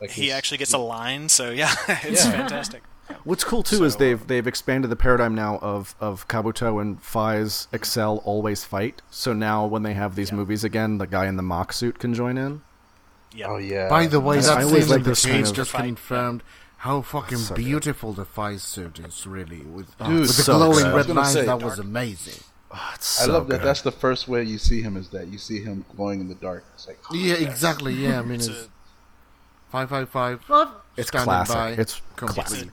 Like 0.00 0.10
He 0.10 0.24
his- 0.26 0.32
actually 0.34 0.58
gets 0.58 0.72
a 0.74 0.78
line, 0.78 1.28
so 1.28 1.50
yeah, 1.50 1.72
it's 1.88 2.24
Yeah. 2.24 2.32
fantastic. 2.32 2.82
What's 3.24 3.42
cool 3.42 3.62
too 3.62 3.84
is 3.84 3.96
they've 3.96 4.24
they've 4.26 4.46
expanded 4.46 4.90
the 4.90 4.96
paradigm 4.96 5.34
now 5.34 5.58
of 5.62 5.94
of 5.98 6.28
Kabuto 6.28 6.80
and 6.80 7.02
Faiz 7.02 7.66
Axel 7.72 8.20
always 8.26 8.64
fight. 8.64 9.00
So 9.10 9.32
now 9.32 9.64
when 9.64 9.82
they 9.82 9.94
have 9.94 10.14
these 10.14 10.28
Yeah. 10.30 10.36
movies 10.36 10.62
again, 10.62 10.98
the 10.98 11.06
guy 11.06 11.26
in 11.26 11.36
the 11.36 11.42
Mach 11.42 11.72
suit 11.72 11.98
can 11.98 12.12
join 12.12 12.36
in. 12.36 12.60
Yeah. 13.34 13.46
Oh 13.48 13.56
yeah. 13.56 13.88
By 13.88 14.06
the 14.06 14.20
way, 14.20 14.38
I 14.38 14.42
that 14.42 14.64
always 14.64 14.88
like 14.90 15.04
the 15.04 15.10
this 15.10 15.24
cage 15.24 15.32
kind 15.32 15.46
of- 15.46 15.54
just 15.54 15.70
Fight, 15.70 15.84
confirmed 15.84 16.42
how 16.82 17.00
fucking 17.02 17.38
So 17.38 17.54
good. 17.56 17.64
beautiful 17.64 18.12
the 18.12 18.24
fight 18.24 18.60
suit 18.60 18.98
is. 19.00 19.26
Really, 19.26 19.62
with, 19.62 19.96
Dude, 19.98 20.20
with 20.20 20.36
the 20.36 20.42
so 20.44 20.56
glowing 20.58 20.84
good. 20.84 20.94
Red 20.94 21.08
lines, 21.08 21.32
say, 21.32 21.40
that 21.40 21.46
dark. 21.46 21.62
was 21.64 21.78
amazing. 21.78 22.40
Oh, 22.70 22.90
it's 22.94 23.22
I 23.22 23.24
so 23.26 23.32
love 23.32 23.48
that. 23.48 23.58
good. 23.58 23.66
That's 23.66 23.82
the 23.82 23.92
first 23.92 24.28
way 24.28 24.42
you 24.42 24.58
see 24.58 24.82
him 24.82 24.96
is 24.96 25.08
that 25.10 25.28
you 25.28 25.38
see 25.38 25.62
him 25.62 25.84
glowing 25.96 26.20
in 26.20 26.28
the 26.28 26.34
dark. 26.34 26.64
It's 26.74 26.86
like 26.86 26.98
oh, 27.10 27.14
Yeah, 27.14 27.34
yes. 27.38 27.50
exactly. 27.50 27.94
Yeah, 27.94 28.18
I 28.18 28.22
mean, 28.22 28.34
It's 28.36 28.48
it's 28.48 28.58
a 28.66 28.68
five 29.70 29.88
five 29.88 30.08
five. 30.10 30.40
It's 30.96 31.10
classic. 31.10 31.54
by, 31.54 31.70
It's 31.72 32.00
complete. 32.16 32.46
classic. 32.46 32.68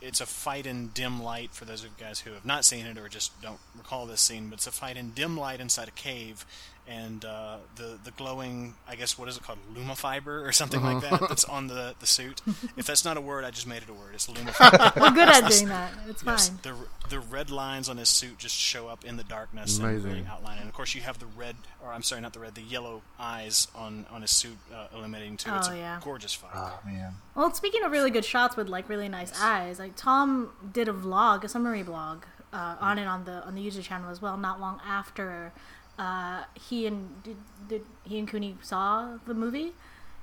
it's 0.00 0.20
a 0.20 0.26
fight 0.26 0.66
in 0.66 0.88
dim 0.88 1.22
light 1.22 1.52
for 1.52 1.64
those 1.66 1.84
of 1.84 1.90
you 1.90 2.04
guys 2.04 2.20
who 2.20 2.32
have 2.32 2.44
not 2.44 2.64
seen 2.64 2.86
it 2.86 2.98
or 2.98 3.08
just 3.08 3.40
don't 3.40 3.60
recall 3.76 4.06
this 4.06 4.20
scene. 4.20 4.48
But 4.48 4.54
it's 4.58 4.66
a 4.66 4.72
fight 4.72 4.96
in 4.96 5.10
dim 5.10 5.36
light 5.36 5.60
inside 5.60 5.86
a 5.88 5.92
cave, 5.92 6.44
and 6.88 7.24
uh, 7.24 7.58
the 7.76 7.98
the 8.02 8.10
glowing, 8.12 8.74
I 8.88 8.96
guess, 8.96 9.18
what 9.18 9.28
is 9.28 9.36
it 9.36 9.42
called, 9.42 9.58
lumifiber 9.74 10.46
or 10.46 10.52
something 10.52 10.82
like 10.82 11.02
that. 11.08 11.20
That's 11.28 11.44
on 11.44 11.66
the 11.66 11.94
the 12.00 12.06
suit. 12.06 12.40
If 12.76 12.86
that's 12.86 13.04
not 13.04 13.16
a 13.16 13.20
word, 13.20 13.44
I 13.44 13.50
just 13.50 13.66
made 13.66 13.82
it 13.82 13.88
a 13.88 13.92
word. 13.92 14.14
It's 14.14 14.26
lumifiber. 14.28 15.00
we're 15.00 15.10
good 15.10 15.28
at 15.28 15.48
doing 15.50 15.68
that. 15.68 15.92
It's 16.08 16.22
Yes, 16.24 16.48
fine. 16.48 16.58
the 16.62 16.74
the 17.10 17.20
red 17.20 17.50
lines 17.50 17.88
on 17.88 17.96
his 17.98 18.08
suit 18.08 18.38
just 18.38 18.54
show 18.54 18.88
up 18.88 19.04
in 19.04 19.16
the 19.16 19.24
darkness 19.24 19.78
Amazing. 19.78 20.04
and 20.10 20.14
really 20.20 20.26
outline. 20.28 20.58
And 20.58 20.68
of 20.68 20.74
course, 20.74 20.94
you 20.94 21.00
have 21.02 21.18
the 21.18 21.26
red, 21.26 21.56
or 21.82 21.92
I'm 21.92 22.02
sorry, 22.02 22.20
not 22.20 22.32
the 22.32 22.40
red, 22.40 22.54
the 22.54 22.62
yellow 22.62 23.02
eyes 23.18 23.68
on 23.74 24.06
on 24.10 24.22
his 24.22 24.30
suit 24.30 24.56
uh, 24.74 24.86
illuminating 24.94 25.36
too. 25.36 25.50
it's 25.54 25.68
Oh, 25.68 25.72
a 25.72 25.76
yeah. 25.76 26.00
gorgeous 26.02 26.32
fight. 26.34 26.50
Oh 26.54 26.78
man. 26.86 27.14
Well, 27.34 27.52
speaking 27.54 27.82
of 27.84 27.92
really 27.92 28.10
good 28.10 28.24
shots 28.24 28.56
with 28.56 28.68
like 28.68 28.88
really 28.88 29.08
nice 29.08 29.32
eyes, 29.40 29.78
like 29.78 29.92
Tom 29.96 30.50
did 30.72 30.88
a 30.88 30.92
vlog, 30.92 31.44
a 31.44 31.48
summary 31.48 31.84
vlog, 31.84 32.22
uh, 32.52 32.76
on 32.80 32.98
it 32.98 33.06
on 33.06 33.24
the 33.24 33.44
on 33.46 33.54
the 33.54 33.60
YouTube 33.66 33.82
channel 33.82 34.10
as 34.10 34.20
well. 34.22 34.36
Not 34.36 34.58
long 34.60 34.80
after 34.86 35.52
uh, 35.98 36.44
he 36.68 36.86
and 36.86 37.22
did, 37.22 37.36
did 37.68 37.82
he 38.04 38.18
and 38.18 38.28
Cooney 38.28 38.56
saw 38.62 39.18
the 39.26 39.34
movie, 39.34 39.72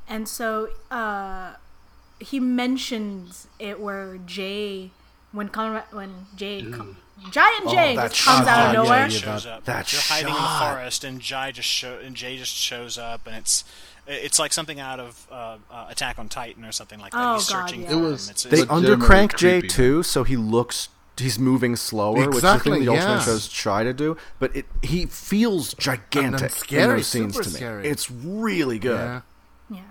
and 0.08 0.28
so 0.28 0.70
uh, 0.90 1.54
he 2.20 2.40
mentions 2.40 3.48
it 3.60 3.80
where 3.80 4.18
Jay 4.26 4.92
when 5.32 5.50
Conrad, 5.50 5.84
when 5.92 6.28
Jade, 6.36 6.74
com- 6.74 6.98
Giant 7.32 7.70
Jay 7.70 7.96
that 7.96 8.12
just 8.14 8.26
comes 8.26 8.48
shot. 8.48 8.48
out 8.48 8.68
of 8.70 8.74
nowhere. 8.84 9.00
yeah, 9.02 9.08
shows 9.10 9.44
that- 9.44 9.54
up. 9.54 9.66
that 9.66 9.88
They're 9.88 10.02
hiding 10.02 10.30
in 10.30 10.34
the 10.34 10.60
forest, 10.76 11.04
and 11.04 11.20
Jai 11.20 11.52
just 11.52 11.68
show 11.68 11.98
and 12.00 12.16
Jay 12.16 12.38
just 12.38 12.56
shows 12.56 12.98
up, 12.98 13.28
and 13.28 13.36
it's 13.36 13.64
it's 14.08 14.38
like 14.40 14.54
something 14.54 14.80
out 14.80 15.00
of 15.00 15.28
uh, 15.32 15.58
uh, 15.72 15.88
Attack 15.90 16.20
on 16.20 16.30
Titan 16.30 16.64
or 16.64 16.72
something 16.72 17.00
like 17.00 17.12
that. 17.12 17.20
Oh, 17.22 17.36
He's 17.36 17.50
God, 17.50 17.68
searching 17.68 17.82
yeah. 17.82 17.88
for 17.88 17.94
It 17.94 17.98
him. 17.98 18.04
was- 18.04 18.30
It's, 18.30 18.44
They 18.44 18.60
it's, 18.60 18.72
legitimately 18.72 19.08
undercrank 19.08 19.36
Jay 19.36 19.62
too, 19.62 20.04
so 20.04 20.24
he 20.24 20.38
looks 20.38 20.90
he's 21.18 21.40
moving 21.40 21.76
slower, 21.76 22.28
which 22.28 22.36
is 22.38 22.42
the 22.42 22.60
thing 22.60 22.74
the 22.74 22.88
Ultimate 22.90 22.96
yeah. 22.96 23.20
shows 23.20 23.48
try 23.48 23.84
to 23.84 23.94
do. 23.94 24.18
But 24.40 24.56
it 24.56 24.66
he 24.82 25.06
feels 25.06 25.74
gigantic 25.74 26.72
in 26.72 26.90
those 26.90 27.08
scenes 27.08 27.36
to 27.40 27.50
me. 27.50 27.56
scary. 27.56 27.88
It's 27.88 28.10
really 28.12 28.80
good. 28.80 29.00
Yeah. 29.00 29.22
Yeah. 29.70 29.82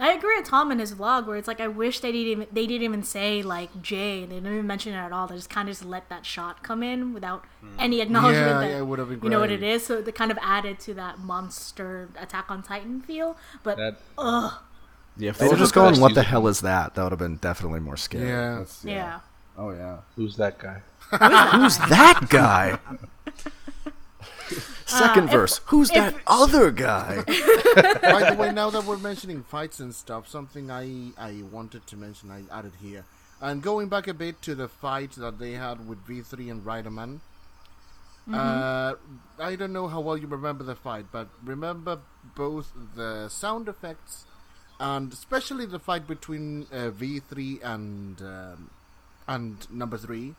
I 0.00 0.12
agree 0.12 0.36
with 0.36 0.46
Tom 0.46 0.70
in 0.70 0.78
his 0.78 0.94
vlog 0.94 1.26
where 1.26 1.36
it's 1.36 1.48
like 1.48 1.60
I 1.60 1.66
wish 1.66 2.00
they 2.00 2.12
didn't 2.12 2.28
even 2.28 2.46
they 2.52 2.66
didn't 2.66 2.84
even 2.84 3.02
say 3.02 3.42
like 3.42 3.82
Jay. 3.82 4.24
They 4.24 4.36
didn't 4.36 4.52
even 4.52 4.66
mention 4.66 4.94
it 4.94 4.96
at 4.96 5.12
all. 5.12 5.26
They 5.26 5.34
just 5.34 5.50
kind 5.50 5.68
of 5.68 5.74
just 5.74 5.84
let 5.84 6.08
that 6.08 6.24
shot 6.24 6.62
come 6.62 6.82
in 6.82 7.12
without 7.12 7.44
hmm. 7.60 7.74
any 7.78 8.00
acknowledgement 8.00 8.46
Yeah, 8.46 8.60
that 8.60 8.70
yeah, 8.70 8.78
it 8.78 8.86
would 8.86 8.98
have 8.98 9.08
been 9.08 9.22
you 9.22 9.30
know 9.30 9.40
what 9.40 9.50
it 9.50 9.62
is 9.62 9.84
So 9.84 10.00
they 10.00 10.12
kind 10.12 10.30
of 10.30 10.38
added 10.40 10.78
to 10.80 10.94
that 10.94 11.18
monster 11.18 12.08
Attack 12.18 12.46
on 12.48 12.62
Titan 12.62 13.00
feel. 13.00 13.36
But 13.64 13.76
That 13.76 13.98
Yeah, 14.16 15.30
if 15.30 15.38
they 15.38 15.46
That 15.46 15.52
were 15.52 15.58
just 15.58 15.74
going, 15.74 16.00
"What 16.00 16.14
the 16.14 16.22
hell 16.22 16.46
is 16.46 16.60
that?" 16.60 16.94
That 16.94 17.02
would 17.02 17.12
have 17.12 17.18
been 17.18 17.36
definitely 17.36 17.80
more 17.80 17.96
scary. 17.96 18.28
Yeah. 18.28 18.50
That's- 18.50 18.84
yeah. 18.84 19.20
Oh 19.58 19.70
yeah. 19.70 19.98
who's 20.16 20.36
that 20.36 20.58
guy? 20.58 20.82
Who's 21.10 21.78
that 21.78 22.26
guy? 22.28 22.78
Second 24.86 25.24
if- 25.24 25.30
verse. 25.30 25.60
Who's 25.66 25.90
if- 25.90 25.96
that 25.96 26.14
other 26.26 26.70
guy? 26.70 27.16
By 27.26 28.30
the 28.30 28.36
way, 28.38 28.52
now 28.52 28.70
that 28.70 28.84
we're 28.84 28.98
mentioning 28.98 29.42
fights 29.42 29.80
and 29.80 29.94
stuff, 29.94 30.28
something 30.28 30.70
I 30.70 31.10
I 31.18 31.42
wanted 31.50 31.86
to 31.88 31.96
mention, 31.96 32.30
I 32.30 32.42
added 32.56 32.72
here. 32.80 33.04
And 33.40 33.62
going 33.62 33.88
back 33.88 34.08
a 34.08 34.14
bit 34.14 34.42
to 34.42 34.54
the 34.54 34.68
fight 34.68 35.12
that 35.16 35.38
they 35.38 35.52
had 35.52 35.88
with 35.88 36.06
V3 36.06 36.50
and 36.50 36.64
Riderman. 36.64 37.20
Uh, 38.30 38.92
I 39.38 39.56
don't 39.56 39.72
know 39.72 39.88
how 39.88 40.00
well 40.00 40.18
you 40.18 40.26
remember 40.26 40.62
the 40.62 40.74
fight, 40.74 41.06
but 41.10 41.28
remember 41.42 42.00
both 42.36 42.70
the 42.94 43.30
sound 43.30 43.68
effects 43.68 44.26
and 44.78 45.10
especially 45.14 45.64
the 45.64 45.78
fight 45.78 46.06
between 46.06 46.66
uh, 46.70 46.90
V3 46.90 47.64
and 47.64 48.20
um, 48.20 48.70
and 49.28 49.70
number 49.70 49.98
three. 49.98 50.34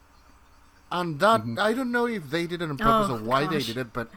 And 0.92 1.20
that 1.20 1.42
I 1.60 1.74
don't 1.74 1.92
know 1.92 2.08
if 2.08 2.30
they 2.32 2.48
did 2.48 2.62
it 2.62 2.70
on 2.70 2.78
purpose 2.78 3.10
Oh, 3.12 3.18
or 3.18 3.24
why 3.24 3.46
they 3.46 3.60
did 3.60 3.78
it, 3.78 3.94
but 3.94 4.10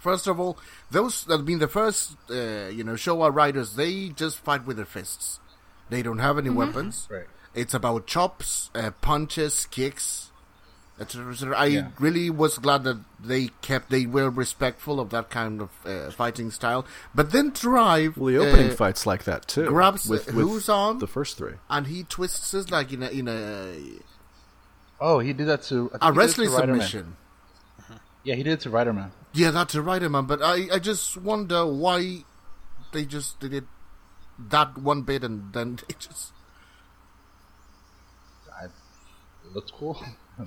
First 0.00 0.26
of 0.26 0.40
all, 0.40 0.56
those 0.90 1.26
I 1.28 1.44
been 1.44 1.58
the 1.58 1.68
first 1.68 2.16
uh, 2.30 2.68
you 2.68 2.82
know 2.82 2.94
Showa 2.94 3.32
riders 3.34 3.76
they 3.76 4.08
just 4.08 4.38
fight 4.38 4.64
with 4.66 4.78
their 4.78 4.86
fists. 4.86 5.40
They 5.90 6.02
don't 6.02 6.20
have 6.20 6.38
any 6.38 6.48
weapons. 6.50 7.06
Right. 7.10 7.26
It's 7.54 7.74
about 7.74 8.06
chops, 8.06 8.70
uh, 8.74 8.92
punches, 9.02 9.66
kicks. 9.66 10.29
Etc., 11.00 11.32
etc. 11.32 11.56
I 11.56 11.66
Yeah. 11.66 11.88
really 11.98 12.28
was 12.30 12.58
glad 12.58 12.84
that 12.84 12.98
they 13.18 13.48
kept 13.62 13.90
they 13.90 14.06
were 14.06 14.28
respectful 14.30 15.00
of 15.00 15.10
that 15.10 15.30
kind 15.30 15.62
of 15.62 15.70
uh, 15.86 16.10
fighting 16.10 16.50
style. 16.50 16.84
But 17.14 17.32
then 17.32 17.50
Drive 17.50 18.16
Well, 18.18 18.26
the 18.32 18.38
opening 18.38 18.70
uh, 18.72 18.74
fights 18.74 19.06
like 19.06 19.24
that 19.24 19.48
too. 19.48 19.66
grabs 19.66 20.06
with, 20.08 20.26
with 20.32 20.46
who's 20.46 20.68
on 20.68 20.98
the 20.98 21.06
first 21.06 21.38
three. 21.38 21.54
and 21.68 21.86
he 21.86 22.04
twists 22.04 22.50
his 22.52 22.70
like 22.70 22.92
in 22.92 23.02
a 23.02 23.08
in 23.08 23.28
a, 23.28 23.74
Oh, 25.00 25.18
he 25.20 25.32
did 25.32 25.46
that 25.46 25.62
to 25.64 25.90
I 26.00 26.08
a 26.08 26.12
he 26.12 26.12
did 26.12 26.16
it 26.16 26.18
wrestling 26.20 26.48
to 26.50 26.54
Riderman. 26.56 26.66
submission. 26.66 27.16
Yeah, 28.22 28.34
he 28.34 28.42
did 28.42 28.52
it 28.52 28.60
to 28.60 28.70
Riderman. 28.70 29.10
Yeah, 29.32 29.50
that's 29.50 29.74
a 29.74 29.80
right 29.80 30.02
man. 30.02 30.26
But 30.26 30.42
I, 30.42 30.68
I 30.74 30.78
just 30.78 31.16
wonder 31.16 31.64
why 31.64 32.24
they 32.92 33.06
just 33.06 33.40
did 33.40 33.54
it 33.54 33.64
that 34.50 34.76
one 34.76 35.02
bit 35.02 35.24
and 35.24 35.52
then 35.54 35.76
they 35.88 35.94
just. 35.98 36.32
I, 38.52 38.66
it 39.44 39.54
looks 39.54 39.70
cool. 39.70 40.02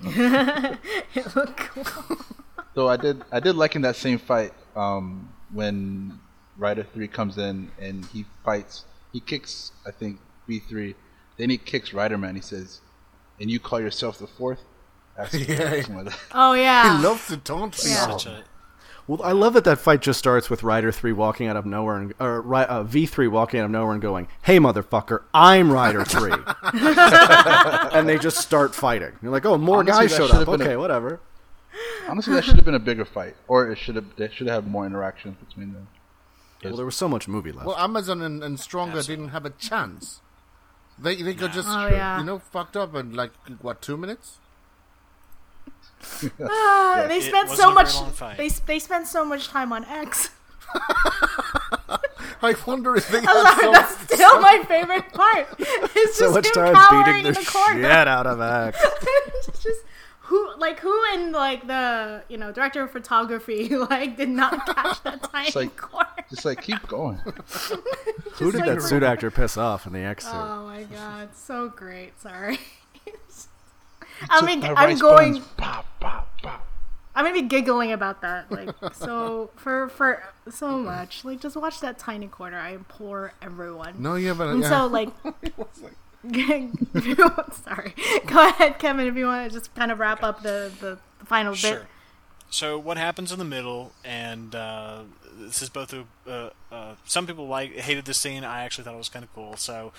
It 1.15 1.35
looked 1.35 1.57
cool. 1.57 2.17
Though 2.73 2.89
I 2.89 2.97
did, 2.97 3.23
I 3.31 3.39
did 3.39 3.55
like 3.55 3.75
in 3.75 3.83
that 3.83 3.95
same 3.95 4.17
fight 4.17 4.51
um, 4.75 5.31
when 5.51 6.19
Rider 6.57 6.83
Three 6.93 7.07
comes 7.07 7.37
in 7.37 7.69
and 7.79 8.05
he 8.05 8.25
fights. 8.43 8.85
He 9.11 9.19
kicks, 9.19 9.71
I 9.85 9.91
think, 9.91 10.19
V 10.47 10.59
three. 10.59 10.95
Then 11.37 11.49
he 11.51 11.57
kicks 11.57 11.93
Rider 11.93 12.17
Man. 12.17 12.35
He 12.35 12.41
says, 12.41 12.81
"And 13.39 13.51
you 13.51 13.59
call 13.59 13.79
yourself 13.79 14.17
the 14.17 14.25
fourth? 14.27 14.61
That's 15.15 15.33
Yeah. 15.47 15.69
something 15.81 15.95
like 15.97 16.05
that. 16.05 16.19
Oh 16.33 16.53
yeah. 16.53 16.97
He 16.97 17.03
loves 17.03 17.27
to 17.27 17.37
taunt 17.37 17.75
people. 17.75 18.19
Yeah. 18.25 18.41
Such 19.07 19.09
a, 19.09 19.11
Well, 19.21 19.23
I 19.23 19.31
love 19.33 19.53
that 19.53 19.63
that 19.65 19.79
fight 19.79 20.01
just 20.01 20.19
starts 20.19 20.49
with 20.49 20.63
Rider 20.63 20.91
Three 20.91 21.11
walking 21.13 21.47
out 21.47 21.55
of 21.55 21.65
nowhere 21.65 21.97
and 21.97 22.13
or 22.19 22.55
uh, 22.55 22.83
V 22.83 23.05
Three 23.05 23.27
walking 23.27 23.59
out 23.59 23.65
of 23.65 23.71
nowhere 23.71 23.93
and 23.93 24.01
going, 24.01 24.27
"Hey, 24.43 24.59
motherfucker, 24.59 25.23
I'm 25.33 25.71
Rider 25.71 26.03
3. 26.05 26.31
and 27.93 28.07
they 28.07 28.17
just 28.17 28.37
start 28.37 28.73
fighting. 28.75 29.13
You're 29.21 29.31
like, 29.31 29.45
"Oh, 29.45 29.57
more 29.57 29.79
Honestly, 29.79 30.07
guys 30.07 30.15
showed 30.15 30.31
up. 30.31 30.37
have 30.37 30.45
been 30.45 30.61
a- 30.61 30.63
Okay, 30.65 30.77
whatever." 30.77 31.19
Honestly, 32.07 32.33
that 32.35 32.43
should 32.43 32.55
have 32.55 32.65
been 32.65 32.75
a 32.75 32.79
bigger 32.79 33.05
fight, 33.05 33.35
or 33.47 33.71
it 33.71 33.77
should 33.77 33.95
have. 33.95 34.05
They 34.15 34.29
should 34.29 34.47
have 34.47 34.63
had 34.63 34.71
more 34.71 34.85
interactions 34.85 35.35
between 35.45 35.73
them. 35.73 35.87
Well, 36.63 36.75
there 36.77 36.85
was 36.85 36.95
so 36.95 37.09
much 37.09 37.27
movie 37.27 37.51
left. 37.51 37.65
Well, 37.67 37.75
Amazon 37.77 38.21
and, 38.21 38.43
and 38.43 38.59
Stronger 38.59 39.01
didn't 39.01 39.29
have 39.29 39.45
a 39.45 39.49
chance. 39.49 40.21
They 40.99 41.21
they 41.21 41.33
got 41.33 41.51
just 41.51 41.67
Oh, 41.69 41.87
yeah. 41.87 42.19
you 42.19 42.23
know 42.25 42.39
fucked 42.39 42.77
up 42.77 42.93
in 42.95 43.13
like 43.13 43.31
what 43.61 43.81
two 43.81 43.97
minutes. 43.97 44.37
Ah, 46.41 47.05
they 47.07 47.21
spent 47.21 47.49
so 47.49 47.71
much. 47.73 47.93
They 48.37 48.49
they 48.49 48.79
spent 48.79 49.07
so 49.07 49.23
much 49.25 49.47
time 49.47 49.71
on 49.73 49.85
X. 49.85 50.29
I 52.41 52.55
wonder 52.67 52.95
if 52.95 53.07
they 53.09 53.17
I'm 53.21 53.23
had 53.25 53.59
some. 53.61 53.71
that's 53.73 54.13
still 54.13 54.39
my 54.41 54.63
favorite 54.67 55.11
part. 55.13 55.47
It's 55.59 56.17
so 56.17 56.25
just 56.33 56.55
much 56.55 56.67
him 56.67 56.73
time 56.75 57.05
beating 57.05 57.23
the, 57.33 57.39
the 57.39 57.45
corner. 57.45 57.81
shit 57.83 58.07
out 58.07 58.27
of 58.27 58.41
X. 58.41 58.79
it's 59.47 59.63
just 59.63 59.81
who, 60.21 60.55
like 60.57 60.79
who 60.79 60.99
in 61.13 61.31
like 61.31 61.67
the 61.67 62.23
you 62.29 62.37
know 62.37 62.51
director 62.51 62.81
of 62.83 62.91
photography 62.91 63.69
like 63.75 64.17
did 64.17 64.29
not 64.29 64.65
catch 64.75 65.01
that 65.03 65.23
tiny 65.23 65.51
like- 65.55 65.77
corner. 65.77 66.07
Just 66.29 66.45
like 66.45 66.61
keep 66.61 66.85
going. 66.87 67.17
Who 68.35 68.51
did 68.51 68.61
like 68.61 68.65
that 68.75 68.81
suit 68.81 69.03
actor 69.03 69.29
piss 69.31 69.55
off 69.57 69.85
in 69.85 69.93
the 69.93 69.99
X 69.99 70.25
suit? 70.25 70.33
Oh 70.33 70.65
my 70.65 70.83
god, 70.83 71.35
so 71.35 71.69
great. 71.69 72.19
Sorry. 72.19 72.57
I 74.29 74.45
mean, 74.45 74.59
My 74.61 74.69
I'm 74.69 74.75
rice 74.75 75.01
going. 75.01 75.33
buns, 75.33 75.45
Pop, 75.57 75.85
pop, 75.99 76.29
pop. 76.41 76.67
I'm 77.15 77.25
gonna 77.25 77.33
be 77.39 77.47
giggling 77.47 77.91
about 77.91 78.21
that. 78.21 78.51
Like 78.51 78.69
so 78.93 79.51
for 79.55 79.89
for 79.89 80.23
so 80.49 80.77
much. 80.79 81.23
Like 81.23 81.39
just 81.41 81.55
watch 81.55 81.79
that 81.81 81.99
tiny 81.99 82.27
corner. 82.27 82.57
I 82.57 82.71
implore 82.73 83.33
everyone. 83.41 83.95
No, 84.01 84.15
you 84.15 84.27
haven't. 84.29 84.49
And 84.49 84.61
yeah. 84.63 84.69
so 84.69 84.87
like. 84.87 85.09
if 86.25 87.05
you 87.05 87.15
want- 87.17 87.53
sorry. 87.53 87.93
Go 88.27 88.47
ahead, 88.47 88.79
Kevin. 88.79 89.07
If 89.07 89.15
you 89.15 89.25
want 89.25 89.51
to 89.51 89.55
just 89.57 89.73
kind 89.75 89.91
of 89.91 89.99
wrap 89.99 90.23
up 90.23 90.41
the, 90.41 90.71
the, 90.79 90.97
the 91.19 91.25
final 91.25 91.53
Sure. 91.53 91.79
bit. 91.79 91.87
So 92.49 92.77
what 92.79 92.97
happens 92.97 93.31
in 93.31 93.39
the 93.39 93.45
middle, 93.45 93.91
and 94.05 94.53
uh, 94.55 95.01
this 95.37 95.61
is 95.61 95.69
both 95.69 95.93
a. 95.93 96.05
Uh, 96.29 96.49
uh, 96.71 96.95
some 97.05 97.27
people 97.27 97.47
like 97.47 97.75
hated 97.75 98.05
this 98.05 98.17
scene. 98.17 98.43
I 98.43 98.63
actually 98.63 98.83
thought 98.83 98.95
it 98.95 98.97
was 98.97 99.09
kind 99.09 99.23
of 99.23 99.33
cool. 99.33 99.55
So 99.57 99.93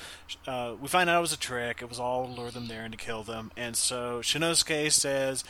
uh, 0.47 0.75
we 0.81 0.89
find 0.89 1.09
out 1.11 1.19
it 1.19 1.23
was 1.23 1.33
a 1.33 1.39
trick. 1.39 1.83
It 1.83 1.89
was 1.89 1.99
all 1.99 2.27
to 2.27 2.33
lure 2.33 2.51
them 2.51 2.69
there 2.69 2.83
and 2.83 2.93
to 2.93 2.99
kill 2.99 3.23
them. 3.23 3.51
And 3.57 3.77
so 3.77 4.21
Shinnosuke 4.21 4.93
says, 4.93 5.45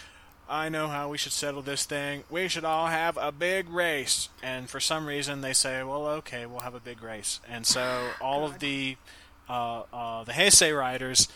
"I 0.49 0.69
know 0.69 0.89
how 0.89 1.09
we 1.09 1.19
should 1.19 1.33
settle 1.33 1.63
this 1.63 1.85
thing. 1.85 2.25
We 2.31 2.49
should 2.49 2.65
all 2.65 2.89
have 2.89 3.17
a 3.17 3.33
big 3.33 3.69
race." 3.69 4.29
And 4.43 4.69
for 4.69 4.81
some 4.81 5.07
reason, 5.07 5.41
they 5.41 5.53
say, 5.53 5.83
"Well, 5.83 6.07
okay, 6.07 6.47
we'll 6.47 6.61
have 6.61 6.75
a 6.75 6.81
big 6.81 7.03
race." 7.03 7.41
And 7.49 7.67
so 7.67 8.11
all 8.21 8.45
of 8.45 8.59
the 8.59 8.97
uh, 9.49 9.83
uh, 9.93 10.25
the 10.25 10.33
Heisei 10.33 10.77
riders 10.77 11.29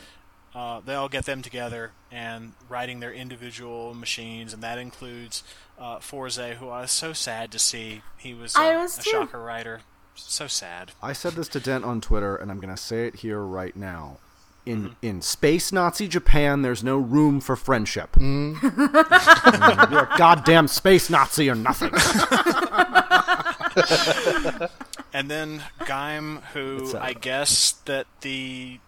uh, 0.55 0.81
they 0.85 0.95
all 0.95 1.09
get 1.09 1.25
them 1.25 1.43
together 1.43 1.93
and 2.11 2.53
riding 2.69 3.01
their 3.01 3.13
individual 3.13 3.95
machines, 3.95 4.53
and 4.53 4.63
that 4.63 4.79
includes 4.79 5.45
uh, 5.79 5.99
Fourze, 6.01 6.57
who 6.59 6.69
I 6.69 6.83
was 6.83 6.91
so 6.91 7.13
sad 7.13 7.51
to 7.53 7.59
see. 7.59 8.03
He 8.17 8.35
was, 8.35 8.57
uh, 8.57 8.61
I 8.61 8.77
was 8.77 8.99
a 8.99 9.03
too. 9.03 9.11
shocker 9.11 9.43
writer. 9.43 9.81
So 10.15 10.49
sad. 10.49 10.93
I 11.03 11.13
said 11.13 11.35
this 11.35 11.49
to 11.49 11.61
Dent 11.61 11.85
on 11.85 12.01
Twitter, 12.01 12.35
and 12.35 12.51
I'm 12.51 12.59
going 12.59 12.75
to 12.75 12.81
say 12.81 13.07
it 13.07 13.17
here 13.17 13.41
right 13.41 13.77
now. 13.77 14.19
In 14.67 14.97
in 15.01 15.23
space 15.23 15.73
Nazi 15.73 16.07
Japan, 16.09 16.61
there's 16.61 16.85
no 16.85 16.99
room 16.99 17.41
for 17.41 17.57
friendship. 17.57 18.15
You're 18.21 18.59
a 18.61 20.15
goddamn 20.19 20.69
space 20.69 21.09
Nazi 21.09 21.49
or 21.49 21.55
nothing. 21.55 21.91
And 25.13 25.31
then 25.31 25.63
Gaim, 25.81 26.43
who 26.53 26.97
uh, 26.97 27.01
I 27.01 27.13
guess 27.15 27.73
that 27.87 28.07
the 28.21 28.79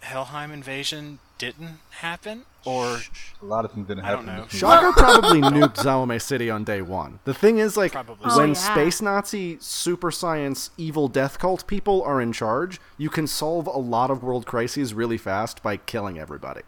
Helheim 0.00 0.52
invasion 0.52 1.18
didn't 1.38 1.78
happen, 1.90 2.42
or 2.64 2.98
A 3.42 3.44
lot 3.44 3.64
of 3.64 3.72
things 3.72 3.86
didn't 3.88 4.04
I 4.04 4.12
don't 4.12 4.26
happen. 4.26 4.26
know. 4.26 4.42
in 4.42 4.48
this 4.48 4.52
movie. 4.52 4.58
Shocker 4.58 4.92
probably 4.92 5.40
nuked 5.40 5.76
Zawame 5.76 6.20
City 6.20 6.50
on 6.50 6.64
day 6.64 6.82
one. 6.82 7.18
The 7.24 7.34
thing 7.34 7.58
is, 7.58 7.76
like, 7.76 7.92
Probably. 7.92 8.16
Oh, 8.24 8.38
when 8.38 8.48
yeah. 8.50 8.54
space 8.54 9.02
Nazi, 9.02 9.58
super 9.60 10.10
science, 10.10 10.70
evil 10.76 11.08
death 11.08 11.38
cult 11.38 11.66
people 11.66 12.02
are 12.02 12.20
in 12.20 12.32
charge, 12.32 12.80
you 12.98 13.10
can 13.10 13.26
solve 13.26 13.66
a 13.66 13.78
lot 13.78 14.10
of 14.10 14.22
world 14.22 14.46
crises 14.46 14.94
really 14.94 15.18
fast 15.18 15.62
by 15.62 15.76
killing 15.76 16.18
everybody. 16.18 16.62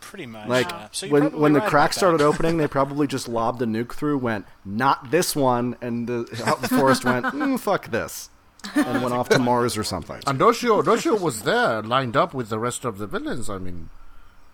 pretty 0.00 0.26
much. 0.26 0.48
Like 0.48 0.70
yeah. 0.70 0.88
So 0.92 1.06
you're 1.06 1.12
when 1.12 1.22
probably 1.22 1.40
when 1.40 1.52
the 1.52 1.60
right 1.60 1.68
cracks 1.68 1.96
about 1.96 2.12
that. 2.12 2.18
started 2.18 2.24
opening, 2.24 2.56
they 2.56 2.66
probably 2.66 3.06
just 3.06 3.28
lobbed 3.28 3.62
a 3.62 3.66
nuke 3.66 3.92
through, 3.92 4.18
went 4.18 4.46
not 4.64 5.10
this 5.10 5.36
one, 5.36 5.76
and 5.80 6.08
the, 6.08 6.42
out 6.46 6.60
the 6.62 6.68
forest 6.68 7.04
went 7.04 7.26
mm, 7.26 7.58
fuck 7.60 7.90
this, 7.90 8.28
and 8.74 9.02
went 9.02 9.14
off 9.14 9.28
to 9.28 9.38
Mars 9.38 9.76
or 9.78 9.84
something. 9.84 10.20
And 10.26 10.38
Doshio, 10.40 10.82
Doshio 10.82 11.20
was 11.20 11.42
there, 11.42 11.80
lined 11.82 12.16
up 12.16 12.34
with 12.34 12.48
the 12.48 12.58
rest 12.58 12.84
of 12.84 12.98
the 12.98 13.06
villains. 13.06 13.48
I 13.48 13.58
mean, 13.58 13.90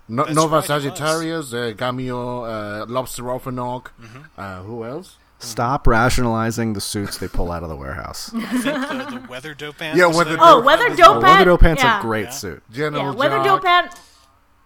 No, 0.09 0.25
Nova 0.25 0.57
right. 0.57 0.65
Sagittarius, 0.65 1.53
uh, 1.53 1.73
Gamio, 1.77 2.83
uh, 2.83 2.87
Lobster 2.87 3.25
Orphnoch. 3.25 3.89
Mm-hmm. 4.01 4.19
Uh, 4.37 4.63
who 4.63 4.85
else? 4.85 5.17
Stop 5.39 5.87
rationalizing 5.87 6.73
the 6.73 6.81
suits 6.81 7.19
they 7.19 7.29
pull 7.29 7.53
out 7.53 7.63
of 7.63 7.69
the 7.69 7.77
warehouse. 7.77 8.31
I 8.35 8.41
think 8.59 8.63
the, 8.65 9.19
the 9.21 9.27
weather 9.29 9.55
dopant. 9.55 9.95
Yeah, 9.97 10.07
weather 10.07 10.37
the- 10.37 10.39
Oh, 10.41 10.61
Weather 10.63 10.89
was- 10.89 10.99
Dope- 10.99 11.23
Weather 11.23 11.45
Dopant's 11.51 11.83
Yeah. 11.83 11.99
a 11.99 12.03
great 12.03 12.25
Yeah. 12.27 12.31
suit. 12.31 12.63
General 12.73 13.05
yeah, 13.05 13.11
Weather 13.13 13.43
Jock. 13.45 13.63
Dopant 13.63 13.99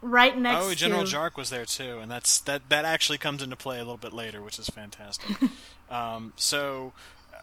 right 0.03 0.37
next 0.39 0.65
Oh, 0.65 0.75
General 0.75 1.05
to 1.05 1.17
Jark 1.17 1.37
was 1.37 1.51
there 1.51 1.65
too, 1.65 1.99
and 1.99 2.11
that's 2.11 2.39
that. 2.43 2.69
That 2.69 2.85
actually 2.85 3.19
comes 3.19 3.43
into 3.43 3.57
play 3.57 3.77
a 3.77 3.81
little 3.81 3.97
bit 3.97 4.13
later, 4.13 4.41
which 4.43 4.59
is 4.59 4.69
fantastic. 4.69 5.37
um, 5.91 6.33
so 6.37 6.93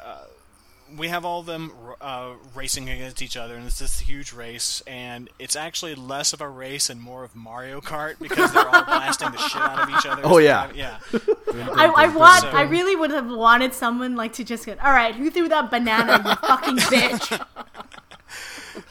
uh, 0.03 0.23
we 0.95 1.07
have 1.09 1.25
all 1.25 1.39
of 1.41 1.45
them 1.45 1.71
uh, 1.99 2.33
racing 2.55 2.89
against 2.89 3.21
each 3.21 3.35
other, 3.35 3.55
and 3.55 3.65
it's 3.65 3.79
this 3.79 3.99
huge 3.99 4.31
race, 4.33 4.81
and 4.87 5.29
it's 5.39 5.55
actually 5.55 5.95
less 5.95 6.33
of 6.33 6.41
a 6.41 6.47
race 6.47 6.89
and 6.89 7.01
more 7.01 7.23
of 7.23 7.35
Mario 7.35 7.81
Kart 7.81 8.17
because 8.19 8.53
they're 8.53 8.67
all 8.67 8.83
blasting 8.85 9.31
the 9.31 9.37
shit 9.37 9.61
out 9.61 9.89
of 9.89 9.89
each 9.89 10.05
other. 10.05 10.21
Oh, 10.25 10.37
yeah. 10.37 10.69
yeah. 10.75 10.99
I, 11.75 11.91
I 11.95 12.07
want. 12.15 12.41
So- 12.41 12.49
I 12.49 12.61
really 12.63 12.95
would 12.95 13.11
have 13.11 13.27
wanted 13.29 13.73
someone 13.73 14.15
like 14.15 14.33
to 14.33 14.43
just 14.43 14.65
get. 14.65 14.83
All 14.83 14.91
right, 14.91 15.15
who 15.15 15.29
threw 15.31 15.49
that 15.49 15.69
banana? 15.71 16.21
You 16.25 16.35
fucking 16.47 16.77
bitch! 16.77 17.45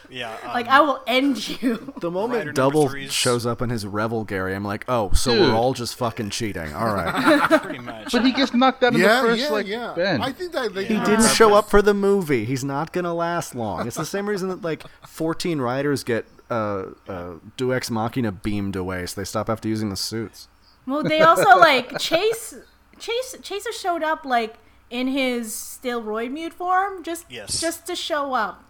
Yeah, 0.09 0.35
um, 0.43 0.49
Like 0.53 0.67
I 0.67 0.81
will 0.81 1.01
end 1.07 1.61
you. 1.61 1.93
The 1.99 2.11
moment 2.11 2.39
number 2.45 2.53
Double 2.53 2.87
three 2.89 3.07
shows 3.07 3.45
up 3.45 3.61
in 3.61 3.69
his 3.69 3.85
revel, 3.85 4.23
Gary, 4.23 4.55
I'm 4.55 4.63
like, 4.63 4.85
oh, 4.87 5.11
so 5.13 5.31
Dude. 5.31 5.41
we're 5.41 5.55
all 5.55 5.73
just 5.73 5.95
fucking 5.95 6.29
cheating. 6.29 6.73
All 6.73 6.93
right. 6.93 7.61
pretty 7.61 7.79
much. 7.79 8.11
But 8.11 8.25
he 8.25 8.31
gets 8.31 8.53
knocked 8.53 8.83
out 8.83 8.93
in 8.93 8.99
Yeah, 9.01 9.21
the 9.21 9.27
first 9.27 9.41
yeah, 9.41 9.49
like 9.49 9.67
yeah. 9.67 9.93
bend. 9.95 10.23
I 10.23 10.31
think 10.31 10.51
that 10.53 10.73
they 10.73 10.85
He 10.85 10.93
He 10.95 10.99
didn't 11.03 11.29
show 11.29 11.53
up 11.53 11.69
for 11.69 11.81
the 11.81 11.93
movie. 11.93 12.45
He's 12.45 12.63
not 12.63 12.93
gonna 12.93 13.13
last 13.13 13.55
long. 13.55 13.87
It's 13.87 13.97
the 13.97 14.05
same 14.05 14.27
reason 14.29 14.49
that 14.49 14.61
like 14.61 14.83
14 15.07 15.59
riders 15.59 16.03
get 16.03 16.25
uh, 16.49 16.85
uh, 17.09 17.33
Do 17.57 17.73
Ex 17.73 17.89
Machina 17.91 18.31
beamed 18.31 18.75
away, 18.75 19.05
so 19.05 19.19
they 19.19 19.25
stop 19.25 19.49
after 19.49 19.67
using 19.67 19.89
the 19.89 19.97
suits. 19.97 20.47
Well, 20.85 21.03
they 21.03 21.21
also 21.21 21.57
like 21.57 21.99
Chase. 21.99 22.55
Chase 22.99 23.35
Chaser 23.41 23.71
showed 23.73 24.01
up 24.03 24.23
like 24.25 24.55
in 24.89 25.07
his 25.07 25.53
still 25.53 26.01
Roidmude 26.01 26.53
form, 26.53 27.03
just 27.03 27.25
Yes. 27.29 27.59
just 27.59 27.85
to 27.87 27.95
show 27.95 28.33
up. 28.33 28.63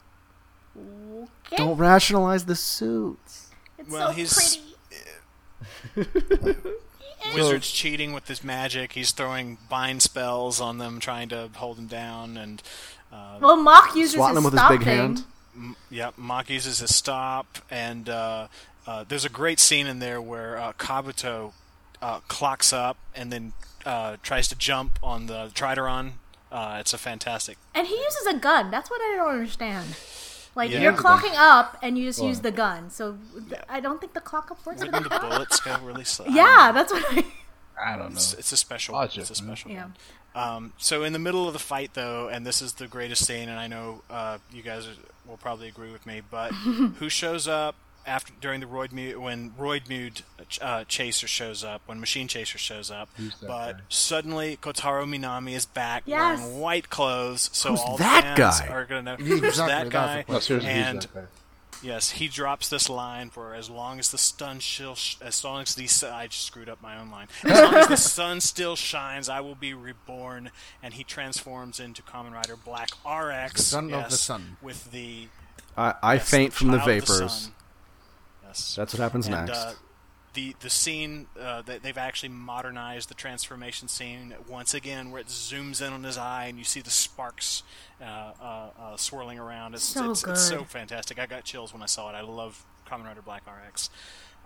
Okay, 1.47 1.57
Don't 1.57 1.77
rationalize 1.77 2.45
the 2.45 2.55
suits. 2.55 3.47
it's 3.77 3.89
Well, 3.91 4.09
so 4.09 4.13
he's- 4.13 4.57
pretty. 4.57 4.63
Wizard's 7.35 7.69
cheating 7.71 8.13
with 8.13 8.27
his 8.27 8.43
magic. 8.43 8.93
He's 8.93 9.11
throwing 9.11 9.57
bind 9.69 10.01
spells 10.01 10.61
on 10.61 10.77
them, 10.77 10.99
trying 10.99 11.29
to 11.29 11.49
hold 11.55 11.77
them 11.77 11.87
down, 11.87 12.37
and 12.37 12.61
uh, 13.11 13.37
Well, 13.41 13.57
Mach 13.57 13.95
uses 13.95 14.13
Swatting 14.15 14.35
his 14.35 14.37
him 14.37 14.43
with 14.45 14.53
his 14.53 14.59
stop 14.61 14.71
big 14.71 14.83
thing. 14.83 14.97
hand. 14.97 15.75
Yep, 15.89 16.13
Mach 16.17 16.49
uses 16.49 16.79
his 16.79 16.95
stop, 16.95 17.57
and 17.71 18.07
uh, 18.07 18.47
uh, 18.85 19.03
there's 19.07 19.25
a 19.25 19.29
great 19.29 19.59
scene 19.59 19.87
in 19.87 19.99
there 19.99 20.21
where 20.21 20.57
uh, 20.57 20.73
Kabuto 20.73 21.53
uh, 22.01 22.19
clocks 22.27 22.71
up 22.71 22.97
and 23.15 23.31
then 23.33 23.53
uh, 23.85 24.17
tries 24.21 24.47
to 24.49 24.55
jump 24.55 24.99
on 25.01 25.25
the 25.25 25.49
Tridoron. 25.53 26.11
Uh, 26.51 26.77
it's 26.79 26.93
a 26.93 26.97
fantastic. 26.97 27.57
And 27.75 27.87
he 27.87 27.95
uses 27.95 28.25
a 28.27 28.35
gun. 28.35 28.71
That's 28.71 28.89
what 28.89 29.01
I 29.01 29.15
don't 29.17 29.33
understand. 29.33 29.95
Like 30.57 30.71
Yeah. 30.71 30.81
you're 30.81 30.93
clocking 30.93 31.35
up 31.35 31.77
and 31.83 31.97
you 31.97 32.05
just 32.05 32.19
Well. 32.19 32.29
use 32.29 32.39
the 32.41 32.51
gun. 32.51 32.89
So 32.89 33.17
th- 33.49 33.61
I 33.69 33.79
don't 33.79 34.01
think 34.01 34.13
the 34.13 34.19
clock 34.21 34.49
up 34.51 34.65
works 34.65 34.81
Wouldn't 34.83 35.03
the 35.03 35.09
the 35.09 35.19
bullets 35.29 35.59
go 35.61 35.77
really 35.83 36.03
slow? 36.03 36.25
Yeah, 36.27 36.71
that's 36.73 36.91
what 36.91 37.05
I. 37.11 37.23
I 37.79 37.91
don't 37.95 38.09
know. 38.09 38.15
It's, 38.15 38.33
it's 38.33 38.51
a 38.51 38.57
special. 38.57 38.95
Logic, 38.95 39.21
it's 39.21 39.29
a 39.29 39.35
special. 39.35 39.69
Yeah. 39.71 39.89
Um, 40.35 40.73
so 40.77 41.03
in 41.03 41.13
the 41.13 41.19
middle 41.19 41.47
of 41.47 41.53
the 41.53 41.59
fight, 41.59 41.91
though, 41.93 42.27
and 42.27 42.45
this 42.45 42.61
is 42.61 42.73
the 42.73 42.87
greatest 42.87 43.25
scene, 43.25 43.49
and 43.49 43.59
I 43.59 43.67
know 43.67 44.01
uh, 44.09 44.39
you 44.51 44.61
guys 44.63 44.87
are, 44.87 44.93
will 45.27 45.37
probably 45.37 45.67
agree 45.67 45.91
with 45.91 46.05
me, 46.05 46.21
but 46.29 46.51
who 46.99 47.07
shows 47.09 47.47
up 47.47 47.75
after 48.07 48.33
during 48.41 48.61
the 48.61 48.65
Roid 48.65 48.91
Mu- 48.91 49.19
when 49.19 49.51
Roid 49.51 49.87
Mude 49.89 50.21
uh, 50.61 50.85
Chaser 50.85 51.27
shows 51.27 51.63
up, 51.63 51.81
when 51.85 51.99
Machine 51.99 52.27
Chaser 52.27 52.57
shows 52.57 52.89
up, 52.89 53.09
but 53.41 53.73
guy? 53.73 53.79
suddenly 53.89 54.57
Kotaro 54.57 55.05
Minami 55.05 55.51
is 55.53 55.65
back 55.65 56.03
Yes. 56.05 56.39
wearing 56.39 56.59
white 56.59 56.89
clothes, 56.89 57.49
so 57.53 57.71
Who's 57.71 57.79
all 57.81 57.97
that 57.97 58.35
the 58.37 58.41
fans 58.43 58.61
guy? 58.61 58.67
are 58.69 58.85
gonna 58.85 59.01
know 59.01 59.15
who's 59.17 59.43
exactly, 59.43 59.89
that 59.89 59.89
guy. 59.91 60.25
no, 60.27 60.39
seriously, 60.39 60.69
and 60.71 60.95
who's 61.03 61.05
that 61.07 61.13
guy? 61.13 61.27
Yes, 61.83 62.09
he 62.09 62.27
drops 62.27 62.69
this 62.69 62.89
line 62.89 63.29
for 63.29 63.53
as 63.53 63.69
long 63.69 63.99
as 63.99 64.09
the 64.09 64.17
sun 64.17 64.61
still, 64.61 64.95
sh- 64.95 65.17
as 65.21 65.43
long 65.43 65.61
as 65.61 65.75
the 65.75 65.85
sun, 65.85 66.11
I 66.11 66.25
just 66.25 66.43
screwed 66.43 66.69
up 66.69 66.81
my 66.81 66.97
own 66.99 67.11
line. 67.11 67.27
As 67.43 67.61
long 67.61 67.75
as 67.75 67.87
the 67.87 67.97
sun 67.97 68.41
still 68.41 68.75
shines, 68.75 69.29
I 69.29 69.41
will 69.41 69.53
be 69.53 69.75
reborn. 69.75 70.49
And 70.81 70.95
he 70.95 71.03
transforms 71.03 71.79
into 71.79 72.01
Kamen 72.01 72.31
Rider 72.33 72.55
Black 72.55 72.89
RX. 73.05 73.53
The 73.53 73.61
son 73.61 73.93
of 73.93 74.09
the 74.09 74.15
sun. 74.17 74.57
With 74.59 74.89
the 74.91 75.27
I, 75.77 75.93
I 76.01 76.13
yes, 76.15 76.27
faint 76.27 76.53
from 76.53 76.69
the 76.71 76.77
child 76.79 76.89
of 76.89 77.07
vapors. 77.07 77.51
Sun. 78.53 78.59
Yes. 78.59 78.75
That's 78.75 78.93
what 78.93 79.01
happens 79.01 79.27
and, 79.27 79.35
next. 79.35 79.57
Uh, 79.57 79.73
the 80.33 80.55
the 80.59 80.69
scene 80.69 81.25
uh, 81.39 81.63
that 81.63 81.81
they've 81.81 81.97
actually 81.97 82.29
modernized 82.29 83.09
the 83.09 83.15
transformation 83.15 83.87
scene 83.87 84.35
once 84.47 84.73
again, 84.73 85.09
where 85.09 85.21
it 85.21 85.27
zooms 85.27 85.85
in 85.85 85.93
on 85.93 86.03
his 86.03 86.17
eye 86.17 86.45
and 86.45 86.59
you 86.59 86.63
see 86.63 86.79
the 86.79 86.91
sparks 86.91 87.63
uh, 87.99 88.03
uh, 88.03 88.69
uh, 88.79 88.97
swirling 88.97 89.39
around. 89.39 89.73
It's, 89.73 89.83
So 89.83 90.11
it's, 90.11 90.23
it's 90.23 90.47
so 90.47 90.63
fantastic. 90.63 91.17
I 91.17 91.25
got 91.25 91.43
chills 91.43 91.73
when 91.73 91.81
I 91.81 91.87
saw 91.87 92.09
it. 92.11 92.13
I 92.13 92.21
love 92.21 92.63
Kamen 92.87 93.05
Rider 93.05 93.21
Black 93.21 93.43
RX. 93.47 93.89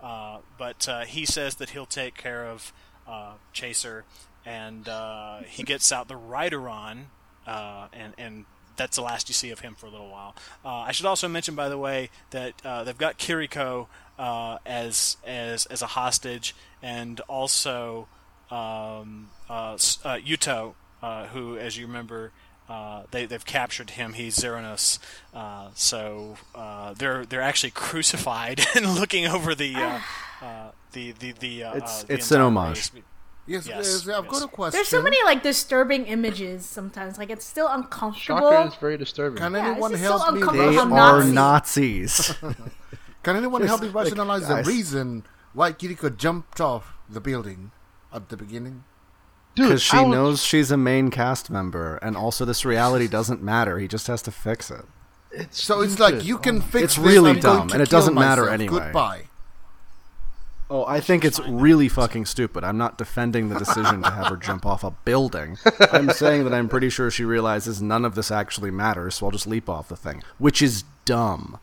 Uh, 0.02 0.38
but 0.58 0.88
uh, 0.88 1.04
he 1.04 1.24
says 1.24 1.56
that 1.56 1.70
he'll 1.70 1.86
take 1.86 2.16
care 2.16 2.46
of 2.46 2.72
uh, 3.06 3.34
Chaser, 3.52 4.04
and 4.44 4.88
uh, 4.88 5.40
he 5.46 5.62
gets 5.62 5.92
out 5.92 6.08
the 6.08 6.18
Ridoron, 6.18 7.04
uh, 7.46 7.86
and 7.92 8.14
and 8.18 8.44
that's 8.82 8.96
the 8.96 9.02
last 9.02 9.28
you 9.28 9.34
see 9.34 9.50
of 9.50 9.60
him 9.60 9.74
for 9.74 9.86
a 9.86 9.90
little 9.90 10.08
while. 10.10 10.34
Uh, 10.64 10.68
I 10.88 10.92
should 10.92 11.06
also 11.06 11.28
mention, 11.28 11.54
by 11.54 11.68
the 11.68 11.78
way, 11.78 12.10
that 12.30 12.54
uh, 12.64 12.84
they've 12.84 12.98
got 12.98 13.18
Kiriko 13.18 13.86
uh, 14.18 14.58
as 14.66 15.16
as 15.26 15.66
as 15.66 15.82
a 15.82 15.86
hostage, 15.86 16.54
and 16.82 17.20
also 17.28 18.08
um, 18.50 19.30
uh, 19.48 19.72
uh, 19.72 19.76
Yuto, 20.18 20.74
uh, 21.02 21.26
who, 21.28 21.56
as 21.56 21.76
you 21.76 21.86
remember. 21.86 22.32
Uh, 22.68 23.02
they, 23.10 23.26
they've 23.26 23.44
captured 23.44 23.90
him. 23.90 24.14
He's 24.14 24.36
Zeronos, 24.36 24.98
uh, 25.34 25.68
so 25.74 26.36
uh, 26.54 26.94
they're 26.94 27.26
they're 27.26 27.42
actually 27.42 27.70
crucified 27.74 28.64
and 28.74 28.94
looking 28.94 29.26
over 29.26 29.54
the 29.54 29.74
uh, 29.74 30.00
uh, 30.40 30.70
the 30.92 31.10
the 31.12 31.32
the. 31.32 31.64
Uh, 31.64 31.76
It's- 31.76 32.04
uh, 32.04 32.06
the 32.06 32.14
it's 32.14 32.30
an 32.30 32.36
entire 32.40 32.46
homage. 32.46 32.76
race. 32.94 33.02
Yes, 33.46 33.66
Yes, 33.66 34.04
yes, 34.06 34.08
I've 34.16 34.28
got 34.28 34.42
a 34.44 34.46
question. 34.48 34.78
There's 34.78 34.88
so 34.88 35.02
many 35.02 35.16
like 35.24 35.42
disturbing 35.42 36.06
images 36.06 36.64
sometimes. 36.64 37.18
Like 37.18 37.28
it's 37.30 37.44
still 37.44 37.66
uncomfortable. 37.68 38.50
Shocker 38.50 38.68
is 38.68 38.74
very 38.76 38.96
disturbing. 38.96 39.38
Can 39.38 39.52
Yeah, 39.54 39.70
anyone 39.72 39.92
it's 39.92 40.00
just 40.02 40.12
so 40.12 40.18
help 40.18 40.34
me? 40.34 40.40
uncomfortable 40.42 40.70
they 40.70 40.76
how 40.76 40.84
are 41.16 41.24
Nazi. 41.24 41.32
Nazis. 41.32 42.34
Can 43.24 43.36
anyone 43.36 43.62
help 43.62 43.80
me 43.80 43.86
Just, 43.88 43.94
like, 43.96 44.04
rationalize 44.04 44.42
guys. 44.46 44.64
the 44.64 44.70
reason 44.70 45.24
why 45.54 45.72
Kiriko 45.72 46.16
jumped 46.16 46.60
off 46.60 46.94
the 47.08 47.20
building 47.20 47.70
at 48.12 48.28
the 48.28 48.36
beginning? 48.36 48.84
Because 49.54 49.82
she 49.82 49.96
I 49.98 50.02
was- 50.02 50.10
knows 50.12 50.42
she's 50.42 50.70
a 50.70 50.76
main 50.76 51.10
cast 51.10 51.50
member, 51.50 51.96
and 51.96 52.16
also 52.16 52.44
this 52.44 52.64
reality 52.64 53.06
doesn't 53.06 53.42
matter. 53.42 53.78
He 53.78 53.86
just 53.88 54.06
has 54.06 54.22
to 54.22 54.30
fix 54.30 54.70
it. 54.70 54.84
It's 55.30 55.62
So 55.62 55.80
it's 55.82 55.98
like 55.98 56.24
you 56.24 56.38
can 56.38 56.58
Oh. 56.58 56.60
fix. 56.60 56.84
It's 56.84 56.96
this, 56.96 57.04
really 57.04 57.30
I'm 57.32 57.40
dumb, 57.40 57.70
and 57.72 57.80
it 57.82 57.90
doesn't 57.90 58.14
matter 58.14 58.42
myself. 58.42 58.60
anyway. 58.60 58.78
Goodbye. 58.84 59.22
Oh, 60.74 60.86
I 60.86 61.00
think 61.00 61.22
it's 61.22 61.38
really 61.40 61.86
fucking 61.86 62.24
stupid. 62.24 62.64
I'm 62.64 62.78
not 62.78 62.96
defending 62.96 63.50
the 63.50 63.58
decision 63.58 64.02
to 64.04 64.10
have 64.10 64.28
her 64.28 64.36
jump 64.38 64.64
off 64.64 64.82
a 64.82 64.90
building. 64.90 65.58
I'm 65.92 66.08
saying 66.08 66.44
that 66.44 66.54
I'm 66.54 66.66
pretty 66.70 66.88
sure 66.88 67.10
she 67.10 67.24
realizes 67.24 67.82
none 67.82 68.06
of 68.06 68.14
this 68.14 68.30
actually 68.30 68.70
matters, 68.70 69.16
so 69.16 69.26
I'll 69.26 69.32
just 69.32 69.46
leap 69.46 69.68
off 69.68 69.88
the 69.88 69.96
thing, 69.96 70.22
which 70.38 70.62
is 70.62 70.84
dumb. 71.04 71.58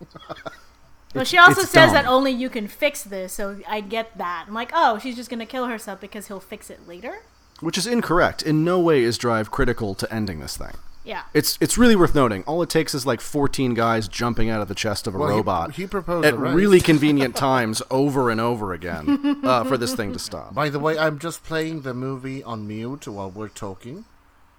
But 1.12 1.28
she 1.28 1.40
also 1.40 1.62
it's 1.62 1.72
says 1.72 1.88
dumb. 1.88 1.94
that 1.96 2.06
only 2.06 2.32
you 2.32 2.52
can 2.52 2.68
fix 2.68 3.02
this, 3.02 3.34
so 3.34 3.60
I 3.68 3.82
get 3.82 4.16
that. 4.20 4.46
I'm 4.48 4.54
like, 4.54 4.70
oh, 4.76 5.00
she's 5.00 5.16
just 5.16 5.32
gonna 5.32 5.48
kill 5.48 5.66
herself 5.66 6.00
because 6.00 6.28
he'll 6.28 6.40
fix 6.40 6.70
it 6.70 6.88
later. 6.88 7.24
Which 7.62 7.80
is 7.80 7.88
incorrect. 7.88 8.44
In 8.44 8.64
no 8.64 8.80
way 8.80 9.02
is 9.02 9.18
Drive 9.18 9.50
critical 9.50 9.96
to 9.96 10.14
ending 10.14 10.40
this 10.40 10.56
thing. 10.56 10.76
Yeah. 11.10 11.24
It's 11.34 11.58
it's 11.60 11.76
really 11.78 11.96
worth 11.96 12.14
noting. 12.14 12.44
All 12.44 12.62
it 12.62 12.70
takes 12.70 12.94
is 12.94 13.04
like 13.06 13.20
14 13.20 13.74
guys 13.74 14.08
jumping 14.08 14.50
out 14.52 14.62
of 14.62 14.68
the 14.68 14.76
chest 14.76 15.08
of 15.08 15.16
a 15.16 15.18
Well, 15.18 15.30
he- 15.30 15.36
robot 15.38 15.72
he 15.74 15.88
proposed 15.88 16.26
at 16.28 16.36
a 16.36 16.38
race. 16.38 16.54
really 16.54 16.80
convenient 16.80 17.36
times 17.50 17.82
over 17.90 18.30
and 18.30 18.40
over 18.40 18.74
again 18.74 19.42
uh, 19.44 19.64
for 19.64 19.76
this 19.78 19.96
thing 19.96 20.14
to 20.14 20.20
stop. 20.20 20.54
By 20.54 20.70
the 20.70 20.78
way, 20.80 20.98
I'm 21.00 21.18
just 21.18 21.44
playing 21.44 21.82
the 21.82 21.96
movie 21.96 22.44
on 22.44 22.68
mute 22.68 23.08
while 23.08 23.32
we're 23.32 23.48
talking. 23.50 24.06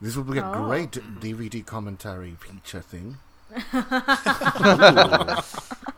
This 0.01 0.17
will 0.17 0.25
be 0.25 0.39
a 0.39 0.45
Oh. 0.45 0.65
great 0.67 0.93
DVD 1.21 1.65
commentary 1.65 2.37
feature 2.41 2.81
thing. 2.83 3.19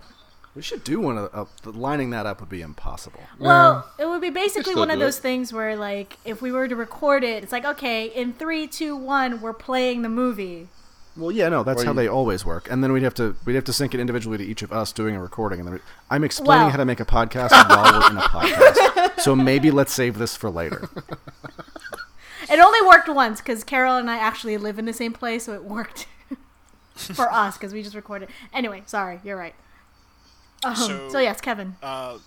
We 0.54 0.60
should 0.62 0.84
do 0.84 1.00
one 1.00 1.16
of 1.16 1.32
the, 1.32 1.38
uh, 1.38 1.72
lining 1.72 2.10
that 2.10 2.26
up 2.26 2.40
would 2.40 2.50
be 2.50 2.60
impossible. 2.60 3.22
Well, 3.38 3.88
it 3.98 4.04
would 4.06 4.20
be 4.20 4.28
basically 4.30 4.74
one 4.74 4.90
of 4.90 4.96
do 4.96 5.00
it. 5.02 5.04
those 5.06 5.18
things 5.18 5.50
where, 5.52 5.76
like, 5.76 6.18
if 6.26 6.42
we 6.42 6.52
were 6.52 6.68
to 6.68 6.76
record 6.76 7.24
it, 7.24 7.42
it's 7.42 7.52
like, 7.52 7.64
okay, 7.64 8.06
in 8.06 8.34
three, 8.34 8.66
two, 8.66 8.94
one, 8.94 9.40
we're 9.40 9.54
playing 9.54 10.02
the 10.02 10.10
movie. 10.10 10.68
Well, 11.16 11.30
yeah, 11.32 11.48
no, 11.48 11.62
that's 11.62 11.82
Or 11.82 11.86
how 11.86 11.90
you- 11.92 11.96
they 11.96 12.08
always 12.08 12.44
work. 12.44 12.68
And 12.70 12.82
then 12.84 12.92
we'd 12.92 13.02
have 13.02 13.14
to 13.14 13.34
we'd 13.46 13.54
have 13.54 13.64
to 13.64 13.72
sync 13.72 13.94
it 13.94 14.00
individually 14.00 14.38
to 14.38 14.44
each 14.44 14.62
of 14.62 14.72
us 14.72 14.92
doing 14.92 15.14
a 15.16 15.20
recording. 15.22 15.58
And 15.60 15.66
then 15.68 15.74
we, 15.74 15.80
I'm 16.10 16.24
explaining 16.24 16.62
Well- 16.64 16.70
how 16.70 16.76
to 16.78 16.84
make 16.84 17.00
a 17.00 17.04
podcast 17.06 17.50
while 17.50 18.00
we're 18.00 18.10
in 18.10 18.16
a 18.18 18.20
podcast. 18.20 19.20
So 19.20 19.34
maybe 19.36 19.70
let's 19.70 19.92
save 19.92 20.18
this 20.18 20.36
for 20.36 20.50
later. 20.50 20.88
It 22.50 22.58
only 22.58 22.86
worked 22.86 23.08
once 23.08 23.40
because 23.40 23.62
Carol 23.64 23.96
and 23.96 24.10
I 24.10 24.16
actually 24.16 24.56
live 24.58 24.78
in 24.78 24.84
the 24.84 24.92
same 24.92 25.12
place, 25.12 25.44
so 25.44 25.54
it 25.54 25.64
worked 25.64 26.06
for 26.94 27.32
us 27.32 27.56
because 27.56 27.72
we 27.72 27.82
just 27.82 27.94
recorded. 27.94 28.28
Anyway, 28.52 28.82
sorry, 28.86 29.20
you're 29.24 29.36
right. 29.36 29.54
Um, 30.64 30.76
so, 30.76 31.08
So- 31.10 31.18
yes, 31.18 31.40
Kevin. 31.40 31.76
Uh, 31.82 32.18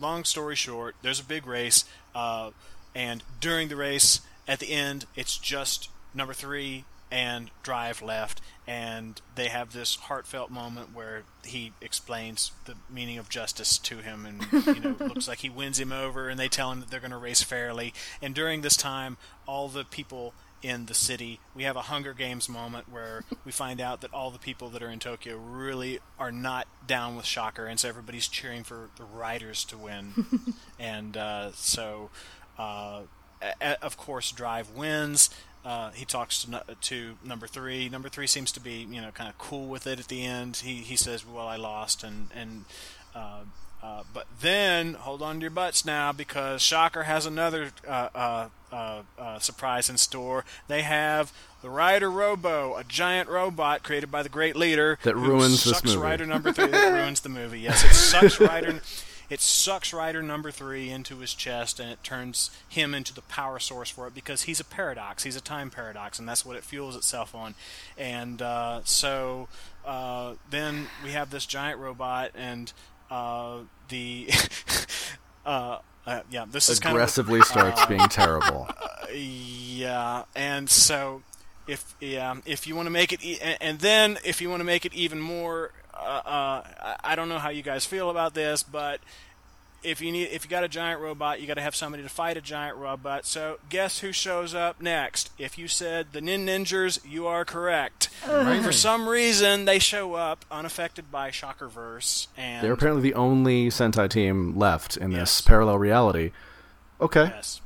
long 0.00 0.24
story 0.24 0.56
short, 0.56 0.96
there's 1.02 1.20
a 1.20 1.24
big 1.24 1.46
race, 1.46 1.84
uh, 2.14 2.50
and 2.94 3.22
during 3.40 3.68
the 3.68 3.76
race, 3.76 4.20
at 4.48 4.58
the 4.58 4.70
end, 4.72 5.06
it's 5.16 5.36
just 5.38 5.88
number 6.14 6.34
three 6.34 6.84
and 7.10 7.50
drive 7.62 8.00
left 8.00 8.40
and 8.66 9.20
they 9.34 9.48
have 9.48 9.72
this 9.74 9.96
heartfelt 9.96 10.50
moment 10.50 10.94
where 10.94 11.24
he 11.44 11.72
explains 11.82 12.52
the 12.64 12.74
meaning 12.88 13.18
of 13.18 13.28
justice 13.28 13.76
to 13.76 13.98
him 13.98 14.24
and 14.24 14.66
you 14.66 14.80
know 14.80 14.96
looks 15.00 15.28
like 15.28 15.40
he 15.40 15.50
wins 15.50 15.78
him 15.78 15.92
over 15.92 16.30
and 16.30 16.40
they 16.40 16.48
tell 16.48 16.72
him 16.72 16.80
that 16.80 16.88
they're 16.90 17.00
going 17.00 17.10
to 17.10 17.16
race 17.18 17.42
fairly 17.42 17.92
and 18.22 18.34
during 18.34 18.62
this 18.62 18.78
time 18.78 19.18
all 19.46 19.68
the 19.68 19.84
people 19.84 20.32
in 20.62 20.86
the 20.86 20.94
city 20.94 21.40
we 21.54 21.64
have 21.64 21.76
a 21.76 21.82
hunger 21.82 22.12
games 22.12 22.48
moment 22.48 22.88
where 22.90 23.24
we 23.44 23.50
find 23.50 23.80
out 23.80 24.00
that 24.00 24.12
all 24.14 24.30
the 24.30 24.38
people 24.38 24.68
that 24.68 24.82
are 24.82 24.88
in 24.90 24.98
tokyo 24.98 25.36
really 25.36 25.98
are 26.18 26.32
not 26.32 26.66
down 26.86 27.16
with 27.16 27.24
shocker 27.24 27.66
and 27.66 27.80
so 27.80 27.88
everybody's 27.88 28.28
cheering 28.28 28.62
for 28.62 28.88
the 28.96 29.04
riders 29.04 29.64
to 29.64 29.76
win 29.76 30.12
and 30.78 31.16
uh, 31.16 31.50
so 31.52 32.10
uh, 32.58 33.00
a- 33.60 33.84
of 33.84 33.96
course 33.96 34.30
drive 34.30 34.70
wins 34.70 35.30
uh, 35.64 35.90
he 35.92 36.04
talks 36.04 36.44
to, 36.44 36.64
to 36.80 37.14
number 37.24 37.46
three. 37.46 37.88
Number 37.88 38.08
three 38.08 38.26
seems 38.26 38.50
to 38.50 38.58
be, 38.58 38.84
you 38.90 39.00
know, 39.00 39.12
kind 39.12 39.30
of 39.30 39.38
cool 39.38 39.68
with 39.68 39.86
it 39.86 40.00
at 40.00 40.08
the 40.08 40.24
end. 40.24 40.56
He 40.56 40.78
he 40.78 40.96
says, 40.96 41.24
"Well, 41.24 41.46
I 41.46 41.54
lost," 41.54 42.02
and 42.02 42.30
and 42.34 42.64
uh, 43.82 44.02
but 44.14 44.26
then 44.40 44.94
hold 44.94 45.22
on 45.22 45.36
to 45.36 45.40
your 45.42 45.50
butts 45.50 45.84
now 45.84 46.12
because 46.12 46.62
Shocker 46.62 47.02
has 47.02 47.26
another 47.26 47.70
uh, 47.86 48.08
uh, 48.14 48.48
uh, 48.72 49.02
uh, 49.18 49.38
surprise 49.40 49.90
in 49.90 49.96
store. 49.96 50.44
They 50.68 50.82
have 50.82 51.32
the 51.62 51.70
Rider 51.70 52.10
Robo, 52.10 52.76
a 52.76 52.84
giant 52.84 53.28
robot 53.28 53.82
created 53.82 54.10
by 54.10 54.22
the 54.22 54.28
great 54.28 54.56
leader 54.56 54.98
That 55.02 55.16
ruins 55.16 55.64
this 55.64 55.74
sucks 55.74 55.84
movie. 55.84 55.98
Rider 55.98 56.26
number 56.26 56.52
three. 56.52 56.66
that 56.70 56.92
ruins 56.92 57.20
the 57.20 57.28
movie. 57.28 57.60
Yes, 57.60 57.84
it 57.84 57.94
sucks 57.94 58.40
Rider. 58.40 58.80
It 59.28 59.40
sucks 59.40 59.94
Rider 59.94 60.22
number 60.22 60.50
three 60.50 60.90
into 60.90 61.18
his 61.18 61.32
chest, 61.32 61.80
and 61.80 61.90
it 61.90 62.04
turns 62.04 62.50
him 62.68 62.94
into 62.94 63.14
the 63.14 63.22
power 63.22 63.58
source 63.58 63.88
for 63.88 64.06
it 64.06 64.14
because 64.14 64.42
he's 64.42 64.60
a 64.60 64.64
paradox. 64.64 65.22
He's 65.22 65.36
a 65.36 65.40
time 65.40 65.70
paradox, 65.70 66.18
and 66.18 66.28
that's 66.28 66.44
what 66.44 66.54
it 66.54 66.64
fuels 66.64 66.94
itself 66.96 67.34
on. 67.34 67.54
And 67.96 68.42
uh, 68.42 68.82
so 68.84 69.48
uh, 69.86 70.34
then 70.50 70.88
we 71.02 71.12
have 71.12 71.30
this 71.30 71.46
giant 71.46 71.80
robot, 71.80 72.32
and 72.34 72.72
uh, 73.12 73.58
the 73.88 74.26
uh, 75.46 75.78
uh, 76.06 76.20
yeah, 76.30 76.46
this 76.50 76.70
is 76.70 76.80
kind 76.80 76.96
of 76.96 76.96
Aggressively 76.96 77.40
starts 77.42 77.84
being 77.84 78.08
terrible. 78.08 78.68
yeah, 79.14 80.24
and 80.34 80.68
so 80.68 81.22
if 81.66 81.94
yeah, 82.00 82.34
if 82.46 82.66
you 82.66 82.74
want 82.74 82.86
to 82.86 82.90
make 82.90 83.12
it, 83.12 83.22
e- 83.22 83.38
and, 83.60 83.78
then 83.80 84.18
if 84.24 84.40
you 84.40 84.48
want 84.48 84.60
to 84.60 84.64
make 84.64 84.86
it 84.86 84.94
even 84.94 85.20
more, 85.20 85.72
uh, 85.92 86.22
uh, 86.24 86.96
I 87.04 87.14
don't 87.14 87.28
know 87.28 87.38
how 87.38 87.50
you 87.50 87.62
guys 87.62 87.84
feel 87.84 88.08
about 88.08 88.32
this, 88.32 88.62
but 88.62 89.00
if 89.82 90.00
you 90.00 90.12
need, 90.12 90.24
if 90.30 90.44
you 90.44 90.50
got 90.50 90.64
a 90.64 90.68
giant 90.68 91.00
robot, 91.00 91.40
you 91.40 91.46
got 91.46 91.54
to 91.54 91.60
have 91.62 91.74
somebody 91.74 92.02
to 92.02 92.08
fight 92.08 92.36
a 92.36 92.40
giant 92.40 92.76
robot. 92.76 93.26
So 93.26 93.58
guess 93.68 93.98
who 94.00 94.12
shows 94.12 94.54
up 94.54 94.80
next? 94.80 95.30
If 95.38 95.58
you 95.58 95.68
said 95.68 96.08
the 96.12 96.20
Nin 96.20 96.46
Ninjas, 96.46 97.00
you 97.08 97.26
are 97.26 97.44
correct. 97.44 98.08
For 98.24 98.72
some 98.72 99.08
reason, 99.08 99.64
they 99.64 99.78
show 99.78 100.14
up 100.14 100.44
unaffected 100.50 101.10
by 101.10 101.30
Shockerverse, 101.30 102.28
and 102.36 102.64
They're 102.64 102.72
apparently 102.72 103.02
the 103.02 103.14
only 103.14 103.66
Sentai 103.68 104.08
team 104.08 104.56
left 104.56 104.96
in 104.96 105.10
this 105.10 105.18
Yes. 105.18 105.40
parallel 105.40 105.78
reality. 105.78 106.32
Okay. 107.00 107.24
yes, 107.34 107.60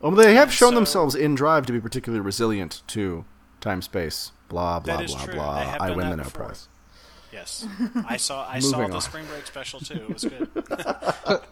Well, 0.00 0.12
they 0.12 0.34
have 0.34 0.48
And 0.48 0.52
shown 0.52 0.70
so- 0.70 0.74
themselves 0.76 1.14
in 1.14 1.34
Drive 1.34 1.66
to 1.66 1.72
be 1.72 1.80
particularly 1.80 2.24
resilient 2.24 2.82
to 2.88 3.24
time 3.60 3.82
space. 3.82 4.30
Blah 4.48 4.78
blah 4.78 5.02
blah 5.02 5.24
true. 5.24 5.34
blah. 5.34 5.76
I 5.80 5.90
win 5.90 6.10
the 6.10 6.16
no 6.18 6.24
prize. 6.24 6.68
Yes, 7.36 7.66
I 8.08 8.16
saw, 8.16 8.48
I 8.48 8.58
saw 8.58 8.78
Moving 8.78 8.90
the 8.90 8.96
on. 8.96 9.02
Spring 9.02 9.26
Break 9.26 9.46
special 9.46 9.78
too. 9.80 9.94
It 9.94 10.12
was 10.12 10.24
good. 10.24 10.48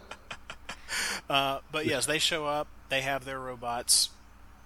Uh, 1.28 1.60
but 1.72 1.86
yes, 1.86 2.04
they 2.06 2.18
show 2.18 2.44
up. 2.46 2.68
They 2.90 3.00
have 3.00 3.24
their 3.24 3.40
robots 3.40 4.10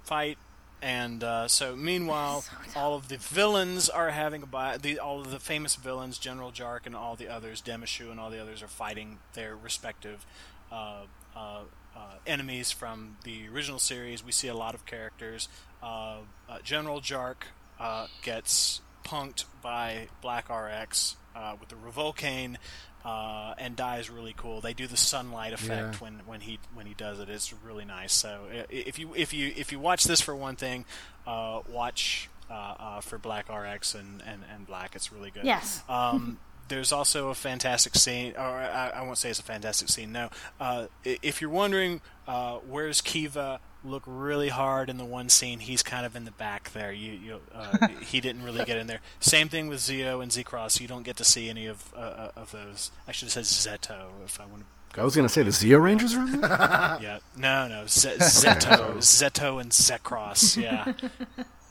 fight, 0.02 0.36
and 0.82 1.22
uh, 1.22 1.46
so 1.46 1.76
meanwhile, 1.76 2.44
all 2.74 2.94
of 2.96 3.08
the 3.08 3.16
villains 3.16 3.88
are 3.88 4.10
having 4.10 4.42
a 4.42 4.46
bi- 4.46 4.76
the 4.76 4.98
all 4.98 5.20
of 5.20 5.30
the 5.30 5.38
famous 5.38 5.76
villains, 5.76 6.18
General 6.18 6.50
Jark 6.50 6.80
and 6.84 6.96
all 6.96 7.14
the 7.14 7.28
others, 7.28 7.62
Demishu 7.62 8.10
and 8.10 8.18
all 8.18 8.28
the 8.30 8.40
others 8.42 8.60
are 8.62 8.66
fighting 8.68 9.18
their 9.34 9.56
respective 9.56 10.26
uh, 10.72 11.02
uh, 11.36 11.60
uh, 11.96 12.00
enemies 12.26 12.72
from 12.72 13.16
the 13.22 13.48
original 13.48 13.78
series. 13.78 14.24
We 14.24 14.32
see 14.32 14.48
a 14.48 14.54
lot 14.54 14.74
of 14.74 14.84
characters. 14.84 15.48
Uh, 15.80 16.16
uh, 16.48 16.58
General 16.64 17.00
Jark 17.00 17.44
uh, 17.78 18.08
gets 18.22 18.80
punked 19.09 19.44
by 19.62 20.09
Black 20.20 20.48
RX 20.50 21.16
uh, 21.34 21.54
with 21.59 21.68
the 21.70 21.76
Revolcane 21.76 22.56
uh, 23.04 23.54
and 23.59 23.74
dies 23.76 24.11
really 24.11 24.34
cool. 24.36 24.61
They 24.61 24.74
do 24.74 24.86
the 24.86 24.96
sunlight 24.96 25.52
effect 25.52 25.94
Yeah. 25.94 25.98
when, 25.98 26.14
when 26.26 26.40
he 26.40 26.59
when 26.74 26.86
he 26.86 26.94
does 26.94 27.18
it. 27.20 27.28
It's 27.28 27.52
really 27.64 27.84
nice. 27.84 28.12
So 28.12 28.40
if 28.68 28.98
you 28.98 29.14
if 29.16 29.32
you 29.32 29.52
if 29.56 29.72
you 29.72 29.78
watch 29.78 30.04
this 30.04 30.20
for 30.20 30.34
one 30.34 30.56
thing, 30.56 30.84
uh, 31.26 31.61
watch 31.68 32.28
uh, 32.50 32.54
uh, 32.78 33.00
for 33.00 33.18
Black 33.18 33.48
RX 33.48 33.94
and, 33.94 34.22
and, 34.26 34.42
and 34.54 34.66
Black. 34.66 34.94
It's 34.96 35.12
really 35.12 35.30
good. 35.30 35.44
Yes. 35.44 35.82
Um, 35.88 36.38
there's 36.68 36.92
also 36.92 37.28
a 37.30 37.34
fantastic 37.34 37.94
scene, 37.94 38.32
or 38.36 38.42
I, 38.42 38.90
I 38.96 39.02
won't 39.02 39.16
say 39.18 39.30
it's 39.30 39.38
a 39.38 39.42
fantastic 39.42 39.88
scene. 39.88 40.12
No, 40.12 40.28
uh, 40.61 40.86
if 41.04 41.40
you're 41.40 41.50
wondering 41.50 42.00
uh, 42.26 42.56
where's 42.68 43.00
Kiva, 43.00 43.61
look 43.89 44.03
really 44.07 44.49
hard 44.51 44.89
in 44.91 44.97
the 44.99 45.05
one 45.05 45.28
scene. 45.28 45.59
He's 45.61 45.82
kind 45.82 46.05
of 46.07 46.14
in 46.14 46.24
the 46.24 46.30
back 46.30 46.72
there. 46.72 46.93
You, 46.93 47.12
you 47.12 47.41
uh, 47.55 47.89
he 48.03 48.20
didn't 48.20 48.43
really 48.45 48.64
get 48.64 48.76
in 48.78 48.86
there. 48.86 49.01
Same 49.20 49.49
thing 49.49 49.68
with 49.68 49.80
Zio 49.80 50.20
and 50.20 50.32
Z 50.32 50.45
Cross. 50.45 50.80
You 50.80 50.89
don't 50.89 51.03
get 51.03 51.16
to 51.16 51.24
see 51.24 51.49
any 51.49 51.66
of 51.66 51.93
uh, 51.97 51.99
uh, 52.01 52.30
of 52.36 52.53
those. 52.53 52.91
I 53.07 53.12
should 53.12 53.32
have 53.32 53.47
said 53.47 53.80
Zeto 53.80 54.07
if 54.24 54.41
I 54.41 54.47
want 54.47 54.64
to. 54.95 55.01
I 55.01 55.05
was 55.05 55.14
gonna 55.14 55.28
say 55.28 55.43
the 55.43 55.51
Zeo 55.51 55.80
Rangers 55.82 56.14
are 56.14 56.20
in 56.26 56.41
there? 56.41 56.49
Yeah, 57.01 57.18
no, 57.36 57.68
no, 57.68 57.86
Z- 57.86 58.16
Zeto, 58.18 58.97
Zeto, 58.99 59.61
and 59.61 59.70
Zekross. 59.70 60.57
Yeah, 60.61 60.93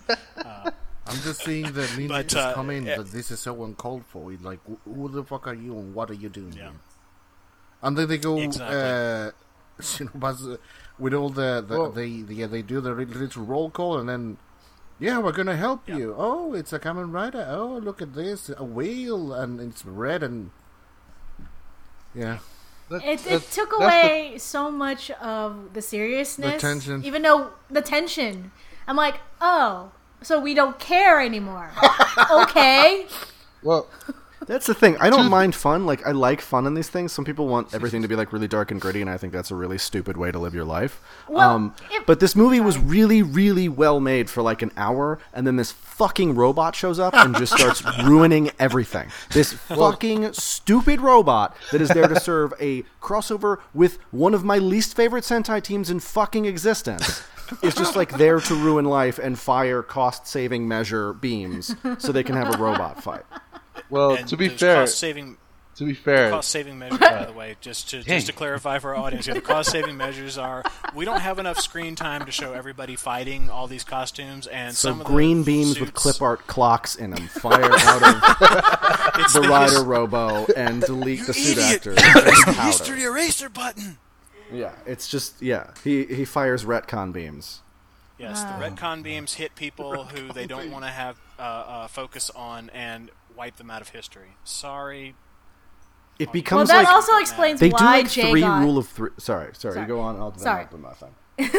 I'm 1.10 1.16
just 1.24 1.44
seeing 1.44 1.66
the 1.72 1.82
ninjas 1.84 2.08
But, 2.10 2.36
uh, 2.36 2.54
come 2.54 2.70
in, 2.70 2.88
eh, 2.88 2.96
but 2.98 3.12
this 3.12 3.32
is 3.32 3.40
so 3.40 3.64
uncalled 3.64 4.06
for. 4.06 4.32
It's 4.32 4.44
like, 4.44 4.60
who 4.86 5.10
the 5.10 5.24
fuck 5.24 5.48
are 5.48 5.54
you 5.54 5.78
and 5.78 5.94
what 5.94 6.10
are 6.10 6.14
you 6.16 6.30
doing 6.30 6.54
Yeah. 6.54 6.64
here? 6.64 6.72
And 7.82 7.98
then 7.98 8.08
they 8.08 8.18
go, 8.18 8.38
Exactly. 8.38 8.78
uh, 8.78 9.32
you 10.00 10.06
know, 10.06 10.12
but, 10.16 10.36
uh, 10.42 10.58
with 11.00 11.14
all 11.14 11.30
the, 11.30 11.64
the 11.68 11.78
Well- 11.80 11.92
they, 11.92 12.22
the, 12.22 12.36
yeah, 12.36 12.48
they 12.48 12.62
do 12.62 12.82
the 12.82 12.92
little 12.92 13.20
little 13.20 13.44
roll 13.46 13.70
call, 13.70 13.98
and 14.00 14.08
then, 14.10 14.38
yeah, 15.00 15.20
we're 15.20 15.32
gonna 15.32 15.56
help 15.58 15.88
Yeah. 15.88 15.98
you. 15.98 16.16
Oh, 16.18 16.54
it's 16.54 16.74
a 16.74 16.80
Kamen 16.80 17.14
Rider. 17.14 17.46
Oh, 17.50 17.78
look 17.78 18.02
at 18.02 18.14
this, 18.16 18.50
a 18.58 18.64
wheel 18.64 19.34
and 19.34 19.60
it's 19.62 19.86
red, 19.86 20.24
and 20.24 20.52
yeah, 22.16 22.40
That- 22.90 23.04
It, 23.04 23.28
it 23.28 23.42
took 23.52 23.70
that's 23.70 23.80
the- 23.80 23.84
away 23.86 24.38
so 24.38 24.72
much 24.72 25.12
of 25.12 25.74
the 25.74 25.82
seriousness. 25.82 26.54
The 26.54 26.60
tension. 26.68 27.04
Even 27.04 27.22
though 27.22 27.52
the 27.70 27.82
tension. 27.82 28.52
I'm 28.88 28.96
like, 28.96 29.16
oh, 29.42 29.92
so 30.22 30.40
we 30.40 30.54
don't 30.54 30.80
care 30.80 31.20
anymore. 31.22 31.70
okay. 32.32 33.06
well, 33.62 33.88
That's 34.48 34.66
the 34.66 34.74
thing. 34.74 34.96
I 35.00 35.10
don't 35.10 35.30
mind 35.30 35.54
fun. 35.56 35.86
Like 35.86 36.08
I 36.08 36.12
like 36.12 36.40
fun 36.42 36.66
in 36.66 36.74
these 36.74 36.90
things. 36.90 37.12
Some 37.12 37.26
people 37.26 37.48
want 37.48 37.74
everything 37.74 38.02
to 38.02 38.08
be 38.08 38.16
like 38.16 38.32
really 38.34 38.48
dark 38.48 38.72
and 38.72 38.80
gritty, 38.80 39.02
and 39.02 39.10
I 39.10 39.18
think 39.18 39.34
that's 39.34 39.52
a 39.52 39.56
really 39.56 39.78
stupid 39.78 40.16
way 40.18 40.32
to 40.32 40.40
live 40.40 40.54
your 40.56 40.64
life. 40.64 41.02
Well, 41.28 41.50
um, 41.50 41.76
if- 41.92 42.06
but 42.06 42.20
this 42.20 42.36
movie 42.36 42.60
was 42.62 42.78
really, 42.78 43.22
really 43.22 43.68
well 43.70 44.00
made 44.00 44.30
for 44.30 44.42
like 44.42 44.62
an 44.62 44.72
hour, 44.78 45.20
and 45.34 45.46
then 45.46 45.58
this 45.58 45.72
fucking 45.74 46.36
robot 46.36 46.76
shows 46.76 46.98
up 47.00 47.14
and 47.14 47.36
just 47.36 47.54
starts 47.58 47.84
ruining 48.04 48.52
everything. 48.58 49.10
This 49.32 49.52
fucking 49.54 50.32
stupid 50.34 51.02
robot 51.02 51.56
that 51.72 51.82
is 51.82 51.90
there 51.90 52.08
to 52.08 52.20
serve 52.20 52.54
a 52.60 52.84
crossover 53.02 53.58
with 53.74 54.00
one 54.12 54.34
of 54.34 54.44
my 54.46 54.58
least 54.60 54.96
favorite 54.96 55.24
Sentai 55.26 55.62
teams 55.62 55.90
in 55.90 56.00
fucking 56.00 56.46
existence. 56.46 57.22
Is 57.64 57.76
just 57.76 57.96
like 57.96 58.18
there 58.18 58.42
to 58.42 58.56
ruin 58.56 58.84
life 58.84 59.20
and 59.20 59.40
fire 59.40 59.82
cost-saving 59.82 60.68
measure 60.68 61.14
beams 61.14 61.74
so 61.98 62.12
they 62.12 62.24
can 62.24 62.36
have 62.36 62.54
a 62.54 62.58
robot 62.58 63.02
fight. 63.02 63.24
Well, 63.90 64.12
and 64.16 64.28
to 64.28 64.38
be 64.38 64.50
fair, 64.50 64.82
cost-saving 64.82 65.38
to 65.76 65.86
be 65.86 65.94
fair, 65.94 66.32
cost 66.32 66.50
saving 66.50 66.80
measures, 66.80 66.98
by 66.98 67.26
the 67.26 67.34
way, 67.34 67.56
just 67.62 67.92
to 67.92 68.02
Dang. 68.02 68.16
just 68.18 68.26
to 68.28 68.34
clarify 68.34 68.80
for 68.80 68.96
our 68.96 69.04
audience, 69.04 69.26
here, 69.26 69.36
the 69.36 69.42
cost 69.42 69.70
saving 69.72 69.96
measures 69.96 70.36
are 70.38 70.64
we 70.96 71.06
don't 71.06 71.20
have 71.20 71.38
enough 71.38 71.60
screen 71.60 71.96
time 71.96 72.26
to 72.26 72.32
show 72.32 72.54
everybody 72.54 72.96
fighting 72.96 73.50
all 73.52 73.68
these 73.68 73.84
costumes, 73.84 74.48
and 74.48 74.76
So 74.76 74.90
some 74.90 75.02
of 75.02 75.06
green 75.08 75.40
the 75.40 75.44
beams 75.46 75.80
with 75.80 75.94
clip 75.94 76.20
art 76.20 76.48
clocks 76.48 76.96
in 76.96 77.12
them 77.12 77.28
fire 77.28 77.64
out 77.72 78.02
of 78.04 79.20
It's 79.20 79.34
the 79.34 79.42
the 79.42 79.50
rider 79.50 79.74
his- 79.74 79.84
robo 79.84 80.46
and 80.56 80.82
delete 80.82 81.28
the 81.28 81.34
suit 81.36 81.58
idiot. 81.60 81.76
actor. 81.76 81.94
The 82.52 82.54
history 82.64 83.04
eraser 83.04 83.50
button. 83.50 83.98
Yeah, 84.52 84.72
it's 84.88 85.08
just 85.08 85.42
yeah. 85.44 85.72
He 85.84 86.06
he 86.06 86.26
fires 86.26 86.66
retcon 86.66 87.14
beams. 87.14 87.62
Yes, 88.18 88.42
the 88.44 88.50
retcon 88.50 89.04
beams 89.04 89.36
hit 89.36 89.54
people 89.54 90.06
who 90.06 90.34
they 90.34 90.48
don't 90.48 90.72
want 90.72 90.86
to 90.86 90.90
have 90.90 91.18
uh, 91.38 91.42
uh, 91.42 91.88
focus 91.88 92.32
on 92.32 92.72
and 92.72 93.12
wipe 93.38 93.58
them 93.58 93.70
out 93.70 93.82
of 93.82 93.90
history. 93.90 94.30
Sorry. 94.44 95.16
It 96.20 96.32
becomes 96.32 96.68
Well, 96.68 96.68
becomes 96.68 96.70
that 96.70 96.78
like 96.78 96.88
also 96.88 97.18
explains 97.18 97.60
they 97.60 97.70
do 97.70 97.76
why 97.76 97.98
like 98.00 98.10
Jay 98.10 98.32
three 98.32 98.42
got. 98.42 98.62
rule 98.64 98.78
of 98.78 98.88
three. 98.88 99.12
Sorry, 99.18 99.52
sorry, 99.54 99.74
Sorry. 99.76 99.82
You 99.86 99.88
go 99.88 100.00
on. 100.00 100.18
I'll 100.18 100.32
then 100.32 100.40
Sorry. 100.40 100.66
I'll 100.72 100.78
my 100.80 100.94
thing. 100.94 101.14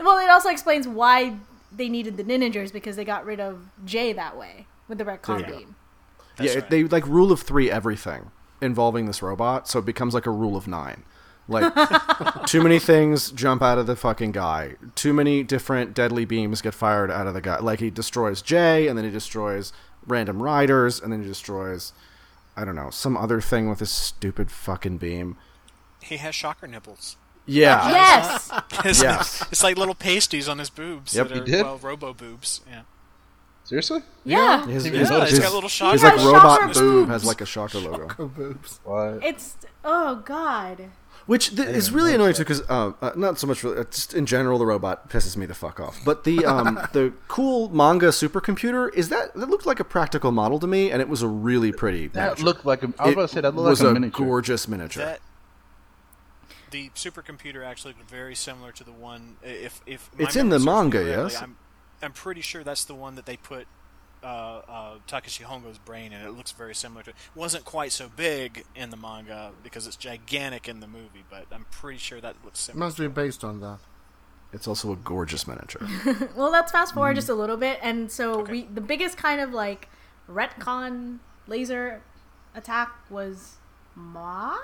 well, 0.00 0.18
it 0.18 0.30
also 0.30 0.48
explains 0.48 0.88
why 0.88 1.36
they 1.70 1.88
needed 1.88 2.16
the 2.16 2.24
Ninjas 2.24 2.72
because 2.72 2.96
they 2.96 3.04
got 3.04 3.26
rid 3.26 3.40
of 3.40 3.68
Jay 3.84 4.12
that 4.14 4.36
way 4.38 4.66
with 4.88 4.98
the 4.98 5.04
retcon 5.04 5.26
There 5.26 5.38
you 5.40 5.46
go. 5.46 5.58
beam. 5.58 5.74
That's 6.36 6.54
yeah, 6.54 6.60
right. 6.60 6.70
they 6.70 6.84
like 6.84 7.06
rule 7.06 7.30
of 7.30 7.42
three 7.42 7.70
everything 7.70 8.30
involving 8.62 9.06
this 9.06 9.20
robot, 9.22 9.68
so 9.68 9.78
it 9.80 9.84
becomes 9.84 10.14
like 10.14 10.24
a 10.26 10.30
rule 10.30 10.56
of 10.56 10.66
nine. 10.66 11.02
Like, 11.48 11.74
too 12.46 12.62
many 12.62 12.78
things 12.78 13.30
jump 13.32 13.60
out 13.62 13.76
of 13.76 13.86
the 13.86 13.96
fucking 13.96 14.32
guy. 14.32 14.76
Too 14.94 15.12
many 15.12 15.42
different 15.42 15.92
deadly 15.92 16.24
beams 16.24 16.62
get 16.62 16.72
fired 16.72 17.10
out 17.10 17.26
of 17.26 17.34
the 17.34 17.40
guy. 17.40 17.58
Like, 17.58 17.80
he 17.80 17.90
destroys 17.90 18.40
Jay, 18.40 18.86
and 18.86 18.96
then 18.96 19.04
he 19.04 19.10
destroys 19.10 19.72
random 20.06 20.42
riders, 20.42 21.00
and 21.00 21.12
then 21.12 21.22
he 21.22 21.28
destroys, 21.28 21.92
I 22.56 22.64
don't 22.64 22.76
know, 22.76 22.90
some 22.90 23.16
other 23.16 23.40
thing 23.40 23.68
with 23.68 23.78
his 23.80 23.90
stupid 23.90 24.50
fucking 24.50 24.98
beam. 24.98 25.36
He 26.02 26.16
has 26.18 26.34
shocker 26.34 26.66
nipples. 26.66 27.16
Yeah. 27.46 27.88
Yes. 27.92 28.50
It's, 28.84 29.02
Yes. 29.02 29.42
it's 29.52 29.62
like 29.62 29.76
little 29.76 29.94
pasties 29.94 30.48
on 30.48 30.58
his 30.58 30.70
boobs. 30.70 31.14
Yep. 31.14 31.28
that 31.28 31.34
He 31.46 31.52
did? 31.52 31.64
Well, 31.64 31.78
robo 31.78 32.12
boobs. 32.14 32.60
Yeah. 32.68 32.82
Seriously? 33.64 34.00
Yeah. 34.24 34.66
His, 34.66 34.86
Yeah, 34.86 34.92
his, 34.98 35.10
Yeah, 35.10 35.20
his, 35.24 35.30
it's 35.34 35.38
got 35.40 35.52
little 35.54 35.68
shocker. 35.68 35.92
his, 35.92 36.02
like 36.02 36.16
robot 36.16 36.42
shocker 36.60 36.66
boob 36.74 36.74
boobs. 37.06 37.10
has 37.10 37.24
like 37.24 37.40
a 37.40 37.46
shocker 37.46 37.78
logo. 37.78 38.08
Oh, 38.18 38.26
boobs. 38.26 38.80
What? 38.84 39.24
It's 39.24 39.56
oh 39.84 40.16
god. 40.16 40.90
Which 41.26 41.54
th- 41.54 41.68
is 41.68 41.92
really 41.92 42.10
know 42.10 42.16
annoying 42.16 42.34
too, 42.34 42.42
because 42.42 42.62
uh, 42.68 42.92
uh, 43.00 43.12
not 43.16 43.38
so 43.38 43.46
much 43.46 43.60
for 43.60 43.78
uh, 43.78 43.84
just 43.84 44.12
in 44.14 44.26
general, 44.26 44.58
the 44.58 44.66
robot 44.66 45.08
pisses 45.08 45.36
me 45.36 45.46
the 45.46 45.54
fuck 45.54 45.78
off. 45.80 46.00
But 46.04 46.24
the 46.24 46.44
um, 46.44 46.74
the 46.92 47.12
cool 47.28 47.68
manga 47.68 48.08
supercomputer 48.08 48.92
is 48.94 49.08
that 49.10 49.32
that 49.34 49.48
looked 49.48 49.66
like 49.66 49.78
a 49.80 49.84
practical 49.84 50.32
model 50.32 50.58
to 50.60 50.66
me, 50.66 50.90
and 50.90 51.00
it 51.00 51.08
was 51.08 51.22
a 51.22 51.28
really 51.28 51.72
pretty. 51.72 52.08
that 52.08 52.14
miniature. 52.24 52.44
looked 52.44 52.64
like 52.66 52.82
a. 52.82 52.92
I 52.98 53.06
was 53.06 53.10
It 53.10 53.12
about 53.12 53.28
to 53.28 53.34
say 53.34 53.40
that 53.40 53.54
looked 53.54 53.68
was 53.68 53.80
like 53.80 53.86
a, 53.86 53.90
a 53.90 53.94
miniature. 53.94 54.26
gorgeous 54.26 54.66
miniature. 54.68 55.04
That 55.04 55.20
the 56.70 56.88
supercomputer 56.90 57.64
actually 57.64 57.94
looked 57.98 58.10
very 58.10 58.34
similar 58.34 58.72
to 58.72 58.84
the 58.84 58.92
one. 58.92 59.36
If 59.42 59.80
if 59.86 60.10
It's 60.18 60.36
in 60.36 60.48
the 60.48 60.58
memory 60.58 60.58
serves 60.58 60.66
me 60.66 60.72
manga, 60.72 60.98
correctly, 60.98 61.22
yes? 61.34 61.42
I'm, 61.42 61.56
I'm 62.02 62.12
pretty 62.12 62.40
sure 62.40 62.64
that's 62.64 62.84
the 62.84 62.94
one 62.94 63.14
that 63.16 63.26
they 63.26 63.36
put 63.36 63.66
uh, 64.22 64.26
uh, 64.26 64.94
Takeshi 65.06 65.44
Hongo's 65.44 65.78
brain 65.78 66.12
and 66.12 66.26
It 66.26 66.32
looks 66.32 66.52
very 66.52 66.74
similar 66.74 67.02
to. 67.04 67.10
It 67.10 67.16
wasn't 67.34 67.64
quite 67.64 67.92
so 67.92 68.08
big 68.14 68.64
in 68.76 68.90
the 68.90 68.96
manga 68.96 69.50
because 69.62 69.86
it's 69.86 69.96
gigantic 69.96 70.68
in 70.68 70.80
the 70.80 70.86
movie, 70.86 71.24
but 71.30 71.46
I'm 71.52 71.66
pretty 71.70 71.98
sure 71.98 72.20
that 72.20 72.36
looks 72.44 72.60
It 72.60 72.72
similar. 72.72 72.86
must 72.86 72.98
be 72.98 73.08
based 73.08 73.42
on 73.44 73.60
that. 73.60 73.78
It's 74.52 74.68
also 74.68 74.92
a 74.92 74.96
gorgeous 74.96 75.46
miniature. 75.48 75.88
Well, 76.36 76.50
let's 76.50 76.70
fast 76.70 76.92
Mm. 76.92 76.94
forward 76.96 77.14
just 77.16 77.28
a 77.30 77.34
little 77.34 77.56
bit, 77.56 77.78
and 77.82 78.10
so 78.12 78.40
Okay. 78.40 78.52
we 78.52 78.62
the 78.64 78.80
biggest 78.82 79.16
kind 79.16 79.40
of 79.40 79.52
like 79.52 79.88
retcon 80.28 81.18
laser 81.46 82.02
attack 82.54 82.90
was 83.10 83.54
Mach. 83.96 84.60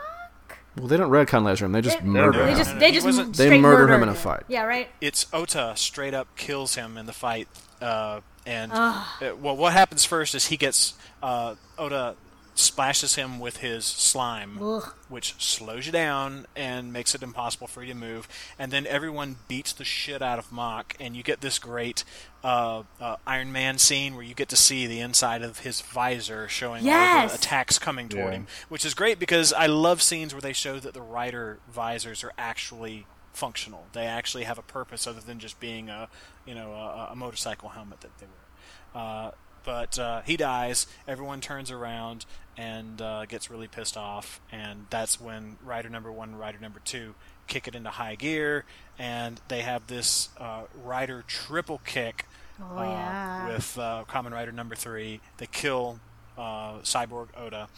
well, 0.77 0.87
they 0.87 0.97
don't 0.97 1.11
redcon 1.11 1.45
laser 1.45 1.65
him; 1.65 1.73
they 1.73 1.81
just 1.81 1.99
It- 1.99 2.05
murder 2.05 2.45
They 2.45 2.53
him. 2.53 2.59
just 2.59 2.71
No, 2.71 2.75
no, 2.75 2.81
they 2.81 2.87
he 2.89 2.93
just 2.93 3.07
wasn't- 3.07 3.37
They 3.37 3.47
straight 3.47 3.61
murder 3.61 3.93
him 3.93 4.03
in 4.03 4.09
a 4.09 4.15
fight. 4.15 4.45
Yeah, 4.49 4.63
right. 4.65 4.89
It's 5.01 5.27
Ota 5.33 5.73
straight 5.77 6.15
up 6.15 6.35
kills 6.37 6.75
him 6.75 6.97
in 6.97 7.07
the 7.07 7.13
fight, 7.13 7.49
uh, 7.81 8.21
and 8.49 8.73
uh, 8.73 9.05
well, 9.41 9.57
what 9.57 9.73
happens 9.73 10.05
first 10.05 10.35
is 10.35 10.47
he 10.47 10.57
gets 10.57 10.95
uh, 11.23 11.55
Ota 11.77 12.17
splashes 12.55 13.15
him 13.15 13.39
with 13.39 13.59
his 13.59 13.85
slime, 13.85 14.59
Ugh. 14.61 14.93
which 15.09 15.35
slows 15.39 15.87
you 15.87 15.93
down 15.93 16.45
and 16.57 16.93
makes 16.93 17.15
it 17.15 17.23
impossible 17.23 17.69
for 17.69 17.83
you 17.85 17.93
to 17.93 17.99
move. 17.99 18.27
And 18.59 18.73
then 18.73 18.85
everyone 18.89 19.37
beats 19.47 19.73
the 19.73 19.85
shit 19.85 20.23
out 20.23 20.41
of 20.41 20.51
Mach, 20.51 20.97
and 20.99 21.15
you 21.17 21.23
get 21.23 21.41
this 21.41 21.61
great 21.61 22.03
uh, 22.43 22.83
uh, 23.01 23.15
Iron 23.29 23.53
Man 23.53 23.79
scene 23.79 24.15
where 24.17 24.25
you 24.25 24.35
get 24.35 24.49
to 24.49 24.57
see 24.57 24.89
the 24.89 24.99
inside 24.99 25.43
of 25.43 25.61
his 25.61 25.81
visor 25.83 26.49
showing 26.49 26.89
all 26.89 27.29
the 27.29 27.35
attacks 27.35 27.79
coming 27.79 28.09
toward 28.09 28.25
Yeah. 28.33 28.39
him, 28.39 28.47
which 28.69 28.85
is 28.85 28.93
great 28.95 29.21
because 29.21 29.53
I 29.53 29.67
love 29.67 30.03
scenes 30.03 30.35
where 30.35 30.41
they 30.43 30.53
show 30.53 30.81
that 30.81 30.95
the 30.95 31.03
rider 31.03 31.61
visors 31.73 32.25
are 32.25 32.33
actually 32.37 33.07
functional. 33.39 33.87
They 33.93 34.07
actually 34.07 34.45
have 34.45 34.59
a 34.59 34.63
purpose 34.63 35.07
other 35.07 35.21
than 35.21 35.39
just 35.39 35.61
being 35.61 35.89
a 35.89 36.09
you 36.47 36.55
know 36.55 36.73
a, 36.73 37.11
a 37.13 37.17
motorcycle 37.17 37.71
helmet 37.71 38.01
that 38.01 38.11
they 38.19 38.27
wear. 38.27 39.03
Uh, 39.03 39.31
but 39.65 39.99
uh, 39.99 40.23
he 40.23 40.37
dies. 40.37 40.87
Everyone 41.07 41.41
turns 41.41 41.71
around 41.71 42.25
and 42.57 43.01
uh, 43.01 43.27
gets 43.27 43.51
really 43.51 43.69
pissed 43.69 43.97
off, 43.97 44.41
and 44.51 44.87
that's 44.91 45.21
when 45.21 45.57
rider 45.65 45.89
number 45.89 46.11
one 46.11 46.31
and 46.31 46.41
rider 46.41 46.59
number 46.59 46.81
two 46.85 47.15
kick 47.47 47.67
it 47.67 47.75
into 47.75 47.91
high 47.91 48.15
gear, 48.15 48.65
and 48.99 49.41
they 49.49 49.63
have 49.63 49.87
this 49.87 50.29
uh, 50.39 50.63
rider 50.85 51.25
triple 51.27 51.81
kick 51.85 52.27
Oh 52.61 52.79
uh, 52.79 52.83
yeah. 52.83 53.49
with 53.49 53.79
uh, 53.79 54.05
Kamen 54.09 54.33
Rider 54.33 54.53
number 54.53 54.75
three. 54.75 55.21
They 55.37 55.47
kill 55.47 56.01
uh, 56.37 56.79
Cyborg 56.81 57.29
Oda, 57.37 57.69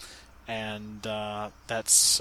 and 0.49 1.07
uh, 1.07 1.51
that's. 1.67 2.21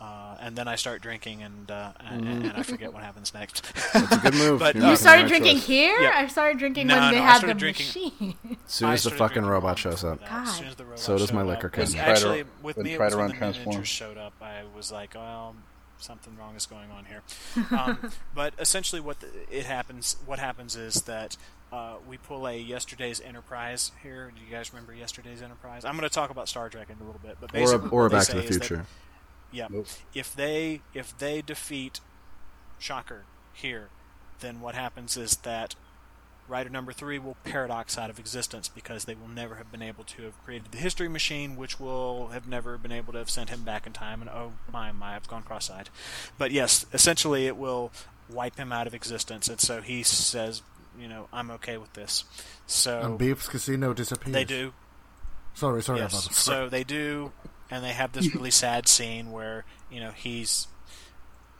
Uh, 0.00 0.04
uh, 0.04 0.36
and 0.40 0.56
then 0.56 0.68
I 0.68 0.76
start 0.76 1.00
drinking, 1.02 1.42
and, 1.42 1.70
uh, 1.70 1.92
and 2.00 2.28
and 2.28 2.52
I 2.52 2.62
forget 2.62 2.92
what 2.92 3.02
happens 3.02 3.32
next. 3.32 3.64
It's 3.94 4.12
a 4.12 4.16
good 4.18 4.34
move. 4.38 4.58
But, 4.60 4.74
You're 4.74 4.84
uh, 4.84 4.88
you 4.88 4.90
making 4.90 4.90
the 4.90 4.96
started 4.96 5.28
drinking 5.28 5.56
choice. 5.56 5.66
here. 5.66 6.00
Yeah. 6.02 6.12
I 6.14 6.26
started 6.26 6.58
drinking 6.58 6.86
No, 6.88 6.98
when 7.00 7.10
they 7.12 7.18
no, 7.18 7.22
I 7.22 7.26
had 7.26 7.34
the 7.34 7.38
started 7.38 7.58
drinking- 7.58 7.86
machine. 7.86 8.34
As 8.50 8.56
soon 8.72 8.90
as 8.90 9.04
the 9.04 9.10
fucking 9.10 9.44
robot 9.46 9.78
shows 9.78 10.04
up. 10.04 10.20
before 10.20 10.36
that. 10.38 10.48
As 10.48 10.56
soon 10.56 10.66
as 10.68 10.74
the 10.76 10.84
robot 10.84 10.98
So 10.98 11.16
does 11.18 11.32
my 11.32 11.42
liquor 11.42 11.68
up. 11.68 11.78
It 11.78 11.92
cabinet. 11.92 12.00
Actually, 12.00 12.44
with 12.62 12.76
when 12.76 12.84
me, 12.84 12.92
it 12.94 13.00
was 13.00 13.16
when 13.16 13.28
the 13.28 13.34
transformed. 13.34 13.86
showed 13.86 14.18
up. 14.18 14.34
I 14.42 14.62
was 14.76 14.92
like, 14.92 15.14
well, 15.14 15.56
something 15.98 16.36
wrong 16.36 16.54
is 16.56 16.66
going 16.66 16.90
on 16.90 17.06
here. 17.06 17.22
Um, 17.78 18.10
but 18.34 18.52
essentially, 18.58 19.00
what 19.00 19.20
the, 19.20 19.28
it 19.50 19.64
happens, 19.64 20.16
what 20.26 20.38
happens 20.38 20.76
is 20.76 21.02
that 21.02 21.36
uh, 21.72 21.94
we 22.06 22.18
pull 22.18 22.46
a 22.46 22.54
yesterday's 22.58 23.20
Enterprise 23.20 23.92
here. 24.02 24.30
Do 24.36 24.42
you 24.44 24.50
guys 24.54 24.72
remember 24.74 24.94
yesterday's 24.94 25.40
Enterprise? 25.40 25.84
I'm 25.86 25.96
going 25.96 26.06
to 26.08 26.14
talk 26.14 26.28
about 26.30 26.48
Star 26.48 26.68
Trek 26.68 26.88
in 26.90 26.96
a 27.02 27.04
little 27.04 27.20
bit, 27.24 27.38
but 27.40 27.50
Or 27.50 27.52
basically, 27.54 27.88
a, 27.88 27.90
or 27.92 28.00
a 28.00 28.04
what 28.04 28.12
Back 28.12 28.26
to 28.26 28.32
the 28.34 28.42
is 28.44 28.58
that- 28.58 28.64
Future. 28.66 28.86
Yeah. 29.52 29.66
Nope. 29.70 29.86
If 30.14 30.34
they 30.34 30.80
if 30.94 31.16
they 31.18 31.42
defeat 31.42 32.00
Shocker 32.78 33.24
here, 33.52 33.88
then 34.40 34.60
what 34.60 34.74
happens 34.74 35.16
is 35.16 35.36
that 35.38 35.74
Rider 36.48 36.70
number 36.70 36.92
three 36.92 37.18
will 37.18 37.36
paradox 37.42 37.98
out 37.98 38.08
of 38.08 38.20
existence 38.20 38.68
because 38.68 39.04
they 39.04 39.16
will 39.16 39.26
never 39.26 39.56
have 39.56 39.72
been 39.72 39.82
able 39.82 40.04
to 40.04 40.22
have 40.22 40.44
created 40.44 40.70
the 40.70 40.78
history 40.78 41.08
machine, 41.08 41.56
which 41.56 41.80
will 41.80 42.28
have 42.28 42.46
never 42.46 42.78
been 42.78 42.92
able 42.92 43.12
to 43.14 43.18
have 43.18 43.28
sent 43.30 43.50
him 43.50 43.62
back 43.64 43.84
in 43.84 43.92
time. 43.92 44.20
And 44.20 44.30
oh 44.30 44.52
my, 44.72 44.92
my, 44.92 45.16
I've 45.16 45.26
gone 45.26 45.42
cross-eyed. 45.42 45.88
But 46.38 46.52
yes, 46.52 46.86
essentially, 46.92 47.46
it 47.48 47.56
will 47.56 47.90
wipe 48.30 48.56
him 48.58 48.70
out 48.70 48.86
of 48.86 48.94
existence, 48.94 49.48
and 49.48 49.60
so 49.60 49.80
he 49.80 50.04
says, 50.04 50.62
you 50.96 51.08
know, 51.08 51.26
I'm 51.32 51.50
okay 51.50 51.78
with 51.78 51.94
this. 51.94 52.22
So 52.68 53.00
And 53.00 53.18
Beef's 53.18 53.48
Casino 53.48 53.92
disappears. 53.92 54.32
they 54.32 54.44
do. 54.44 54.72
Sorry, 55.54 55.82
sorry 55.82 55.98
Yes. 55.98 56.12
about 56.12 56.28
that. 56.28 56.34
So 56.36 56.68
they 56.68 56.84
do, 56.84 57.32
and 57.70 57.84
they 57.84 57.92
have 57.92 58.12
this 58.12 58.34
really 58.34 58.50
sad 58.50 58.88
scene 58.88 59.30
where 59.32 59.64
you 59.90 60.00
know 60.00 60.10
he's, 60.10 60.68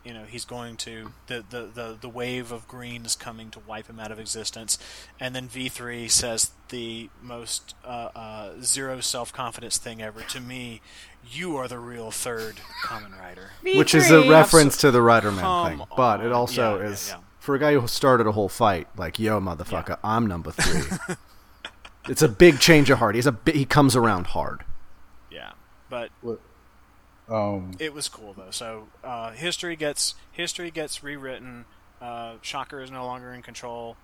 you 0.05 0.13
know, 0.15 0.25
he's 0.25 0.45
going 0.45 0.77
to 0.79 1.13
the 1.27 1.45
the 1.49 1.63
the, 1.73 1.99
the 2.01 2.09
wave 2.09 2.53
of 2.53 2.67
green 2.69 3.05
is 3.05 3.15
coming 3.17 3.51
to 3.51 3.61
wipe 3.61 3.87
him 3.89 3.99
out 4.01 4.11
of 4.13 4.19
existence, 4.21 4.79
and 5.21 5.35
then 5.35 5.49
V 5.49 5.69
three 5.69 6.09
says 6.09 6.51
the 6.69 7.11
most 7.23 7.75
uh, 7.85 8.09
uh, 8.15 8.53
zero 8.63 9.01
self 9.01 9.33
confidence 9.33 9.79
thing 9.79 10.01
ever 10.03 10.21
to 10.23 10.41
me. 10.41 10.81
You 11.29 11.57
are 11.57 11.67
the 11.67 11.81
real 11.81 12.13
third 12.13 12.61
Kamen 12.85 13.19
Rider. 13.19 13.51
Which 13.65 13.97
is 13.97 14.11
a 14.13 14.19
V3. 14.23 14.31
reference 14.31 14.77
to 14.77 14.93
the 14.93 15.01
Riderman 15.01 15.41
Come 15.41 15.79
thing. 15.79 15.87
But 15.97 16.21
it 16.25 16.31
also 16.31 16.77
Yeah, 16.79 16.85
yeah, 16.85 16.91
is 16.93 17.09
yeah. 17.09 17.21
for 17.41 17.57
a 17.57 17.59
guy 17.59 17.73
who 17.75 17.89
started 17.89 18.29
a 18.29 18.33
whole 18.33 18.49
fight, 18.49 18.87
like, 18.97 19.19
yo, 19.19 19.41
motherfucker, 19.41 19.99
I'm 20.05 20.29
number 20.29 20.53
three. 20.53 21.17
it's 22.09 22.23
a 22.23 22.29
big 22.29 22.61
change 22.61 22.91
of 22.91 22.99
heart. 22.99 23.17
He's 23.17 23.27
a 23.27 23.33
bi- 23.33 23.51
he 23.51 23.65
comes 23.65 23.97
around 23.97 24.29
hard. 24.29 24.63
Yeah, 25.97 26.09
but 26.22 26.38
What? 27.28 27.34
Um, 27.34 27.72
it 27.80 27.92
was 27.92 28.09
cool 28.09 28.34
though. 28.34 28.51
So 28.51 28.88
uh, 29.03 29.32
history 29.32 29.74
gets 29.76 30.14
history 30.30 30.70
gets 30.70 31.03
rewritten. 31.03 31.64
Uh, 32.01 32.34
Shocker 32.42 32.80
is 32.80 32.90
no 32.90 33.05
longer 33.05 33.32
in 33.32 33.42
control, 33.42 33.97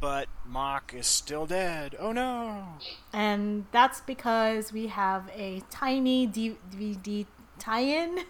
but 0.00 0.28
Mach 0.46 0.94
is 0.94 1.06
still 1.06 1.44
dead. 1.46 1.94
Oh 1.98 2.12
no! 2.12 2.64
and 3.12 3.66
that's 3.70 4.00
because 4.00 4.72
we 4.72 4.86
have 4.86 5.28
a 5.36 5.62
tiny 5.70 6.26
DVD 6.26 7.26
tie-in 7.58 8.20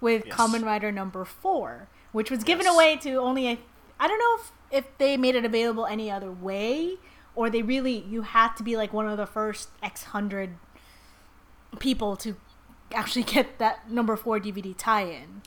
with 0.00 0.26
Yes. 0.26 0.36
Kamen 0.36 0.64
Rider 0.64 0.90
number 0.90 1.24
four, 1.24 1.88
which 2.10 2.30
was 2.32 2.42
given 2.42 2.64
Yes. 2.66 2.74
away 2.74 2.96
to 2.96 3.14
only 3.16 3.46
a. 3.48 3.60
I 4.00 4.08
don't 4.08 4.18
know 4.18 4.42
if, 4.72 4.84
if 4.84 4.98
they 4.98 5.16
made 5.16 5.36
it 5.36 5.44
available 5.44 5.86
any 5.86 6.10
other 6.10 6.32
way, 6.32 6.96
or 7.36 7.48
they 7.48 7.62
really 7.62 7.96
you 8.08 8.22
had 8.22 8.54
to 8.56 8.64
be 8.64 8.76
like 8.76 8.92
one 8.92 9.06
of 9.06 9.18
the 9.18 9.26
first 9.26 9.68
X 9.84 10.02
hundred 10.04 10.56
people 11.78 12.16
to 12.16 12.36
actually 12.94 13.24
get 13.24 13.58
that 13.58 13.90
number 13.90 14.16
four 14.16 14.40
DVD 14.40 14.74
tie-in. 14.76 15.42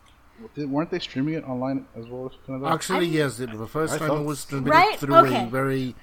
did, 0.55 0.69
weren't 0.69 0.91
they 0.91 0.99
streaming 0.99 1.33
it 1.35 1.43
online 1.43 1.85
as 1.95 2.05
well? 2.07 2.27
as 2.27 2.37
Canada? 2.45 2.67
Actually, 2.67 3.07
I- 3.07 3.11
yes, 3.19 3.39
it, 3.39 3.57
the 3.57 3.67
first 3.67 3.93
I 3.93 3.97
time 3.97 4.07
thought- 4.09 4.21
it 4.21 4.25
was 4.25 4.45
transmitted 4.45 4.75
Right, 4.75 4.99
through 4.99 5.15
okay. 5.15 5.43
a 5.45 5.47
very 5.47 5.95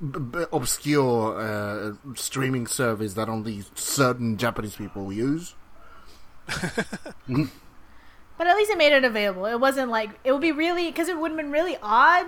b- 0.00 0.18
b- 0.18 0.44
obscure 0.52 1.40
uh, 1.40 1.92
streaming 2.14 2.66
service 2.66 3.14
that 3.14 3.28
only 3.28 3.62
certain 3.74 4.36
Japanese 4.36 4.76
people 4.76 5.12
use. 5.12 5.54
But 8.36 8.48
at 8.48 8.56
least 8.56 8.70
it 8.72 8.78
made 8.78 8.92
it 8.92 9.04
available. 9.04 9.46
It 9.46 9.60
wasn't 9.60 9.90
like 9.90 10.10
it 10.24 10.32
would 10.32 10.40
be 10.40 10.50
really 10.52 10.86
because 10.90 11.08
it 11.08 11.16
would 11.16 11.30
have 11.30 11.36
been 11.36 11.52
really 11.52 11.76
odd 11.80 12.26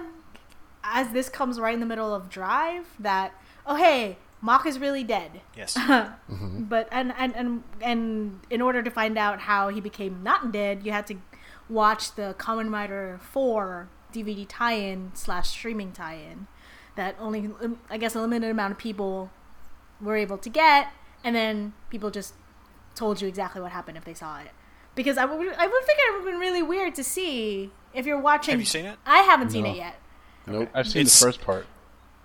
as 0.85 1.09
this 1.11 1.29
comes 1.29 1.59
right 1.59 1.75
in 1.75 1.81
the 1.81 1.87
middle 1.87 2.15
of 2.15 2.31
Drive 2.31 2.87
that 3.01 3.33
oh 3.67 3.75
hey 3.75 4.17
Mach 4.43 4.67
is 4.67 4.79
really 4.79 5.03
dead. 5.05 5.41
Yes. 5.57 5.77
But 6.29 6.89
and, 6.91 7.13
and 7.17 7.35
and 7.37 7.63
and 7.81 8.41
in 8.51 8.61
order 8.61 8.83
to 8.83 8.91
find 8.91 9.17
out 9.19 9.41
how 9.41 9.69
he 9.69 9.81
became 9.81 10.23
not 10.23 10.53
dead, 10.53 10.85
you 10.85 10.93
had 10.93 11.07
to 11.09 11.15
watch 11.69 12.15
the 12.15 12.35
Kamen 12.39 12.73
Rider 12.73 13.19
Four 13.23 13.89
DVD 14.13 14.47
tie-in 14.49 15.11
slash 15.15 15.49
streaming 15.51 15.93
tie-in 15.93 16.47
that 16.97 17.15
only 17.19 17.41
um, 17.63 17.79
I 17.91 17.99
guess 17.99 18.15
a 18.15 18.21
limited 18.21 18.51
amount 18.51 18.73
of 18.73 18.79
people 18.79 19.31
were 20.01 20.17
able 20.17 20.39
to 20.39 20.49
get, 20.49 20.89
and 21.25 21.35
then 21.37 21.73
people 21.91 22.11
just 22.11 22.35
told 22.95 23.21
you 23.21 23.29
exactly 23.29 23.61
what 23.61 23.73
happened 23.73 23.97
if 23.99 24.05
they 24.05 24.15
saw 24.15 24.41
it. 24.41 24.51
because 24.95 25.17
I 25.19 25.25
would 25.25 25.39
I 25.39 25.67
would 25.67 25.85
think 25.85 25.99
it 25.99 26.13
would 26.13 26.19
have 26.19 26.25
been 26.33 26.41
really 26.41 26.63
weird 26.63 26.95
to 26.97 27.05
see 27.05 27.71
if 27.95 28.07
you're 28.07 28.21
watching. 28.21 28.53
Have 28.53 28.61
you 28.61 28.67
seen 28.67 28.87
it? 28.87 28.99
I 29.07 29.19
haven't 29.19 29.51
seen 29.51 29.67
it 29.67 29.77
yet. 29.77 29.97
Nope. 30.47 30.69
I've 30.75 30.89
seen 30.89 31.03
It's- 31.03 31.19
the 31.19 31.25
first 31.27 31.41
part. 31.43 31.67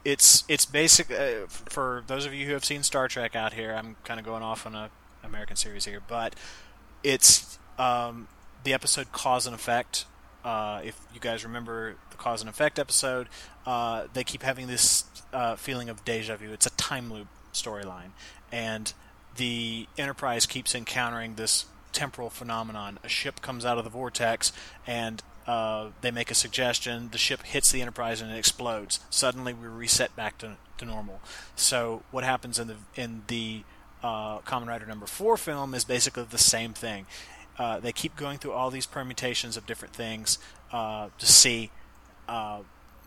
It's 0.03 0.43
it's 0.47 0.65
basic 0.65 1.11
uh, 1.11 1.47
for 1.47 2.03
those 2.07 2.25
of 2.25 2.33
you 2.33 2.47
who 2.47 2.53
have 2.53 2.65
seen 2.65 2.83
Star 2.83 3.07
Trek 3.07 3.35
out 3.35 3.53
here. 3.53 3.73
I'm 3.73 3.95
kind 4.03 4.19
of 4.19 4.25
going 4.25 4.43
off 4.43 4.65
on 4.65 4.75
a 4.75 4.89
American 5.23 5.55
series 5.55 5.85
here, 5.85 6.01
but 6.07 6.35
it's 7.03 7.59
um, 7.77 8.27
the 8.63 8.73
episode 8.73 9.11
Cause 9.11 9.45
and 9.45 9.55
Effect. 9.55 10.05
Uh, 10.43 10.81
if 10.83 10.99
you 11.13 11.19
guys 11.19 11.43
remember 11.43 11.95
the 12.09 12.17
Cause 12.17 12.41
and 12.41 12.49
Effect 12.49 12.79
episode, 12.79 13.27
uh, 13.65 14.05
they 14.13 14.23
keep 14.23 14.41
having 14.41 14.67
this 14.67 15.05
uh, 15.33 15.55
feeling 15.55 15.89
of 15.89 16.03
deja 16.03 16.35
vu. 16.35 16.51
It's 16.51 16.65
a 16.65 16.71
time 16.71 17.11
loop 17.11 17.27
storyline, 17.53 18.11
and 18.51 18.93
the 19.37 19.87
Enterprise 19.97 20.45
keeps 20.45 20.73
encountering 20.73 21.35
this 21.35 21.65
temporal 21.91 22.29
phenomenon. 22.29 22.97
A 23.03 23.09
ship 23.09 23.41
comes 23.41 23.65
out 23.65 23.77
of 23.77 23.83
the 23.83 23.89
vortex, 23.89 24.51
and 24.87 25.21
uh, 25.51 25.89
they 25.99 26.11
make 26.11 26.31
a 26.31 26.33
suggestion. 26.33 27.09
The 27.11 27.17
ship 27.17 27.43
hits 27.43 27.73
the 27.73 27.81
Enterprise 27.81 28.21
and 28.21 28.31
it 28.31 28.37
explodes. 28.37 29.01
Suddenly, 29.09 29.53
we 29.53 29.67
reset 29.67 30.15
back 30.15 30.37
to, 30.37 30.55
to 30.77 30.85
normal. 30.85 31.19
So, 31.57 32.03
what 32.09 32.23
happens 32.23 32.57
in 32.57 32.67
the 32.67 32.77
in 32.95 33.23
the 33.27 33.63
uh, 34.01 34.39
Kamen 34.39 34.67
Rider 34.67 34.85
number 34.85 35.07
four 35.07 35.35
film 35.35 35.73
is 35.73 35.83
basically 35.83 36.23
the 36.23 36.37
same 36.37 36.71
thing. 36.71 37.05
Uh, 37.59 37.81
they 37.81 37.91
keep 37.91 38.15
going 38.15 38.37
through 38.37 38.53
all 38.53 38.71
these 38.71 38.85
permutations 38.85 39.57
of 39.57 39.65
different 39.65 39.93
things 39.93 40.39
uh, 40.71 41.09
to 41.19 41.25
see, 41.25 41.69
uh, 42.29 42.61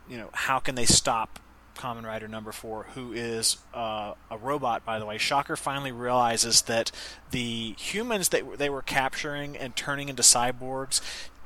you 0.07 0.19
know, 0.19 0.29
how 0.35 0.59
can 0.59 0.75
they 0.75 0.85
stop 0.85 1.39
Kamen 1.77 2.05
Rider 2.05 2.29
number 2.29 2.53
four, 2.53 2.85
who 2.95 3.13
is 3.15 3.57
uh, 3.73 4.13
a 4.31 4.37
robot, 4.37 4.85
by 4.85 4.99
the 4.99 5.07
way. 5.07 5.19
Shocker 5.19 5.57
finally 5.57 5.93
realizes 5.93 6.63
that 6.63 6.93
the 7.31 7.75
humans 7.79 8.29
that 8.29 8.59
they 8.59 8.69
were 8.69 8.83
capturing 8.83 9.57
and 9.57 9.75
turning 9.75 10.09
into 10.09 10.23
cyborgs 10.23 11.01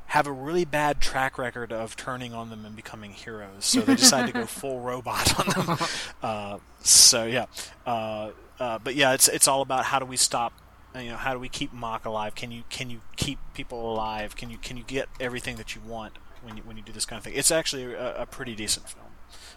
have 0.08 0.26
a 0.26 0.32
really 0.32 0.64
bad 0.64 1.00
track 1.00 1.38
record 1.38 1.72
of 1.72 1.94
turning 1.96 2.32
on 2.34 2.50
them 2.50 2.64
and 2.64 2.74
becoming 2.74 3.12
heroes. 3.12 3.64
So 3.66 3.80
they 3.82 3.94
decide 3.94 4.26
to 4.26 4.32
go 4.32 4.46
full 4.60 4.80
robot 4.80 5.38
on 5.38 5.66
them. 5.66 5.78
Uh, 6.22 6.58
so 6.80 7.24
yeah, 7.26 7.46
uh, 7.86 8.30
uh, 8.58 8.78
but 8.78 8.94
yeah, 8.96 9.12
it's 9.14 9.28
it's 9.28 9.46
all 9.46 9.62
about 9.62 9.84
how 9.86 9.98
do 9.98 10.04
we 10.06 10.16
stop. 10.16 10.52
uh, 10.94 10.98
You 11.00 11.10
know, 11.10 11.16
how 11.16 11.32
do 11.34 11.38
we 11.38 11.48
keep 11.48 11.72
Mach 11.72 12.04
alive? 12.04 12.34
Can 12.34 12.50
you 12.50 12.64
can 12.70 12.90
you 12.90 13.00
keep 13.16 13.38
people 13.54 13.92
alive? 13.92 14.34
Can 14.36 14.50
you 14.50 14.58
can 14.58 14.76
you 14.76 14.84
get 14.84 15.08
everything 15.20 15.56
that 15.56 15.74
you 15.74 15.80
want 15.86 16.14
when 16.42 16.56
you 16.56 16.62
when 16.64 16.76
you 16.76 16.82
do 16.82 16.92
this 16.92 17.04
kind 17.06 17.18
of 17.18 17.24
thing? 17.24 17.34
It's 17.36 17.50
actually 17.50 17.92
a, 17.94 18.22
a 18.22 18.26
pretty 18.26 18.54
decent 18.54 18.88
film. 18.88 19.06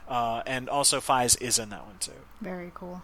Uh, 0.07 0.43
and 0.45 0.67
also 0.69 0.99
Faiz 0.99 1.41
is 1.41 1.57
in 1.57 1.69
that 1.69 1.85
one 1.85 1.95
too. 1.99 2.11
Very 2.41 2.71
cool. 2.73 3.01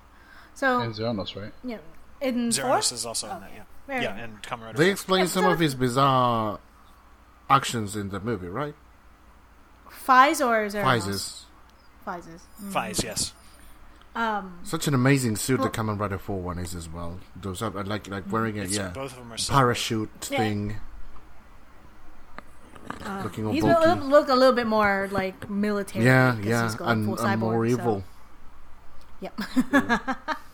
So 0.53 0.81
And 0.81 0.93
Xenos, 0.93 1.35
right? 1.41 1.53
yeah, 1.63 1.77
in 2.19 2.51
four. 2.51 2.63
Zeronos 2.65 2.91
is 2.91 3.05
also 3.05 3.27
in 3.31 3.39
that, 3.41 3.51
yeah. 3.55 3.63
Very 3.87 4.03
yeah, 4.03 4.17
and 4.17 4.41
Kamen 4.43 4.65
Rider. 4.65 4.77
They 4.77 4.89
explain 4.91 5.21
Yeah, 5.21 5.27
some 5.27 5.43
so- 5.45 5.51
of 5.51 5.59
his 5.59 5.73
bizarre 5.75 6.59
actions 7.49 7.95
in 7.95 8.09
the 8.09 8.19
movie, 8.19 8.47
right? 8.47 8.75
Faiz 9.89 10.45
or 10.45 10.67
Zeronos? 10.67 10.83
Prizes. 10.83 11.45
Prizes. 12.03 12.41
Faiz, 12.69 13.03
yes. 13.03 13.33
Um, 14.15 14.59
Such 14.63 14.87
an 14.87 14.93
amazing 14.95 15.35
suit 15.35 15.59
Well- 15.59 15.69
the 15.69 15.77
Kamen 15.77 15.99
Rider 15.99 16.17
4 16.17 16.41
one 16.41 16.57
is 16.57 16.73
as 16.73 16.89
well. 16.89 17.19
Those 17.35 17.61
are 17.61 17.69
like 17.69 18.07
like 18.07 18.31
wearing 18.31 18.59
a 18.59 18.63
yeah 18.65 18.89
Both 18.89 19.11
of 19.13 19.19
them 19.19 19.31
are 19.33 19.37
so 19.37 19.53
parachute 19.53 20.09
Yeah. 20.31 20.37
thing. 20.37 20.77
uh, 23.05 23.21
Looking 23.23 23.45
all 23.45 23.53
he's 23.53 23.63
bulky. 23.63 23.85
a 23.85 23.93
little, 23.93 24.07
look 24.09 24.27
a 24.29 24.33
little 24.33 24.53
bit 24.55 24.65
more 24.67 25.07
like 25.11 25.49
military. 25.49 26.05
Yeah, 26.05 26.35
yeah, 26.41 26.63
he's 26.63 26.75
going 26.75 26.89
and, 26.91 27.05
full 27.05 27.19
and 27.25 27.27
cyborg, 27.27 27.39
more 27.39 27.65
so- 27.67 27.71
evil. 27.73 28.03
Yep. 29.19 29.39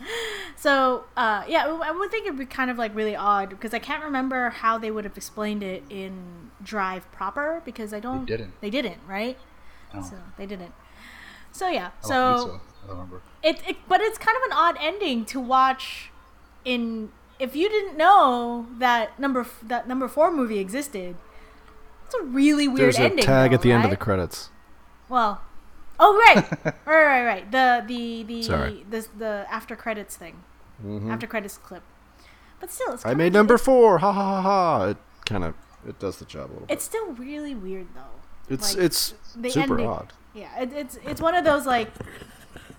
so, 0.64 1.04
uh, 1.18 1.44
yeah, 1.46 1.66
I 1.68 1.92
would 1.92 2.10
think 2.10 2.26
it'd 2.26 2.40
be 2.40 2.46
kind 2.46 2.72
of 2.72 2.78
like 2.78 2.96
really 2.96 3.18
odd 3.18 3.50
because 3.50 3.74
I 3.74 3.80
can't 3.80 4.02
remember 4.02 4.50
how 4.50 4.78
they 4.78 4.92
would 4.92 5.04
have 5.04 5.18
explained 5.18 5.62
it 5.62 5.84
in 5.90 6.52
Drive 6.64 7.12
proper 7.12 7.62
because 7.66 7.94
I 7.94 8.00
don't. 8.00 8.24
didn't. 8.24 8.54
They 8.62 8.70
didn't, 8.70 9.00
right? 9.06 9.38
No. 9.94 10.02
So 10.02 10.16
they 10.38 10.46
didn't. 10.46 10.74
So 11.52 11.68
yeah, 11.68 11.88
I 12.02 12.08
so, 12.08 12.08
so. 12.08 12.62
I 12.86 12.88
don't 12.88 12.96
remember. 12.96 13.22
it, 13.44 13.62
it, 13.68 13.76
but 13.90 14.00
it's 14.00 14.18
kind 14.18 14.38
of 14.38 14.44
an 14.44 14.54
odd 14.54 14.78
ending 14.80 15.26
to 15.26 15.40
watch. 15.42 16.12
In 16.64 17.12
if 17.40 17.58
you 17.58 17.68
didn't 17.68 17.98
know 17.98 18.68
that 18.80 19.20
number 19.20 19.42
f- 19.42 19.60
that 19.68 19.86
number 19.86 20.08
four 20.08 20.32
movie 20.32 20.60
existed, 20.60 21.18
it's 22.06 22.16
a 22.16 22.24
really 22.24 22.70
weird 22.70 22.80
There's 22.80 23.00
a 23.00 23.04
ending. 23.04 23.26
tag 23.26 23.52
though, 23.52 23.56
at 23.56 23.62
the 23.64 23.74
end 23.74 23.84
of 23.84 23.90
the 23.90 23.98
credits. 23.98 24.50
Well, 25.10 25.42
oh 26.00 26.16
right, 26.16 26.50
right, 26.66 26.76
right, 26.86 27.26
right. 27.26 27.52
The 27.52 27.84
the 27.86 28.24
the 28.24 28.44
Sorry. 28.44 28.86
the, 28.90 29.06
the 29.18 29.46
after 29.50 29.76
credits 29.76 30.16
thing, 30.16 30.42
Mhm. 30.84 31.12
after 31.12 31.28
credits 31.28 31.58
clip. 31.58 31.84
But 32.60 32.72
still, 32.72 32.94
it's 32.94 33.06
I 33.06 33.14
made 33.14 33.34
number 33.34 33.58
four. 33.58 33.98
Ha 33.98 34.12
ha 34.12 34.24
ha 34.24 34.42
ha. 34.42 34.86
It 34.86 34.98
kind 35.26 35.44
of 35.44 35.56
it 35.88 36.00
does 36.00 36.18
the 36.18 36.26
job 36.26 36.50
a 36.50 36.54
little 36.54 36.68
bit. 36.68 36.74
It's 36.74 36.86
still 36.86 37.08
really 37.14 37.54
weird 37.56 37.88
though. 37.94 38.54
It's 38.54 38.76
like, 38.76 38.86
it's 38.86 39.14
the 39.36 39.50
super 39.50 39.74
ending. 39.74 39.88
odd. 39.88 40.14
Yeah, 40.34 40.62
it, 40.62 40.74
it's 40.74 40.98
it's 41.04 41.22
one 41.22 41.36
of 41.36 41.44
those 41.44 41.66
like. 41.66 41.90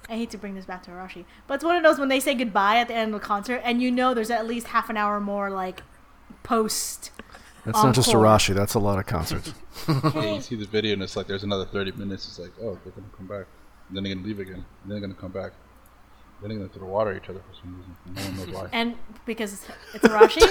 I 0.08 0.16
hate 0.16 0.30
to 0.32 0.38
bring 0.38 0.54
this 0.54 0.66
back 0.66 0.82
to 0.82 0.90
Arashi, 0.90 1.24
but 1.46 1.54
it's 1.54 1.64
one 1.64 1.76
of 1.76 1.82
those 1.82 1.98
when 1.98 2.10
they 2.10 2.20
say 2.20 2.34
goodbye 2.34 2.76
at 2.76 2.88
the 2.88 2.94
end 2.94 3.14
of 3.14 3.20
the 3.22 3.26
concert, 3.26 3.62
and 3.64 3.80
you 3.80 3.90
know 3.90 4.12
there's 4.12 4.30
at 4.30 4.46
least 4.46 4.66
half 4.66 4.90
an 4.90 4.98
hour 4.98 5.18
more 5.18 5.48
like 5.48 5.82
post. 6.42 7.10
That's 7.64 7.82
not 7.82 7.94
just 7.94 8.10
Arashi. 8.10 8.54
That's 8.54 8.74
a 8.74 8.78
lot 8.78 8.98
of 8.98 9.06
concerts. 9.06 9.54
Yeah, 9.88 10.34
you 10.34 10.40
see 10.40 10.56
the 10.56 10.66
video 10.66 10.92
and 10.92 11.02
it's 11.02 11.16
like 11.16 11.26
there's 11.26 11.42
another 11.42 11.64
30 11.64 11.92
minutes. 11.92 12.28
It's 12.28 12.38
like, 12.38 12.52
oh, 12.62 12.78
they're 12.84 12.92
gonna 12.92 13.08
come 13.16 13.26
back. 13.26 13.46
And 13.88 13.96
then 13.96 14.04
they're 14.04 14.14
gonna 14.14 14.26
leave 14.26 14.38
again. 14.38 14.54
And 14.54 14.64
then 14.84 14.90
they're 14.90 15.00
gonna 15.00 15.14
come 15.14 15.32
back. 15.32 15.52
Then 16.44 16.58
they're 16.58 16.68
gonna 16.68 16.78
throw 16.78 16.88
water 16.88 17.12
at 17.12 17.22
each 17.22 17.30
other 17.30 17.40
for 17.40 17.56
some 17.58 17.74
reason. 17.78 17.96
And 18.04 18.36
no 18.36 18.42
one 18.42 18.52
knows 18.52 18.62
why. 18.62 18.68
And 18.72 18.94
because 19.24 19.66
it's 19.94 20.04
Arashi, 20.04 20.42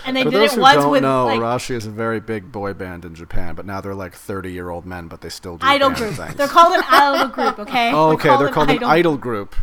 and 0.06 0.16
they 0.16 0.22
For 0.24 0.30
did 0.30 0.40
those 0.40 0.52
it 0.52 0.56
who 0.56 0.60
once 0.62 0.76
don't 0.76 0.90
with 0.90 1.02
know, 1.02 1.26
like 1.26 1.38
Arashi 1.38 1.72
is 1.74 1.84
a 1.84 1.90
very 1.90 2.18
big 2.18 2.50
boy 2.50 2.72
band 2.72 3.04
in 3.04 3.14
Japan, 3.14 3.54
but 3.54 3.66
now 3.66 3.82
they're 3.82 3.94
like 3.94 4.14
30 4.14 4.50
year 4.50 4.70
old 4.70 4.86
men, 4.86 5.08
but 5.08 5.20
they 5.20 5.28
still 5.28 5.58
do 5.58 5.66
idol 5.66 5.90
band 5.90 5.98
group. 6.00 6.14
things. 6.14 6.34
They're 6.36 6.48
called 6.48 6.74
an 6.74 6.82
idol 6.88 7.28
group. 7.28 7.58
Okay. 7.58 7.92
oh, 7.92 8.12
okay, 8.12 8.34
they're 8.38 8.46
an 8.46 8.52
called 8.54 8.70
an 8.70 8.76
idol- 8.76 8.88
idol 8.90 9.16
group. 9.18 9.54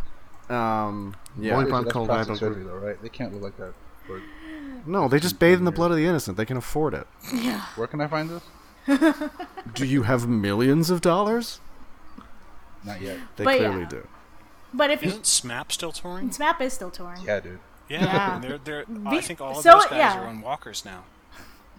Um, 0.51 1.15
yeah. 1.39 1.55
Boy 1.63 1.69
band 1.71 1.89
called 1.89 2.11
Idol 2.11 2.37
group. 2.37 2.63
though, 2.67 2.75
right? 2.77 3.01
They 3.01 3.09
can't 3.09 3.33
look 3.33 3.41
like 3.41 3.57
that. 3.57 3.73
Where, 4.05 4.21
No, 4.85 5.07
they 5.07 5.19
just 5.19 5.39
bathe 5.39 5.57
in 5.57 5.65
the 5.65 5.71
blood 5.71 5.89
of 5.89 5.97
the 5.97 6.05
innocent. 6.05 6.37
They 6.37 6.45
can 6.45 6.57
afford 6.57 6.93
it. 6.93 7.07
Yeah. 7.33 7.61
where 7.75 7.87
can 7.87 8.01
I 8.01 8.07
find 8.07 8.29
this? 8.29 9.13
Do 9.73 9.85
you 9.85 10.03
have 10.03 10.27
millions 10.27 10.89
of 10.91 11.01
dollars? 11.01 11.59
Not 12.83 13.01
yet. 13.01 13.17
They 13.35 13.43
But 13.43 13.57
clearly 13.57 13.81
yeah. 13.81 13.89
do. 13.89 14.07
But 14.73 14.91
if 14.91 15.01
you 15.01 15.09
Isn't 15.09 15.23
SMAP 15.25 15.71
still 15.71 15.91
touring? 15.91 16.29
SMAP 16.29 16.61
is 16.61 16.73
still 16.73 16.91
touring. 16.91 17.21
Yeah, 17.25 17.39
dude. 17.39 17.59
Yeah, 17.89 18.03
Yeah. 18.03 18.39
they're 18.39 18.57
they're. 18.59 18.85
Vi- 18.87 19.17
I 19.17 19.21
think 19.21 19.41
all 19.41 19.57
of 19.57 19.63
so, 19.63 19.71
those 19.73 19.85
guys 19.85 19.97
yeah. 19.97 20.19
are 20.21 20.27
on 20.27 20.41
walkers 20.41 20.85
now. 20.85 21.03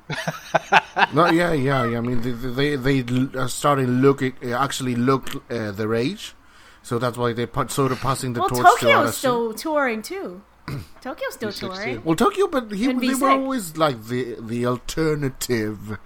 no, 1.14 1.30
yeah, 1.30 1.52
yeah, 1.52 1.84
yeah. 1.84 1.98
I 1.98 2.00
mean, 2.00 2.20
they 2.22 2.32
they, 2.32 2.76
they 2.76 3.14
l- 3.14 3.38
are 3.38 3.48
starting 3.48 4.00
looking 4.02 4.32
uh, 4.42 4.56
actually 4.58 4.96
look 4.96 5.28
uh, 5.50 5.70
their 5.70 5.94
age, 5.94 6.34
so 6.82 6.98
that's 6.98 7.16
why 7.16 7.32
they 7.32 7.46
put 7.46 7.70
sort 7.70 7.92
of 7.92 8.00
passing 8.00 8.32
the 8.32 8.40
Well, 8.40 8.48
torch 8.48 8.58
to 8.80 8.86
Tokyo's 8.86 9.10
Arashi. 9.10 9.14
still 9.14 9.54
touring 9.54 10.02
too. 10.02 10.42
TOKIO's 11.00 11.34
still 11.34 11.48
He's 11.50 11.58
16. 11.60 11.70
touring. 11.70 12.04
Well, 12.04 12.16
TOKIO, 12.16 12.50
but 12.50 12.72
he, 12.72 12.90
And 12.90 13.00
be 13.00 13.08
they 13.08 13.14
were 13.14 13.30
always 13.30 13.76
like 13.76 14.04
the 14.06 14.36
the 14.40 14.66
alternative 14.66 15.96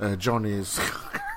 uh, 0.00 0.14
Johnny's 0.16 0.78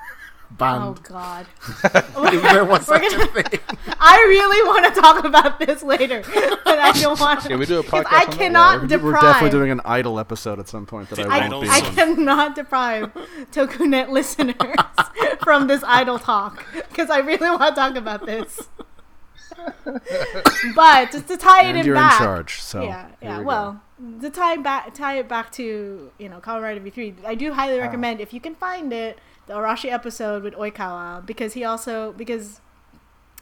Oh. 0.59 0.95
God. 1.03 1.47
if 1.83 2.41
there 2.43 2.65
was 2.65 2.87
We're 2.87 2.99
gonna- 2.99 3.27
I 3.99 4.17
really 4.27 4.67
want 4.67 4.93
to 4.93 5.01
talk 5.01 5.23
about 5.25 5.59
this 5.59 5.81
later, 5.83 6.21
but 6.63 6.77
I 6.79 6.91
don't 7.01 7.19
want. 7.19 7.41
Can 7.41 7.57
we 7.59 7.65
do 7.65 7.79
a 7.79 7.83
Because 7.83 8.05
podcast 8.05 8.11
I 8.11 8.23
on 8.23 8.29
that? 8.29 8.37
cannot 8.37 8.81
We're, 8.81 8.87
deprive. 8.87 9.03
we're 9.13 9.21
definitely 9.21 9.49
doing 9.51 9.71
an 9.71 9.81
idol 9.85 10.19
episode 10.19 10.59
at 10.59 10.67
some 10.67 10.85
point 10.85 11.09
that 11.09 11.15
The 11.15 11.27
I 11.27 11.47
won't 11.47 11.63
be 11.63 11.69
I 11.69 11.79
cannot 11.81 12.55
deprive 12.55 13.11
Tokunet 13.51 14.09
listeners 14.09 14.55
from 15.43 15.67
this 15.67 15.83
idol 15.85 16.19
talk 16.19 16.63
because 16.89 17.09
I 17.09 17.19
really 17.19 17.49
want 17.49 17.73
to 17.75 17.81
talk 17.81 17.95
about 17.95 18.25
this. 18.25 18.67
but 20.75 21.11
just 21.11 21.27
to 21.27 21.37
tie 21.37 21.61
it 21.63 21.69
And 21.69 21.79
in 21.79 21.85
you're 21.85 21.95
back, 21.95 22.19
in 22.19 22.25
charge, 22.25 22.61
so 22.61 22.83
yeah, 22.83 23.07
yeah. 23.21 23.37
we 23.37 23.43
go. 23.43 23.47
Well, 23.47 23.81
to 24.21 24.29
tie 24.29 24.57
back, 24.57 24.93
tie 24.93 25.17
it 25.19 25.27
back 25.27 25.51
to 25.53 26.11
you 26.17 26.29
know 26.29 26.39
Kamen 26.39 26.61
Rider 26.61 26.79
V 26.79 26.89
three. 26.89 27.15
I 27.25 27.35
do 27.35 27.51
highly 27.53 27.79
Ah. 27.79 27.83
recommend 27.83 28.21
if 28.21 28.33
you 28.33 28.39
can 28.41 28.55
find 28.55 28.91
it, 28.93 29.19
the 29.47 29.53
Arashi 29.53 29.91
episode 29.91 30.43
with 30.43 30.53
Oikawa 30.55 31.25
because 31.25 31.53
he 31.53 31.63
also 31.63 32.13
because 32.13 32.61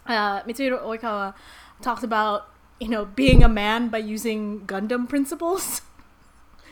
uh, 0.05 0.41
Mitsuhiro 0.43 0.81
Oikawa 0.83 1.33
talks 1.81 2.03
about 2.03 2.47
you 2.79 2.87
know 2.87 3.05
being 3.05 3.43
a 3.43 3.49
man 3.49 3.89
by 3.89 3.97
using 3.99 4.61
Gundam 4.61 5.07
principles. 5.07 5.81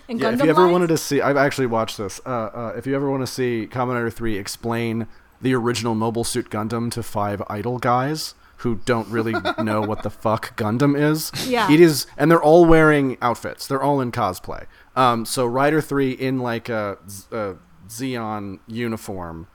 And 0.10 0.22
Yeah, 0.22 0.32
Gundam 0.32 0.34
if 0.36 0.44
you 0.46 0.50
ever 0.52 0.62
lines. 0.62 0.72
wanted 0.72 0.88
to 0.88 0.98
see, 0.98 1.20
I've 1.20 1.36
actually 1.36 1.68
watched 1.68 1.98
this. 1.98 2.22
Uh, 2.26 2.30
uh, 2.30 2.74
if 2.78 2.88
you 2.88 2.96
ever 2.96 3.12
want 3.12 3.24
to 3.24 3.28
see 3.28 3.68
Rider 3.76 4.10
3 4.10 4.38
explain 4.38 5.06
the 5.42 5.54
original 5.54 5.96
Mobile 5.96 6.24
Suit 6.24 6.50
Gundam 6.50 6.90
to 6.94 7.04
five 7.04 7.44
idol 7.50 7.78
guys 7.78 8.34
who 8.62 8.76
don't 8.86 9.10
really 9.10 9.34
know 9.62 9.82
what 9.82 10.04
the 10.04 10.10
fuck 10.10 10.56
Gundam 10.56 10.98
is, 10.98 11.30
Yeah. 11.46 11.70
it 11.70 11.82
is, 11.82 12.08
and 12.18 12.32
they're 12.32 12.42
all 12.42 12.64
wearing 12.64 13.18
outfits. 13.22 13.68
They're 13.68 13.84
all 13.84 14.00
in 14.00 14.14
cosplay. 14.14 14.66
Um, 14.96 15.26
so 15.26 15.46
Rider 15.46 15.82
3 15.82 16.12
in 16.14 16.40
like 16.40 16.70
a, 16.70 16.98
a 17.34 17.56
Zeon 17.90 18.60
uniform 18.68 19.48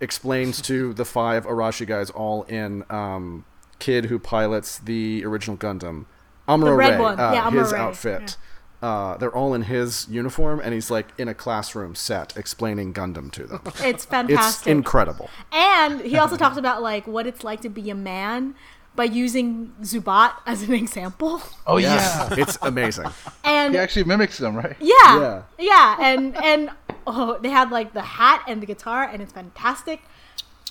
explains 0.00 0.60
to 0.62 0.92
the 0.92 1.04
five 1.04 1.46
Arashi 1.46 1.86
guys 1.86 2.10
all 2.10 2.42
in 2.44 2.84
um, 2.90 3.44
kid 3.78 4.06
who 4.06 4.18
pilots 4.18 4.78
the 4.78 5.24
original 5.24 5.56
Gundam. 5.56 6.06
Amuro 6.48 6.76
Ray, 6.76 6.92
uh, 6.94 7.32
Yeah, 7.32 7.50
his 7.50 7.72
Ray. 7.72 7.78
outfit 7.78 8.36
uh, 8.82 9.16
they're 9.16 9.34
all 9.34 9.54
in 9.54 9.62
his 9.62 10.06
uniform, 10.10 10.60
and 10.62 10.74
he's 10.74 10.90
like 10.90 11.08
in 11.16 11.26
a 11.26 11.32
classroom 11.34 11.94
set 11.94 12.36
explaining 12.36 12.92
Gundam 12.92 13.32
to 13.32 13.44
them. 13.44 13.60
It's 13.66 13.80
It's 13.80 14.04
fantastic. 14.04 14.66
incredible. 14.70 15.30
and 15.52 16.02
he 16.02 16.18
also 16.18 16.36
talks 16.44 16.58
about 16.58 16.82
like 16.82 17.06
what 17.06 17.26
it's 17.26 17.42
like 17.42 17.62
to 17.62 17.70
be 17.70 17.88
a 17.88 17.94
man 17.94 18.54
by 18.94 19.04
using 19.04 19.72
Zubat 19.80 20.32
as 20.44 20.62
an 20.64 20.74
example. 20.74 21.40
Oh 21.66 21.78
yeah. 21.78 22.28
it's 22.36 22.58
amazing. 22.60 23.06
And 23.42 23.72
He 23.72 23.78
actually 23.80 24.04
mimics 24.04 24.36
them, 24.36 24.54
right? 24.54 24.76
yeah, 24.80 24.92
Yeah. 25.18 25.42
yeah, 25.58 25.96
and 26.00 26.36
and 26.36 26.70
oh, 27.06 27.38
they 27.40 27.50
had 27.50 27.70
like 27.70 27.92
the 27.92 28.02
hat 28.02 28.44
and 28.48 28.60
the 28.62 28.66
guitar, 28.66 29.04
and 29.04 29.20
it's 29.22 29.32
fantastic. 29.32 30.02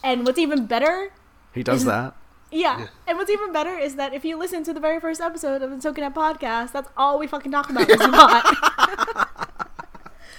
And 0.04 0.26
what's 0.26 0.38
even 0.40 0.66
better 0.66 1.12
He 1.54 1.64
does 1.64 1.86
that. 1.86 2.14
Yeah. 2.52 2.88
And 3.08 3.18
what's 3.18 3.32
even 3.32 3.52
better 3.52 3.76
is 3.78 3.96
that 3.96 4.14
if 4.14 4.24
you 4.24 4.38
listen 4.38 4.64
to 4.66 4.74
the 4.74 4.80
very 4.80 5.00
first 5.00 5.20
episode 5.22 5.62
of 5.64 5.72
the 5.72 5.78
Tokunet 5.78 6.14
podcast, 6.14 6.72
that's 6.72 6.90
all 6.96 7.18
we 7.18 7.26
fucking 7.26 7.52
talk 7.52 7.70
about 7.70 7.90
is 7.90 7.98
Zubat. 8.02 9.40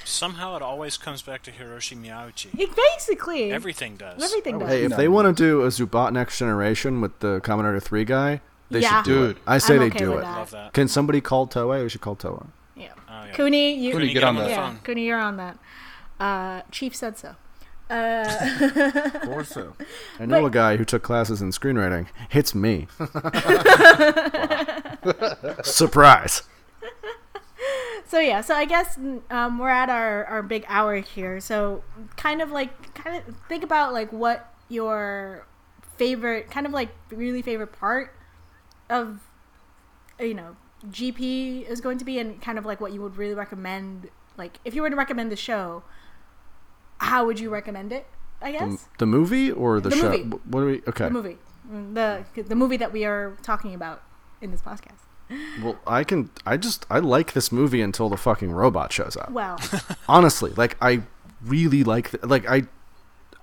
Somehow 0.05 0.55
it 0.55 0.62
always 0.62 0.97
comes 0.99 1.22
back 1.22 1.42
to 1.45 1.51
Hiroshi 1.51 1.97
Miyauchi. 2.01 2.57
It 2.59 2.70
basically. 2.76 3.51
Everything 3.51 3.97
does. 3.97 4.22
Everything 4.22 4.57
oh, 4.57 4.59
does. 4.61 4.68
Hey, 4.68 4.84
if 4.84 4.97
they 4.97 5.09
want 5.09 5.34
to 5.34 5.42
do 5.42 5.62
a 5.62 5.68
Zubat 5.68 6.12
Next 6.12 6.38
Generation 6.38 7.01
with 7.01 7.18
the 7.20 7.40
Commodore 7.40 7.80
3 7.80 8.05
guy, 8.05 8.40
they 8.70 8.80
Yeah. 8.80 9.03
should 9.03 9.07
do 9.11 9.24
it. 9.30 9.38
I 9.47 9.59
say 9.59 9.74
I'm 9.74 9.80
they 9.80 9.86
okay 9.86 9.99
do 9.99 10.11
with 10.11 10.18
it. 10.18 10.22
that. 10.22 10.38
Love 10.38 10.51
that. 10.51 10.72
Can 10.74 10.88
somebody 10.88 11.20
call 11.22 11.49
Toei? 11.49 11.82
We 11.82 11.88
should 11.88 12.03
call 12.03 12.16
Toei. 12.16 12.47
Yeah. 12.76 12.88
Oh, 13.09 13.24
yeah. 13.24 13.32
Cooney, 13.32 13.74
you. 13.74 13.92
Cooney, 13.92 14.05
Cooney, 14.05 14.07
get 14.09 14.20
get 14.20 14.22
on 14.24 14.28
on 14.28 14.34
the 14.36 14.42
that. 14.42 14.51
yeah, 14.51 14.66
phone. 14.68 14.78
Cooney, 14.84 15.07
you're 15.07 15.18
on 15.20 15.36
that. 15.38 15.59
Uh, 16.20 16.62
Chief 16.70 16.94
said 16.94 17.18
so. 17.18 17.34
Uh, 17.90 19.10
Or 19.28 19.44
so. 19.44 19.74
I 20.20 20.26
know 20.26 20.40
But- 20.42 20.46
a 20.46 20.50
guy 20.50 20.76
who 20.76 20.84
took 20.84 21.02
classes 21.02 21.42
in 21.42 21.50
screenwriting. 21.50 22.06
It's 22.30 22.54
me. 22.54 22.86
Surprise. 25.64 26.42
so 28.06 28.18
yeah, 28.20 28.40
so 28.40 28.54
I 28.54 28.64
guess 28.64 28.98
um, 29.30 29.58
we're 29.58 29.68
at 29.68 29.90
our, 29.90 30.24
our 30.26 30.42
big 30.42 30.64
hour 30.68 30.96
here. 30.96 31.40
So 31.40 31.82
kind 32.16 32.40
of 32.40 32.50
like 32.50 32.94
kind 32.94 33.22
of 33.26 33.36
think 33.48 33.64
about 33.64 33.92
like 33.92 34.12
what 34.12 34.52
your 34.68 35.46
favorite 35.96 36.50
kind 36.50 36.66
of 36.66 36.72
like 36.72 36.90
really 37.10 37.42
favorite 37.42 37.72
part 37.72 38.12
of 38.90 39.20
you 40.18 40.34
know 40.34 40.56
GP 40.90 41.68
is 41.68 41.80
going 41.80 41.98
to 41.98 42.04
be, 42.04 42.18
and 42.18 42.40
kind 42.40 42.58
of 42.58 42.64
like 42.66 42.80
what 42.80 42.92
you 42.92 43.00
would 43.02 43.16
really 43.16 43.34
recommend. 43.34 44.08
Like 44.36 44.58
if 44.64 44.74
you 44.74 44.82
were 44.82 44.90
to 44.90 44.96
recommend 44.96 45.30
the 45.30 45.36
show, 45.36 45.82
how 47.05 47.24
would 47.26 47.38
you 47.40 47.50
recommend 47.50 47.92
it? 47.92 48.07
I 48.42 48.52
guess 48.52 48.88
the 48.98 49.07
movie 49.07 49.50
or 49.50 49.80
the, 49.80 49.88
The 49.90 49.96
show? 49.96 50.11
movie. 50.11 50.22
What 50.50 50.61
do 50.61 50.66
we? 50.66 50.82
Okay. 50.88 51.05
the 51.05 51.11
movie, 51.11 51.38
the 51.70 52.24
the 52.36 52.55
movie 52.55 52.76
that 52.76 52.92
we 52.92 53.05
are 53.05 53.36
talking 53.42 53.74
about 53.74 54.02
in 54.40 54.50
this 54.50 54.61
podcast. 54.61 55.00
Well, 55.62 55.76
I 55.86 56.05
can. 56.05 56.28
I 56.44 56.57
just. 56.59 56.84
I 56.90 56.98
like 56.98 57.32
this 57.32 57.50
movie 57.50 57.80
until 57.80 58.09
the 58.11 58.16
fucking 58.18 58.52
robot 58.52 58.92
shows 58.92 59.16
up. 59.16 59.30
Well, 59.30 59.59
Honestly, 60.09 60.50
like 60.52 60.76
I 60.82 61.02
really 61.42 61.82
like. 61.84 62.11
th- 62.11 62.24
Like 62.24 62.48
I. 62.48 62.64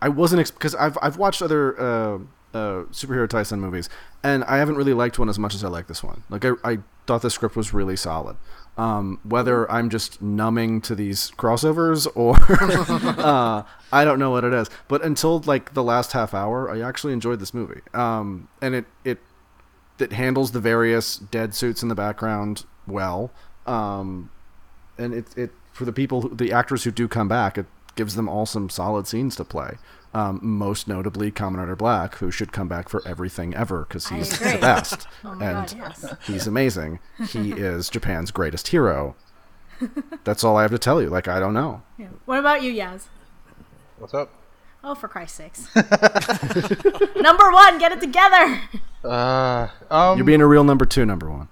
I 0.04 0.10
wasn't 0.10 0.52
because 0.54 0.76
I've 0.76 0.98
I've 1.02 1.18
watched 1.18 1.42
other 1.42 1.80
uh, 1.80 2.16
uh, 2.54 2.84
superhero 2.92 3.28
Taisen 3.28 3.60
movies, 3.60 3.88
and 4.24 4.44
I 4.46 4.58
haven't 4.58 4.76
really 4.76 4.94
liked 4.94 5.18
one 5.20 5.30
as 5.30 5.38
much 5.40 5.54
as 5.56 5.64
I 5.64 5.68
like 5.70 5.88
this 5.88 6.04
one. 6.04 6.24
Like 6.30 6.44
I, 6.46 6.52
I 6.64 6.78
thought 7.08 7.22
the 7.24 7.30
script 7.30 7.56
was 7.56 7.74
really 7.74 7.96
solid. 7.96 8.36
Um, 8.78 9.20
whether 9.24 9.70
I'm 9.70 9.90
just 9.90 10.22
numbing 10.22 10.82
to 10.82 10.96
these 10.96 11.32
crossovers 11.32 12.08
or 12.16 12.38
uh, 13.20 13.64
I 13.92 14.06
don't 14.06 14.18
know 14.18 14.32
what 14.32 14.44
it 14.44 14.54
is, 14.54 14.70
but 14.88 15.04
until 15.04 15.40
like 15.40 15.74
the 15.74 15.84
last 15.84 16.14
half 16.14 16.34
hour, 16.34 16.72
I 16.72 16.82
actually 16.82 17.14
enjoyed 17.14 17.40
this 17.40 17.54
movie. 17.54 17.82
Um, 17.94 18.48
and 18.62 18.74
it 18.74 18.86
it 19.04 19.20
it 20.00 20.14
handles 20.14 20.52
the 20.52 20.60
various 20.60 21.18
dead 21.18 21.54
suits 21.54 21.84
in 21.84 21.90
the 21.90 21.96
background 21.96 22.66
well. 22.88 23.32
Um, 23.66 24.32
and 24.98 25.14
it 25.14 25.38
it 25.38 25.52
for 25.74 25.86
the 25.86 25.94
people, 25.94 26.22
who, 26.22 26.36
the 26.36 26.52
actors 26.52 26.84
who 26.84 26.92
do 26.92 27.08
come 27.08 27.28
back, 27.28 27.58
it 27.58 27.66
gives 27.96 28.16
them 28.16 28.30
all 28.30 28.46
some 28.46 28.70
solid 28.70 29.08
scenes 29.08 29.36
to 29.36 29.44
play. 29.44 29.78
Um, 30.14 30.40
most 30.42 30.90
notably, 30.90 31.32
Kamen 31.32 31.56
Rider 31.58 31.76
Black, 31.78 32.16
who 32.16 32.32
should 32.32 32.52
come 32.52 32.68
back 32.68 32.90
for 32.90 33.02
everything 33.08 33.56
ever 33.56 33.86
because 33.88 34.10
he's 34.10 34.38
the 34.40 34.58
best 34.60 35.08
Oh 35.24 35.32
and 35.32 35.40
God, 35.40 35.74
yes. 35.78 36.06
he's 36.28 36.48
amazing. 36.48 37.00
He 37.30 37.52
is 37.58 37.90
Japan's 37.90 38.30
greatest 38.32 38.68
hero. 38.70 39.16
That's 40.26 40.44
all 40.44 40.58
I 40.58 40.64
have 40.64 40.72
to 40.72 40.78
tell 40.78 41.02
you. 41.02 41.08
Like 41.10 41.28
I 41.30 41.40
don't 41.40 41.54
know. 41.54 41.82
yeah. 41.98 42.08
what 42.26 42.40
about 42.40 42.62
you, 42.62 42.74
Yaz? 42.74 43.06
What's 44.00 44.14
up? 44.14 44.32
Oh, 44.84 44.96
for 44.96 45.08
Christ's 45.08 45.38
sakes! 45.38 45.76
Number 47.16 47.52
one, 47.52 47.78
get 47.78 47.92
it 47.92 48.02
together. 48.02 48.60
Uh, 49.04 49.68
um, 49.92 50.18
You're 50.18 50.26
being 50.26 50.42
a 50.42 50.48
real 50.48 50.64
number 50.64 50.86
two, 50.86 51.06
number 51.06 51.30
one. 51.30 51.48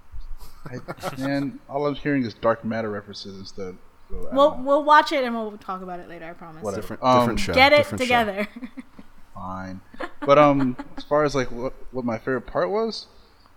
I, 0.65 0.77
man, 1.17 1.59
all 1.69 1.85
I'm 1.87 1.95
hearing 1.95 2.23
is 2.25 2.33
dark 2.33 2.65
matter 2.65 2.89
references 2.89 3.37
instead. 3.39 3.77
So, 4.09 4.29
We'll 4.31 4.59
we'll 4.63 4.83
watch 4.83 5.11
it 5.11 5.23
and 5.23 5.35
we'll 5.35 5.57
talk 5.57 5.81
about 5.81 5.99
it 5.99 6.09
later. 6.09 6.25
I 6.25 6.33
promise. 6.33 6.63
Whatever. 6.63 6.81
Different, 6.81 7.03
Um, 7.03 7.19
different 7.19 7.39
show. 7.39 7.53
Get 7.53 7.73
it 7.73 7.77
different 7.77 8.01
together. 8.01 8.47
fine. 9.35 9.81
But 10.25 10.37
um, 10.39 10.75
as 10.97 11.03
far 11.03 11.23
as 11.23 11.35
like 11.35 11.51
what 11.51 11.73
what 11.91 12.05
my 12.05 12.17
favorite 12.17 12.47
part 12.47 12.69
was, 12.69 13.07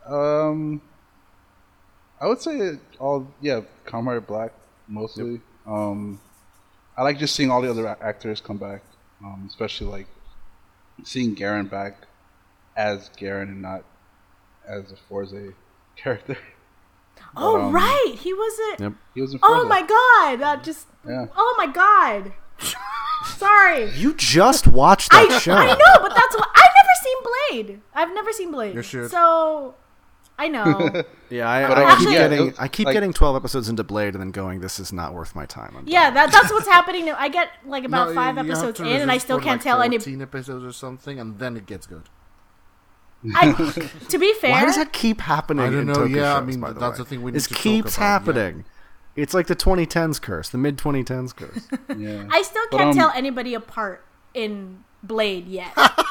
um, 0.07 0.83
I 2.21 2.27
would 2.27 2.41
say 2.41 2.79
all 2.99 3.27
yeah, 3.41 3.63
Kamen 3.87 4.07
Rider 4.07 4.21
Black 4.21 4.53
mostly. 4.89 5.41
Um, 5.67 6.21
I 6.97 7.03
like 7.03 7.19
just 7.19 7.35
seeing 7.35 7.51
all 7.51 7.63
the 7.63 7.71
other 7.71 7.89
actors 7.89 8.41
come 8.41 8.59
back, 8.59 8.83
um, 9.25 9.45
especially 9.49 9.87
like 9.87 10.07
seeing 11.05 11.35
Garren 11.35 11.71
back 11.71 12.07
as 12.77 13.09
Garren 13.19 13.45
and 13.45 13.63
not 13.63 13.85
as 14.69 14.93
a 14.93 14.97
Fourze 15.09 15.55
character. 15.97 16.37
oh 17.37 17.61
um, 17.63 17.73
right, 17.73 18.15
he 18.19 18.33
wasn't. 18.35 18.81
Yep. 18.81 18.93
He 19.15 19.21
was 19.21 19.33
in 19.33 19.39
Fourze. 19.39 19.51
Oh 19.53 19.69
my 19.69 19.81
god, 19.81 20.41
that 20.41 20.63
just. 20.65 20.87
Yeah. 21.07 21.27
Oh 21.37 21.55
my 21.59 21.67
god. 21.67 22.33
Sorry. 23.37 23.91
You 23.97 24.15
just 24.15 24.67
watched 24.67 25.11
that 25.13 25.31
I, 25.31 25.39
show. 25.39 25.53
I 25.55 25.67
know, 25.67 25.95
but 26.01 26.15
that's 26.15 26.37
what 26.37 26.49
I've 26.55 26.73
never 26.79 26.95
seen 27.03 27.17
Blade. 27.67 27.81
I've 27.95 28.15
never 28.15 28.33
seen 28.33 28.51
Blade. 28.53 28.75
You 28.75 28.83
should. 28.83 29.11
So 29.11 29.75
I 30.39 30.49
know. 30.49 31.03
Yeah, 31.31 31.49
I, 31.49 31.67
But, 31.67 31.79
I 31.79 31.93
um, 31.93 31.99
keep 31.99 32.09
yeah, 32.11 32.29
getting 32.29 32.49
it- 32.49 32.55
I 32.59 32.69
keep 32.69 32.85
like- 32.85 32.93
getting 32.93 33.13
twelve 33.15 33.37
episodes 33.37 33.71
into 33.71 33.83
Blade 33.85 34.13
and 34.13 34.21
then 34.21 34.33
going, 34.33 34.61
this 34.61 34.79
is 34.79 34.93
not 34.93 35.15
worth 35.15 35.35
my 35.35 35.47
time. 35.47 35.75
I'm 35.79 35.89
yeah, 35.89 36.11
that 36.11 36.31
that's 36.31 36.53
what's 36.53 36.69
happening 36.69 37.07
now. 37.07 37.17
I 37.19 37.29
get 37.31 37.49
like 37.65 37.85
about 37.91 38.09
No, 38.11 38.15
five 38.15 38.37
episodes 38.37 38.79
in, 38.81 38.87
and 38.87 39.11
I 39.11 39.17
still 39.17 39.39
can't 39.39 39.53
like, 39.59 39.63
tell 39.63 39.81
any. 39.81 39.97
14 39.97 40.21
episodes 40.21 40.63
or 40.63 40.73
something, 40.73 41.19
and 41.19 41.39
then 41.39 41.57
it 41.57 41.65
gets 41.65 41.87
good. 41.87 42.03
I, 43.35 43.53
to 44.09 44.19
be 44.19 44.35
fair, 44.35 44.51
Why 44.51 44.65
does 44.65 44.77
that 44.77 44.93
keep 44.93 45.21
happening? 45.21 45.65
I 45.65 45.71
don't 45.71 45.81
in 45.81 45.87
know, 45.87 45.95
Toku 45.95 46.17
yeah, 46.17 46.37
I 46.37 46.41
mean, 46.41 46.61
by 46.61 46.73
the 46.73 46.81
that's 46.81 46.99
way? 46.99 47.05
the 47.05 47.09
thing 47.09 47.23
we 47.23 47.31
need 47.31 47.37
This 47.37 47.47
to 47.47 47.55
talk 47.55 47.63
keeps 47.63 47.97
about, 47.97 48.03
yeah. 48.05 48.13
happening. 48.13 48.65
It's 49.15 49.35
like 49.35 49.47
the 49.47 49.57
2010s 49.57 50.21
curse, 50.21 50.49
the 50.49 50.59
mid 50.59 50.79
2010s 50.79 51.37
curse. 51.37 51.69
Yeah. 51.97 52.27
I 52.31 52.43
still 52.43 52.67
can't 52.69 52.91
um, 52.91 52.97
tell 52.97 53.11
anybody 53.11 53.55
apart 53.55 54.05
in 54.35 54.83
Blade 55.03 55.47
yet. 55.47 55.73
Let's 55.77 56.07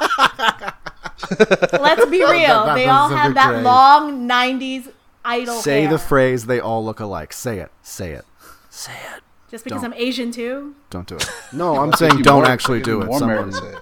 be 2.06 2.24
real. 2.24 2.66
that 2.66 2.76
they 2.76 2.88
all 2.88 3.10
have 3.10 3.34
that 3.36 3.50
great. 3.52 3.64
long 3.64 4.28
'90s 4.28 4.92
idol 5.26 5.56
Say 5.56 5.82
hair. 5.82 5.92
the 5.92 5.98
phrase 5.98 6.46
they 6.46 6.60
all 6.60 6.84
look 6.86 7.00
alike. 7.00 7.34
Say 7.34 7.60
it. 7.60 7.72
Say 7.82 8.12
it. 8.12 8.26
Say 8.70 8.94
it. 9.16 9.24
Just 9.50 9.64
because 9.64 9.82
Don't. 9.82 9.94
I'm 9.94 10.00
Asian 10.00 10.32
too. 10.32 10.76
Don't 10.90 11.08
do 11.08 11.16
it. 11.16 11.30
No, 11.52 11.78
I'm 11.78 11.94
saying 11.94 12.22
don't 12.22 12.48
actually 12.48 12.82
do 12.82 13.02
it. 13.02 13.12
Someone, 13.14 13.52
say 13.52 13.66
it. 13.68 13.80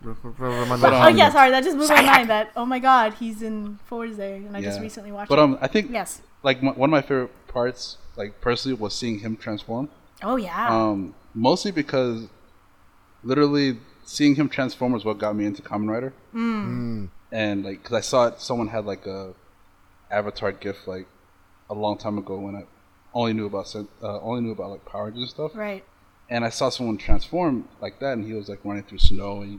But, 0.00 0.14
me- 0.24 0.30
oh 0.30 1.02
um, 1.02 1.16
yeah, 1.16 1.30
sorry, 1.30 1.50
that 1.50 1.64
just 1.64 1.76
blew 1.76 1.88
my 1.88 2.02
mind. 2.02 2.30
That 2.30 2.52
oh 2.56 2.64
my 2.64 2.78
god, 2.78 3.14
he's 3.14 3.42
in 3.42 3.78
Fourze, 3.88 4.18
and 4.18 4.56
I 4.56 4.62
just 4.62 4.80
recently 4.80 5.10
watched. 5.10 5.28
But 5.28 5.38
it. 5.38 5.42
um, 5.42 5.58
I 5.60 5.66
think 5.66 5.90
yes. 5.90 6.22
like 6.42 6.58
m- 6.58 6.76
one 6.76 6.90
of 6.90 6.92
my 6.92 7.02
favorite 7.02 7.48
parts, 7.48 7.98
like 8.16 8.40
personally, 8.40 8.76
was 8.76 8.94
seeing 8.94 9.18
him 9.18 9.36
transform. 9.36 9.88
Oh 10.22 10.36
yeah. 10.36 10.68
Um, 10.68 11.14
mostly 11.34 11.70
because 11.70 12.28
literally 13.22 13.78
seeing 14.04 14.36
him 14.36 14.48
transform 14.48 14.92
was 14.92 15.04
what 15.04 15.18
got 15.18 15.34
me 15.36 15.44
into 15.44 15.62
Kamen 15.62 15.88
Rider. 15.88 16.12
Mm. 16.34 17.08
And 17.30 17.64
like, 17.64 17.82
cause 17.82 17.92
I 17.92 18.00
saw 18.00 18.28
it, 18.28 18.40
someone 18.40 18.68
had 18.68 18.86
like 18.86 19.06
a 19.06 19.34
Avatar 20.10 20.52
gift 20.52 20.88
like 20.88 21.06
a 21.68 21.74
long 21.74 21.98
time 21.98 22.18
ago 22.18 22.38
when 22.38 22.56
I 22.56 22.64
only 23.12 23.32
knew 23.34 23.46
about 23.46 23.74
uh, 23.74 23.84
only 24.20 24.42
knew 24.42 24.52
about 24.52 24.70
like 24.70 24.84
Power 24.84 25.06
Rangers 25.06 25.22
and 25.22 25.30
stuff. 25.30 25.50
right. 25.54 25.84
And 26.30 26.44
I 26.44 26.50
saw 26.50 26.68
someone 26.68 26.98
transform 26.98 27.68
like 27.80 28.00
that, 28.00 28.12
and 28.12 28.24
he 28.24 28.34
was 28.34 28.50
like 28.50 28.60
running 28.62 28.82
through 28.82 28.98
snow 28.98 29.40
and 29.40 29.50
he 29.50 29.58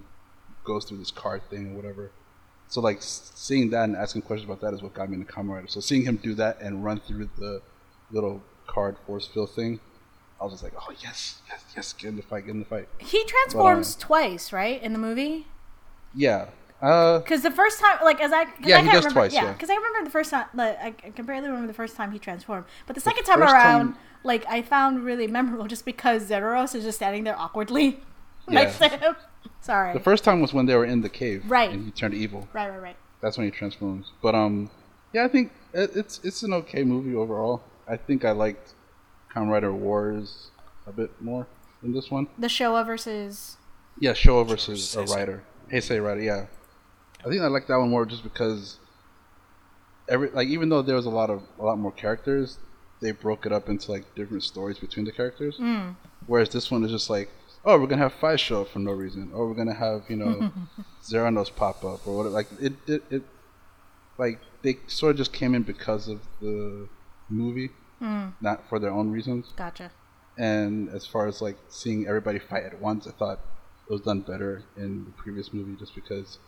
goes 0.63 0.85
through 0.85 0.97
this 0.97 1.11
card 1.11 1.41
thing 1.49 1.71
or 1.73 1.75
whatever. 1.75 2.11
So 2.67 2.81
like 2.81 2.97
seeing 3.01 3.71
that 3.71 3.85
and 3.85 3.95
asking 3.95 4.21
questions 4.23 4.49
about 4.49 4.61
that 4.61 4.73
is 4.75 4.81
what 4.83 4.93
got 4.93 5.09
me 5.09 5.15
into 5.17 5.31
Kamen 5.31 5.49
Rider. 5.55 5.67
So 5.67 5.79
seeing 5.79 6.03
him 6.03 6.17
do 6.17 6.35
that 6.35 6.61
and 6.61 6.83
run 6.83 6.99
through 6.99 7.29
the 7.37 7.61
little 8.11 8.43
card 8.67 8.97
force 9.07 9.25
field 9.27 9.49
thing, 9.51 9.79
I 10.39 10.43
was 10.43 10.53
just 10.53 10.63
like, 10.63 10.73
oh 10.77 10.93
yes, 11.01 11.41
yes, 11.49 11.63
yes, 11.75 11.93
get 11.93 12.09
in 12.09 12.15
the 12.15 12.21
fight, 12.21 12.45
get 12.45 12.51
in 12.51 12.59
the 12.59 12.65
fight. 12.65 12.87
He 12.99 13.23
transforms 13.25 13.95
twice, 13.95 14.53
right, 14.53 14.81
in 14.81 14.93
the 14.93 14.99
movie? 14.99 15.47
Yeah. 16.15 16.47
Uh, 16.81 17.19
Because 17.19 17.41
the 17.41 17.51
first 17.51 17.79
time, 17.79 17.97
like, 18.03 18.21
as 18.21 18.31
I 18.31 18.43
Yeah, 18.63 18.77
I 18.77 18.81
he 18.81 18.87
can't 18.87 18.91
does 18.93 19.03
remember, 19.05 19.09
twice, 19.11 19.33
yeah. 19.33 19.51
because 19.51 19.69
I 19.69 19.75
remember 19.75 20.05
the 20.05 20.11
first 20.11 20.29
time, 20.31 20.45
like, 20.53 20.79
I, 20.81 20.91
can 20.91 21.25
barely 21.25 21.47
remember 21.47 21.67
the 21.67 21.73
first 21.73 21.97
time 21.97 22.11
he 22.11 22.19
transformed. 22.19 22.65
But 22.87 22.95
the 22.95 23.01
second 23.01 23.25
time 23.25 23.41
around, 23.41 23.93
time- 23.93 23.97
like, 24.23 24.45
I 24.47 24.61
found 24.61 25.03
really 25.03 25.27
memorable 25.27 25.67
just 25.67 25.83
because 25.83 26.23
Zeros 26.27 26.73
is 26.75 26.85
just 26.85 26.97
standing 26.99 27.25
there 27.25 27.37
awkwardly 27.37 27.99
Yeah. 28.53 28.63
next 28.63 28.77
to 28.79 28.87
him. 28.89 29.15
Sorry. 29.61 29.93
the 29.93 29.99
first 29.99 30.23
time 30.23 30.41
was 30.41 30.53
when 30.53 30.65
they 30.65 30.75
were 30.75 30.85
in 30.85 31.01
the 31.01 31.09
cave, 31.09 31.43
Right. 31.47 31.69
And 31.71 31.85
he 31.85 31.91
turned 31.91 32.13
evil. 32.13 32.47
right, 32.53 32.69
right, 32.69 32.81
right. 32.81 32.95
That's 33.21 33.37
when 33.37 33.45
he 33.45 33.51
transforms. 33.51 34.11
But 34.21 34.33
um, 34.35 34.69
yeah, 35.13 35.25
I 35.25 35.27
think 35.27 35.51
it, 35.73 35.91
it's 35.95 36.19
it's 36.23 36.43
an 36.43 36.53
okay 36.53 36.83
movie 36.83 37.13
overall. 37.15 37.61
I 37.87 37.97
think 37.97 38.23
I 38.23 38.31
liked 38.31 38.73
Kamen 39.33 39.49
Rider 39.49 39.73
Wars 39.73 40.51
a 40.87 40.91
bit 40.91 41.11
more 41.21 41.45
than 41.81 41.93
this 41.93 42.09
one. 42.09 42.27
The 42.37 42.47
Showa 42.47 42.85
versus. 42.85 43.57
Yeah, 43.99 44.13
Showa 44.13 44.47
versus 44.47 44.95
a 44.95 45.01
versus 45.01 45.13
Heisei. 45.13 45.17
Rider. 45.17 45.43
Heisei 45.71 46.03
Rider, 46.03 46.21
yeah. 46.21 46.45
I 47.25 47.29
think 47.29 47.41
I 47.41 47.47
like 47.47 47.67
that 47.67 47.77
one 47.77 47.89
more 47.89 48.05
just 48.05 48.23
because 48.23 48.77
every 50.07 50.29
like 50.29 50.47
even 50.47 50.69
though 50.69 50.81
there 50.81 50.95
was 50.95 51.05
a 51.05 51.09
lot 51.09 51.29
of 51.29 51.43
a 51.59 51.63
lot 51.65 51.77
more 51.77 51.91
characters, 51.91 52.57
they 53.01 53.11
broke 53.11 53.45
it 53.45 53.51
up 53.51 53.67
into 53.69 53.91
like 53.91 54.15
different 54.15 54.43
stories 54.43 54.79
between 54.79 55.05
the 55.05 55.11
characters. 55.11 55.59
Whereas 56.27 56.49
this 56.49 56.69
one 56.71 56.83
is 56.85 56.91
just 56.91 57.09
like, 57.09 57.29
oh, 57.65 57.79
we're 57.79 57.87
gonna 57.87 58.01
have 58.01 58.13
Faiz 58.19 58.39
show 58.39 58.61
up 58.61 58.69
for 58.69 58.79
no 58.79 58.91
reason, 58.91 59.31
or 59.33 59.47
we're 59.47 59.55
gonna 59.55 59.73
have 59.73 60.03
you 60.09 60.15
know 60.15 60.51
Zeronos 61.03 61.53
pop 61.53 61.83
up 61.83 62.05
or 62.07 62.17
whatever. 62.17 62.33
Like 62.33 62.47
it, 62.59 62.73
it, 62.87 63.03
it, 63.09 63.23
like 64.17 64.39
they 64.61 64.77
sort 64.87 65.11
of 65.11 65.17
just 65.17 65.33
came 65.33 65.55
in 65.55 65.63
because 65.63 66.07
of 66.07 66.21
the 66.41 66.87
movie, 67.29 67.69
mm. 68.01 68.33
not 68.41 68.67
for 68.69 68.79
their 68.79 68.91
own 68.91 69.11
reasons. 69.11 69.53
Gotcha. 69.55 69.91
And 70.37 70.89
as 70.89 71.05
far 71.05 71.27
as 71.27 71.41
like 71.41 71.57
seeing 71.69 72.07
everybody 72.07 72.39
fight 72.39 72.63
at 72.63 72.81
once, 72.81 73.07
I 73.07 73.11
thought 73.11 73.39
it 73.89 73.91
was 73.91 74.01
done 74.01 74.21
better 74.21 74.63
in 74.77 75.05
the 75.05 75.11
previous 75.11 75.53
movie, 75.53 75.75
just 75.77 75.95
because 75.95 76.39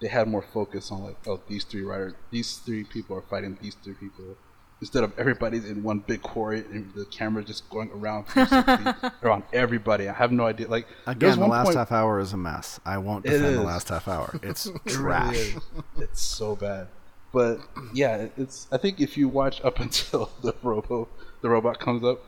they 0.00 0.08
had 0.08 0.28
more 0.28 0.42
focus 0.42 0.90
on 0.90 1.02
like, 1.02 1.16
oh, 1.26 1.40
these 1.48 1.64
three 1.64 1.82
riders, 1.82 2.14
these 2.30 2.58
three 2.58 2.84
people 2.84 3.16
are 3.16 3.22
fighting 3.22 3.58
these 3.60 3.74
three 3.82 3.94
people, 3.94 4.36
instead 4.80 5.02
of 5.04 5.18
everybody's 5.18 5.64
in 5.68 5.82
one 5.82 5.98
big 6.00 6.22
quarry 6.22 6.60
and 6.72 6.92
the 6.94 7.04
camera 7.06 7.42
just 7.42 7.68
going 7.70 7.90
around 7.92 8.26
around 9.22 9.42
everybody. 9.52 10.08
I 10.08 10.12
have 10.12 10.32
no 10.32 10.46
idea. 10.46 10.68
Like 10.68 10.86
Again, 11.06 11.38
the 11.38 11.46
last 11.46 11.66
point- 11.66 11.76
half 11.76 11.92
hour 11.92 12.20
is 12.20 12.32
a 12.32 12.36
mess. 12.36 12.80
I 12.84 12.98
won't 12.98 13.24
defend 13.24 13.56
the 13.56 13.62
last 13.62 13.88
half 13.88 14.08
hour. 14.08 14.38
It's 14.42 14.66
It 14.66 14.74
really 14.84 14.94
trash. 14.94 15.56
It's 15.98 16.22
so 16.22 16.56
bad. 16.56 16.88
But 17.32 17.60
yeah, 17.92 18.28
it's. 18.36 18.66
I 18.72 18.78
think 18.78 19.00
if 19.00 19.16
you 19.18 19.28
watch 19.28 19.60
up 19.62 19.80
until 19.86 20.30
the 20.42 20.54
robo, 20.62 21.08
the 21.42 21.48
robot 21.50 21.78
comes 21.78 22.02
up, 22.04 22.24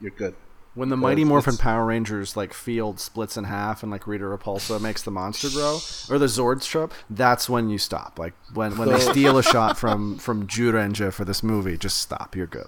you're 0.00 0.12
good. 0.12 0.34
When 0.76 0.90
the 0.90 0.96
Mighty 0.96 1.24
Morphin 1.24 1.54
it's- 1.54 1.62
Power 1.62 1.84
Rangers 1.86 2.36
like 2.36 2.52
field 2.52 3.00
splits 3.00 3.36
in 3.36 3.44
half 3.44 3.82
and 3.82 3.90
like 3.90 4.06
Rita 4.06 4.24
Repulsa 4.24 4.80
makes 4.80 5.02
the 5.02 5.10
monster 5.10 5.48
grow, 5.50 5.78
or 6.10 6.18
the 6.18 6.26
Zords 6.26 6.62
show 6.64 6.84
up, 6.84 6.92
that's 7.10 7.48
when 7.48 7.68
you 7.70 7.78
stop. 7.78 8.18
Like 8.18 8.34
when 8.54 8.76
when 8.78 8.90
they 8.90 9.00
steal 9.00 9.38
a 9.38 9.42
shot 9.54 9.76
from 9.78 10.18
from 10.18 10.46
Jurenja 10.46 11.12
for 11.12 11.24
this 11.24 11.42
movie, 11.42 11.76
just 11.78 11.98
stop. 11.98 12.36
You're 12.36 12.46
good. 12.46 12.66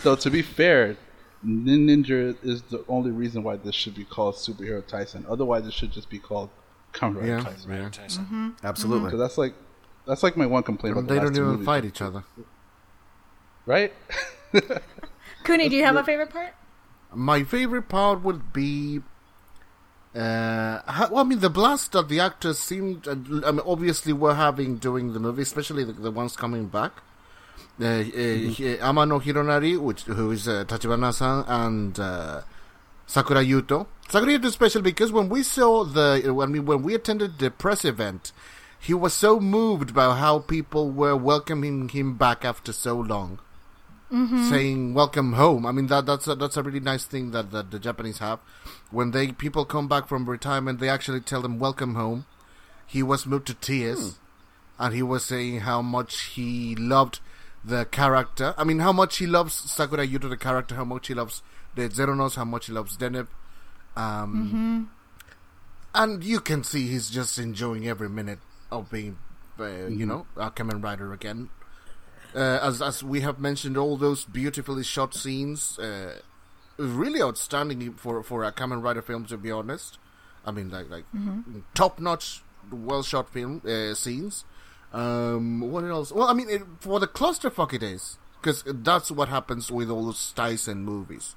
so 0.00 0.16
to 0.16 0.30
be 0.30 0.40
fair, 0.42 0.96
Nin- 1.42 1.86
Ninja 1.86 2.34
is 2.42 2.62
the 2.62 2.82
only 2.88 3.10
reason 3.10 3.42
why 3.42 3.56
this 3.56 3.74
should 3.74 3.94
be 3.94 4.04
called 4.04 4.36
Superhero 4.36 4.82
Taisen. 4.82 5.24
Otherwise, 5.28 5.66
it 5.66 5.74
should 5.74 5.92
just 5.92 6.08
be 6.08 6.18
called 6.18 6.48
Kamen 6.94 7.16
Rider 7.16 7.26
Yeah. 7.26 7.40
Taisen. 7.40 7.68
Yeah. 7.68 7.88
Taisen. 7.90 8.18
Mm-hmm. 8.20 8.46
Mm-hmm. 8.48 8.66
Absolutely. 8.66 8.98
Mm-hmm. 9.00 9.06
Because 9.08 9.20
that's 9.20 9.36
like 9.38 9.54
that's 10.06 10.22
like 10.22 10.36
my 10.38 10.46
one 10.46 10.62
complaint 10.62 10.96
about 10.96 11.08
They 11.08 11.16
the 11.16 11.20
last 11.20 11.26
don't 11.26 11.34
two 11.34 11.40
even 11.42 11.52
movies. 11.52 11.66
fight 11.66 11.84
each 11.84 12.00
other. 12.00 12.24
right? 13.66 13.92
Kuni, 15.44 15.68
do 15.68 15.76
you 15.76 15.84
have 15.84 15.96
a 15.96 16.04
favorite 16.10 16.30
part? 16.30 16.54
My 17.14 17.44
favorite 17.44 17.88
part 17.88 18.22
would 18.22 18.52
be. 18.52 19.00
Uh, 20.14 20.80
how, 20.86 21.08
well, 21.10 21.24
I 21.24 21.24
mean, 21.24 21.40
the 21.40 21.50
blast 21.50 21.92
that 21.92 22.08
the 22.08 22.20
actors 22.20 22.58
seemed. 22.58 23.08
Uh, 23.08 23.12
I 23.44 23.50
mean, 23.50 23.60
obviously, 23.66 24.12
were 24.12 24.34
having 24.34 24.76
during 24.76 25.12
the 25.12 25.18
movie, 25.20 25.42
especially 25.42 25.82
the, 25.84 25.92
the 25.92 26.10
ones 26.10 26.36
coming 26.36 26.66
back. 26.68 26.92
Uh, 27.80 27.84
uh, 27.84 28.00
he- 28.02 28.76
Amano 28.80 29.20
Hironari, 29.20 29.76
which 29.78 30.02
who 30.02 30.30
is 30.30 30.46
uh, 30.46 30.64
Tachibana-san, 30.66 31.44
and 31.48 31.98
uh, 31.98 32.42
Sakurai 33.06 33.44
Yuto. 33.44 33.86
Sakurai 34.08 34.38
Yuto 34.38 34.44
is 34.44 34.52
special 34.54 34.82
because 34.82 35.10
when 35.10 35.28
we 35.28 35.42
saw 35.42 35.82
the 35.84 36.22
when 36.32 36.52
we 36.52 36.60
when 36.60 36.82
we 36.82 36.94
attended 36.94 37.38
the 37.40 37.50
press 37.50 37.84
event, 37.84 38.30
he 38.78 38.94
was 38.94 39.12
so 39.14 39.40
moved 39.40 39.92
by 39.94 40.14
how 40.16 40.38
people 40.38 40.90
were 40.90 41.16
welcoming 41.16 41.88
him 41.88 42.14
back 42.16 42.44
after 42.44 42.72
so 42.72 42.94
long 42.94 43.40
saying 44.50 44.94
welcome 44.94 45.32
home. 45.34 45.66
I 45.66 45.72
mean 45.72 45.88
that 45.88 46.06
that's 46.06 46.28
a, 46.28 46.34
that's 46.34 46.56
a 46.56 46.62
really 46.62 46.80
nice 46.80 47.04
thing 47.04 47.32
that, 47.32 47.50
that 47.50 47.70
the 47.70 47.78
Japanese 47.78 48.18
have. 48.18 48.38
When 48.90 49.10
they 49.10 49.32
people 49.32 49.64
come 49.64 49.88
back 49.88 50.06
from 50.08 50.28
retirement, 50.28 50.78
they 50.78 50.88
actually 50.88 51.20
tell 51.20 51.42
them 51.42 51.58
welcome 51.58 51.94
home. 51.94 52.26
He 52.86 53.02
was 53.02 53.26
moved 53.26 53.46
to 53.48 53.54
tears, 53.54 54.18
and 54.78 54.94
he 54.94 55.02
was 55.02 55.24
saying 55.24 55.60
how 55.60 55.82
much 55.82 56.20
he 56.36 56.76
loved 56.76 57.20
the 57.64 57.84
character. 57.86 58.54
I 58.56 58.64
mean, 58.64 58.78
how 58.78 58.92
much 58.92 59.16
he 59.18 59.26
loves 59.26 59.54
Sakurai 59.54 60.06
Yuto, 60.06 60.28
the 60.28 60.36
character, 60.36 60.74
how 60.76 60.84
much 60.84 61.08
he 61.08 61.14
loves 61.14 61.42
the 61.74 61.88
Zeronos, 61.88 62.36
how 62.36 62.44
much 62.44 62.66
he 62.66 62.72
loves 62.72 62.96
Deneb. 62.96 63.26
Um, 63.96 64.90
And 65.94 66.24
you 66.24 66.40
can 66.40 66.64
see 66.64 66.88
he's 66.88 67.08
just 67.08 67.38
enjoying 67.38 67.86
every 67.86 68.08
minute 68.08 68.40
of 68.70 68.90
being, 68.90 69.16
uh, 69.58 69.86
you 69.86 70.04
know, 70.04 70.26
a 70.36 70.50
Kamen 70.50 70.82
Rider 70.82 71.12
again 71.12 71.50
uh, 72.34 72.58
as 72.62 72.82
as 72.82 73.02
we 73.02 73.20
have 73.20 73.38
mentioned, 73.38 73.76
all 73.76 73.96
those 73.96 74.24
beautifully 74.24 74.82
shot 74.82 75.14
scenes, 75.14 75.78
uh, 75.78 76.18
really 76.76 77.22
outstanding 77.22 77.94
for 77.94 78.22
for 78.22 78.44
a 78.44 78.52
Kamen 78.52 78.82
Rider 78.82 79.02
film. 79.02 79.24
To 79.26 79.36
be 79.36 79.50
honest, 79.50 79.98
I 80.44 80.50
mean, 80.50 80.70
like 80.70 80.90
like 80.90 81.04
top 81.74 82.00
notch, 82.00 82.42
well 82.70 83.02
shot 83.02 83.30
film 83.30 83.62
uh, 83.66 83.94
scenes. 83.94 84.44
Um, 84.92 85.60
what 85.60 85.84
else? 85.84 86.12
Well, 86.12 86.28
I 86.28 86.34
mean, 86.34 86.48
it, 86.48 86.62
for 86.80 87.00
the 87.00 87.08
clusterfuck 87.08 87.72
it 87.72 87.82
is, 87.82 88.18
because 88.40 88.62
that's 88.66 89.10
what 89.10 89.28
happens 89.28 89.70
with 89.70 89.90
all 89.90 90.06
those 90.06 90.32
Taisen 90.36 90.78
movies. 90.78 91.34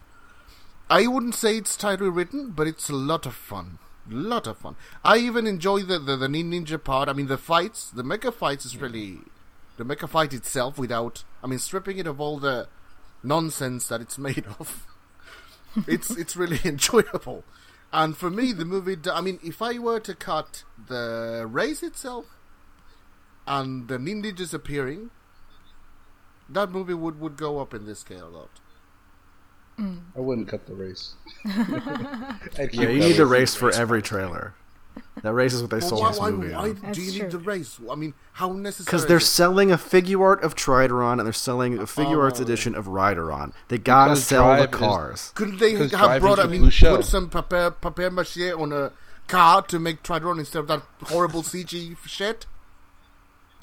I 0.90 1.08
wouldn't 1.08 1.36
say 1.36 1.58
it's 1.58 1.76
tightly 1.76 2.10
written, 2.10 2.52
but 2.52 2.68
it's 2.68 2.90
a 2.90 2.96
lot 2.96 3.26
of 3.26 3.34
fun. 3.34 3.80
Lot 4.10 4.48
of 4.48 4.58
fun. 4.58 4.76
I 5.04 5.18
even 5.18 5.46
enjoy 5.46 5.82
the, 5.82 6.00
the, 6.00 6.16
the 6.16 6.28
ninja 6.28 6.82
part. 6.82 7.10
I 7.10 7.14
mean, 7.14 7.28
the 7.28 7.38
fights, 7.38 7.90
the 7.90 8.04
mecha 8.04 8.34
fights 8.34 8.66
is 8.66 8.78
really 8.78 9.20
the 9.78 9.84
mecha 9.86 10.10
fight 10.10 10.34
itself 10.34 10.78
without 10.78 11.24
I 11.44 11.48
mean 11.48 11.60
stripping 11.60 11.98
it 11.98 12.08
of 12.08 12.20
all 12.20 12.38
the 12.40 12.68
nonsense 13.24 13.88
that 13.88 14.02
it's 14.02 14.18
made 14.18 14.46
of. 14.60 14.86
it's 15.88 16.10
it's 16.12 16.36
really 16.36 16.60
enjoyable. 16.66 17.44
And 17.94 18.18
for 18.18 18.30
me 18.30 18.52
the 18.54 18.66
movie 18.66 18.98
I 19.12 19.22
mean 19.22 19.40
if 19.44 19.62
I 19.62 19.78
were 19.80 20.00
to 20.02 20.14
cut 20.16 20.64
the 20.88 21.46
race 21.50 21.84
itself 21.84 22.26
and 23.46 23.88
the 23.88 23.98
ninjas 23.98 24.54
appearing 24.54 25.10
that 26.50 26.72
movie 26.72 26.94
would, 26.94 27.20
would 27.20 27.36
go 27.38 27.60
up 27.60 27.74
in 27.74 27.86
this 27.86 28.00
scale 28.00 28.28
a 28.28 28.30
lot. 28.30 28.50
I 30.16 30.20
wouldn't 30.20 30.48
cut 30.48 30.66
the 30.66 30.74
race. 30.74 31.14
Yeah, 31.46 32.90
you 32.90 33.00
need 33.00 33.14
the 33.14 33.26
race. 33.26 33.52
race 33.52 33.56
for 33.56 33.70
every 33.72 34.02
trailer. 34.02 34.56
That 35.24 35.34
race 35.34 35.54
is 35.54 35.62
what 35.62 35.72
they 35.72 35.78
Well, 35.80 35.90
sold 35.90 36.02
why 36.02 36.10
this 36.10 36.20
why, 36.20 36.30
movie 36.32 36.54
why 36.54 36.60
on. 36.60 36.64
do 36.66 36.70
you 36.70 36.82
That's 36.82 36.98
need 36.98 37.20
true. 37.20 37.30
the 37.30 37.38
race? 37.40 37.80
I 37.92 37.96
mean, 37.96 38.14
how 38.34 38.52
necessary? 38.52 38.86
Because 38.86 39.06
they're 39.08 39.18
it? 39.18 39.22
selling 39.22 39.72
a 39.72 39.78
figure 39.78 40.24
art 40.24 40.44
of 40.44 40.56
Tridoron 40.56 41.14
and 41.14 41.26
they're 41.26 41.34
selling 41.34 41.78
a 41.80 41.84
Figuarts 41.84 42.40
Oh. 42.40 42.44
edition 42.44 42.76
of 42.76 42.86
Ridoron. 42.86 43.52
They 43.68 43.78
gotta 43.78 44.12
Because 44.12 44.24
sell 44.26 44.50
the 44.50 44.68
Drive 44.68 44.74
is- 44.74 44.80
cars. 44.80 45.32
Couldn't 45.36 45.60
they 45.60 45.72
have 45.76 46.22
brought? 46.22 46.40
is 46.40 46.46
I 46.46 46.48
a 46.48 46.52
mean, 46.52 46.72
put 46.72 47.06
some 47.06 47.30
papier 47.30 47.72
papier 47.72 48.12
mache 48.12 48.54
on 48.54 48.72
a 48.72 48.92
car 49.28 49.62
to 49.64 49.80
make 49.80 50.04
Tridoron 50.04 50.40
instead 50.40 50.60
of 50.60 50.68
that 50.68 50.82
horrible 51.06 51.44
CG 51.44 51.98
shit. 52.06 52.46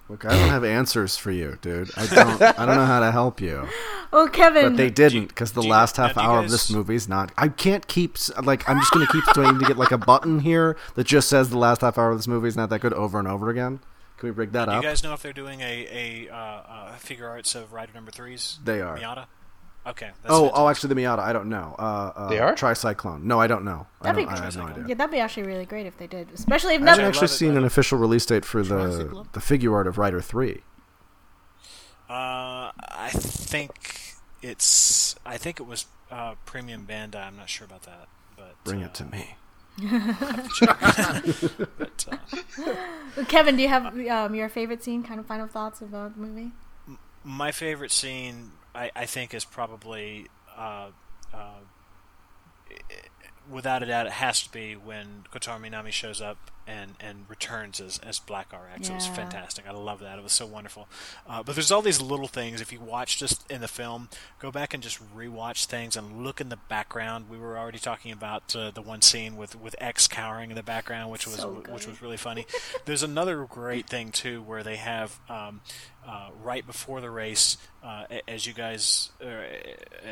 Look, 0.09 0.27
I 0.27 0.31
don't 0.39 0.51
have 0.51 0.65
answers 0.65 1.17
for 1.17 1.31
you, 1.31 1.57
dude. 1.63 1.91
I 1.97 2.07
don't. 2.07 2.43
I 2.43 2.67
don't 2.67 2.77
know 2.77 2.85
how 2.85 3.01
to 3.01 3.11
help 3.11 3.41
you. 3.41 3.67
Well, 4.13 4.29
Kevin. 4.41 4.65
But 4.73 4.77
they 4.77 4.91
didn't 4.91 5.29
because 5.29 5.53
the 5.53 5.63
do 5.63 5.67
you- 5.67 5.73
last 5.73 5.97
half 5.97 6.15
do 6.15 6.21
you 6.21 6.27
hour 6.27 6.39
of 6.41 6.45
guys- 6.45 6.51
this 6.53 6.71
movie's 6.71 7.09
not. 7.09 7.33
I 7.39 7.49
can't 7.49 7.87
keep 7.89 8.19
like 8.43 8.69
I'm 8.69 8.79
just 8.81 8.93
gonna 8.93 9.07
keep 9.07 9.25
trying 9.33 9.59
to 9.59 9.65
get 9.65 9.79
like 9.79 9.93
a 9.93 9.99
button 9.99 10.41
here 10.41 10.77
that 10.95 11.05
just 11.07 11.29
says 11.29 11.49
the 11.49 11.57
last 11.59 11.81
half 11.81 11.97
hour 11.97 12.11
of 12.11 12.19
this 12.19 12.29
movie 12.29 12.49
is 12.49 12.57
not 12.57 12.69
that 12.71 12.81
good 12.81 12.93
over 12.93 13.19
and 13.19 13.27
over 13.27 13.49
again. 13.49 13.81
Can 14.19 14.29
we 14.29 14.33
break 14.33 14.53
that 14.53 14.69
up? 14.69 14.83
You 14.83 14.89
guys 14.89 15.03
know 15.03 15.15
if 15.15 15.23
they're 15.23 15.33
doing 15.33 15.61
a, 15.63 16.29
a 16.29 16.33
uh, 16.33 16.37
uh, 16.37 16.97
Figuarts 16.97 17.55
of 17.57 17.73
Rider 17.73 17.93
Number 17.95 18.11
Threes? 18.11 18.59
They 18.63 18.81
are. 18.83 18.97
Miata. 18.99 19.25
Okay. 19.87 20.07
That's 20.23 20.33
Oh, 20.33 20.45
fantastic. 20.49 20.59
oh, 20.59 20.69
actually, 20.69 20.95
the 20.95 21.01
Miata. 21.03 21.19
I 21.19 21.33
don't 21.33 21.49
know. 21.49 21.75
Uh, 21.79 21.83
uh, 22.17 22.29
They 22.29 22.39
are? 22.39 22.55
Tricyclone. 22.55 23.23
No, 23.25 23.39
I 23.39 23.47
don't 23.47 23.65
know. 23.65 23.87
That'd 24.01 24.17
be 24.17 24.25
don't, 24.25 24.41
I 24.41 24.45
have 24.45 24.57
no 24.57 24.67
idea. 24.67 24.85
yeah, 24.89 24.95
that'd 24.95 25.11
be 25.13 25.19
actually 25.19 25.47
really 25.47 25.67
great 25.67 25.87
if 25.87 25.99
they 25.99 26.07
did, 26.07 26.29
especially 26.33 26.75
if 26.75 26.83
I 26.83 26.87
haven't 26.91 27.05
actually 27.05 27.21
love 27.21 27.31
it, 27.31 27.35
seen 27.35 27.57
an 27.57 27.65
official 27.65 27.99
release 27.99 28.25
date 28.25 28.45
for 28.45 28.63
the 28.63 29.27
the 29.33 29.41
figure 29.41 29.75
art 29.75 29.87
of 29.87 29.99
Rider 29.99 30.21
Three. 30.23 30.63
Uh, 32.09 32.71
I 32.79 33.11
think 33.13 34.15
it's. 34.43 35.17
I 35.27 35.37
think 35.37 35.61
it 35.61 35.67
was 35.67 35.87
uh, 36.11 36.35
Premium 36.47 36.87
Bandai. 36.87 37.27
I'm 37.27 37.37
not 37.37 37.49
sure 37.51 37.67
about 37.67 37.83
that, 37.83 38.09
but 38.37 38.55
Bring 38.65 38.83
uh, 38.83 38.87
it 38.87 38.95
to 38.95 39.05
me. 39.05 39.37
But, 41.79 42.07
uh, 43.19 43.25
Kevin, 43.29 43.57
do 43.57 43.63
you 43.63 43.69
have 43.69 43.87
um, 44.09 44.35
your 44.35 44.49
favorite 44.49 44.83
scene? 44.85 45.03
Kind 45.03 45.19
of 45.21 45.27
final 45.27 45.47
thoughts 45.49 45.81
about 45.81 46.15
the 46.15 46.21
movie? 46.21 46.53
my 47.25 47.51
favorite 47.53 47.91
scene, 47.91 48.53
I, 48.75 48.91
I 48.95 49.07
think, 49.07 49.35
is 49.35 49.45
probably, 49.45 50.27
uh, 50.57 50.89
uh, 51.33 51.61
without 53.51 53.83
a 53.83 53.87
doubt, 53.87 54.07
it 54.07 54.13
has 54.13 54.43
to 54.43 54.51
be 54.51 54.75
when 54.75 55.25
Kotaro 55.33 55.61
Minami 55.61 55.93
shows 55.93 56.21
up 56.21 56.51
and, 56.67 56.93
and 57.01 57.25
returns 57.29 57.81
as, 57.81 57.99
as 57.99 58.19
Black 58.19 58.53
RX. 58.53 58.89
It 58.89 58.95
was 58.95 59.07
fantastic. 59.07 59.67
I 59.69 59.73
love 59.73 60.01
that. 60.01 60.19
It 60.19 60.23
was 60.23 60.33
so 60.33 60.47
wonderful. 60.47 60.89
Uh, 61.29 61.43
but 61.43 61.55
there's 61.55 61.71
all 61.71 61.83
these 61.83 62.01
little 62.01 62.29
things. 62.29 62.61
If 62.61 62.73
you 62.73 62.81
watch 62.81 63.19
just 63.19 63.51
in 63.51 63.61
the 63.61 63.69
film, 63.69 64.09
go 64.39 64.51
back 64.51 64.75
and 64.75 64.83
just 64.83 65.01
rewatch 65.17 65.67
things 65.67 65.97
and 65.97 66.23
look 66.25 66.41
in 66.41 66.49
the 66.49 66.57
background. 66.69 67.27
We 67.31 67.39
were 67.39 67.59
already 67.59 67.79
talking 67.79 68.13
about 68.13 68.55
uh, 68.57 68.71
the 68.71 68.83
one 68.83 69.03
scene 69.03 69.37
with, 69.37 69.59
with 69.61 69.75
X 69.79 70.09
cowering 70.09 70.51
in 70.51 70.57
the 70.57 70.63
background, 70.63 71.11
which 71.11 71.27
was 71.27 71.37
So 71.37 71.63
which 71.69 71.87
was 71.87 72.01
really 72.03 72.17
funny. 72.17 72.47
There's 72.85 73.03
another 73.03 73.45
great 73.45 73.89
thing 73.89 74.11
too, 74.11 74.43
where 74.43 74.63
they 74.63 74.77
have 74.77 75.19
um, 75.29 75.61
uh, 76.07 76.29
right 76.43 76.67
before 76.67 77.01
the 77.01 77.11
race. 77.11 77.57
Uh, 77.83 78.05
as 78.27 78.47
you 78.47 78.55
guys, 78.55 79.11
uh, 79.23 79.27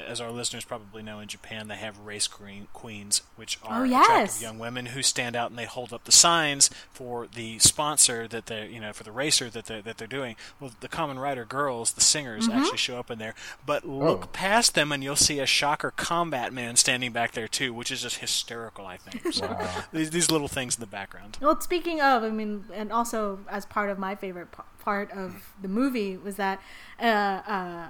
as 0.06 0.20
our 0.20 0.30
listeners 0.30 0.62
probably 0.64 1.02
know, 1.02 1.20
in 1.20 1.28
Japan 1.28 1.68
they 1.68 1.76
have 1.76 1.98
race 2.00 2.26
queen, 2.26 2.68
queens, 2.74 3.22
which 3.36 3.58
are 3.62 3.82
Oh, 3.82 3.84
attractive 3.84 4.42
young 4.42 4.58
women 4.58 4.86
who 4.86 5.02
stand 5.02 5.34
out 5.36 5.48
and 5.50 5.58
they 5.58 5.64
hold 5.64 5.90
up 5.92 6.04
the 6.04 6.12
signs 6.42 6.70
for 6.90 7.26
the 7.34 7.58
sponsor 7.58 8.26
that 8.28 8.46
they, 8.46 8.66
you 8.68 8.80
know, 8.80 8.92
for 8.92 9.04
the 9.04 9.12
racer 9.12 9.48
that 9.50 9.66
they 9.66 9.80
that 9.80 9.98
they're 9.98 10.08
doing. 10.08 10.34
Well, 10.60 10.72
the 10.80 10.88
Kamen 10.88 11.20
Rider 11.20 11.44
girls, 11.44 11.92
the 11.92 12.00
singers, 12.00 12.48
Mm-hmm. 12.48 12.58
actually 12.58 12.78
show 12.78 12.98
up 12.98 13.10
in 13.10 13.18
there. 13.18 13.34
But 13.64 13.84
look 13.86 14.24
Oh. 14.24 14.26
past 14.32 14.74
them 14.74 14.90
and 14.92 15.02
you'll 15.04 15.16
see 15.16 15.38
a 15.38 15.46
Shocker 15.46 15.92
Combat 15.92 16.52
Man 16.52 16.76
standing 16.76 17.12
back 17.12 17.32
there 17.32 17.48
too, 17.48 17.72
which 17.72 17.90
is 17.90 18.02
just 18.02 18.18
hysterical. 18.18 18.86
I 18.86 18.96
think 18.96 19.32
so. 19.34 19.56
these, 19.92 20.10
these 20.10 20.30
little 20.30 20.48
things 20.48 20.76
in 20.76 20.80
the 20.80 20.86
background. 20.86 21.38
Well, 21.40 21.60
speaking 21.60 22.00
of, 22.00 22.22
I 22.24 22.30
mean, 22.30 22.64
and 22.72 22.92
also 22.92 23.40
as 23.48 23.64
part 23.66 23.90
of 23.90 23.98
my 23.98 24.14
favorite 24.14 24.48
part 24.80 25.10
of 25.12 25.52
the 25.60 25.68
movie 25.68 26.16
was 26.16 26.36
that 26.36 26.60
uh, 27.00 27.04
uh, 27.04 27.86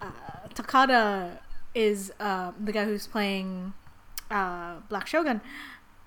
uh, 0.00 0.06
Takada 0.54 1.38
is 1.74 2.12
uh, 2.20 2.52
the 2.62 2.72
guy 2.72 2.84
who's 2.84 3.06
playing 3.06 3.72
uh, 4.30 4.76
Black 4.88 5.06
Shogun. 5.06 5.40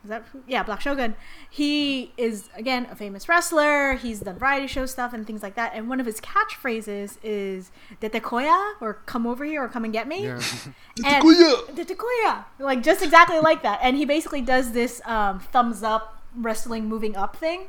Is 0.03 0.09
that 0.09 0.25
yeah, 0.47 0.63
Black 0.63 0.81
Shogun? 0.81 1.15
He 1.49 2.11
is 2.17 2.49
again 2.55 2.87
a 2.89 2.95
famous 2.95 3.29
wrestler. 3.29 3.93
He's 3.93 4.19
done 4.21 4.39
variety 4.39 4.65
show 4.65 4.87
stuff 4.87 5.13
and 5.13 5.27
things 5.27 5.43
like 5.43 5.55
that. 5.55 5.73
And 5.75 5.87
one 5.87 5.99
of 5.99 6.07
his 6.07 6.19
catchphrases 6.19 7.17
is 7.21 7.71
"Detekoya" 8.01 8.73
or 8.81 8.95
"Come 9.05 9.27
over 9.27 9.45
here" 9.45 9.63
or 9.63 9.67
"Come 9.67 9.83
and 9.83 9.93
get 9.93 10.07
me." 10.07 10.23
Yeah. 10.23 10.41
and 11.05 11.23
Detekoya! 11.23 12.45
like 12.59 12.81
just 12.81 13.03
exactly 13.03 13.39
like 13.39 13.61
that. 13.61 13.79
And 13.83 13.95
he 13.95 14.05
basically 14.05 14.41
does 14.41 14.71
this 14.71 15.01
um, 15.05 15.39
thumbs 15.39 15.83
up 15.83 16.21
wrestling 16.35 16.87
moving 16.87 17.15
up 17.15 17.35
thing. 17.35 17.67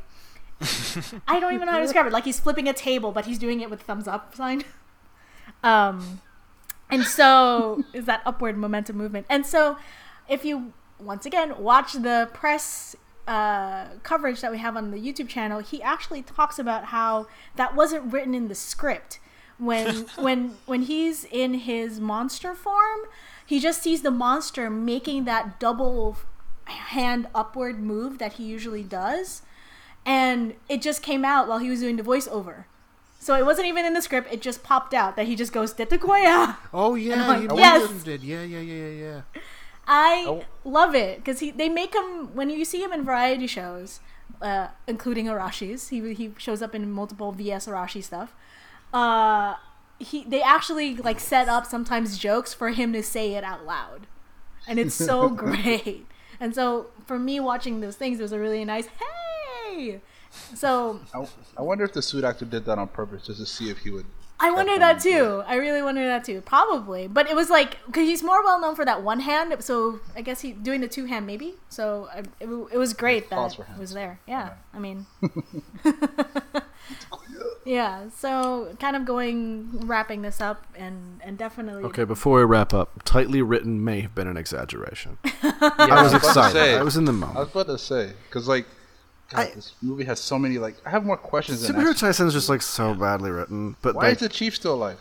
I 1.29 1.39
don't 1.39 1.55
even 1.55 1.67
know 1.67 1.73
how 1.73 1.79
to 1.79 1.85
describe 1.85 2.07
it. 2.07 2.13
Like 2.13 2.25
he's 2.25 2.41
flipping 2.41 2.67
a 2.69 2.73
table, 2.73 3.13
but 3.13 3.27
he's 3.27 3.39
doing 3.39 3.61
it 3.61 3.69
with 3.69 3.83
thumbs 3.83 4.09
up 4.09 4.35
sign. 4.35 4.65
Um, 5.65 6.21
and 6.91 7.05
so 7.05 7.85
is 7.93 8.07
that 8.07 8.21
upward 8.27 8.57
momentum 8.57 8.97
movement. 8.97 9.27
And 9.31 9.47
so, 9.47 9.79
if 10.29 10.45
you 10.45 10.73
once 11.05 11.27
again 11.27 11.63
watch 11.63 11.93
the 11.95 12.31
press 12.33 12.97
uh, 13.27 13.87
coverage 14.03 14.41
that 14.41 14.51
we 14.51 14.59
have 14.59 14.77
on 14.77 14.91
the 14.91 14.99
YouTube 14.99 15.29
channel, 15.29 15.61
he 15.61 15.83
actually 15.83 16.23
talks 16.23 16.59
about 16.59 16.87
how 16.87 17.27
that 17.57 17.75
wasn't 17.75 18.13
written 18.13 18.35
in 18.35 18.49
the 18.49 18.55
script. 18.55 19.21
When 19.59 19.95
when 20.19 20.57
when 20.67 20.83
he's 20.83 21.25
in 21.25 21.55
his 21.55 22.01
monster 22.01 22.55
form, 22.55 23.01
he 23.47 23.61
just 23.61 23.83
sees 23.83 24.03
the 24.03 24.11
monster 24.11 24.71
making 24.71 25.25
that 25.25 25.61
double 25.61 26.17
hand 26.65 27.29
upward 27.35 27.81
move 27.81 28.19
that 28.19 28.35
he 28.35 28.45
usually 28.45 28.83
does, 28.83 29.43
and 30.05 30.55
it 30.69 30.83
just 30.83 31.03
came 31.03 31.25
out 31.25 31.49
while 31.49 31.59
he 31.59 31.71
was 31.71 31.81
doing 31.81 31.97
the 31.97 32.03
voiceover. 32.03 32.65
So 33.19 33.37
it 33.37 33.47
wasn't 33.47 33.69
even 33.69 33.85
in 33.85 33.95
the 33.95 34.03
script; 34.03 34.33
it 34.33 34.43
just 34.43 34.65
popped 34.65 34.95
out 34.95 35.15
that 35.15 35.27
he 35.27 35.37
just 35.37 35.53
goes 35.53 35.73
"Detekoya." 35.75 36.57
Oh 36.73 36.97
yeah, 36.97 37.29
like, 37.29 37.51
he 37.51 37.57
yes. 37.57 38.05
Yeah, 38.05 38.43
yeah, 38.43 38.43
yeah, 38.43 38.59
yeah, 38.61 38.89
yeah. 38.89 39.21
I 39.87 40.25
Oh. 40.29 40.45
love 40.65 40.95
it 40.95 41.19
because 41.19 41.41
he 41.41 41.51
they 41.51 41.69
make 41.69 41.95
him 41.95 42.35
when 42.35 42.51
you 42.51 42.65
see 42.65 42.83
him 42.83 42.93
in 42.93 43.05
variety 43.05 43.47
shows, 43.47 44.01
uh, 44.41 44.69
including 44.87 45.27
Arashi's. 45.27 45.89
He 45.89 46.15
he 46.15 46.33
shows 46.39 46.63
up 46.63 46.75
in 46.75 46.91
multiple 46.91 47.33
VS 47.33 47.67
Arashi 47.67 48.03
stuff. 48.03 48.35
Uh, 48.93 49.55
he 49.99 50.25
they 50.25 50.43
actually 50.43 50.97
like 50.97 51.19
set 51.21 51.49
up 51.49 51.67
sometimes 51.67 52.19
jokes 52.19 52.55
for 52.55 52.71
him 52.71 52.93
to 52.93 53.03
say 53.03 53.35
it 53.35 53.45
out 53.45 53.65
loud, 53.67 54.07
and 54.69 54.79
it's 54.79 54.95
so 54.95 55.29
great. 55.45 56.07
And 56.41 56.55
so 56.55 56.87
for 57.07 57.19
me 57.19 57.41
watching 57.41 57.81
those 57.81 57.97
things, 57.97 58.19
it 58.19 58.23
was 58.23 58.33
a 58.33 58.39
really 58.39 58.65
nice 58.65 58.87
hey. 59.67 60.01
So 60.55 61.01
I, 61.15 61.27
I 61.59 61.63
wonder 61.63 61.85
if 61.85 61.93
the 61.93 62.03
suit 62.03 62.25
actor 62.25 62.45
did 62.45 62.65
that 62.65 62.79
on 62.79 62.89
purpose 62.89 63.27
just 63.27 63.41
to 63.41 63.47
see 63.47 63.69
if 63.71 63.79
he 63.79 63.91
would. 63.91 64.07
I 64.43 64.51
wonder 64.51 64.79
that 64.79 65.01
too. 65.01 65.43
I 65.47 65.55
really 65.57 65.83
wonder 65.83 66.05
that 66.07 66.25
too. 66.25 66.41
Probably, 66.41 67.07
but 67.07 67.29
it 67.31 67.37
was 67.37 67.49
like 67.49 67.79
because 67.87 68.09
he's 68.09 68.23
more 68.23 68.43
well 68.43 68.61
known 68.61 68.75
for 68.75 68.85
that 68.85 69.03
one 69.03 69.21
hand. 69.21 69.55
So 69.61 70.01
I 70.17 70.21
guess 70.23 70.41
he 70.41 70.53
doing 70.53 70.81
the 70.81 70.89
two 70.89 71.07
hand 71.07 71.27
maybe. 71.27 71.55
So 71.69 72.09
I, 72.13 72.19
it, 72.41 72.49
it 72.73 72.79
was 72.79 72.93
great 72.93 73.31
that 73.31 73.59
it 73.59 73.79
was 73.79 73.93
there. 73.95 74.19
Yeah, 74.27 74.55
I 74.75 74.79
mean, 74.79 75.07
yeah. 77.65 78.09
So 78.17 78.75
kind 78.81 78.97
of 78.97 79.05
going 79.05 79.87
wrapping 79.87 80.23
this 80.23 80.41
up 80.41 80.67
and 80.77 81.21
and 81.23 81.39
definitely 81.39 81.85
Okay, 81.85 82.05
before 82.05 82.39
we 82.39 82.45
wrap 82.45 82.75
up, 82.75 83.03
tightly 83.05 83.43
written 83.43 83.85
may 83.85 84.01
have 84.01 84.15
been 84.15 84.27
an 84.29 84.37
exaggeration. 84.37 85.19
Yeah, 85.43 85.69
I 85.79 86.03
was 86.03 86.13
about 86.13 86.23
to 86.23 86.29
excited. 86.29 86.53
say- 86.55 86.75
I 86.77 86.83
was 86.83 86.97
in 86.97 87.05
the 87.05 87.13
moment. 87.13 87.37
I 87.37 87.41
was 87.41 87.51
about 87.51 87.67
to 87.67 87.79
say 87.79 88.13
because 88.29 88.49
like, 88.49 88.67
God, 89.33 89.41
I- 89.41 89.55
this 89.55 89.73
movie 89.83 90.05
has 90.05 90.21
so 90.21 90.39
many 90.39 90.59
like. 90.59 90.77
I 90.87 90.91
have 90.91 91.05
more 91.05 91.17
questions 91.17 91.63
than 91.67 91.75
Superhero 91.77 91.89
answers. 91.89 92.19
Taisen 92.19 92.27
is 92.27 92.33
just 92.35 92.49
like 92.49 92.63
so 92.63 92.95
badly 92.95 93.31
written, 93.31 93.77
but 93.83 93.95
Why 93.95 94.11
is 94.11 94.19
the 94.19 94.29
chief 94.29 94.55
still 94.57 94.75
alive? 94.75 94.99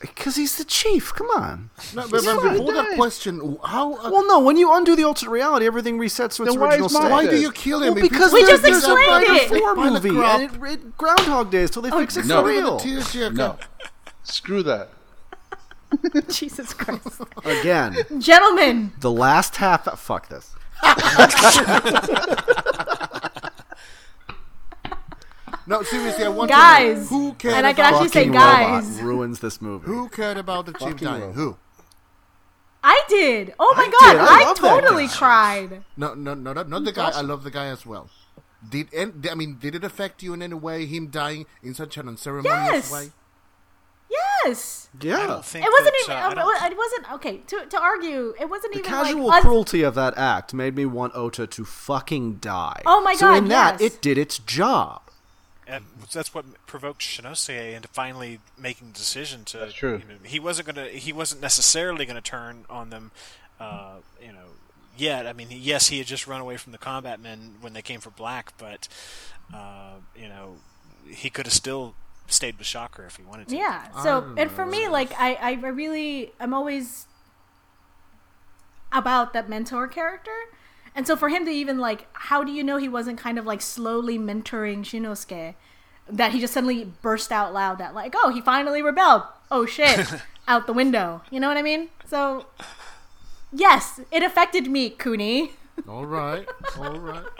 because 0.00 0.36
he's 0.36 0.56
the 0.58 0.64
chief. 0.64 1.14
Come 1.14 1.28
on. 1.28 1.70
No, 1.94 2.02
but, 2.10 2.22
but 2.24 2.42
before 2.52 2.72
that 2.74 2.96
question, 2.96 3.56
how? 3.64 3.94
Uh, 3.94 4.10
Well, 4.10 4.26
no. 4.26 4.40
When 4.40 4.56
you 4.58 4.74
undo 4.74 4.94
the 4.96 5.04
alternate 5.04 5.30
reality, 5.30 5.64
everything 5.66 5.96
resets 5.98 6.36
to 6.36 6.42
its 6.42 6.54
Then 6.54 6.62
original 6.62 6.86
is 6.86 6.92
state. 6.94 7.10
why 7.10 7.26
do 7.26 7.36
you 7.40 7.50
kill 7.52 7.82
him? 7.82 7.94
Well, 7.94 8.02
because 8.02 8.32
We 8.32 8.40
just 8.42 8.62
there's 8.62 8.84
a 8.84 8.92
explained 8.92 9.24
it. 9.28 9.48
Four 9.48 9.74
movie, 9.76 10.08
and 10.10 10.42
it, 10.42 10.50
it, 10.72 10.96
Groundhog 10.98 11.50
Days 11.50 11.70
till 11.70 11.82
they 11.82 11.90
fix 11.90 12.16
it 12.16 12.26
no. 12.26 12.42
for 12.42 12.48
real. 12.48 12.78
tears 12.78 13.10
here. 13.12 13.30
No, 13.30 13.56
screw 14.24 14.62
that. 14.64 14.90
Jesus 16.28 16.74
Christ, 16.74 17.22
Again, 17.44 17.96
gentlemen. 18.18 18.92
the 19.00 19.10
last 19.10 19.56
half. 19.56 19.84
Fuck 19.98 20.28
this. 20.28 20.52
No, 25.66 25.82
seriously, 25.82 26.24
I 26.24 26.28
want 26.28 26.50
Guys. 26.50 27.08
to 27.08 27.14
know 27.14 27.20
who 27.20 27.32
cared 27.34 27.54
And 27.54 27.66
I 27.66 27.72
can 27.72 27.84
about 27.86 27.94
actually 27.94 28.08
say 28.10 28.20
Fucking 28.28 28.32
guys. 28.32 29.00
ruins 29.02 29.40
this 29.40 29.60
movie. 29.60 29.86
who 29.86 30.08
cared 30.08 30.36
about 30.36 30.66
the 30.66 30.72
chief 30.72 30.96
dying. 30.98 31.20
robot. 31.22 31.34
Who? 31.34 31.56
I 32.84 33.02
did. 33.08 33.52
Oh 33.58 33.74
my 33.76 33.82
I 33.82 33.86
god. 33.86 34.16
I 34.16 34.50
I, 34.50 34.54
totally 34.54 35.06
guy. 35.08 35.12
cried. 35.16 35.84
No, 35.96 36.14
no, 36.14 36.34
no, 36.34 36.52
not, 36.52 36.68
not 36.68 36.84
the 36.84 36.92
guy. 36.92 37.10
I 37.10 37.20
love 37.22 37.42
the 37.42 37.50
guy 37.50 37.66
as 37.66 37.84
well. 37.84 38.08
Did 38.68 38.92
and 38.94 39.26
I 39.30 39.34
mean, 39.34 39.58
did 39.58 39.74
it 39.74 39.82
affect 39.82 40.22
you 40.22 40.32
in 40.34 40.42
any 40.42 40.54
way? 40.54 40.86
Him 40.86 41.08
dying 41.08 41.46
in 41.62 41.74
such 41.74 41.96
an 41.96 42.06
unceremonious 42.08 42.90
Yes. 42.90 42.92
way? 42.92 43.10
Yes. 44.44 44.88
I 45.02 45.04
Yeah. 45.04 45.26
don't 45.26 45.44
think 45.44 45.66
It 45.66 45.70
wasn't 45.72 45.94
that, 46.06 46.26
even. 46.26 46.38
uh, 46.38 46.42
I 46.42 46.58
don't- 46.60 46.72
it 46.72 46.78
wasn't 46.78 47.12
okay. 47.14 47.38
To 47.38 47.66
to 47.66 47.80
argue, 47.80 48.34
it 48.38 48.48
wasn't 48.48 48.72
The 48.74 48.78
even 48.80 48.90
casual 48.90 49.26
like 49.26 49.38
us- 49.38 49.42
cruelty 49.42 49.82
of 49.82 49.94
that 49.96 50.16
act 50.16 50.54
made 50.54 50.76
me 50.76 50.86
want 50.86 51.14
Ota 51.16 51.46
to 51.48 51.64
fucking 51.64 52.36
die. 52.36 52.82
Oh 52.86 53.00
my 53.00 53.14
god! 53.14 53.18
So 53.18 53.26
God, 53.30 53.38
in 53.38 53.48
that, 53.48 53.80
it 53.80 54.00
did 54.00 54.16
its 54.16 54.38
job. 54.38 55.02
And 55.66 55.84
that's 56.12 56.32
what 56.32 56.44
provoked 56.66 57.02
Shinose 57.02 57.74
into 57.74 57.88
finally 57.88 58.38
making 58.56 58.88
the 58.88 58.92
decision 58.94 59.44
to. 59.46 59.58
That's 59.58 59.72
true. 59.72 60.00
You 60.02 60.14
know, 60.14 60.20
he 60.22 60.38
wasn't 60.38 60.68
gonna. 60.68 60.88
He 60.88 61.12
wasn't 61.12 61.40
necessarily 61.40 62.06
gonna 62.06 62.20
turn 62.20 62.64
on 62.70 62.90
them. 62.90 63.10
Uh, 63.58 63.96
you 64.22 64.32
know, 64.32 64.50
yet. 64.96 65.26
I 65.26 65.32
mean, 65.32 65.48
yes, 65.50 65.88
he 65.88 65.98
had 65.98 66.06
just 66.06 66.26
run 66.26 66.40
away 66.40 66.56
from 66.56 66.72
the 66.72 66.78
combat 66.78 67.20
men 67.20 67.56
when 67.60 67.72
they 67.72 67.82
came 67.82 68.00
for 68.00 68.10
Black, 68.10 68.52
but 68.58 68.86
uh, 69.52 69.94
you 70.14 70.28
know, 70.28 70.56
he 71.08 71.30
could 71.30 71.46
have 71.46 71.52
still 71.52 71.94
stayed 72.26 72.58
with 72.58 72.66
Shocker 72.66 73.04
if 73.04 73.16
he 73.16 73.22
wanted 73.22 73.48
to. 73.48 73.56
Yeah. 73.56 73.90
So, 74.02 74.20
don't 74.20 74.38
and 74.38 74.50
for 74.50 74.66
me, 74.66 74.88
like, 74.88 75.12
I, 75.18 75.34
I 75.34 75.52
really, 75.52 76.32
I'm 76.40 76.52
always 76.52 77.06
about 78.92 79.32
that 79.32 79.48
mentor 79.48 79.86
character. 79.88 80.36
And 80.96 81.06
so 81.06 81.14
for 81.14 81.28
him 81.28 81.44
to 81.44 81.50
even, 81.52 81.78
like, 81.78 82.08
how 82.12 82.42
do 82.42 82.50
you 82.50 82.64
know 82.64 82.78
he 82.78 82.88
wasn't 82.88 83.18
kind 83.18 83.38
of 83.38 83.46
like 83.46 83.60
slowly 83.60 84.18
mentoring 84.18 84.80
Shinnosuke? 84.80 85.54
That 86.08 86.32
he 86.32 86.40
just 86.40 86.54
suddenly 86.54 86.84
burst 87.02 87.30
out 87.30 87.52
loud 87.52 87.78
that, 87.78 87.94
like, 87.94 88.14
oh, 88.16 88.30
he 88.30 88.40
finally 88.40 88.82
rebelled. 88.82 89.22
Oh, 89.50 89.66
shit. 89.66 90.06
out 90.48 90.66
the 90.66 90.72
window. 90.72 91.22
You 91.30 91.40
know 91.40 91.48
what 91.48 91.56
I 91.56 91.62
mean? 91.62 91.88
So, 92.06 92.46
yes, 93.52 94.00
it 94.10 94.22
affected 94.22 94.68
me, 94.70 94.90
Kuni. 94.90 95.52
All 95.88 96.06
right, 96.06 96.48
all 96.78 96.98
right. 96.98 97.24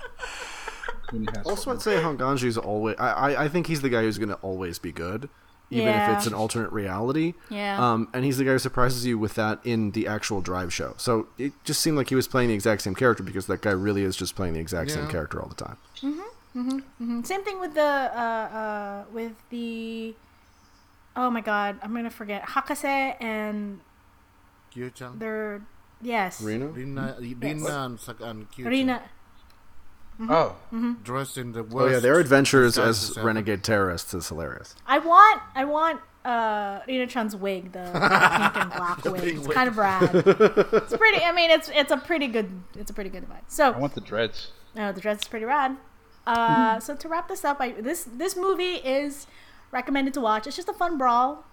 When 1.11 1.23
he 1.23 1.29
has 1.37 1.47
Also, 1.47 1.71
I'd 1.71 1.81
say 1.81 2.03
Honganji's 2.03 2.59
always. 2.59 2.97
I, 2.99 3.11
I, 3.11 3.45
I 3.45 3.49
think 3.49 3.69
he's 3.69 3.81
the 3.81 3.89
guy 3.89 4.03
who's 4.03 4.19
going 4.19 4.31
to 4.31 4.35
always 4.37 4.81
be 4.81 4.91
good, 4.91 5.29
even 5.71 5.87
Yeah. 5.87 6.11
if 6.13 6.19
it's 6.19 6.27
an 6.27 6.35
alternate 6.35 6.71
reality. 6.73 7.35
Yeah. 7.51 7.79
Um, 7.93 8.09
and 8.15 8.25
he's 8.25 8.39
the 8.39 8.45
guy 8.45 8.53
who 8.53 8.59
surprises 8.59 9.05
you 9.05 9.19
with 9.19 9.35
that 9.35 9.59
in 9.65 9.91
the 9.93 10.07
actual 10.07 10.41
Drive 10.41 10.73
show. 10.73 10.95
So 10.97 11.27
it 11.39 11.53
just 11.65 11.81
seemed 11.81 11.97
like 11.97 12.09
he 12.09 12.15
was 12.15 12.29
playing 12.29 12.49
the 12.49 12.55
exact 12.55 12.83
same 12.83 12.95
character 12.95 13.23
because 13.25 13.47
that 13.47 13.63
guy 13.63 13.73
really 13.73 14.03
is 14.03 14.17
just 14.17 14.37
playing 14.37 14.55
the 14.55 14.61
exact 14.61 14.91
same 14.93 15.09
character 15.09 15.41
all 15.43 15.49
the 15.49 15.55
time. 15.57 15.77
Same 17.25 17.45
thing 17.45 17.61
with 17.61 17.75
the, 17.75 17.83
uh, 17.83 18.19
uh, 18.57 19.05
with 19.13 19.33
the, 19.51 20.15
oh 21.17 21.31
my 21.31 21.41
god, 21.41 21.79
I'm 21.83 21.93
gonna 21.95 22.11
forget, 22.11 22.43
Hakase 22.45 23.17
and 23.21 23.81
Kyu-chan. 24.71 25.19
their, 25.19 25.63
yes. 26.01 26.41
Reno? 26.41 26.69
Rina, 26.69 27.17
Rina 27.21 27.85
and, 27.85 28.01
Sak- 28.01 28.21
and 28.21 28.51
Kyu-chan 28.51 28.71
Rina. 28.71 29.03
Oh, 30.21 30.57
dressed 31.03 31.37
in 31.39 31.53
the 31.53 31.63
worst. 31.63 31.77
Oh 31.77 31.87
yeah, 31.89 31.99
their 32.01 32.19
adventures 32.19 32.79
as 32.79 33.17
ever. 33.17 33.27
renegade 33.27 33.63
terrorists 33.63 34.15
is 34.15 34.29
hilarious. 34.29 34.75
I 34.87 34.99
want 34.99 35.43
I 35.55 35.65
want 35.65 36.01
uh 36.25 36.81
Rina 36.89 37.07
Chan's 37.07 37.37
wig, 37.37 37.73
the, 37.73 37.81
the 37.85 37.91
pink 37.93 38.57
and 38.57 38.71
black 38.77 39.05
wig. 39.05 39.37
It's 39.37 39.47
kind 39.49 39.69
of 39.69 39.77
rad. 39.77 40.11
It's 40.15 40.97
pretty 40.97 41.23
I 41.23 41.33
mean 41.33 41.51
it's 41.51 41.69
it's 41.73 41.93
a 41.93 41.97
pretty 41.99 42.29
good 42.29 42.51
it's 42.75 42.91
a 42.91 42.95
pretty 42.95 43.11
good 43.11 43.21
device. 43.21 43.43
So 43.49 43.73
I 43.73 43.79
want 43.79 43.95
the 43.95 44.01
dreads. 44.01 44.53
no, 44.75 44.93
the 44.93 45.01
dress 45.01 45.23
is 45.23 45.29
pretty 45.29 45.45
rad. 45.47 45.77
Uh 46.27 46.81
so 46.81 46.97
to 46.97 47.09
wrap 47.09 47.29
this 47.29 47.45
up, 47.45 47.59
I 47.61 47.73
this 47.73 48.05
this 48.05 48.37
movie 48.37 48.77
is 48.77 49.27
recommended 49.71 50.15
to 50.15 50.21
watch. 50.21 50.47
It's 50.47 50.57
just 50.57 50.69
a 50.69 50.73
fun 50.75 50.97
brawl. 50.99 51.45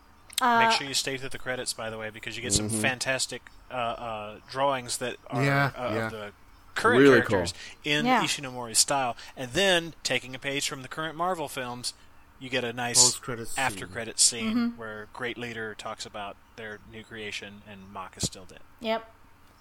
Uh, 0.41 0.59
Make 0.67 0.71
sure 0.71 0.87
you 0.87 0.95
stay 0.95 1.15
through 1.17 1.29
the 1.29 1.37
credits, 1.37 1.73
by 1.73 1.89
the 1.91 1.97
way, 1.97 2.09
because 2.09 2.35
you 2.35 2.41
get 2.41 2.51
some 2.53 2.67
fantastic 2.67 3.43
uh, 3.69 3.73
uh, 3.75 4.39
drawings 4.49 4.97
that 4.97 5.17
are 5.27 5.43
Yeah, 5.43 5.71
uh, 5.77 5.91
yeah. 5.93 6.05
of 6.07 6.11
the 6.11 6.31
current 6.75 6.99
Really 6.99 7.15
characters 7.21 7.53
in 7.83 8.05
Yeah. 8.05 8.23
Ishinomori's 8.23 8.79
style. 8.79 9.15
And 9.37 9.51
then, 9.51 9.93
taking 10.03 10.33
a 10.35 10.39
page 10.39 10.67
from 10.67 10.81
the 10.81 10.87
current 10.87 11.15
Marvel 11.15 11.47
films, 11.47 11.93
you 12.39 12.49
get 12.49 12.63
a 12.63 12.73
nice 12.73 13.01
Post-credit 13.01 13.47
scene. 13.49 13.63
after 13.63 13.87
credit 13.87 14.19
scene 14.19 14.55
Mm-hmm. 14.55 14.77
where 14.79 15.07
Great 15.13 15.37
Leader 15.37 15.75
talks 15.75 16.05
about 16.05 16.35
their 16.55 16.79
new 16.91 17.03
creation 17.03 17.61
and 17.69 17.91
Mach 17.91 18.17
is 18.17 18.23
still 18.23 18.45
dead. 18.45 18.59
Yep. 18.81 19.09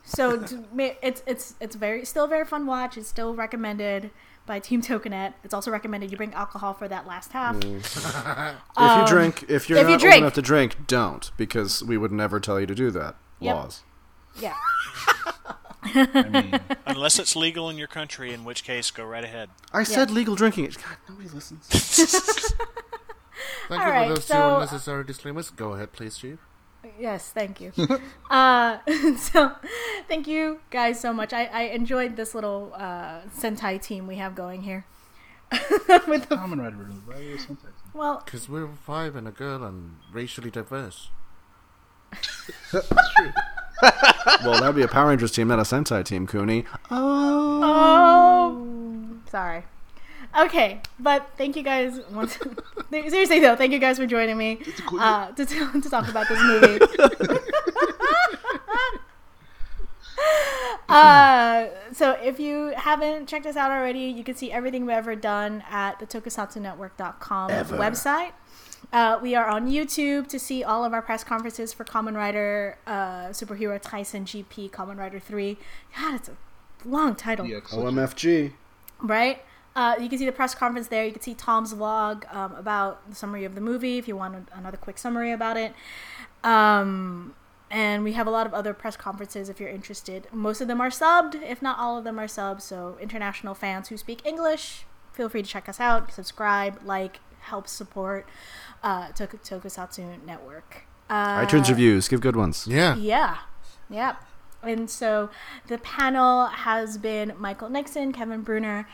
So 0.05 0.44
it's 1.02 1.22
it's 1.26 1.55
it's 1.60 1.76
very 1.76 2.05
still 2.05 2.24
a 2.24 2.28
very 2.28 2.44
fun 2.44 2.66
watch. 2.66 2.97
It's 2.97 3.09
still 3.09 3.34
recommended 3.34 4.10
by 4.47 4.59
Team 4.59 4.82
Tokunet. 4.82 5.34
It's 5.44 5.55
also 5.55 5.70
recommended 5.70 6.10
you 6.10 6.16
bring 6.16 6.34
alcohol 6.34 6.74
for 6.74 6.89
that 6.89 7.06
last 7.06 7.30
half. 7.32 7.56
if 7.64 7.94
you 8.76 9.06
drink, 9.06 9.44
if 9.48 9.68
you're 9.70 9.78
Um, 9.78 9.84
if 9.84 9.89
you 9.90 9.94
not 9.97 10.01
drink. 10.01 10.14
old 10.14 10.22
enough 10.24 10.34
to 10.34 10.43
drink, 10.43 10.86
don't 10.89 11.30
because 11.36 11.84
we 11.84 11.97
would 11.97 12.10
never 12.10 12.40
tell 12.40 12.59
you 12.59 12.66
to 12.66 12.74
do 12.74 12.90
that. 12.90 13.14
Yep. 13.39 13.55
Laws. 13.55 13.82
Yeah. 14.40 14.56
I 15.84 16.28
mean, 16.30 16.60
Unless 16.86 17.18
it's 17.18 17.34
legal 17.36 17.68
in 17.68 17.76
your 17.76 17.88
country, 17.88 18.32
in 18.32 18.44
which 18.44 18.64
case, 18.64 18.90
go 18.90 19.04
right 19.04 19.24
ahead. 19.24 19.50
I 19.72 19.82
said 19.82 20.10
legal 20.10 20.34
drinking. 20.36 20.66
God, 20.66 20.96
nobody 21.09 21.28
listens. 21.28 21.66
Thank 23.68 23.80
All 23.82 23.86
you 23.88 23.92
right, 23.92 24.09
for 24.09 24.14
those 24.14 24.24
so- 24.24 24.34
two 24.34 24.54
unnecessary 24.56 25.04
disclaimers. 25.04 25.50
Go 25.50 25.72
ahead, 25.74 25.92
please, 25.92 26.16
Chief. 26.18 26.38
Yes, 26.98 27.30
thank 27.30 27.60
you. 27.60 27.72
uh, 28.30 28.78
so, 29.16 29.52
thank 30.09 30.26
you 30.26 30.60
guys 30.70 30.98
so 31.00 31.12
much. 31.12 31.32
I, 31.32 31.44
I 31.44 31.62
enjoyed 31.62 32.16
this 32.16 32.34
little 32.34 32.72
uh, 32.74 33.20
Sentai 33.36 33.80
team 33.80 34.09
we 34.09 34.16
have 34.16 34.34
going 34.34 34.62
here. 34.62 34.84
With 36.09 36.28
the, 36.28 36.36
Kamen 36.36 36.59
Rider, 36.59 36.88
right? 37.06 37.38
Sometimes. 37.38 37.74
well, 37.94 38.22
Because 38.24 38.48
we're 38.48 38.66
five 38.84 39.14
and 39.14 39.28
a 39.28 39.30
girl 39.30 39.62
and 39.62 39.96
racially 40.12 40.50
diverse. 40.50 41.10
Well, 44.44 44.60
that'd 44.60 44.74
be 44.74 44.82
a 44.82 44.88
Power 44.88 45.09
Rangers 45.09 45.32
team, 45.32 45.48
not 45.48 45.59
a 45.59 45.62
Sentai 45.62 46.04
team, 46.04 46.26
Kuni. 46.26 46.64
oh, 46.90 48.66
sorry. 49.30 49.64
Okay, 50.38 50.80
but 50.98 51.28
thank 51.36 51.56
you 51.56 51.62
guys. 51.62 52.00
Once, 52.10 52.38
seriously 52.90 53.38
though, 53.40 53.54
thank 53.54 53.72
you 53.72 53.78
guys 53.78 53.98
for 53.98 54.06
joining 54.06 54.38
me 54.38 54.60
uh, 54.98 55.30
to, 55.32 55.44
to 55.44 55.90
talk 55.90 56.09
about 56.09 56.26
this 56.28 56.42
movie. 56.42 56.80
uh, 60.88 61.66
so 61.92 62.12
if 62.22 62.40
you 62.40 62.72
haven't 62.76 63.28
checked 63.28 63.44
us 63.44 63.56
out 63.56 63.70
already, 63.70 64.04
you 64.04 64.24
can 64.24 64.34
see 64.34 64.50
everything 64.50 64.86
we've 64.86 64.96
ever 64.96 65.14
done 65.14 65.62
at 65.70 65.98
the 65.98 66.06
tokusatsunetwork.com 66.06 67.50
website. 67.50 68.32
Uh, 68.93 69.19
we 69.23 69.35
are 69.35 69.47
on 69.47 69.70
YouTube 69.70 70.27
to 70.28 70.39
see 70.39 70.62
all 70.62 70.85
of 70.85 70.93
our 70.93 71.01
press 71.01 71.24
conferences 71.24 71.73
for 71.73 71.85
Kamen 71.85 72.14
Rider, 72.14 72.77
uh, 72.86 73.28
Superhero 73.28 73.81
Taisen 73.82 74.24
GP, 74.24 74.70
Kamen 74.70 74.98
Rider 74.98 75.19
3. 75.19 75.56
God, 75.98 76.14
it's 76.16 76.28
a 76.28 76.36
long 76.85 77.14
title 77.14 77.47
Yeah, 77.47 77.60
OMFG. 77.60 78.52
right? 79.01 79.43
Uh, 79.74 79.94
you 79.98 80.10
can 80.10 80.19
see 80.19 80.27
the 80.27 80.32
press 80.32 80.55
conference 80.55 80.89
there. 80.89 81.06
You 81.06 81.12
can 81.12 81.23
see 81.23 81.32
Tom's 81.35 81.73
vlog 81.73 82.31
um, 82.35 82.55
about 82.55 83.09
the 83.09 83.16
summary 83.16 83.47
of 83.47 83.55
the 83.55 83.62
movie 83.62 83.97
if 83.97 84.06
you 84.06 84.14
want 84.14 84.35
a- 84.35 84.59
another 84.59 84.77
quick 84.77 84.98
summary 84.98 85.32
about 85.32 85.56
it. 85.56 85.73
Um, 86.44 87.35
and 87.70 88.05
we 88.05 88.12
have 88.12 88.27
a 88.27 88.31
lot 88.31 88.47
of 88.47 88.52
other 88.52 88.74
press 88.74 88.98
conferences 88.98 89.48
if 89.48 89.59
you're 89.59 89.70
interested. 89.70 90.27
Most 90.31 90.60
of 90.60 90.69
them 90.69 90.82
are 90.82 90.90
subbed, 90.90 91.40
if 91.43 91.62
not 91.62 91.78
all 91.78 91.97
of 91.97 92.05
them 92.05 92.19
are 92.20 92.27
subbed. 92.27 92.60
So, 92.60 92.98
international 93.01 93.55
fans 93.55 93.89
who 93.89 93.97
speak 93.97 94.20
English, 94.27 94.85
feel 95.14 95.31
free 95.31 95.43
to 95.43 95.48
check 95.48 95.70
us 95.70 95.81
out, 95.81 96.12
subscribe, 96.12 96.81
like, 96.85 97.20
help 97.40 97.66
support 97.66 98.28
uh, 98.82 99.09
Tok- 99.12 99.42
Tokusatsu 99.42 100.24
Network. 100.24 100.84
Uh, 101.09 101.44
iTunes 101.44 101.68
reviews, 101.68 102.09
give 102.09 102.20
good 102.20 102.36
ones. 102.36 102.66
Yeah. 102.66 102.96
yeah. 102.96 103.38
Yep. 103.90 104.22
And 104.62 104.88
so 104.88 105.28
the 105.66 105.78
panel 105.78 106.46
has 106.46 106.96
been 106.96 107.34
Michael 107.38 107.68
Nixon, 107.68 108.12
Kevin 108.12 108.42
Bruner, 108.42 108.88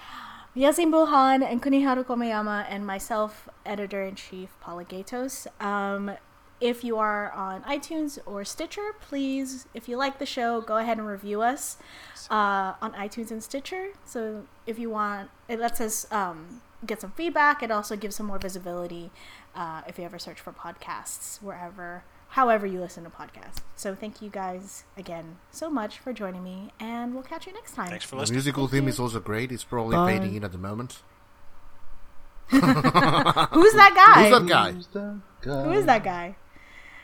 Yasin 0.56 0.90
Buhan, 0.90 1.48
and 1.48 1.62
Kuniharu 1.62 2.04
Komeyama, 2.04 2.66
and 2.68 2.86
myself, 2.86 3.48
editor 3.64 4.02
in 4.02 4.14
chief 4.14 4.48
Paula 4.60 4.84
Gatos. 4.84 5.46
Um, 5.60 6.12
if 6.60 6.82
you 6.82 6.98
are 6.98 7.30
on 7.32 7.62
iTunes 7.62 8.18
or 8.26 8.44
Stitcher, 8.44 8.94
please, 9.00 9.66
if 9.74 9.88
you 9.88 9.96
like 9.96 10.18
the 10.18 10.26
show, 10.26 10.60
go 10.60 10.78
ahead 10.78 10.98
and 10.98 11.06
review 11.06 11.42
us 11.42 11.76
uh, 12.30 12.74
on 12.82 12.92
iTunes 12.94 13.30
and 13.30 13.42
Stitcher. 13.42 13.90
So 14.04 14.46
if 14.66 14.78
you 14.78 14.90
want, 14.90 15.30
it 15.48 15.60
lets 15.60 15.80
us 15.80 16.10
um, 16.10 16.62
get 16.84 17.00
some 17.00 17.12
feedback. 17.12 17.62
It 17.62 17.70
also 17.70 17.94
gives 17.94 18.16
some 18.16 18.26
more 18.26 18.38
visibility 18.38 19.10
uh, 19.58 19.82
if 19.88 19.98
you 19.98 20.04
ever 20.04 20.18
search 20.18 20.38
for 20.40 20.52
podcasts 20.52 21.42
wherever, 21.42 22.04
however 22.28 22.64
you 22.66 22.78
listen 22.80 23.02
to 23.04 23.10
podcasts. 23.10 23.58
So 23.74 23.94
thank 23.94 24.22
you 24.22 24.30
guys 24.30 24.84
again 24.96 25.38
so 25.50 25.68
much 25.68 25.98
for 25.98 26.12
joining 26.12 26.44
me, 26.44 26.70
and 26.78 27.12
we'll 27.14 27.22
catch 27.32 27.46
you 27.46 27.52
next 27.52 27.72
time. 27.74 27.88
Thanks 27.88 28.04
for 28.04 28.14
The 28.16 28.20
listening. 28.20 28.36
musical 28.36 28.68
theme 28.68 28.84
you. 28.84 28.90
is 28.90 29.00
also 29.00 29.20
great. 29.20 29.50
It's 29.50 29.64
probably 29.64 29.96
Bye. 29.96 30.12
fading 30.18 30.34
in 30.36 30.44
at 30.44 30.52
the 30.52 30.58
moment. 30.70 31.02
Who's 32.50 32.60
that 32.62 33.92
guy? 33.94 34.28
Who's 34.30 34.38
that 34.40 34.48
guy? 34.48 34.72
Who's 34.72 34.86
that 34.88 35.20
guy? 35.42 35.62
Who 35.64 35.72
is 35.72 35.86
that 35.86 36.04
guy? 36.04 36.36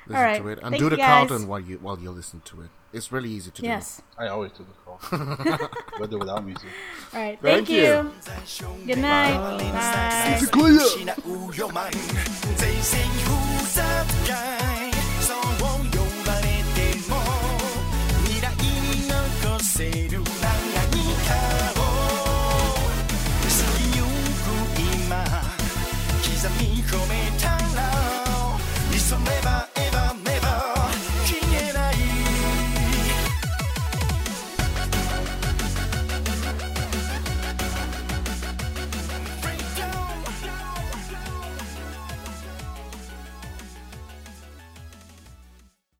Listen 0.07 0.17
All 0.17 0.23
right. 0.23 0.43
to 0.43 0.49
it 0.49 0.59
and 0.63 0.71
Thank 0.71 0.83
do 0.83 0.89
the 0.91 0.97
guys. 0.97 1.29
countdown 1.29 1.49
while 1.49 1.61
you 1.61 1.79
while 1.79 1.99
you 1.99 2.11
listen 2.11 2.41
to 2.47 2.61
it. 2.63 2.71
It's 2.95 3.11
really 3.11 3.29
easy 3.29 3.51
to 3.51 3.61
do. 3.61 3.67
Yes. 3.67 4.01
I 4.17 4.29
always 4.29 4.53
do 4.53 4.65
the 4.65 4.73
call, 4.85 5.01
With 6.01 6.13
without 6.13 6.47
music. 6.47 6.69
All 7.13 7.21
right. 7.21 7.39
Thank, 7.43 7.67
Thank 7.67 7.69
you. 7.71 7.83
you. 7.83 8.87
Good 8.87 8.99
night. 8.99 9.37
Bye. 9.37 9.73
Bye. 11.73 12.15